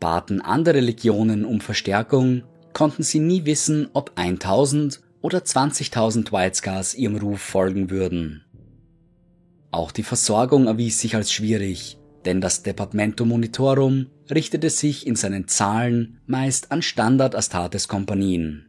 Baten 0.00 0.40
andere 0.40 0.80
Legionen 0.80 1.44
um 1.44 1.60
Verstärkung, 1.60 2.42
konnten 2.72 3.04
sie 3.04 3.20
nie 3.20 3.44
wissen, 3.44 3.88
ob 3.92 4.12
1000 4.16 5.00
oder 5.22 5.38
20.000 5.38 6.32
White 6.32 6.56
Scars 6.56 6.94
ihrem 6.94 7.16
Ruf 7.16 7.40
folgen 7.40 7.90
würden. 7.90 8.44
Auch 9.70 9.92
die 9.92 10.02
Versorgung 10.02 10.66
erwies 10.66 10.98
sich 10.98 11.14
als 11.14 11.32
schwierig, 11.32 11.96
denn 12.24 12.40
das 12.40 12.64
Departamento 12.64 13.24
Monitorum 13.24 14.06
richtete 14.30 14.70
sich 14.70 15.06
in 15.06 15.16
seinen 15.16 15.48
Zahlen 15.48 16.20
meist 16.26 16.72
an 16.72 16.82
Standard 16.82 17.34
Astartes 17.34 17.88
Kompanien. 17.88 18.66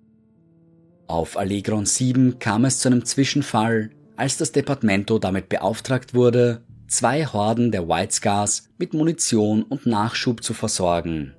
Auf 1.08 1.38
Allegron 1.38 1.86
7 1.86 2.40
kam 2.40 2.66
es 2.66 2.80
zu 2.80 2.90
einem 2.90 3.06
Zwischenfall, 3.06 3.92
als 4.16 4.38
das 4.38 4.52
Departamento 4.52 5.20
damit 5.20 5.50
beauftragt 5.50 6.14
wurde, 6.14 6.64
zwei 6.88 7.26
Horden 7.26 7.72
der 7.72 7.88
White 7.88 8.14
Scars 8.14 8.70
mit 8.78 8.94
Munition 8.94 9.64
und 9.64 9.86
Nachschub 9.86 10.44
zu 10.44 10.54
versorgen. 10.54 11.34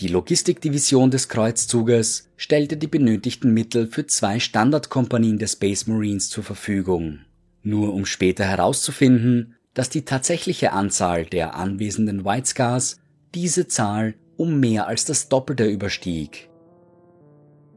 Die 0.00 0.08
Logistikdivision 0.08 1.10
des 1.10 1.28
Kreuzzuges 1.28 2.30
stellte 2.36 2.76
die 2.76 2.86
benötigten 2.86 3.54
Mittel 3.54 3.86
für 3.86 4.06
zwei 4.06 4.40
Standardkompanien 4.40 5.38
der 5.38 5.46
Space 5.46 5.86
Marines 5.86 6.28
zur 6.28 6.44
Verfügung, 6.44 7.20
nur 7.62 7.94
um 7.94 8.04
später 8.04 8.44
herauszufinden, 8.44 9.54
dass 9.72 9.88
die 9.88 10.04
tatsächliche 10.04 10.72
Anzahl 10.72 11.24
der 11.24 11.54
anwesenden 11.54 12.24
White 12.24 12.46
Scars 12.46 12.98
diese 13.36 13.68
Zahl 13.68 14.14
um 14.38 14.58
mehr 14.58 14.86
als 14.86 15.04
das 15.04 15.28
Doppelte 15.28 15.66
überstieg. 15.66 16.48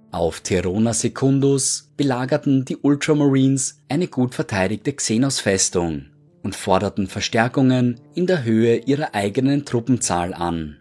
Auf 0.10 0.40
Terona 0.40 0.94
Secundus 0.94 1.92
belagerten 1.98 2.64
die 2.64 2.78
Ultramarines 2.78 3.82
eine 3.90 4.08
gut 4.08 4.34
verteidigte 4.34 4.94
Xenos-Festung 4.94 6.06
und 6.44 6.56
forderten 6.56 7.08
Verstärkungen 7.08 8.00
in 8.16 8.26
der 8.26 8.46
Höhe 8.46 8.78
ihrer 8.78 9.14
eigenen 9.14 9.66
Truppenzahl 9.66 10.34
an. 10.34 10.78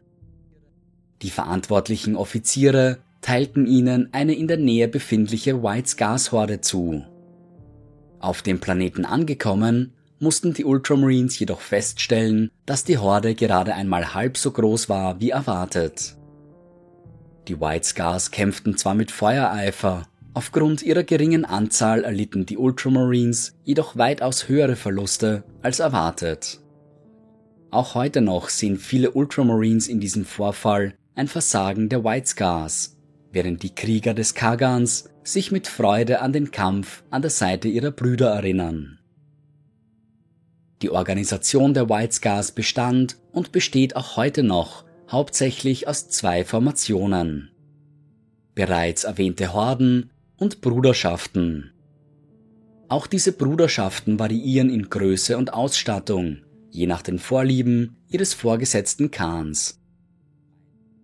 Die 1.22 1.30
verantwortlichen 1.30 2.14
Offiziere 2.14 2.98
teilten 3.20 3.66
ihnen 3.66 4.08
eine 4.12 4.34
in 4.34 4.46
der 4.46 4.58
Nähe 4.58 4.86
befindliche 4.86 5.60
White 5.60 5.88
Scars 5.88 6.30
Horde 6.30 6.60
zu. 6.60 7.02
Auf 8.20 8.42
dem 8.42 8.60
Planeten 8.60 9.04
angekommen, 9.04 9.92
mussten 10.20 10.54
die 10.54 10.64
Ultramarines 10.64 11.38
jedoch 11.38 11.60
feststellen, 11.60 12.50
dass 12.66 12.84
die 12.84 12.98
Horde 12.98 13.34
gerade 13.34 13.74
einmal 13.74 14.14
halb 14.14 14.36
so 14.36 14.50
groß 14.50 14.88
war 14.88 15.20
wie 15.20 15.30
erwartet. 15.30 16.16
Die 17.46 17.60
White 17.60 17.86
Scars 17.86 18.30
kämpften 18.30 18.76
zwar 18.76 18.94
mit 18.94 19.10
Feuereifer, 19.10 20.06
aufgrund 20.34 20.82
ihrer 20.82 21.02
geringen 21.02 21.44
Anzahl 21.44 22.04
erlitten 22.04 22.46
die 22.46 22.58
Ultramarines 22.58 23.56
jedoch 23.64 23.96
weitaus 23.96 24.48
höhere 24.48 24.76
Verluste 24.76 25.44
als 25.62 25.78
erwartet. 25.78 26.60
Auch 27.70 27.94
heute 27.94 28.20
noch 28.20 28.48
sehen 28.48 28.78
viele 28.78 29.12
Ultramarines 29.12 29.88
in 29.88 30.00
diesem 30.00 30.24
Vorfall 30.24 30.94
ein 31.14 31.28
Versagen 31.28 31.88
der 31.88 32.04
White 32.04 32.28
Scars, 32.28 32.96
während 33.32 33.62
die 33.62 33.74
Krieger 33.74 34.14
des 34.14 34.34
Kagans 34.34 35.10
sich 35.22 35.52
mit 35.52 35.66
Freude 35.68 36.20
an 36.20 36.32
den 36.32 36.50
Kampf 36.50 37.02
an 37.10 37.22
der 37.22 37.30
Seite 37.30 37.68
ihrer 37.68 37.90
Brüder 37.90 38.30
erinnern. 38.30 38.97
Die 40.82 40.90
Organisation 40.90 41.74
der 41.74 41.88
White 41.88 42.14
Scars 42.14 42.52
bestand 42.52 43.16
und 43.32 43.50
besteht 43.50 43.96
auch 43.96 44.16
heute 44.16 44.42
noch 44.42 44.84
hauptsächlich 45.10 45.88
aus 45.88 46.08
zwei 46.08 46.44
Formationen. 46.44 47.50
Bereits 48.54 49.04
erwähnte 49.04 49.52
Horden 49.52 50.10
und 50.36 50.60
Bruderschaften. 50.60 51.72
Auch 52.88 53.06
diese 53.06 53.32
Bruderschaften 53.32 54.18
variieren 54.18 54.70
in 54.70 54.88
Größe 54.88 55.36
und 55.36 55.52
Ausstattung, 55.52 56.38
je 56.70 56.86
nach 56.86 57.02
den 57.02 57.18
Vorlieben 57.18 57.96
ihres 58.08 58.34
vorgesetzten 58.34 59.10
Khans. 59.10 59.80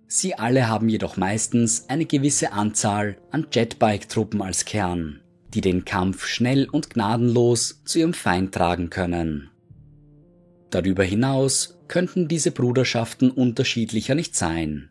Sie 0.07 0.35
alle 0.35 0.69
haben 0.69 0.89
jedoch 0.89 1.17
meistens 1.17 1.89
eine 1.89 2.07
gewisse 2.07 2.53
Anzahl 2.53 3.17
an 3.31 3.49
Jetbike-Truppen 3.51 4.41
als 4.41 4.65
Kern, 4.65 5.21
die 5.53 5.61
den 5.61 5.85
Kampf 5.85 6.27
schnell 6.27 6.69
und 6.69 6.91
gnadenlos 6.91 7.83
zu 7.85 7.99
ihrem 7.99 8.15
Feind 8.15 8.55
tragen 8.55 8.91
können. 8.91 9.51
Darüber 10.75 11.05
hinaus 11.05 11.79
könnten 11.87 12.27
diese 12.27 12.51
Bruderschaften 12.51 13.31
unterschiedlicher 13.31 14.17
nicht 14.17 14.35
sein. 14.35 14.91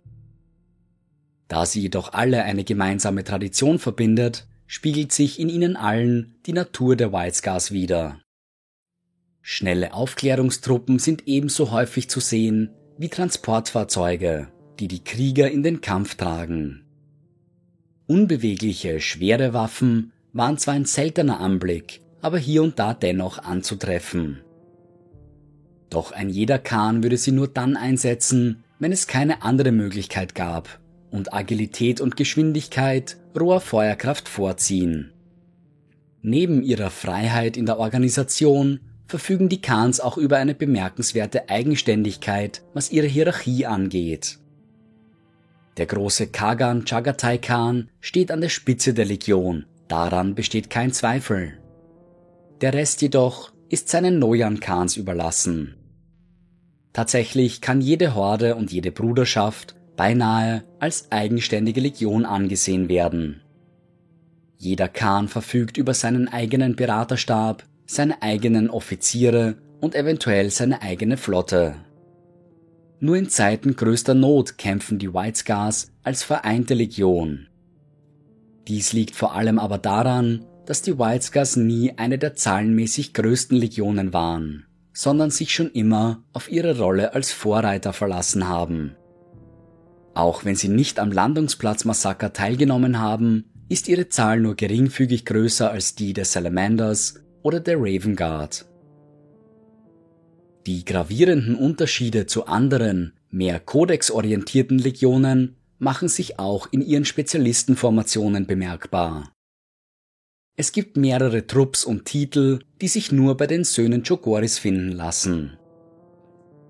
Da 1.50 1.66
sie 1.66 1.82
jedoch 1.82 2.14
alle 2.14 2.44
eine 2.46 2.64
gemeinsame 2.64 3.26
Tradition 3.26 3.80
verbindet, 3.80 4.48
spiegelt 4.66 5.12
sich 5.12 5.42
in 5.42 5.50
ihnen 5.50 5.76
allen 5.76 6.36
die 6.46 6.54
Natur 6.54 6.96
der 6.96 7.12
White 7.12 7.36
Scars 7.36 7.74
wider. 7.74 8.22
Schnelle 9.42 9.94
Aufklärungstruppen 9.94 11.00
sind 11.00 11.28
ebenso 11.28 11.72
häufig 11.72 12.10
zu 12.10 12.22
sehen 12.22 12.70
wie 12.98 13.10
Transportfahrzeuge, 13.10 14.48
die 14.80 14.88
die 14.88 15.04
Krieger 15.04 15.52
in 15.52 15.64
den 15.64 15.82
Kampf 15.82 16.16
tragen. 16.16 16.86
Unbewegliche, 18.08 19.02
schwere 19.02 19.52
Waffen 19.52 20.14
waren 20.32 20.58
zwar 20.58 20.76
ein 20.76 20.86
seltener 20.86 21.42
Anblick, 21.42 22.00
aber 22.22 22.38
hier 22.38 22.64
und 22.64 22.80
da 22.80 22.94
dennoch 22.94 23.40
anzutreffen. 23.40 24.44
Doch 25.94 26.12
ein 26.12 26.32
jeder 26.32 26.58
Khan 26.58 27.04
würde 27.04 27.18
sie 27.18 27.32
nur 27.32 27.48
dann 27.48 27.78
einsetzen, 27.78 28.64
wenn 28.80 28.92
es 28.92 29.06
keine 29.06 29.44
andere 29.44 29.72
Möglichkeit 29.72 30.34
gab 30.34 30.80
und 31.12 31.36
Agilität 31.36 32.02
und 32.02 32.18
Geschwindigkeit 32.18 33.18
roher 33.40 33.62
Feuerkraft 33.62 34.28
vorziehen. 34.28 35.12
Neben 36.24 36.64
ihrer 36.64 36.90
Freiheit 36.90 37.58
in 37.58 37.68
der 37.68 37.78
Organisation 37.78 38.80
verfügen 39.06 39.50
die 39.50 39.62
Khans 39.62 40.00
auch 40.00 40.18
über 40.18 40.38
eine 40.38 40.56
bemerkenswerte 40.56 41.48
Eigenständigkeit, 41.50 42.64
was 42.74 42.92
ihre 42.92 43.06
Hierarchie 43.06 43.68
angeht. 43.68 44.40
Der 45.78 45.86
große 45.86 46.26
Kagan 46.26 46.86
Chagatai 46.86 47.38
Khan 47.38 47.90
steht 48.00 48.32
an 48.32 48.42
der 48.42 48.50
Spitze 48.50 48.96
der 48.96 49.06
Legion, 49.06 49.66
daran 49.90 50.34
besteht 50.34 50.72
kein 50.72 50.92
Zweifel. 50.92 51.54
Der 52.62 52.74
Rest 52.74 53.04
jedoch 53.04 53.54
ist 53.70 53.90
seinen 53.90 54.18
Noyan 54.18 54.60
Khans 54.60 54.98
überlassen. 54.98 55.76
Tatsächlich 56.94 57.60
kann 57.60 57.82
jede 57.82 58.14
Horde 58.14 58.56
und 58.56 58.72
jede 58.72 58.92
Bruderschaft 58.92 59.76
beinahe 59.96 60.64
als 60.80 61.12
eigenständige 61.12 61.82
Legion 61.82 62.26
angesehen 62.26 62.88
werden. 62.88 63.42
Jeder 64.58 64.88
Khan 64.88 65.28
verfügt 65.28 65.78
über 65.78 65.94
seinen 65.94 66.28
eigenen 66.28 66.76
Beraterstab, 66.76 67.66
seine 67.86 68.22
eigenen 68.22 68.70
Offiziere 68.70 69.56
und 69.82 69.96
eventuell 69.96 70.52
seine 70.52 70.82
eigene 70.82 71.18
Flotte. 71.18 71.76
Nur 73.00 73.18
in 73.18 73.28
Zeiten 73.28 73.76
größter 73.76 74.14
Not 74.14 74.58
kämpfen 74.58 75.00
die 75.00 75.14
White 75.14 75.40
Scars 75.40 75.92
als 76.04 76.24
vereinte 76.24 76.74
Legion. 76.74 77.48
Dies 78.68 78.94
liegt 78.94 79.16
vor 79.16 79.36
allem 79.36 79.60
aber 79.60 79.78
daran, 79.78 80.46
dass 80.66 80.82
die 80.82 80.98
White 80.98 81.26
Scars 81.26 81.58
nie 81.58 81.98
eine 81.98 82.18
der 82.18 82.36
zahlenmäßig 82.36 83.14
größten 83.14 83.58
Legionen 83.58 84.14
waren, 84.14 84.66
sondern 84.94 85.32
sich 85.32 85.54
schon 85.54 85.72
immer 85.72 86.24
auf 86.34 86.52
ihre 86.52 86.78
Rolle 86.78 87.14
als 87.14 87.32
Vorreiter 87.32 87.94
verlassen 87.94 88.48
haben. 88.48 88.96
Auch 90.14 90.46
wenn 90.46 90.56
sie 90.56 90.70
nicht 90.70 91.00
am 91.00 91.12
Landungsplatz-Massaker 91.12 92.34
teilgenommen 92.34 93.00
haben, 93.00 93.46
ist 93.70 93.88
ihre 93.88 94.10
Zahl 94.10 94.40
nur 94.40 94.56
geringfügig 94.56 95.26
größer 95.26 95.72
als 95.72 95.96
die 95.96 96.14
der 96.14 96.26
Salamanders 96.26 97.16
oder 97.42 97.60
der 97.60 97.78
Raven 97.80 98.16
Guard. 98.16 98.66
Die 100.68 100.86
gravierenden 100.86 101.56
Unterschiede 101.56 102.26
zu 102.28 102.46
anderen, 102.46 103.14
mehr 103.32 103.60
kodexorientierten 103.60 104.78
Legionen 104.78 105.58
machen 105.80 106.08
sich 106.08 106.40
auch 106.40 106.68
in 106.72 106.82
ihren 106.82 107.04
Spezialistenformationen 107.04 108.46
bemerkbar. 108.46 109.34
Es 110.56 110.72
gibt 110.72 110.98
mehrere 110.98 111.48
Trupps 111.48 111.84
und 111.84 112.06
Titel, 112.06 112.60
die 112.80 112.88
sich 112.88 113.12
nur 113.12 113.38
bei 113.38 113.48
den 113.48 113.64
Söhnen 113.64 114.04
Chogoris 114.04 114.60
finden 114.60 114.92
lassen. 114.92 115.58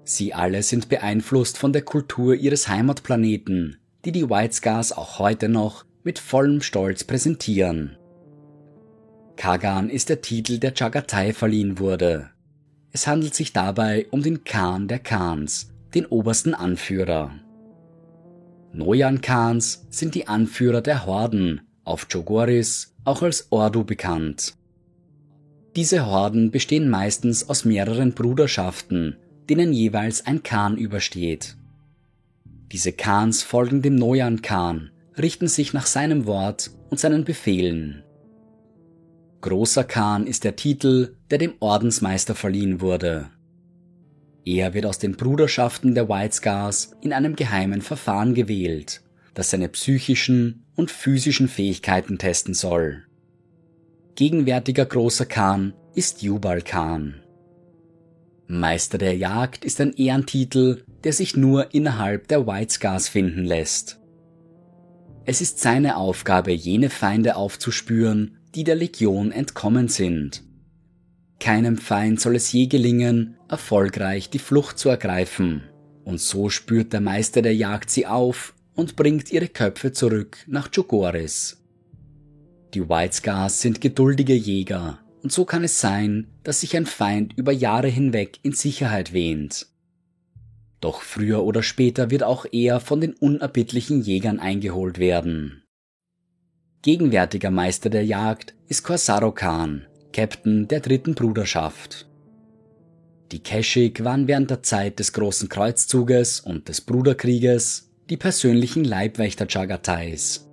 Sie 0.06 0.34
alle 0.34 0.64
sind 0.64 0.88
beeinflusst 0.88 1.58
von 1.58 1.74
der 1.74 1.82
Kultur 1.82 2.34
ihres 2.36 2.70
Heimatplaneten, 2.70 3.78
die 4.06 4.14
die 4.14 4.30
White 4.30 4.54
Scars 4.54 4.94
auch 4.94 5.20
heute 5.20 5.50
noch 5.50 5.86
mit 6.04 6.18
vollem 6.18 6.62
Stolz 6.62 7.04
präsentieren. 7.04 7.98
Kagan 9.36 9.90
ist 9.90 10.08
der 10.08 10.22
Titel, 10.22 10.60
der 10.60 10.74
Chagatai 10.74 11.34
verliehen 11.34 11.78
wurde. 11.78 12.30
Es 12.94 13.06
handelt 13.06 13.36
sich 13.36 13.52
dabei 13.52 14.08
um 14.12 14.22
den 14.22 14.46
Khan 14.46 14.88
der 14.88 15.00
Khans, 15.00 15.74
den 15.94 16.06
obersten 16.06 16.54
Anführer. 16.54 17.32
Noyan 18.72 19.20
Khans 19.20 19.88
sind 19.90 20.16
die 20.16 20.28
Anführer 20.28 20.82
der 20.82 21.06
Horden, 21.06 21.62
auf 21.84 22.08
Chogoris 22.08 22.94
auch 23.04 23.22
als 23.22 23.48
Ordu 23.52 23.84
bekannt. 23.84 24.56
Diese 25.76 26.06
Horden 26.06 26.52
bestehen 26.52 26.90
meistens 26.90 27.50
aus 27.50 27.66
mehreren 27.66 28.14
Bruderschaften, 28.14 29.18
denen 29.50 29.74
jeweils 29.74 30.26
ein 30.26 30.44
Khan 30.44 30.78
übersteht. 30.78 31.58
Diese 32.72 32.92
Khans 32.92 33.44
folgen 33.44 33.82
dem 33.82 33.96
Noyan 33.96 34.42
Khan, 34.42 34.92
richten 35.18 35.48
sich 35.48 35.74
nach 35.74 35.86
seinem 35.86 36.26
Wort 36.26 36.72
und 36.90 37.00
seinen 37.00 37.24
Befehlen. 37.24 38.04
Großer 39.42 39.84
Khan 39.84 40.26
ist 40.26 40.44
der 40.44 40.56
Titel, 40.56 41.18
der 41.30 41.38
dem 41.38 41.54
Ordensmeister 41.60 42.34
verliehen 42.34 42.80
wurde. 42.82 43.30
Er 44.46 44.74
wird 44.74 44.86
aus 44.86 45.00
den 45.00 45.16
Bruderschaften 45.16 45.96
der 45.96 46.10
White 46.10 46.36
Scars 46.36 46.96
in 47.02 47.14
einem 47.14 47.36
geheimen 47.36 47.82
Verfahren 47.82 48.34
gewählt, 48.34 49.02
das 49.34 49.50
seine 49.50 49.70
psychischen 49.70 50.66
und 50.76 50.92
physischen 50.92 51.48
Fähigkeiten 51.48 52.18
testen 52.18 52.54
soll. 52.54 53.04
Gegenwärtiger 54.16 54.86
großer 54.86 55.26
Khan 55.26 55.74
ist 55.96 56.22
Jubal 56.22 56.62
Khan. 56.62 57.22
Meister 58.48 58.98
der 58.98 59.16
Jagd 59.16 59.66
ist 59.66 59.82
ein 59.82 59.94
Ehrentitel, 59.94 60.84
der 61.04 61.14
sich 61.14 61.36
nur 61.36 61.74
innerhalb 61.74 62.28
der 62.28 62.46
White 62.46 62.74
Scars 62.74 63.08
finden 63.08 63.46
lässt. 63.46 64.00
Es 65.26 65.42
ist 65.42 65.60
seine 65.60 65.96
Aufgabe, 65.98 66.52
jene 66.52 66.90
Feinde 66.90 67.36
aufzuspüren, 67.36 68.38
die 68.54 68.64
der 68.64 68.76
Legion 68.76 69.32
entkommen 69.32 69.88
sind. 69.88 70.44
Keinem 71.40 71.78
Feind 71.78 72.20
soll 72.20 72.36
es 72.36 72.52
je 72.52 72.68
gelingen, 72.68 73.38
erfolgreich 73.50 74.30
die 74.30 74.40
Flucht 74.40 74.78
zu 74.78 74.90
ergreifen, 74.90 75.64
und 76.04 76.20
so 76.20 76.50
spürt 76.50 76.94
der 76.94 77.02
Meister 77.02 77.42
der 77.42 77.56
Jagd 77.56 77.90
sie 77.90 78.06
auf 78.06 78.53
und 78.76 78.96
bringt 78.96 79.32
ihre 79.32 79.48
Köpfe 79.48 79.92
zurück 79.92 80.38
nach 80.48 80.72
Chogoris. 80.72 81.62
Die 82.74 82.90
White 82.90 83.14
Scars 83.14 83.62
sind 83.62 83.82
geduldige 83.82 84.34
Jäger, 84.34 85.00
und 85.22 85.32
so 85.32 85.46
kann 85.46 85.64
es 85.64 85.80
sein, 85.80 86.28
dass 86.44 86.62
sich 86.62 86.76
ein 86.76 86.86
Feind 86.86 87.34
über 87.38 87.52
Jahre 87.52 87.88
hinweg 87.88 88.40
in 88.42 88.54
Sicherheit 88.54 89.14
wähnt. 89.14 89.68
Doch 90.82 91.02
früher 91.02 91.44
oder 91.44 91.64
später 91.64 92.12
wird 92.12 92.24
auch 92.24 92.46
er 92.52 92.80
von 92.80 93.00
den 93.00 93.14
unerbittlichen 93.14 94.02
Jägern 94.02 94.40
eingeholt 94.40 95.00
werden. 95.00 95.64
Gegenwärtiger 96.82 97.52
Meister 97.52 97.90
der 97.90 98.04
Jagd 98.04 98.54
ist 98.68 98.84
Corsaro 98.84 99.32
Khan, 99.32 99.86
Captain 100.12 100.68
der 100.68 100.82
dritten 100.82 101.16
Bruderschaft. 101.16 102.10
Die 103.32 103.40
Keshik 103.40 104.04
waren 104.04 104.28
während 104.28 104.50
der 104.50 104.62
Zeit 104.62 105.00
des 105.00 105.14
Großen 105.14 105.48
Kreuzzuges 105.48 106.42
und 106.42 106.68
des 106.68 106.82
Bruderkrieges 106.82 107.93
die 108.14 108.18
persönlichen 108.18 108.84
Leibwächter 108.84 109.48
Chagatais. 109.48 110.48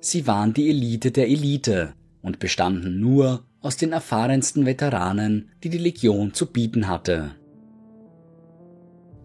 Sie 0.00 0.26
waren 0.26 0.54
die 0.54 0.70
Elite 0.70 1.10
der 1.10 1.28
Elite 1.28 1.92
und 2.22 2.38
bestanden 2.38 2.98
nur 2.98 3.44
aus 3.60 3.76
den 3.76 3.92
erfahrensten 3.92 4.64
Veteranen, 4.64 5.50
die 5.62 5.68
die 5.68 5.76
Legion 5.76 6.32
zu 6.32 6.46
bieten 6.46 6.88
hatte. 6.88 7.32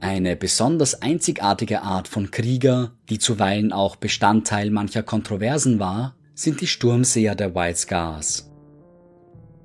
Eine 0.02 0.36
besonders 0.36 1.02
einzigartige 1.02 1.84
Art 1.84 2.10
von 2.10 2.32
Krieger, 2.32 2.98
die 3.08 3.18
zuweilen 3.18 3.72
auch 3.72 3.96
Bestandteil 3.96 4.70
mancher 4.70 5.04
Kontroversen 5.04 5.80
war, 5.80 6.18
sind 6.34 6.60
die 6.60 6.68
Sturmseher 6.68 7.36
der 7.36 7.56
White 7.56 7.80
Scars. 7.80 8.52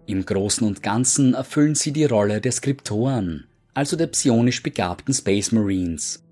Im 0.07 0.25
Großen 0.25 0.65
und 0.65 0.85
Ganzen 0.85 1.35
erfüllen 1.35 1.75
sie 1.75 1.93
die 1.93 2.05
Rolle 2.05 2.41
der 2.41 2.53
Skriptoren, 2.53 3.49
also 3.75 3.97
der 3.97 4.07
psionisch 4.07 4.63
begabten 4.63 5.13
Space 5.13 5.51
Marines. 5.51 6.23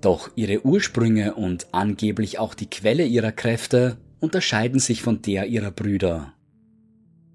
Doch 0.00 0.30
ihre 0.36 0.64
Ursprünge 0.64 1.34
und 1.34 1.66
angeblich 1.72 2.38
auch 2.38 2.54
die 2.54 2.70
Quelle 2.70 3.04
ihrer 3.04 3.32
Kräfte 3.32 3.96
unterscheiden 4.20 4.80
sich 4.80 5.02
von 5.02 5.22
der 5.22 5.46
ihrer 5.46 5.70
Brüder. 5.70 6.34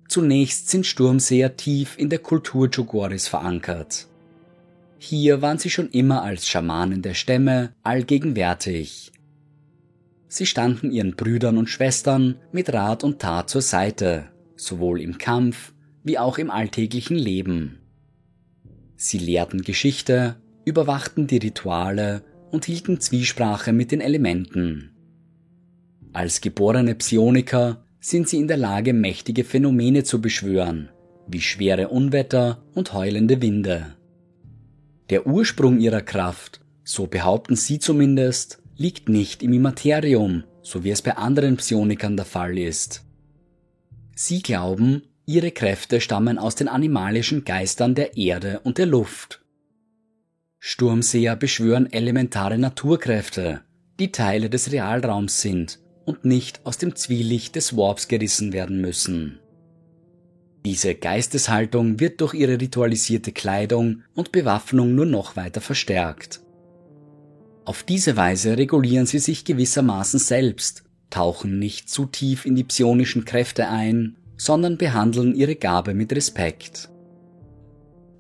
Zunächst 0.08 0.70
sind 0.70 0.86
Sturmseher 0.86 1.58
tief 1.58 1.98
in 1.98 2.10
der 2.10 2.20
Kultur 2.20 2.70
Chogoris 2.70 3.28
verankert. 3.28 4.08
Hier 5.00 5.42
waren 5.42 5.58
sie 5.58 5.70
schon 5.70 5.90
immer 5.90 6.24
als 6.24 6.48
Schamanen 6.48 7.02
der 7.02 7.14
Stämme 7.14 7.74
allgegenwärtig. 7.84 9.12
Sie 10.28 10.46
standen 10.46 10.92
ihren 10.92 11.16
Brüdern 11.16 11.58
und 11.58 11.70
Schwestern 11.70 12.36
mit 12.52 12.72
Rat 12.72 13.04
und 13.04 13.20
Tat 13.20 13.50
zur 13.50 13.62
Seite, 13.62 14.26
sowohl 14.56 15.02
im 15.02 15.18
Kampf 15.18 15.74
wie 16.04 16.18
auch 16.18 16.38
im 16.38 16.50
alltäglichen 16.50 17.18
Leben. 17.18 17.80
Sie 18.96 19.18
lehrten 19.18 19.62
Geschichte, 19.64 20.38
überwachten 20.66 21.28
die 21.28 21.38
Rituale 21.38 22.24
und 22.54 22.66
hielten 22.66 23.00
Zwiesprache 23.00 23.74
mit 23.74 23.92
den 23.92 24.00
Elementen. 24.00 24.92
Als 26.14 26.40
geborene 26.40 26.94
Psioniker 26.94 27.84
sind 28.00 28.30
sie 28.30 28.38
in 28.38 28.48
der 28.48 28.58
Lage, 28.58 28.94
mächtige 28.94 29.44
Phänomene 29.44 30.04
zu 30.04 30.22
beschwören, 30.22 30.90
wie 31.28 31.42
schwere 31.42 31.88
Unwetter 31.88 32.64
und 32.76 32.94
heulende 32.94 33.42
Winde. 33.42 33.96
Der 35.10 35.26
Ursprung 35.26 35.80
ihrer 35.80 36.02
Kraft, 36.02 36.62
so 36.84 37.08
behaupten 37.08 37.56
sie 37.56 37.80
zumindest, 37.80 38.62
liegt 38.78 39.10
nicht 39.10 39.42
im 39.42 39.54
Immaterium, 39.54 40.44
so 40.62 40.84
wie 40.84 40.92
es 40.92 41.02
bei 41.02 41.18
anderen 41.18 41.58
Psionikern 41.58 42.16
der 42.16 42.26
Fall 42.26 42.60
ist. 42.60 43.04
Sie 44.16 44.44
glauben, 44.44 45.02
ihre 45.26 45.52
Kräfte 45.52 46.02
stammen 46.02 46.38
aus 46.38 46.54
den 46.54 46.68
animalischen 46.68 47.46
Geistern 47.46 47.96
der 47.96 48.16
Erde 48.16 48.60
und 48.64 48.78
der 48.78 48.86
Luft. 48.86 49.43
Sturmseher 50.66 51.36
beschwören 51.36 51.92
elementare 51.92 52.58
Naturkräfte, 52.58 53.60
die 54.00 54.14
Teile 54.14 54.50
des 54.50 54.72
Realraums 54.72 55.42
sind 55.42 55.80
und 56.06 56.24
nicht 56.24 56.66
aus 56.66 56.78
dem 56.78 56.96
Zwielicht 56.96 57.58
des 57.58 57.76
Warps 57.76 58.08
gerissen 58.08 58.54
werden 58.54 58.80
müssen. 58.80 59.40
Diese 60.66 60.96
Geisteshaltung 60.96 62.00
wird 62.00 62.22
durch 62.22 62.34
ihre 62.34 62.62
ritualisierte 62.62 63.34
Kleidung 63.34 64.04
und 64.16 64.32
Bewaffnung 64.32 64.96
nur 64.96 65.06
noch 65.06 65.36
weiter 65.36 65.60
verstärkt. 65.60 66.40
Auf 67.66 67.84
diese 67.84 68.16
Weise 68.16 68.58
regulieren 68.58 69.06
sie 69.06 69.20
sich 69.20 69.44
gewissermaßen 69.44 70.22
selbst, 70.22 70.86
tauchen 71.10 71.60
nicht 71.60 71.90
zu 71.90 72.06
tief 72.06 72.46
in 72.46 72.56
die 72.56 72.64
psionischen 72.64 73.26
Kräfte 73.26 73.68
ein, 73.68 74.16
sondern 74.38 74.78
behandeln 74.78 75.36
ihre 75.36 75.58
Gabe 75.58 75.94
mit 75.94 76.14
Respekt. 76.14 76.90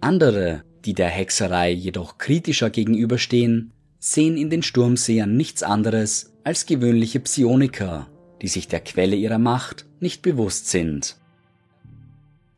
Andere, 0.02 0.66
die 0.86 0.94
der 0.94 1.10
Hexerei 1.10 1.72
jedoch 1.72 2.18
kritischer 2.18 2.70
gegenüberstehen, 2.70 3.72
sehen 4.00 4.38
in 4.38 4.50
den 4.50 4.64
Sturmsehern 4.64 5.36
nichts 5.36 5.64
anderes 5.64 6.34
als 6.44 6.66
gewöhnliche 6.66 7.20
Psioniker, 7.22 8.08
die 8.42 8.50
sich 8.50 8.68
der 8.68 8.82
Quelle 8.82 9.16
ihrer 9.16 9.40
Macht 9.40 9.86
nicht 10.00 10.22
bewusst 10.22 10.70
sind. 10.70 11.16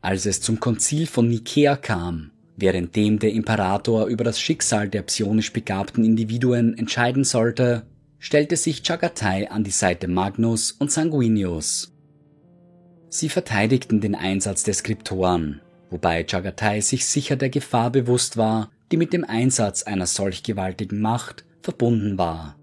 Als 0.00 0.26
es 0.26 0.40
zum 0.40 0.60
Konzil 0.60 1.06
von 1.06 1.28
Nikea 1.28 1.76
kam, 1.76 2.32
währenddem 2.56 3.18
der 3.18 3.32
Imperator 3.32 4.06
über 4.06 4.24
das 4.24 4.40
Schicksal 4.40 4.88
der 4.88 5.02
psionisch 5.02 5.52
begabten 5.52 6.04
Individuen 6.04 6.76
entscheiden 6.76 7.24
sollte, 7.24 7.86
stellte 8.18 8.56
sich 8.56 8.82
Chagatai 8.82 9.50
an 9.50 9.62
die 9.62 9.70
Seite 9.70 10.08
Magnus 10.08 10.72
und 10.72 10.90
Sanguinius. 10.90 11.92
Sie 13.08 13.28
verteidigten 13.28 14.00
den 14.00 14.14
Einsatz 14.14 14.64
der 14.64 14.74
Skriptoren, 14.74 15.60
wobei 15.90 16.24
Chagatai 16.24 16.80
sich 16.80 17.06
sicher 17.06 17.36
der 17.36 17.50
Gefahr 17.50 17.90
bewusst 17.90 18.36
war, 18.36 18.70
die 18.92 18.96
mit 18.96 19.12
dem 19.12 19.24
Einsatz 19.24 19.82
einer 19.82 20.06
solch 20.06 20.42
gewaltigen 20.42 21.00
Macht 21.00 21.44
verbunden 21.62 22.18
war. 22.18 22.56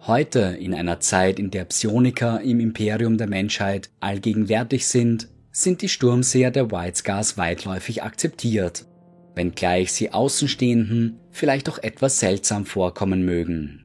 Heute, 0.00 0.56
in 0.60 0.74
einer 0.74 1.00
Zeit, 1.00 1.38
in 1.38 1.50
der 1.50 1.64
Psioniker 1.64 2.40
im 2.40 2.60
Imperium 2.60 3.18
der 3.18 3.26
Menschheit 3.26 3.90
allgegenwärtig 4.00 4.86
sind, 4.86 5.28
sind 5.50 5.82
die 5.82 5.88
Sturmseher 5.88 6.50
der 6.50 6.70
White 6.70 6.98
Scars 6.98 7.36
weitläufig 7.36 8.02
akzeptiert, 8.02 8.86
wenngleich 9.34 9.92
sie 9.92 10.12
Außenstehenden 10.12 11.18
vielleicht 11.30 11.68
auch 11.68 11.78
etwas 11.78 12.20
seltsam 12.20 12.64
vorkommen 12.64 13.24
mögen. 13.24 13.84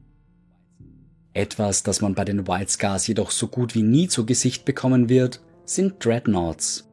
Etwas, 1.32 1.82
das 1.82 2.00
man 2.00 2.14
bei 2.14 2.24
den 2.24 2.46
White 2.46 2.70
Scars 2.70 3.08
jedoch 3.08 3.32
so 3.32 3.48
gut 3.48 3.74
wie 3.74 3.82
nie 3.82 4.06
zu 4.06 4.24
Gesicht 4.24 4.64
bekommen 4.64 5.08
wird, 5.08 5.40
sind 5.64 6.04
Dreadnoughts. 6.04 6.88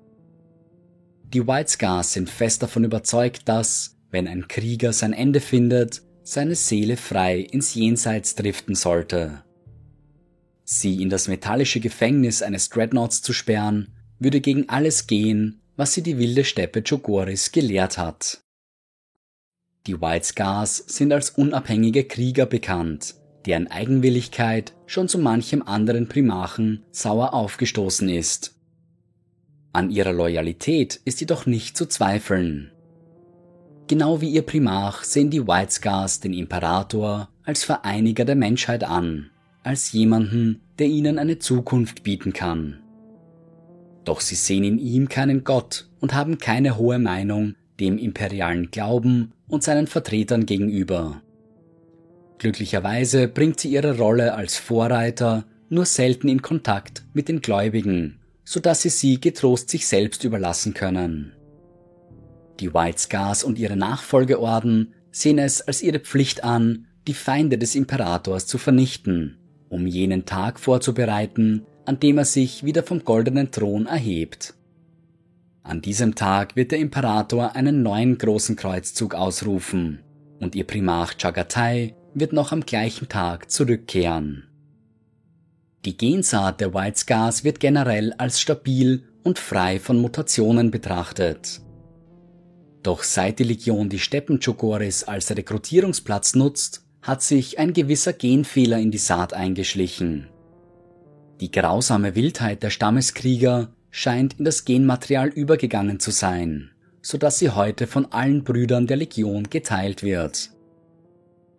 Die 1.34 1.48
White 1.48 1.70
Scars 1.70 2.12
sind 2.12 2.30
fest 2.30 2.62
davon 2.62 2.84
überzeugt, 2.84 3.48
dass, 3.48 3.95
wenn 4.10 4.28
ein 4.28 4.49
Krieger 4.49 4.91
sein 4.91 5.14
Ende 5.14 5.40
findet, 5.40 6.02
seine 6.24 6.56
Seele 6.56 6.98
frei 6.98 7.40
ins 7.40 7.74
Jenseits 7.74 8.36
driften 8.36 8.76
sollte. 8.76 9.44
Sie 10.66 11.02
in 11.02 11.10
das 11.10 11.30
metallische 11.30 11.80
Gefängnis 11.80 12.41
eines 12.41 12.70
Dreadnoughts 12.70 13.22
zu 13.22 13.32
sperren, 13.32 13.94
würde 14.20 14.41
gegen 14.41 14.68
alles 14.68 15.08
gehen, 15.08 15.62
was 15.78 15.94
sie 15.94 16.03
die 16.03 16.18
wilde 16.18 16.44
Steppe 16.44 16.84
Chogoris 16.84 17.52
gelehrt 17.53 17.98
hat. 17.98 18.41
Die 19.88 19.99
White 19.99 20.26
Scars 20.26 20.84
sind 20.86 21.14
als 21.14 21.32
unabhängige 21.32 22.03
Krieger 22.03 22.45
bekannt, 22.45 23.16
deren 23.45 23.68
Eigenwilligkeit 23.68 24.74
schon 24.86 25.08
zu 25.08 25.18
manchem 25.18 25.62
anderen 25.62 26.08
Primachen 26.08 26.84
sauer 26.91 27.34
aufgestoßen 27.34 28.10
ist. 28.10 28.61
An 29.73 29.89
ihrer 29.89 30.11
Loyalität 30.11 30.99
ist 31.06 31.22
jedoch 31.22 31.45
nicht 31.45 31.77
zu 31.77 31.85
zweifeln. 31.85 32.72
Genau 33.88 34.19
wie 34.19 34.30
ihr 34.30 34.41
Primach 34.41 35.06
sehen 35.06 35.30
die 35.30 35.48
White 35.48 35.72
Scars 35.72 36.19
den 36.19 36.34
Imperator 36.34 37.30
als 37.43 37.64
Vereiniger 37.64 38.26
der 38.26 38.35
Menschheit 38.35 38.84
an, 38.84 39.30
als 39.64 39.93
jemanden, 39.93 40.61
der 40.77 40.88
ihnen 40.88 41.18
eine 41.18 41.39
Zukunft 41.39 42.03
bieten 42.03 42.34
kann. 42.34 42.81
Doch 44.03 44.19
sie 44.19 44.35
sehen 44.35 44.65
in 44.65 44.77
ihm 44.77 45.07
keinen 45.07 45.45
Gott 45.45 45.89
und 46.02 46.14
haben 46.14 46.38
keine 46.38 46.77
hohe 46.77 46.99
Meinung 46.99 47.56
dem 47.80 47.98
imperialen 47.98 48.72
Glauben 48.72 49.31
und 49.48 49.64
seinen 49.64 49.88
Vertretern 49.88 50.45
gegenüber. 50.45 51.22
Glücklicherweise 52.39 53.27
bringt 53.30 53.60
sie 53.60 53.72
ihre 53.72 53.98
Rolle 53.98 54.34
als 54.34 54.57
Vorreiter 54.57 55.45
nur 55.69 55.85
selten 55.85 56.27
in 56.27 56.41
Kontakt 56.41 57.06
mit 57.14 57.30
den 57.30 57.41
Gläubigen 57.41 58.20
so 58.43 58.59
dass 58.59 58.81
sie 58.81 58.89
sie 58.89 59.19
getrost 59.19 59.69
sich 59.69 59.88
selbst 59.88 60.23
überlassen 60.23 60.73
können. 60.73 61.34
Die 62.59 62.73
White 62.73 62.99
Scars 62.99 63.43
und 63.43 63.57
ihre 63.57 63.76
Nachfolgeorden 63.76 64.93
sehen 65.11 65.39
es 65.39 65.61
als 65.61 65.81
ihre 65.81 65.99
Pflicht 65.99 66.43
an, 66.43 66.88
die 67.07 67.13
Feinde 67.13 67.57
des 67.57 67.76
Imperators 67.76 68.45
zu 68.47 68.57
vernichten, 68.57 69.38
um 69.69 69.88
jenen 69.88 70.26
Tag 70.26 70.59
vorzubereiten, 70.59 71.65
an 71.85 71.99
dem 71.99 72.18
er 72.18 72.26
sich 72.26 72.63
wieder 72.63 72.84
vom 72.84 73.03
goldenen 73.03 73.51
Thron 73.51 73.88
erhebt. 73.88 74.53
An 75.63 75.81
diesem 75.81 76.15
Tag 76.15 76.55
wird 76.55 76.72
der 76.72 76.80
Imperator 76.80 77.55
einen 77.55 77.84
neuen 77.84 78.18
großen 78.18 78.55
Kreuzzug 78.55 79.15
ausrufen 79.15 80.03
und 80.39 80.55
ihr 80.55 80.65
Primarch 80.65 81.18
Chagatai 81.18 81.95
wird 82.13 82.34
noch 82.34 82.51
am 82.51 82.61
gleichen 82.65 83.07
Tag 83.07 83.49
zurückkehren. 83.49 84.51
Die 85.86 85.98
Gensaat 85.98 86.62
der 86.62 86.76
White 86.76 86.99
Scars 86.99 87.44
wird 87.44 87.60
generell 87.60 88.14
als 88.14 88.40
stabil 88.40 89.03
und 89.24 89.40
frei 89.40 89.80
von 89.80 89.99
Mutationen 89.99 90.70
betrachtet. 90.70 91.62
Doch 92.84 93.02
seit 93.03 93.40
die 93.40 93.44
Legion 93.44 93.90
die 93.90 93.99
Steppenchogoris 93.99 95.03
als 95.03 95.36
Rekrutierungsplatz 95.36 96.36
nutzt, 96.36 96.86
hat 97.02 97.24
sich 97.24 97.58
ein 97.58 97.74
gewisser 97.74 98.14
Genfehler 98.14 98.78
in 98.78 98.91
die 98.91 98.99
Saat 98.99 99.34
eingeschlichen. 99.34 100.28
Die 101.40 101.52
grausame 101.52 102.14
Wildheit 102.16 102.62
der 102.62 102.70
Stammeskrieger 102.70 103.74
scheint 103.90 104.38
in 104.38 104.45
das 104.45 104.66
Genmaterial 104.66 105.30
übergegangen 105.30 105.99
zu 105.99 106.12
sein, 106.12 106.70
so 107.02 107.18
dass 107.18 107.40
sie 107.40 107.49
heute 107.49 107.88
von 107.88 108.06
allen 108.12 108.44
Brüdern 108.44 108.86
der 108.86 108.98
Legion 108.98 109.49
geteilt 109.49 110.03
wird. 110.03 110.52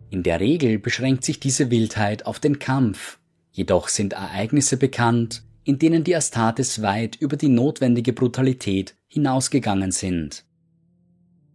In 0.09 0.23
der 0.23 0.39
Regel 0.39 0.79
beschränkt 0.79 1.25
sich 1.25 1.41
diese 1.41 1.69
Wildheit 1.71 2.25
auf 2.25 2.39
den 2.39 2.59
Kampf 2.59 3.19
Jedoch 3.53 3.87
sind 3.87 4.13
Ereignisse 4.13 4.77
bekannt, 4.77 5.43
in 5.63 5.77
denen 5.77 6.03
die 6.03 6.15
Astartes 6.15 6.81
weit 6.81 7.15
über 7.15 7.37
die 7.37 7.49
notwendige 7.49 8.11
Brutalität 8.11 8.95
hinausgegangen 9.07 9.91
sind. 9.91 10.43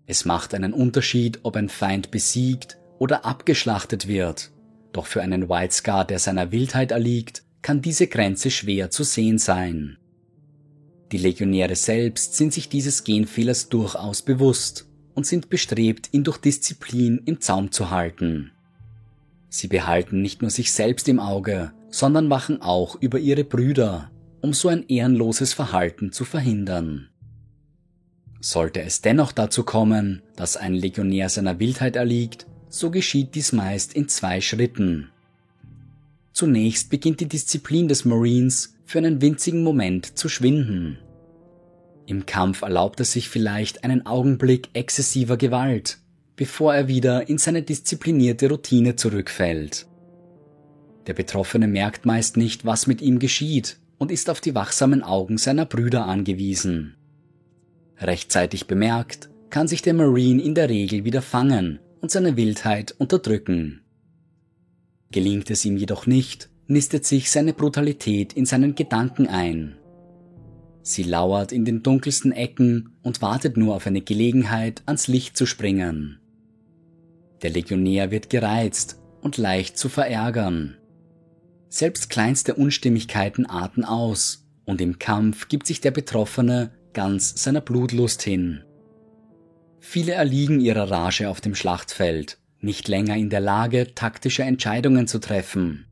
Es 0.06 0.24
macht 0.24 0.54
einen 0.54 0.72
Unterschied, 0.72 1.40
ob 1.42 1.56
ein 1.56 1.68
Feind 1.68 2.10
besiegt 2.10 2.78
oder 2.98 3.26
abgeschlachtet 3.26 4.06
wird, 4.06 4.52
doch 4.92 5.06
für 5.06 5.20
einen 5.22 5.48
White 5.48 5.74
Scar, 5.74 6.06
der 6.06 6.20
seiner 6.20 6.52
Wildheit 6.52 6.92
erliegt, 6.92 7.42
kann 7.62 7.82
diese 7.82 8.06
Grenze 8.06 8.50
schwer 8.50 8.90
zu 8.90 9.02
sehen 9.02 9.38
sein. 9.38 9.98
Die 11.10 11.18
Legionäre 11.18 11.74
selbst 11.74 12.36
sind 12.36 12.52
sich 12.52 12.68
dieses 12.68 13.02
Genfehlers 13.02 13.68
durchaus 13.68 14.22
bewusst 14.22 14.86
und 15.14 15.26
sind 15.26 15.50
bestrebt, 15.50 16.10
ihn 16.12 16.22
durch 16.22 16.38
Disziplin 16.38 17.22
im 17.26 17.40
Zaum 17.40 17.72
zu 17.72 17.90
halten. 17.90 18.52
Sie 19.48 19.66
behalten 19.66 20.22
nicht 20.22 20.42
nur 20.42 20.50
sich 20.50 20.72
selbst 20.72 21.08
im 21.08 21.18
Auge, 21.18 21.72
sondern 21.90 22.30
wachen 22.30 22.62
auch 22.62 22.96
über 23.00 23.18
ihre 23.18 23.44
Brüder, 23.44 24.10
um 24.40 24.52
so 24.52 24.68
ein 24.68 24.86
ehrenloses 24.88 25.52
Verhalten 25.52 26.12
zu 26.12 26.24
verhindern. 26.24 27.08
Sollte 28.40 28.82
es 28.82 29.00
dennoch 29.00 29.32
dazu 29.32 29.64
kommen, 29.64 30.22
dass 30.36 30.56
ein 30.56 30.74
Legionär 30.74 31.28
seiner 31.28 31.58
Wildheit 31.58 31.96
erliegt, 31.96 32.46
so 32.68 32.90
geschieht 32.90 33.34
dies 33.34 33.52
meist 33.52 33.94
in 33.94 34.08
zwei 34.08 34.40
Schritten. 34.40 35.10
Zunächst 36.32 36.88
beginnt 36.88 37.18
die 37.20 37.28
Disziplin 37.28 37.88
des 37.88 38.04
Marines 38.04 38.74
für 38.84 38.98
einen 38.98 39.20
winzigen 39.20 39.64
Moment 39.64 40.16
zu 40.16 40.28
schwinden. 40.28 40.98
Im 42.06 42.26
Kampf 42.26 42.62
erlaubt 42.62 43.00
er 43.00 43.06
sich 43.06 43.28
vielleicht 43.28 43.82
einen 43.82 44.06
Augenblick 44.06 44.68
exzessiver 44.72 45.36
Gewalt, 45.36 45.98
bevor 46.36 46.74
er 46.74 46.86
wieder 46.86 47.28
in 47.28 47.38
seine 47.38 47.62
disziplinierte 47.62 48.48
Routine 48.48 48.94
zurückfällt. 48.94 49.87
Der 51.08 51.14
Betroffene 51.14 51.66
merkt 51.66 52.04
meist 52.04 52.36
nicht, 52.36 52.66
was 52.66 52.86
mit 52.86 53.00
ihm 53.00 53.18
geschieht 53.18 53.78
und 53.96 54.12
ist 54.12 54.28
auf 54.28 54.42
die 54.42 54.54
wachsamen 54.54 55.02
Augen 55.02 55.38
seiner 55.38 55.64
Brüder 55.64 56.04
angewiesen. 56.04 56.94
Rechtzeitig 57.96 58.66
bemerkt, 58.66 59.30
kann 59.50 59.66
sich 59.66 59.80
der 59.80 59.94
Marine 59.94 60.42
in 60.42 60.54
der 60.54 60.68
Regel 60.68 61.04
wieder 61.04 61.22
fangen 61.22 61.80
und 62.02 62.10
seine 62.10 62.36
Wildheit 62.36 62.94
unterdrücken. 62.98 63.80
Gelingt 65.10 65.50
es 65.50 65.64
ihm 65.64 65.78
jedoch 65.78 66.06
nicht, 66.06 66.50
nistet 66.66 67.06
sich 67.06 67.30
seine 67.30 67.54
Brutalität 67.54 68.34
in 68.34 68.44
seinen 68.44 68.74
Gedanken 68.74 69.26
ein. 69.26 69.78
Sie 70.82 71.02
lauert 71.02 71.52
in 71.52 71.64
den 71.64 71.82
dunkelsten 71.82 72.32
Ecken 72.32 72.96
und 73.02 73.22
wartet 73.22 73.56
nur 73.56 73.74
auf 73.74 73.86
eine 73.86 74.02
Gelegenheit, 74.02 74.82
ans 74.84 75.08
Licht 75.08 75.38
zu 75.38 75.46
springen. 75.46 76.18
Der 77.42 77.50
Legionär 77.50 78.10
wird 78.10 78.28
gereizt 78.28 78.98
und 79.22 79.38
leicht 79.38 79.78
zu 79.78 79.88
verärgern. 79.88 80.77
Selbst 81.68 82.08
kleinste 82.10 82.54
Unstimmigkeiten 82.54 83.46
arten 83.46 83.84
aus, 83.84 84.46
und 84.64 84.80
im 84.80 84.98
Kampf 84.98 85.48
gibt 85.48 85.66
sich 85.66 85.80
der 85.80 85.90
Betroffene 85.90 86.72
ganz 86.92 87.42
seiner 87.42 87.60
Blutlust 87.60 88.22
hin. 88.22 88.64
Viele 89.80 90.12
erliegen 90.12 90.60
ihrer 90.60 90.90
Rage 90.90 91.28
auf 91.28 91.40
dem 91.40 91.54
Schlachtfeld, 91.54 92.38
nicht 92.60 92.88
länger 92.88 93.16
in 93.16 93.30
der 93.30 93.40
Lage, 93.40 93.94
taktische 93.94 94.42
Entscheidungen 94.42 95.06
zu 95.06 95.20
treffen. 95.20 95.86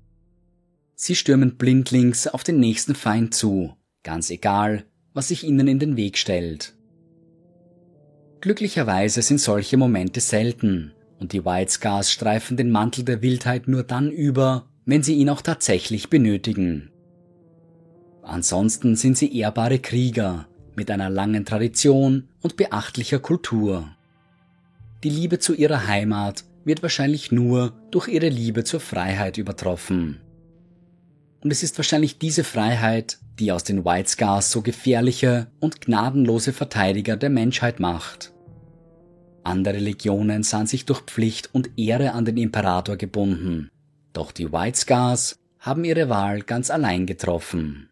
Sie 0.94 1.14
stürmen 1.14 1.56
blindlings 1.56 2.26
auf 2.26 2.42
den 2.42 2.58
nächsten 2.58 2.94
Feind 2.94 3.34
zu, 3.34 3.76
ganz 4.02 4.30
egal, 4.30 4.84
was 5.12 5.28
sich 5.28 5.44
ihnen 5.44 5.68
in 5.68 5.78
den 5.78 5.96
Weg 5.96 6.18
stellt. 6.18 6.74
Glücklicherweise 8.40 9.22
sind 9.22 9.40
solche 9.40 9.76
Momente 9.76 10.20
selten, 10.20 10.92
und 11.18 11.32
die 11.32 11.44
White 11.44 11.72
Scars 11.72 12.10
streifen 12.10 12.56
den 12.56 12.70
Mantel 12.70 13.04
der 13.04 13.22
Wildheit 13.22 13.68
nur 13.68 13.82
dann 13.82 14.10
über, 14.10 14.68
wenn 14.86 15.02
sie 15.02 15.14
ihn 15.14 15.28
auch 15.28 15.42
tatsächlich 15.42 16.08
benötigen. 16.08 16.90
Ansonsten 18.22 18.96
sind 18.96 19.18
sie 19.18 19.36
ehrbare 19.38 19.80
Krieger 19.80 20.46
mit 20.76 20.90
einer 20.90 21.10
langen 21.10 21.44
Tradition 21.44 22.28
und 22.40 22.56
beachtlicher 22.56 23.18
Kultur. 23.18 23.88
Die 25.02 25.10
Liebe 25.10 25.38
zu 25.38 25.54
ihrer 25.54 25.86
Heimat 25.86 26.44
wird 26.64 26.82
wahrscheinlich 26.82 27.30
nur 27.30 27.72
durch 27.90 28.08
ihre 28.08 28.28
Liebe 28.28 28.64
zur 28.64 28.80
Freiheit 28.80 29.38
übertroffen. 29.38 30.20
Und 31.40 31.52
es 31.52 31.62
ist 31.62 31.78
wahrscheinlich 31.78 32.18
diese 32.18 32.44
Freiheit, 32.44 33.18
die 33.38 33.52
aus 33.52 33.62
den 33.62 33.84
White 33.84 34.08
Scars 34.08 34.50
so 34.50 34.62
gefährliche 34.62 35.48
und 35.60 35.80
gnadenlose 35.80 36.52
Verteidiger 36.52 37.16
der 37.16 37.30
Menschheit 37.30 37.78
macht. 37.78 38.32
Andere 39.44 39.78
Legionen 39.78 40.42
sahen 40.42 40.66
sich 40.66 40.86
durch 40.86 41.02
Pflicht 41.02 41.50
und 41.52 41.70
Ehre 41.76 42.12
an 42.12 42.24
den 42.24 42.36
Imperator 42.36 42.96
gebunden, 42.96 43.70
doch 44.16 44.32
die 44.32 44.52
White 44.52 44.78
Scars 44.78 45.38
haben 45.60 45.84
ihre 45.84 46.08
Wahl 46.08 46.42
ganz 46.42 46.70
allein 46.70 47.06
getroffen. 47.06 47.85